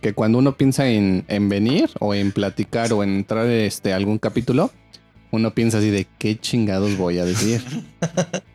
que 0.00 0.12
cuando 0.12 0.38
uno 0.38 0.56
piensa 0.56 0.86
en, 0.86 1.24
en 1.28 1.48
venir 1.48 1.90
o 1.98 2.14
en 2.14 2.30
platicar 2.32 2.92
o 2.92 3.02
en 3.02 3.16
entrar 3.16 3.46
este, 3.46 3.92
algún 3.92 4.18
capítulo, 4.18 4.70
uno 5.36 5.54
piensa 5.54 5.78
así 5.78 5.90
de 5.90 6.06
qué 6.18 6.38
chingados 6.38 6.96
voy 6.96 7.18
a 7.18 7.24
decir. 7.24 7.62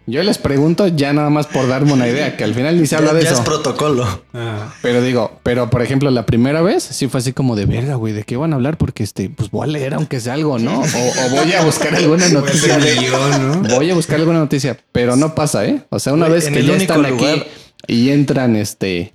Yo 0.07 0.21
les 0.23 0.38
pregunto 0.38 0.88
ya 0.88 1.13
nada 1.13 1.29
más 1.29 1.47
por 1.47 1.67
darme 1.67 1.93
una 1.93 2.07
idea, 2.07 2.36
que 2.36 2.43
al 2.43 2.53
final 2.53 2.79
ni 2.79 2.86
se 2.88 2.95
habla 2.95 3.11
Ya, 3.11 3.17
de 3.17 3.23
ya 3.23 3.29
eso. 3.29 3.39
es 3.39 3.45
protocolo. 3.45 4.23
ah, 4.34 4.73
Pero 4.82 5.01
digo, 5.01 5.39
pero 5.43 5.69
por 5.69 5.82
ejemplo, 5.82 6.09
la 6.11 6.25
primera 6.25 6.61
vez 6.61 6.84
sí 6.84 7.07
fue 7.07 7.19
así 7.19 7.32
como 7.34 7.55
de 7.55 7.65
verga, 7.65 7.95
güey, 7.95 8.13
¿de 8.13 8.23
qué 8.23 8.36
van 8.36 8.51
a 8.51 8.55
hablar? 8.57 8.77
Porque 8.77 9.03
este, 9.03 9.29
pues 9.29 9.49
voy 9.51 9.63
a 9.63 9.71
leer 9.71 9.93
aunque 9.93 10.19
sea 10.19 10.34
algo, 10.34 10.59
¿no? 10.59 10.79
O, 10.79 10.84
o 10.84 11.29
voy 11.29 11.53
a 11.53 11.63
buscar 11.63 11.95
alguna 11.95 12.27
noticia 12.29 12.77
puede 12.77 12.93
ser 12.93 12.99
de. 12.99 13.07
guion, 13.07 13.61
¿no? 13.63 13.75
Voy 13.75 13.89
a 13.89 13.95
buscar 13.95 14.19
alguna 14.19 14.39
noticia, 14.39 14.77
pero 14.91 15.15
no 15.15 15.34
pasa, 15.36 15.65
¿eh? 15.65 15.82
O 15.89 15.99
sea, 15.99 16.13
una 16.13 16.27
Güey, 16.27 16.39
vez 16.41 16.49
que 16.49 16.63
ya 16.65 16.75
están 16.75 17.03
lugar- 17.03 17.13
aquí 17.36 17.43
y 17.88 18.09
entran 18.09 18.55
este 18.55 19.13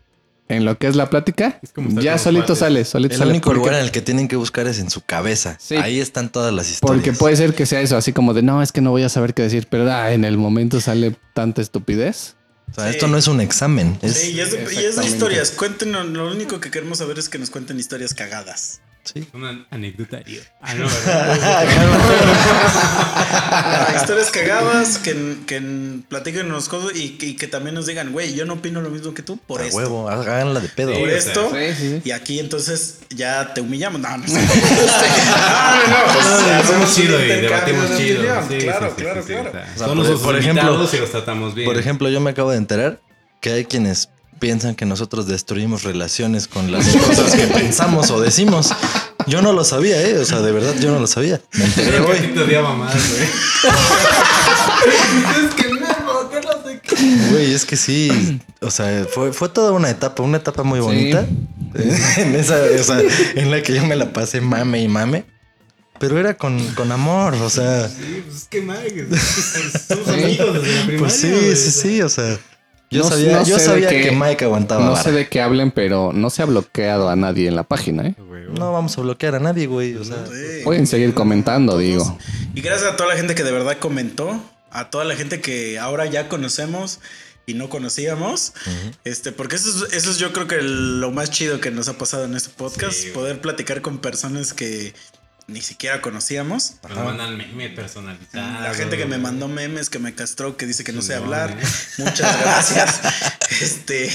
en 0.49 0.65
lo 0.65 0.79
que 0.79 0.87
es 0.87 0.95
la 0.97 1.11
plática, 1.11 1.59
Es 1.63 1.73
como 1.73 1.89
estar 1.89 2.05
ya 2.05 2.19
solito 2.19 2.55
sale, 2.55 2.85
solito 2.85 3.15
El 3.15 3.19
sale. 3.19 3.31
único 3.33 3.47
porque, 3.47 3.59
lugar 3.59 3.75
en 3.75 3.81
el 3.81 3.91
que 3.91 4.01
tienen 4.01 4.29
que 4.29 4.37
buscar 4.37 4.67
es 4.67 4.79
en 4.79 4.91
su 4.91 5.01
cabeza. 5.01 5.57
Sí. 5.61 5.77
Ahí 5.77 5.99
están 6.01 6.29
todas 6.31 6.53
las 6.55 6.71
historias. 6.71 6.97
porque 6.97 7.13
puede 7.13 7.37
ser 7.37 7.55
que 7.55 7.67
sea 7.67 7.81
eso, 7.81 7.97
así 7.97 8.13
como 8.13 8.33
de 8.35 8.43
no, 8.43 8.63
es 8.63 8.71
que 8.73 8.81
no 8.81 8.91
voy 8.91 9.03
a 9.03 9.09
saber 9.09 9.35
qué 9.35 9.43
decir, 9.43 9.67
pero 9.71 9.91
ah, 9.91 10.13
en 10.13 10.25
el 10.25 10.37
momento 10.39 10.81
sale 10.81 11.17
tanta 11.35 11.63
estupidez. 11.63 12.35
O 12.71 12.75
sea, 12.75 12.85
Sí. 12.85 12.91
esto 12.97 13.07
no 13.07 13.17
es 13.17 13.29
un 13.29 13.41
examen. 13.41 13.97
Es, 14.03 14.15
Sí, 14.19 14.33
y 14.33 14.41
es, 14.41 14.51
de, 14.51 14.59
y 14.75 14.85
es 14.85 14.97
de 14.97 15.07
historias. 15.07 15.51
Cuéntenos, 15.53 16.07
lo 16.07 16.31
único 16.31 16.59
que 16.61 16.71
queremos 16.71 16.99
saber 16.99 17.19
es 17.19 17.29
que 17.29 17.39
nos 17.39 17.51
cuenten 17.51 17.79
historias 17.79 18.13
cagadas. 18.15 18.81
Sí. 19.13 19.27
Un 19.33 19.65
anecdotario. 19.71 20.41
Ah, 20.61 20.75
no, 20.75 20.87
¿verdad? 20.89 21.39
Ah, 23.13 23.93
historias 23.97 24.31
cagadas, 24.31 24.99
que, 24.99 25.37
que 25.47 25.63
platiquen 26.09 26.49
los 26.49 26.69
cosas 26.69 26.93
y, 26.97 27.11
que- 27.11 27.27
y 27.27 27.37
que 27.37 27.47
también 27.47 27.75
nos 27.75 27.87
digan, 27.87 28.13
güey, 28.13 28.35
yo 28.35 28.45
no 28.47 28.55
opino 28.55 28.81
lo 28.81 28.91
mismo 28.91 29.15
que 29.15 29.23
tú 29.23 29.37
por 29.39 29.63
esto. 29.63 29.77
huevo, 29.77 30.09
háganla 30.09 30.61
de 30.61 30.69
pedo. 30.69 30.93
Por 30.99 31.09
esto. 31.09 31.51
sí, 31.53 31.75
sí, 31.79 31.89
sí. 31.91 32.03
Y 32.05 32.11
aquí 32.11 32.41
entonces 32.41 32.99
ya 33.11 33.55
te 33.55 33.61
humillamos. 33.61 34.01
No, 34.01 34.17
no 34.19 34.27
sé. 34.27 34.35
no, 35.89 35.89
no, 35.89 36.07
no. 36.07 36.13
Pues, 36.13 36.27
No, 36.27 36.55
hacemos 36.55 36.95
chido 36.95 37.25
y 37.25 37.29
debatimos 37.29 37.91
de 37.91 37.97
chido. 37.97 38.23
claro, 38.23 38.95
claro, 38.97 39.25
claro. 39.25 39.53
por- 40.23 40.37
ejemplo- 40.37 40.77
los 40.79 41.11
tratamos 41.11 41.55
bien. 41.55 41.67
Por 41.67 41.79
ejemplo, 41.79 42.09
yo 42.09 42.21
me 42.21 42.31
acabo 42.31 42.51
de 42.51 42.57
enterar 42.59 43.01
que 43.41 43.53
hay 43.53 43.65
quienes 43.65 44.09
piensan 44.39 44.75
que 44.75 44.87
nosotros 44.87 45.27
destruimos 45.27 45.83
relaciones 45.83 46.49
con 46.49 46.71
las 46.71 46.87
cosas 46.87 47.35
que 47.35 47.47
pensamos 47.47 48.11
o 48.11 48.21
decimos. 48.21 48.71
Yo 49.27 49.43
no 49.43 49.53
lo 49.53 49.65
sabía, 49.65 50.01
¿eh? 50.03 50.19
O 50.19 50.25
sea, 50.25 50.41
de 50.41 50.53
verdad, 50.53 50.75
yo 50.79 50.93
no 50.93 51.01
lo 51.01 51.07
sabía. 51.07 51.41
Me 51.53 51.65
enteré 51.65 51.99
que 51.99 52.01
hoy. 52.01 52.19
ti 52.19 52.29
te 52.29 52.41
odiaba 52.41 52.75
más, 52.75 52.95
güey. 52.95 53.23
es 55.47 55.55
que 55.55 55.69
no, 55.69 56.31
que 56.31 56.41
no 56.41 56.53
sé 56.65 56.81
qué. 56.81 56.97
Güey, 57.33 57.53
es 57.53 57.65
que 57.65 57.77
sí. 57.77 58.41
O 58.61 58.71
sea, 58.71 59.05
fue, 59.13 59.33
fue 59.33 59.49
toda 59.49 59.73
una 59.73 59.91
etapa, 59.91 60.23
una 60.23 60.37
etapa 60.37 60.63
muy 60.63 60.79
bonita. 60.79 61.27
en 61.75 62.37
esa, 62.37 62.57
o 62.57 62.85
sea, 62.85 63.03
en 63.35 63.51
la 63.51 63.63
que 63.63 63.75
yo 63.75 63.85
me 63.85 63.97
la 63.97 64.13
pasé 64.13 64.41
mame 64.41 64.81
y 64.81 64.89
mame. 64.89 65.25
Pero 65.99 66.19
era 66.19 66.35
con, 66.35 66.59
con 66.75 66.93
amor, 66.93 67.35
o 67.35 67.51
sea. 67.51 67.89
Sí, 67.89 68.23
pues 68.25 68.37
es 68.37 68.49
que 68.49 68.61
Mike, 68.61 69.09
somos 69.89 70.09
amigos 70.09 70.55
desde 70.55 70.75
la 70.75 70.87
primaria. 70.87 70.99
Pues 70.99 71.13
sí, 71.15 71.57
sí, 71.57 71.63
o 71.63 71.69
sea. 71.69 71.75
sí, 71.83 72.03
o 72.03 72.09
sea. 72.09 72.39
Yo 72.91 73.03
No- 73.03 73.09
sabía, 73.11 73.33
no 73.33 73.45
yo 73.45 73.57
que 73.89 74.13
Mike 74.13 74.45
aguantaba. 74.45 74.85
No 74.85 74.93
vara. 74.93 75.03
sé 75.03 75.11
de 75.13 75.29
qué 75.29 75.41
hablen, 75.41 75.71
pero 75.73 76.13
no 76.13 76.31
se 76.31 76.43
ha 76.43 76.45
bloqueado 76.47 77.09
a 77.09 77.17
nadie 77.17 77.49
en 77.49 77.57
la 77.57 77.65
página, 77.65 78.07
¿eh? 78.07 78.15
No 78.57 78.73
vamos 78.73 78.97
a 78.97 79.01
bloquear 79.01 79.35
a 79.35 79.41
nadie, 79.41 79.67
güey. 79.67 79.97
O 79.97 80.05
sea, 80.05 80.25
Sí. 80.27 80.63
Pueden 80.65 80.87
seguir 80.87 81.13
comentando, 81.13 81.73
Todos. 81.73 81.83
digo. 81.85 82.19
Y 82.55 82.61
gracias 82.61 82.93
a 82.93 82.97
toda 82.97 83.09
la 83.11 83.17
gente 83.17 83.35
que 83.35 83.43
de 83.43 83.51
verdad 83.53 83.77
comentó, 83.81 84.41
a 84.71 84.89
toda 84.91 85.05
la 85.05 85.17
gente 85.17 85.41
que 85.41 85.79
ahora 85.79 86.07
ya 86.07 86.29
conocemos 86.29 87.01
y 87.45 87.55
no 87.55 87.69
conocíamos, 87.69 88.53
este, 89.05 89.31
porque 89.33 89.57
eso 89.57 89.87
es, 89.87 89.93
eso 89.93 90.11
es 90.11 90.19
yo 90.19 90.33
creo 90.33 90.47
que 90.49 90.59
lo 90.63 91.11
más 91.13 91.31
chido 91.31 91.61
que 91.61 91.71
nos 91.71 91.89
ha 91.89 91.97
pasado 91.99 92.25
en 92.25 92.35
este 92.35 92.51
podcast, 92.51 92.93
Sí, 92.93 93.11
poder 93.11 93.41
platicar 93.41 93.83
con 93.83 93.99
personas 93.99 94.53
que 94.53 94.95
ni 95.49 95.61
siquiera 95.61 96.01
conocíamos. 96.01 96.75
Nos 96.89 96.99
mandan 96.99 97.37
meme 97.37 97.71
personalizado. 97.71 98.63
La 98.63 98.75
gente 98.75 98.97
que 98.97 99.07
me 99.07 99.19
mandó 99.19 99.49
memes, 99.49 99.91
que 99.91 99.99
me 99.99 100.15
castró, 100.15 100.57
que 100.57 100.67
dice 100.67 100.83
que 100.85 100.93
no 100.93 101.03
sé 101.03 101.15
hablar. 101.15 101.51
eh. 101.51 101.65
Muchas 101.99 102.41
gracias. 102.41 103.01
este, 103.61 104.11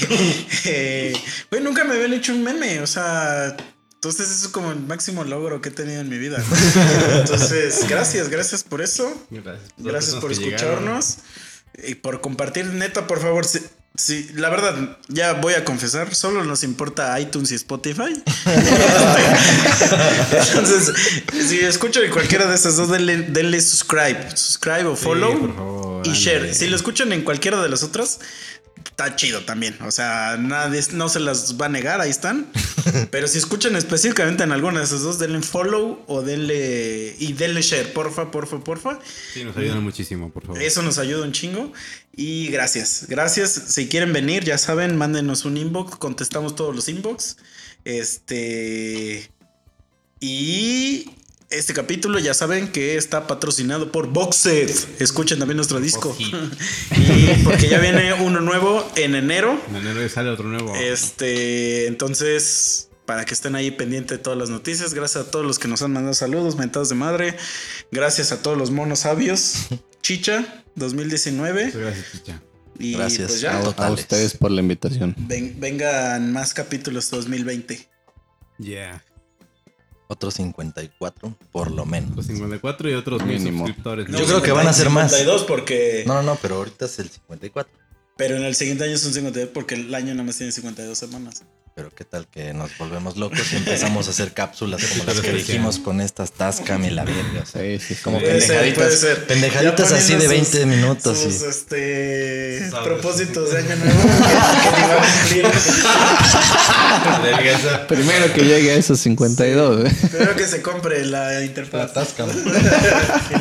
eh, 0.64 1.14
güey, 1.50 1.62
nunca 1.62 1.84
me 1.84 1.94
habían 1.94 2.12
hecho 2.12 2.32
un 2.32 2.42
meme, 2.42 2.80
o 2.80 2.86
sea, 2.86 3.56
entonces 4.02 4.30
eso 4.30 4.46
es 4.46 4.52
como 4.52 4.72
el 4.72 4.80
máximo 4.80 5.22
logro 5.22 5.60
que 5.60 5.68
he 5.68 5.72
tenido 5.72 6.00
en 6.00 6.08
mi 6.08 6.18
vida. 6.18 6.42
Entonces, 7.20 7.86
gracias, 7.88 8.28
gracias 8.28 8.64
por 8.64 8.82
eso. 8.82 9.14
Gracias, 9.30 9.72
Gracias 9.76 10.16
por 10.16 10.32
escucharnos 10.32 11.18
y 11.86 11.94
por 11.94 12.20
compartir. 12.20 12.66
Neta, 12.66 13.06
por 13.06 13.20
favor, 13.20 13.44
si, 13.44 13.60
si- 13.96 14.30
la 14.34 14.48
verdad, 14.50 14.96
ya 15.08 15.34
voy 15.34 15.54
a 15.54 15.64
confesar, 15.64 16.14
solo 16.14 16.44
nos 16.44 16.62
importa 16.64 17.18
iTunes 17.20 17.50
y 17.52 17.54
Spotify. 17.56 18.12
Entonces, 20.32 20.92
si 21.46 21.60
escuchan 21.60 22.04
en 22.04 22.10
cualquiera 22.10 22.46
de 22.46 22.54
esas 22.54 22.76
dos, 22.76 22.88
denle, 22.90 23.18
denle 23.22 23.60
subscribe, 23.60 24.30
subscribe 24.36 24.86
o 24.86 24.96
follow 24.96 25.54
favor, 25.54 26.06
y 26.06 26.12
share. 26.12 26.54
Si 26.54 26.66
lo 26.68 26.76
escuchan 26.76 27.12
en 27.12 27.22
cualquiera 27.22 27.62
de 27.62 27.68
las 27.68 27.82
otras, 27.82 28.20
está 28.84 29.16
chido 29.16 29.44
también. 29.44 29.76
O 29.82 29.90
sea, 29.90 30.36
nadie 30.38 30.80
no 30.92 31.08
se 31.08 31.20
las 31.20 31.60
va 31.60 31.66
a 31.66 31.68
negar, 31.68 32.00
ahí 32.00 32.10
están. 32.10 32.46
Pero 33.10 33.28
si 33.28 33.38
escuchan 33.38 33.76
específicamente 33.76 34.42
en 34.42 34.52
alguna 34.52 34.80
de 34.80 34.84
esas 34.84 35.02
dos, 35.02 35.18
denle 35.18 35.42
follow 35.42 36.02
o 36.06 36.22
denle 36.22 37.14
y 37.18 37.32
denle 37.32 37.62
share, 37.62 37.92
porfa, 37.92 38.30
porfa, 38.30 38.62
porfa. 38.62 38.98
Sí, 39.32 39.44
nos 39.44 39.56
ayudan 39.56 39.82
muchísimo, 39.82 40.30
por 40.30 40.44
favor. 40.44 40.62
Eso 40.62 40.82
nos 40.82 40.98
ayuda 40.98 41.24
un 41.24 41.32
chingo. 41.32 41.72
Y 42.14 42.48
gracias. 42.48 43.06
Gracias. 43.08 43.50
Si 43.52 43.88
quieren 43.88 44.12
venir, 44.12 44.44
ya 44.44 44.58
saben, 44.58 44.96
mándenos 44.96 45.44
un 45.44 45.56
inbox. 45.56 45.96
Contestamos 45.96 46.54
todos 46.54 46.74
los 46.74 46.88
inbox. 46.88 47.36
Este. 47.84 49.30
Y 50.20 51.10
este 51.52 51.74
capítulo 51.74 52.18
ya 52.18 52.34
saben 52.34 52.68
que 52.68 52.96
está 52.96 53.26
patrocinado 53.26 53.92
por 53.92 54.08
Boxed. 54.08 54.70
Escuchen 54.98 55.38
también 55.38 55.56
nuestro 55.56 55.80
disco. 55.80 56.16
Y 56.96 57.42
porque 57.44 57.68
ya 57.68 57.78
viene 57.78 58.12
uno 58.14 58.40
nuevo 58.40 58.90
en 58.96 59.14
enero. 59.14 59.60
En 59.70 59.76
enero 59.76 60.08
sale 60.08 60.30
otro 60.30 60.48
nuevo. 60.48 60.74
Este, 60.76 61.86
entonces, 61.86 62.88
para 63.06 63.24
que 63.24 63.34
estén 63.34 63.54
ahí 63.54 63.70
pendientes 63.70 64.18
de 64.18 64.22
todas 64.22 64.38
las 64.38 64.50
noticias, 64.50 64.94
gracias 64.94 65.26
a 65.26 65.30
todos 65.30 65.44
los 65.44 65.58
que 65.58 65.68
nos 65.68 65.82
han 65.82 65.92
mandado 65.92 66.14
saludos, 66.14 66.56
mentados 66.56 66.88
de 66.88 66.94
madre, 66.94 67.36
gracias 67.90 68.32
a 68.32 68.42
todos 68.42 68.56
los 68.58 68.70
monos 68.70 69.00
sabios, 69.00 69.54
Chicha 70.02 70.64
2019 70.76 71.66
Muchas 71.66 71.80
gracias, 71.80 72.12
Chicha. 72.12 72.42
y 72.78 72.92
Gracias. 72.94 73.28
pues 73.28 73.40
ya, 73.40 73.58
A, 73.60 73.90
ustedes 73.90 74.36
por 74.36 74.50
la 74.50 74.60
invitación. 74.60 75.14
ven- 75.18 75.56
vengan 75.60 76.32
más 76.32 76.54
capítulos 76.54 77.10
2020. 77.10 77.88
Yeah. 78.58 79.04
Otros 80.12 80.34
54, 80.34 81.36
por 81.50 81.70
lo 81.70 81.84
menos. 81.84 82.14
Los 82.16 82.26
54 82.26 82.90
y 82.90 82.94
otros 82.94 83.24
mil 83.24 83.38
Mínimo. 83.38 83.66
suscriptores. 83.66 84.06
Yo 84.08 84.24
creo 84.24 84.42
que 84.42 84.52
van 84.52 84.68
a 84.68 84.72
ser 84.72 84.90
más. 84.90 85.10
52 85.10 85.44
porque 85.44 86.04
No, 86.06 86.14
no, 86.14 86.22
no, 86.22 86.38
pero 86.40 86.56
ahorita 86.56 86.84
es 86.86 86.98
el 86.98 87.08
54. 87.08 87.72
pero 88.16 88.36
en 88.36 88.44
el 88.44 88.54
siguiente 88.54 88.84
año 88.84 88.96
son 88.98 89.12
52 89.12 89.50
porque 89.52 89.74
el 89.74 89.94
año 89.94 90.12
nada 90.14 90.24
más 90.24 90.36
tiene 90.36 90.52
52 90.52 90.96
semanas. 90.96 91.42
Pero 91.74 91.88
qué 91.90 92.04
tal 92.04 92.26
que 92.26 92.52
nos 92.52 92.76
volvemos 92.76 93.16
locos 93.16 93.50
y 93.54 93.56
empezamos 93.56 94.06
a 94.06 94.10
hacer 94.10 94.32
cápsulas 94.34 94.84
como 94.92 95.04
las 95.04 95.20
que 95.20 95.32
dijimos 95.32 95.78
con 95.78 96.02
estas 96.02 96.32
Tascam 96.32 96.84
y 96.84 96.90
la 96.90 97.04
verga. 97.04 97.40
o 97.42 97.46
sea, 97.46 97.62
Sí, 97.62 97.78
sí, 97.78 97.94
sí. 97.94 98.02
como 98.02 98.18
Puede 98.20 98.40
pendejaditas, 98.40 98.94
ser. 99.00 99.26
pendejaditas 99.26 99.92
así 99.92 100.12
de 100.14 100.24
poniendo 100.24 100.50
20 100.52 100.66
minutos. 100.66 101.18
Sus 101.18 101.40
y- 101.40 101.44
este, 101.46 102.70
Sabes. 102.70 102.84
propósitos 102.86 103.52
de 103.52 103.58
año 103.58 103.76
nuevo 103.84 104.02
que, 105.30 105.40
que 105.40 105.46
a. 107.54 107.82
Primero 107.88 108.32
que 108.34 108.42
llegue 108.44 108.72
a 108.72 108.74
esos 108.74 109.00
52. 109.00 109.86
¿eh? 109.86 109.92
Espero 110.02 110.36
que 110.36 110.46
se 110.46 110.60
compre 110.60 111.06
la 111.06 111.42
interfaz. 111.42 111.80
La 111.80 111.90
Tascam. 111.92 112.28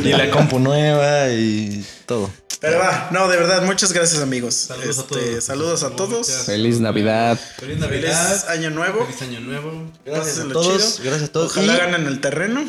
y 0.03 0.07
la 0.09 0.29
compu 0.31 0.57
nueva 0.59 1.27
y 1.29 1.83
todo. 2.05 2.29
Pero 2.61 2.77
va, 2.77 3.09
no, 3.11 3.27
de 3.27 3.37
verdad, 3.37 3.63
muchas 3.63 3.91
gracias 3.91 4.21
amigos. 4.21 4.53
Saludos 4.53 4.99
a 4.99 5.01
Este, 5.01 5.15
todos. 5.31 5.43
Saludos 5.43 5.83
a 5.83 5.89
todos. 5.95 6.27
Feliz 6.45 6.79
Navidad. 6.79 7.39
Feliz 7.57 7.57
Feliz 7.57 7.79
Navidad. 7.79 8.49
año 8.49 8.69
nuevo. 8.69 9.03
Feliz 9.07 9.21
año 9.23 9.39
nuevo. 9.39 9.91
Gracias 10.05 10.39
a 10.39 10.47
todos. 10.47 10.67
chido. 10.97 11.05
Gracias 11.09 11.29
a 11.29 11.31
todos. 11.33 11.51
Ojalá 11.57 11.73
Y- 11.73 11.77
ganen 11.77 12.05
el 12.05 12.19
terreno. 12.21 12.63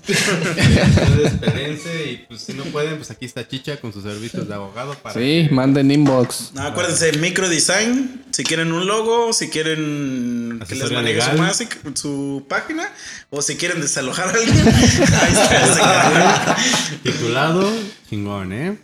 Ustedes 0.08 1.32
espérense 1.32 2.10
y 2.10 2.16
pues 2.26 2.40
si 2.42 2.54
no 2.54 2.64
pueden, 2.64 2.96
pues 2.96 3.10
aquí 3.10 3.26
está 3.26 3.46
Chicha 3.46 3.78
con 3.80 3.92
sus 3.92 4.02
servicios 4.02 4.48
de 4.48 4.54
abogado 4.54 4.94
para 4.94 5.14
Sí, 5.14 5.46
que- 5.46 5.54
manden 5.54 5.90
inbox. 5.90 6.52
No, 6.54 6.62
acuérdense, 6.62 7.12
micro 7.18 7.48
design. 7.48 8.24
Si 8.30 8.42
quieren 8.44 8.72
un 8.72 8.86
logo, 8.86 9.32
si 9.32 9.48
quieren 9.50 10.58
que 10.68 10.74
les 10.74 10.84
Asesoría 10.84 10.98
maneje 10.98 11.20
su, 11.22 11.30
masic- 11.64 11.96
su 11.96 12.46
página, 12.48 12.90
o 13.30 13.40
si 13.42 13.56
quieren 13.56 13.80
desalojar 13.80 14.28
a 14.28 14.32
alguien, 14.32 14.68
ahí 14.68 15.32
está 15.32 16.56
titulado 17.02 17.70
chingón, 18.08 18.52
¿eh? 18.52 18.78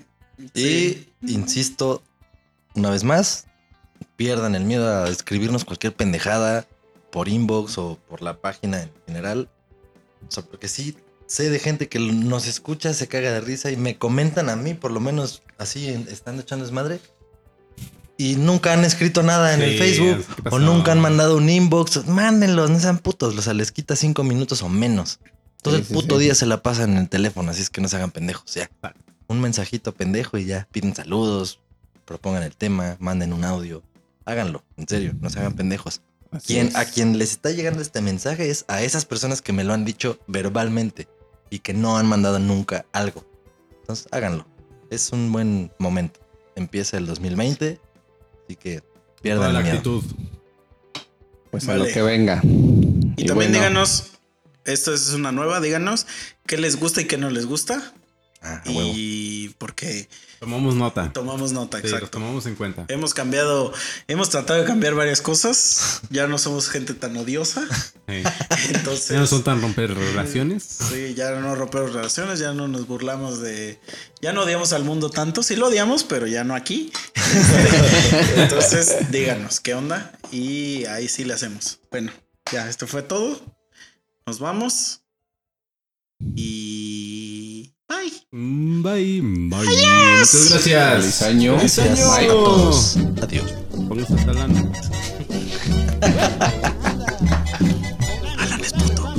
Y 0.55 1.09
insisto, 1.23 2.03
una 2.75 2.91
vez 2.91 3.05
más, 3.05 3.47
pierdan 4.17 4.55
el 4.55 4.65
miedo 4.65 4.89
a 4.89 5.09
escribirnos 5.09 5.65
cualquier 5.65 5.95
pendejada 5.95 6.67
por 7.11 7.29
inbox 7.29 7.79
o 7.79 7.99
por 8.09 8.23
la 8.23 8.41
página 8.41 8.83
en 8.83 8.91
general. 9.07 9.49
O 10.29 10.31
sea, 10.31 10.43
porque 10.43 10.69
sí, 10.69 10.97
sé 11.27 11.51
de 11.51 11.59
gente 11.59 11.89
que 11.89 11.99
nos 11.99 12.47
escucha, 12.47 12.93
se 12.95 13.09
caga 13.09 13.33
de 13.33 13.41
risa 13.41 13.71
y 13.71 13.77
me 13.77 13.97
comentan 13.97 14.49
a 14.49 14.57
mí, 14.57 14.75
por 14.75 14.91
lo 14.91 15.01
menos 15.01 15.43
así, 15.59 15.89
estando 15.89 16.43
echando 16.43 16.65
desmadre. 16.65 17.01
Y 18.19 18.37
nunca 18.37 18.73
han 18.73 18.85
escrito 18.85 19.23
nada 19.23 19.53
en 19.53 19.61
el 19.61 19.77
Facebook 19.77 20.25
¿qué 20.43 20.49
o 20.51 20.59
nunca 20.59 20.93
han 20.93 21.01
mandado 21.01 21.37
un 21.37 21.51
inbox. 21.51 22.07
Mándenlos, 22.07 22.71
no 22.71 22.81
sean 22.81 22.99
putos. 22.99 23.37
O 23.37 23.43
sea, 23.43 23.53
les 23.53 23.73
quita 23.73 23.95
cinco 23.95 24.25
minutos 24.25 24.63
o 24.63 24.71
menos. 24.71 25.21
Todo 25.61 25.75
Sí, 25.75 25.81
el 25.83 25.87
puto 25.87 26.17
sí. 26.17 26.25
día 26.25 26.35
se 26.35 26.47
la 26.47 26.63
pasan 26.63 26.93
en 26.93 26.99
el 26.99 27.09
teléfono, 27.11 27.51
así 27.51 27.61
es 27.61 27.69
que 27.69 27.83
no 27.83 27.89
se 27.89 27.97
hagan 27.97 28.11
pendejos, 28.13 28.55
ya. 28.55 28.71
Un 29.29 29.41
mensajito 29.41 29.95
pendejo 29.95 30.39
y 30.39 30.45
ya. 30.45 30.69
Piden 30.71 30.95
saludos, 30.95 31.61
propongan 32.05 32.43
el 32.43 32.57
tema, 32.57 32.97
manden 33.01 33.33
un 33.33 33.45
audio. 33.45 33.83
Háganlo, 34.25 34.65
en 34.77 34.89
serio, 34.89 35.15
no 35.21 35.31
se 35.31 35.39
hagan 35.39 35.55
pendejos. 35.55 36.01
Quien, 36.45 36.75
a 36.77 36.85
quien 36.85 37.19
les 37.19 37.33
está 37.33 37.51
llegando 37.51 37.81
este 37.81 38.01
mensaje 38.01 38.51
es 38.51 38.65
a 38.69 38.83
esas 38.83 39.05
personas 39.05 39.41
que 39.41 39.53
me 39.53 39.65
lo 39.65 39.73
han 39.73 39.85
dicho 39.85 40.19
verbalmente 40.27 41.09
y 41.51 41.61
que 41.61 41.73
no 41.73 41.97
han 41.97 42.07
mandado 42.07 42.39
nunca 42.39 42.85
algo. 42.93 43.25
Entonces, 43.81 44.09
háganlo. 44.11 44.47
Es 44.91 45.11
un 45.13 45.31
buen 45.33 45.73
momento. 45.79 46.21
Empieza 46.57 46.97
el 46.97 47.07
2020, 47.07 47.81
así 48.45 48.57
que 48.57 48.83
pierdan 49.23 49.53
la 49.53 49.61
miedo. 49.61 49.77
actitud. 49.77 50.05
Pues 51.51 51.69
a 51.69 51.77
lo 51.77 51.87
que 51.87 52.03
venga. 52.03 52.41
Y, 52.45 53.27
también 53.27 53.35
bueno, 53.35 53.53
díganos, 53.55 54.11
esto 54.65 54.93
es 54.93 55.13
una 55.13 55.33
nueva, 55.33 55.61
díganos 55.61 56.07
qué 56.47 56.59
les 56.59 56.79
gusta 56.79 57.01
y 57.01 57.05
qué 57.05 57.17
no 57.17 57.31
les 57.31 57.47
gusta. 57.47 57.95
Ah. 58.49 58.63
Y 58.67 59.49
porque 59.59 60.09
Tomamos 60.39 60.75
nota. 60.75 61.13
tomamos 61.13 61.53
nota, 61.53 61.81
Sí, 61.81 61.87
exacto. 61.87 62.11
tomamos 62.11 62.47
en 62.47 62.55
cuenta. 62.55 62.85
Hemos 62.89 63.15
cambiado, 63.15 63.73
hemos 64.07 64.29
tratado 64.31 64.61
de 64.61 64.67
cambiar 64.67 64.95
varias 64.95 65.21
cosas. 65.23 66.03
Ya 66.11 66.27
no 66.29 66.39
somos 66.39 66.69
gente 66.69 66.95
tan 66.95 67.17
odiosa. 67.17 67.67
Sí. 68.09 68.23
Entonces, 68.75 69.09
Ya 69.09 69.19
no 69.21 69.27
son 69.27 69.43
tan 69.43 69.61
romper 69.61 69.95
relaciones. 69.95 70.63
sí, 70.63 71.15
ya 71.15 71.31
no 71.33 71.55
rompemos 71.57 71.93
relaciones, 71.93 72.39
ya 72.39 72.53
no 72.53 72.69
nos 72.69 72.87
burlamos 72.87 73.41
de. 73.41 73.81
Ya 74.21 74.33
no 74.33 74.43
odiamos 74.43 74.73
al 74.73 74.85
mundo 74.85 75.11
tanto. 75.11 75.43
Sí 75.43 75.57
lo 75.57 75.69
odiamos, 75.69 76.05
pero 76.05 76.27
ya 76.27 76.45
no 76.45 76.55
aquí. 76.55 76.93
Entonces, 78.37 79.11
díganos 79.11 79.61
qué 79.61 79.75
onda. 79.75 80.13
Y 80.31 80.85
ahí 80.87 81.09
sí 81.09 81.25
le 81.25 81.35
hacemos. 81.35 81.81
Bueno, 81.91 82.13
ya, 82.53 82.69
esto 82.69 82.87
fue 82.87 83.03
todo. 83.03 83.41
Nos 84.27 84.39
vamos. 84.39 85.01
Y. 86.35 86.86
Bye. 87.89 88.11
Mm, 88.33 88.83
Bye, 88.83 89.21
bye. 89.49 89.59
Muchas 89.59 90.51
gracias. 90.51 91.01
Feliz 91.01 91.23
año. 91.23 91.57
Feliz 91.59 91.77
Gracias 91.77 92.09
año. 92.11 92.31
a 92.31 92.45
todos. 92.45 92.97
Adiós. 93.23 93.55
Pónganse 93.89 94.15
hasta 94.15 94.33
lana. 94.33 94.73
Alan 98.39 98.61
es 98.61 98.73
puto. 98.73 99.15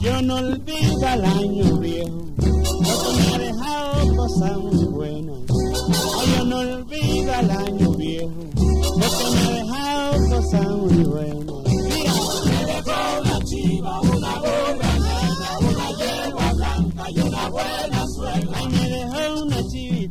Yo 0.00 0.22
no 0.22 0.36
olvido 0.36 0.69
al 1.10 1.24
año 1.24 1.76
viejo, 1.78 2.24
porque 2.36 3.16
me 3.16 3.34
ha 3.34 3.38
dejado 3.38 4.16
cosas 4.16 4.58
muy 4.58 4.84
buenas. 4.84 5.36
Ay, 5.48 6.34
Yo 6.38 6.44
no 6.44 6.58
olvido 6.58 7.34
al 7.34 7.50
año 7.50 7.90
viejo, 7.94 8.30
porque 8.54 9.24
me 9.32 9.40
ha 9.40 9.50
dejado 9.50 10.28
cosas 10.28 10.68
muy 10.68 11.04
buenas. 11.04 11.49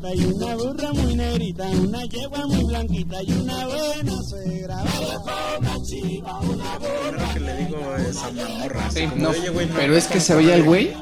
Chivita 0.10 0.14
y 0.16 0.26
una 0.34 0.56
burra 0.56 0.94
muy 0.94 1.16
negrita, 1.16 1.64
una 1.66 2.04
yegua 2.06 2.46
muy 2.48 2.64
blanquita 2.64 3.22
y 3.24 3.32
una 3.34 3.66
buena 3.68 4.24
suegra. 4.24 4.78
Dejó 4.84 5.30
una 5.60 5.84
chiva, 5.84 6.40
una 6.40 6.78
burra. 6.78 7.34
Que 7.34 7.40
le 7.40 7.58
digo 7.58 7.96
es 7.98 8.18
a 8.18 8.32
morra. 8.32 8.92
Sí, 8.92 9.08
no, 9.16 9.30
"Oye, 9.30 9.50
güey, 9.50 9.68
no, 9.68 9.76
pero 9.76 9.96
es 9.96 10.08
que 10.08 10.20
se 10.20 10.36
veía 10.36 10.56
el 10.56 10.64
güey 10.64 10.94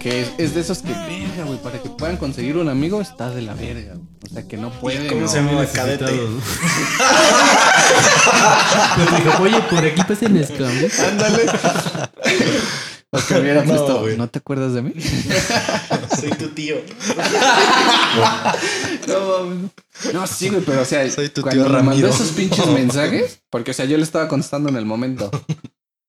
que 0.00 0.20
es, 0.22 0.28
es 0.38 0.54
de 0.54 0.60
esos 0.60 0.78
que, 0.78 0.92
verga, 0.92 1.44
güey, 1.46 1.58
para 1.60 1.82
que 1.82 1.88
puedan 1.88 2.16
conseguir 2.16 2.56
un 2.56 2.68
amigo 2.68 3.00
está 3.00 3.30
de 3.30 3.42
la 3.42 3.54
verga. 3.54 3.94
güey. 3.94 4.06
O 4.30 4.34
sea, 4.34 4.46
que 4.46 4.56
no 4.56 4.70
puede. 4.70 5.08
¿Cómo 5.08 5.22
no. 5.22 5.28
se 5.28 5.38
llama? 5.38 5.66
Cadete. 5.66 6.04
Le 8.96 9.16
dijo, 9.24 9.42
oye, 9.42 9.60
por 9.70 9.84
aquí 9.84 10.02
pasen 10.06 10.36
esto. 10.36 10.64
Ándale. 10.66 11.46
No, 13.16 13.64
puesto, 13.64 14.00
güey. 14.00 14.16
¿no 14.16 14.28
te 14.28 14.38
acuerdas 14.38 14.74
de 14.74 14.82
mí? 14.82 14.92
Soy 16.20 16.30
tu 16.30 16.48
tío. 16.48 16.76
No, 19.06 19.70
no, 20.12 20.26
sí, 20.26 20.48
güey, 20.48 20.62
pero 20.62 20.82
o 20.82 20.84
sea, 20.84 21.08
Soy 21.10 21.28
tu 21.28 21.42
cuando 21.42 21.64
tío 21.64 21.72
me 21.72 21.82
mandó 21.82 22.08
esos 22.08 22.30
pinches 22.32 22.66
mensajes, 22.68 23.40
porque 23.50 23.70
o 23.70 23.74
sea, 23.74 23.84
yo 23.84 23.96
le 23.96 24.02
estaba 24.02 24.28
contestando 24.28 24.68
en 24.68 24.76
el 24.76 24.84
momento. 24.84 25.30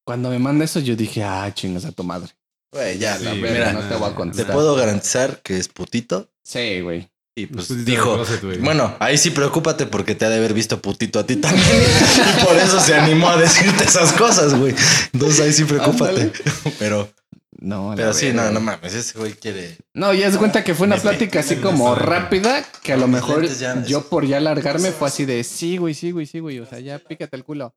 Cuando 0.03 0.29
me 0.29 0.39
manda 0.39 0.65
eso, 0.65 0.79
yo 0.79 0.95
dije, 0.95 1.23
ah, 1.23 1.51
chingas 1.53 1.85
a 1.85 1.91
tu 1.91 2.03
madre. 2.03 2.31
Güey, 2.71 2.97
ya, 2.97 3.17
Sí, 3.17 3.23
la 3.25 3.34
mira, 3.34 3.73
no 3.73 3.81
te 3.81 3.95
voy 3.95 4.05
a 4.07 4.09
te 4.09 4.15
contestar. 4.15 4.53
puedo 4.53 4.75
garantizar 4.75 5.41
que 5.41 5.57
es 5.57 5.67
putito. 5.67 6.29
Sí, 6.43 6.81
güey. 6.81 7.09
Y 7.38 7.45
pues 7.45 7.68
Putito 7.68 7.85
dijo, 7.85 8.15
closet, 8.15 8.61
bueno, 8.61 8.95
ahí 8.99 9.15
sí 9.15 9.30
preocúpate 9.30 9.85
porque 9.85 10.15
te 10.15 10.26
ha 10.26 10.30
de 10.30 10.38
haber 10.38 10.55
visto 10.55 10.81
putito 10.81 11.19
a 11.19 11.23
ti 11.23 11.35
también. 11.35 11.68
y 12.41 12.43
por 12.43 12.55
eso 12.57 12.80
se 12.80 12.95
animó 12.95 13.30
a 13.30 13.38
decirte 13.38 13.84
esas 13.84 14.11
cosas, 14.14 14.55
güey. 14.55 14.73
Entonces 15.14 15.41
ahí 15.41 15.53
sí 15.53 15.64
preocúpate. 15.65 16.31
Pero, 16.80 17.14
No, 17.59 17.93
pero 17.95 18.11
sí, 18.15 18.34
no, 18.34 18.51
no 18.51 18.59
mames, 18.59 18.91
ese 18.95 19.19
güey 19.19 19.34
quiere. 19.34 19.77
No, 19.93 20.15
ya 20.15 20.31
se 20.31 20.39
cuenta 20.39 20.64
que 20.64 20.73
fue 20.73 20.88
una 20.88 20.97
plática 20.97 21.41
así 21.41 21.57
como 21.57 21.93
rápida, 21.93 22.65
que 22.81 22.93
a 22.93 22.97
lo 22.97 23.07
mejor 23.07 23.47
yo 23.85 24.09
por 24.09 24.26
ya 24.26 24.39
largarme 24.39 24.91
fue 24.91 25.07
así 25.07 25.26
de, 25.26 25.43
sí, 25.43 25.77
güey, 25.77 25.93
sí, 25.93 26.09
güey, 26.09 26.26
sí, 26.26 26.39
güey, 26.39 26.59
o 26.59 26.65
sea, 26.65 26.80
ya 26.80 26.97
pícate 26.97 27.35
el 27.35 27.43
culo. 27.43 27.76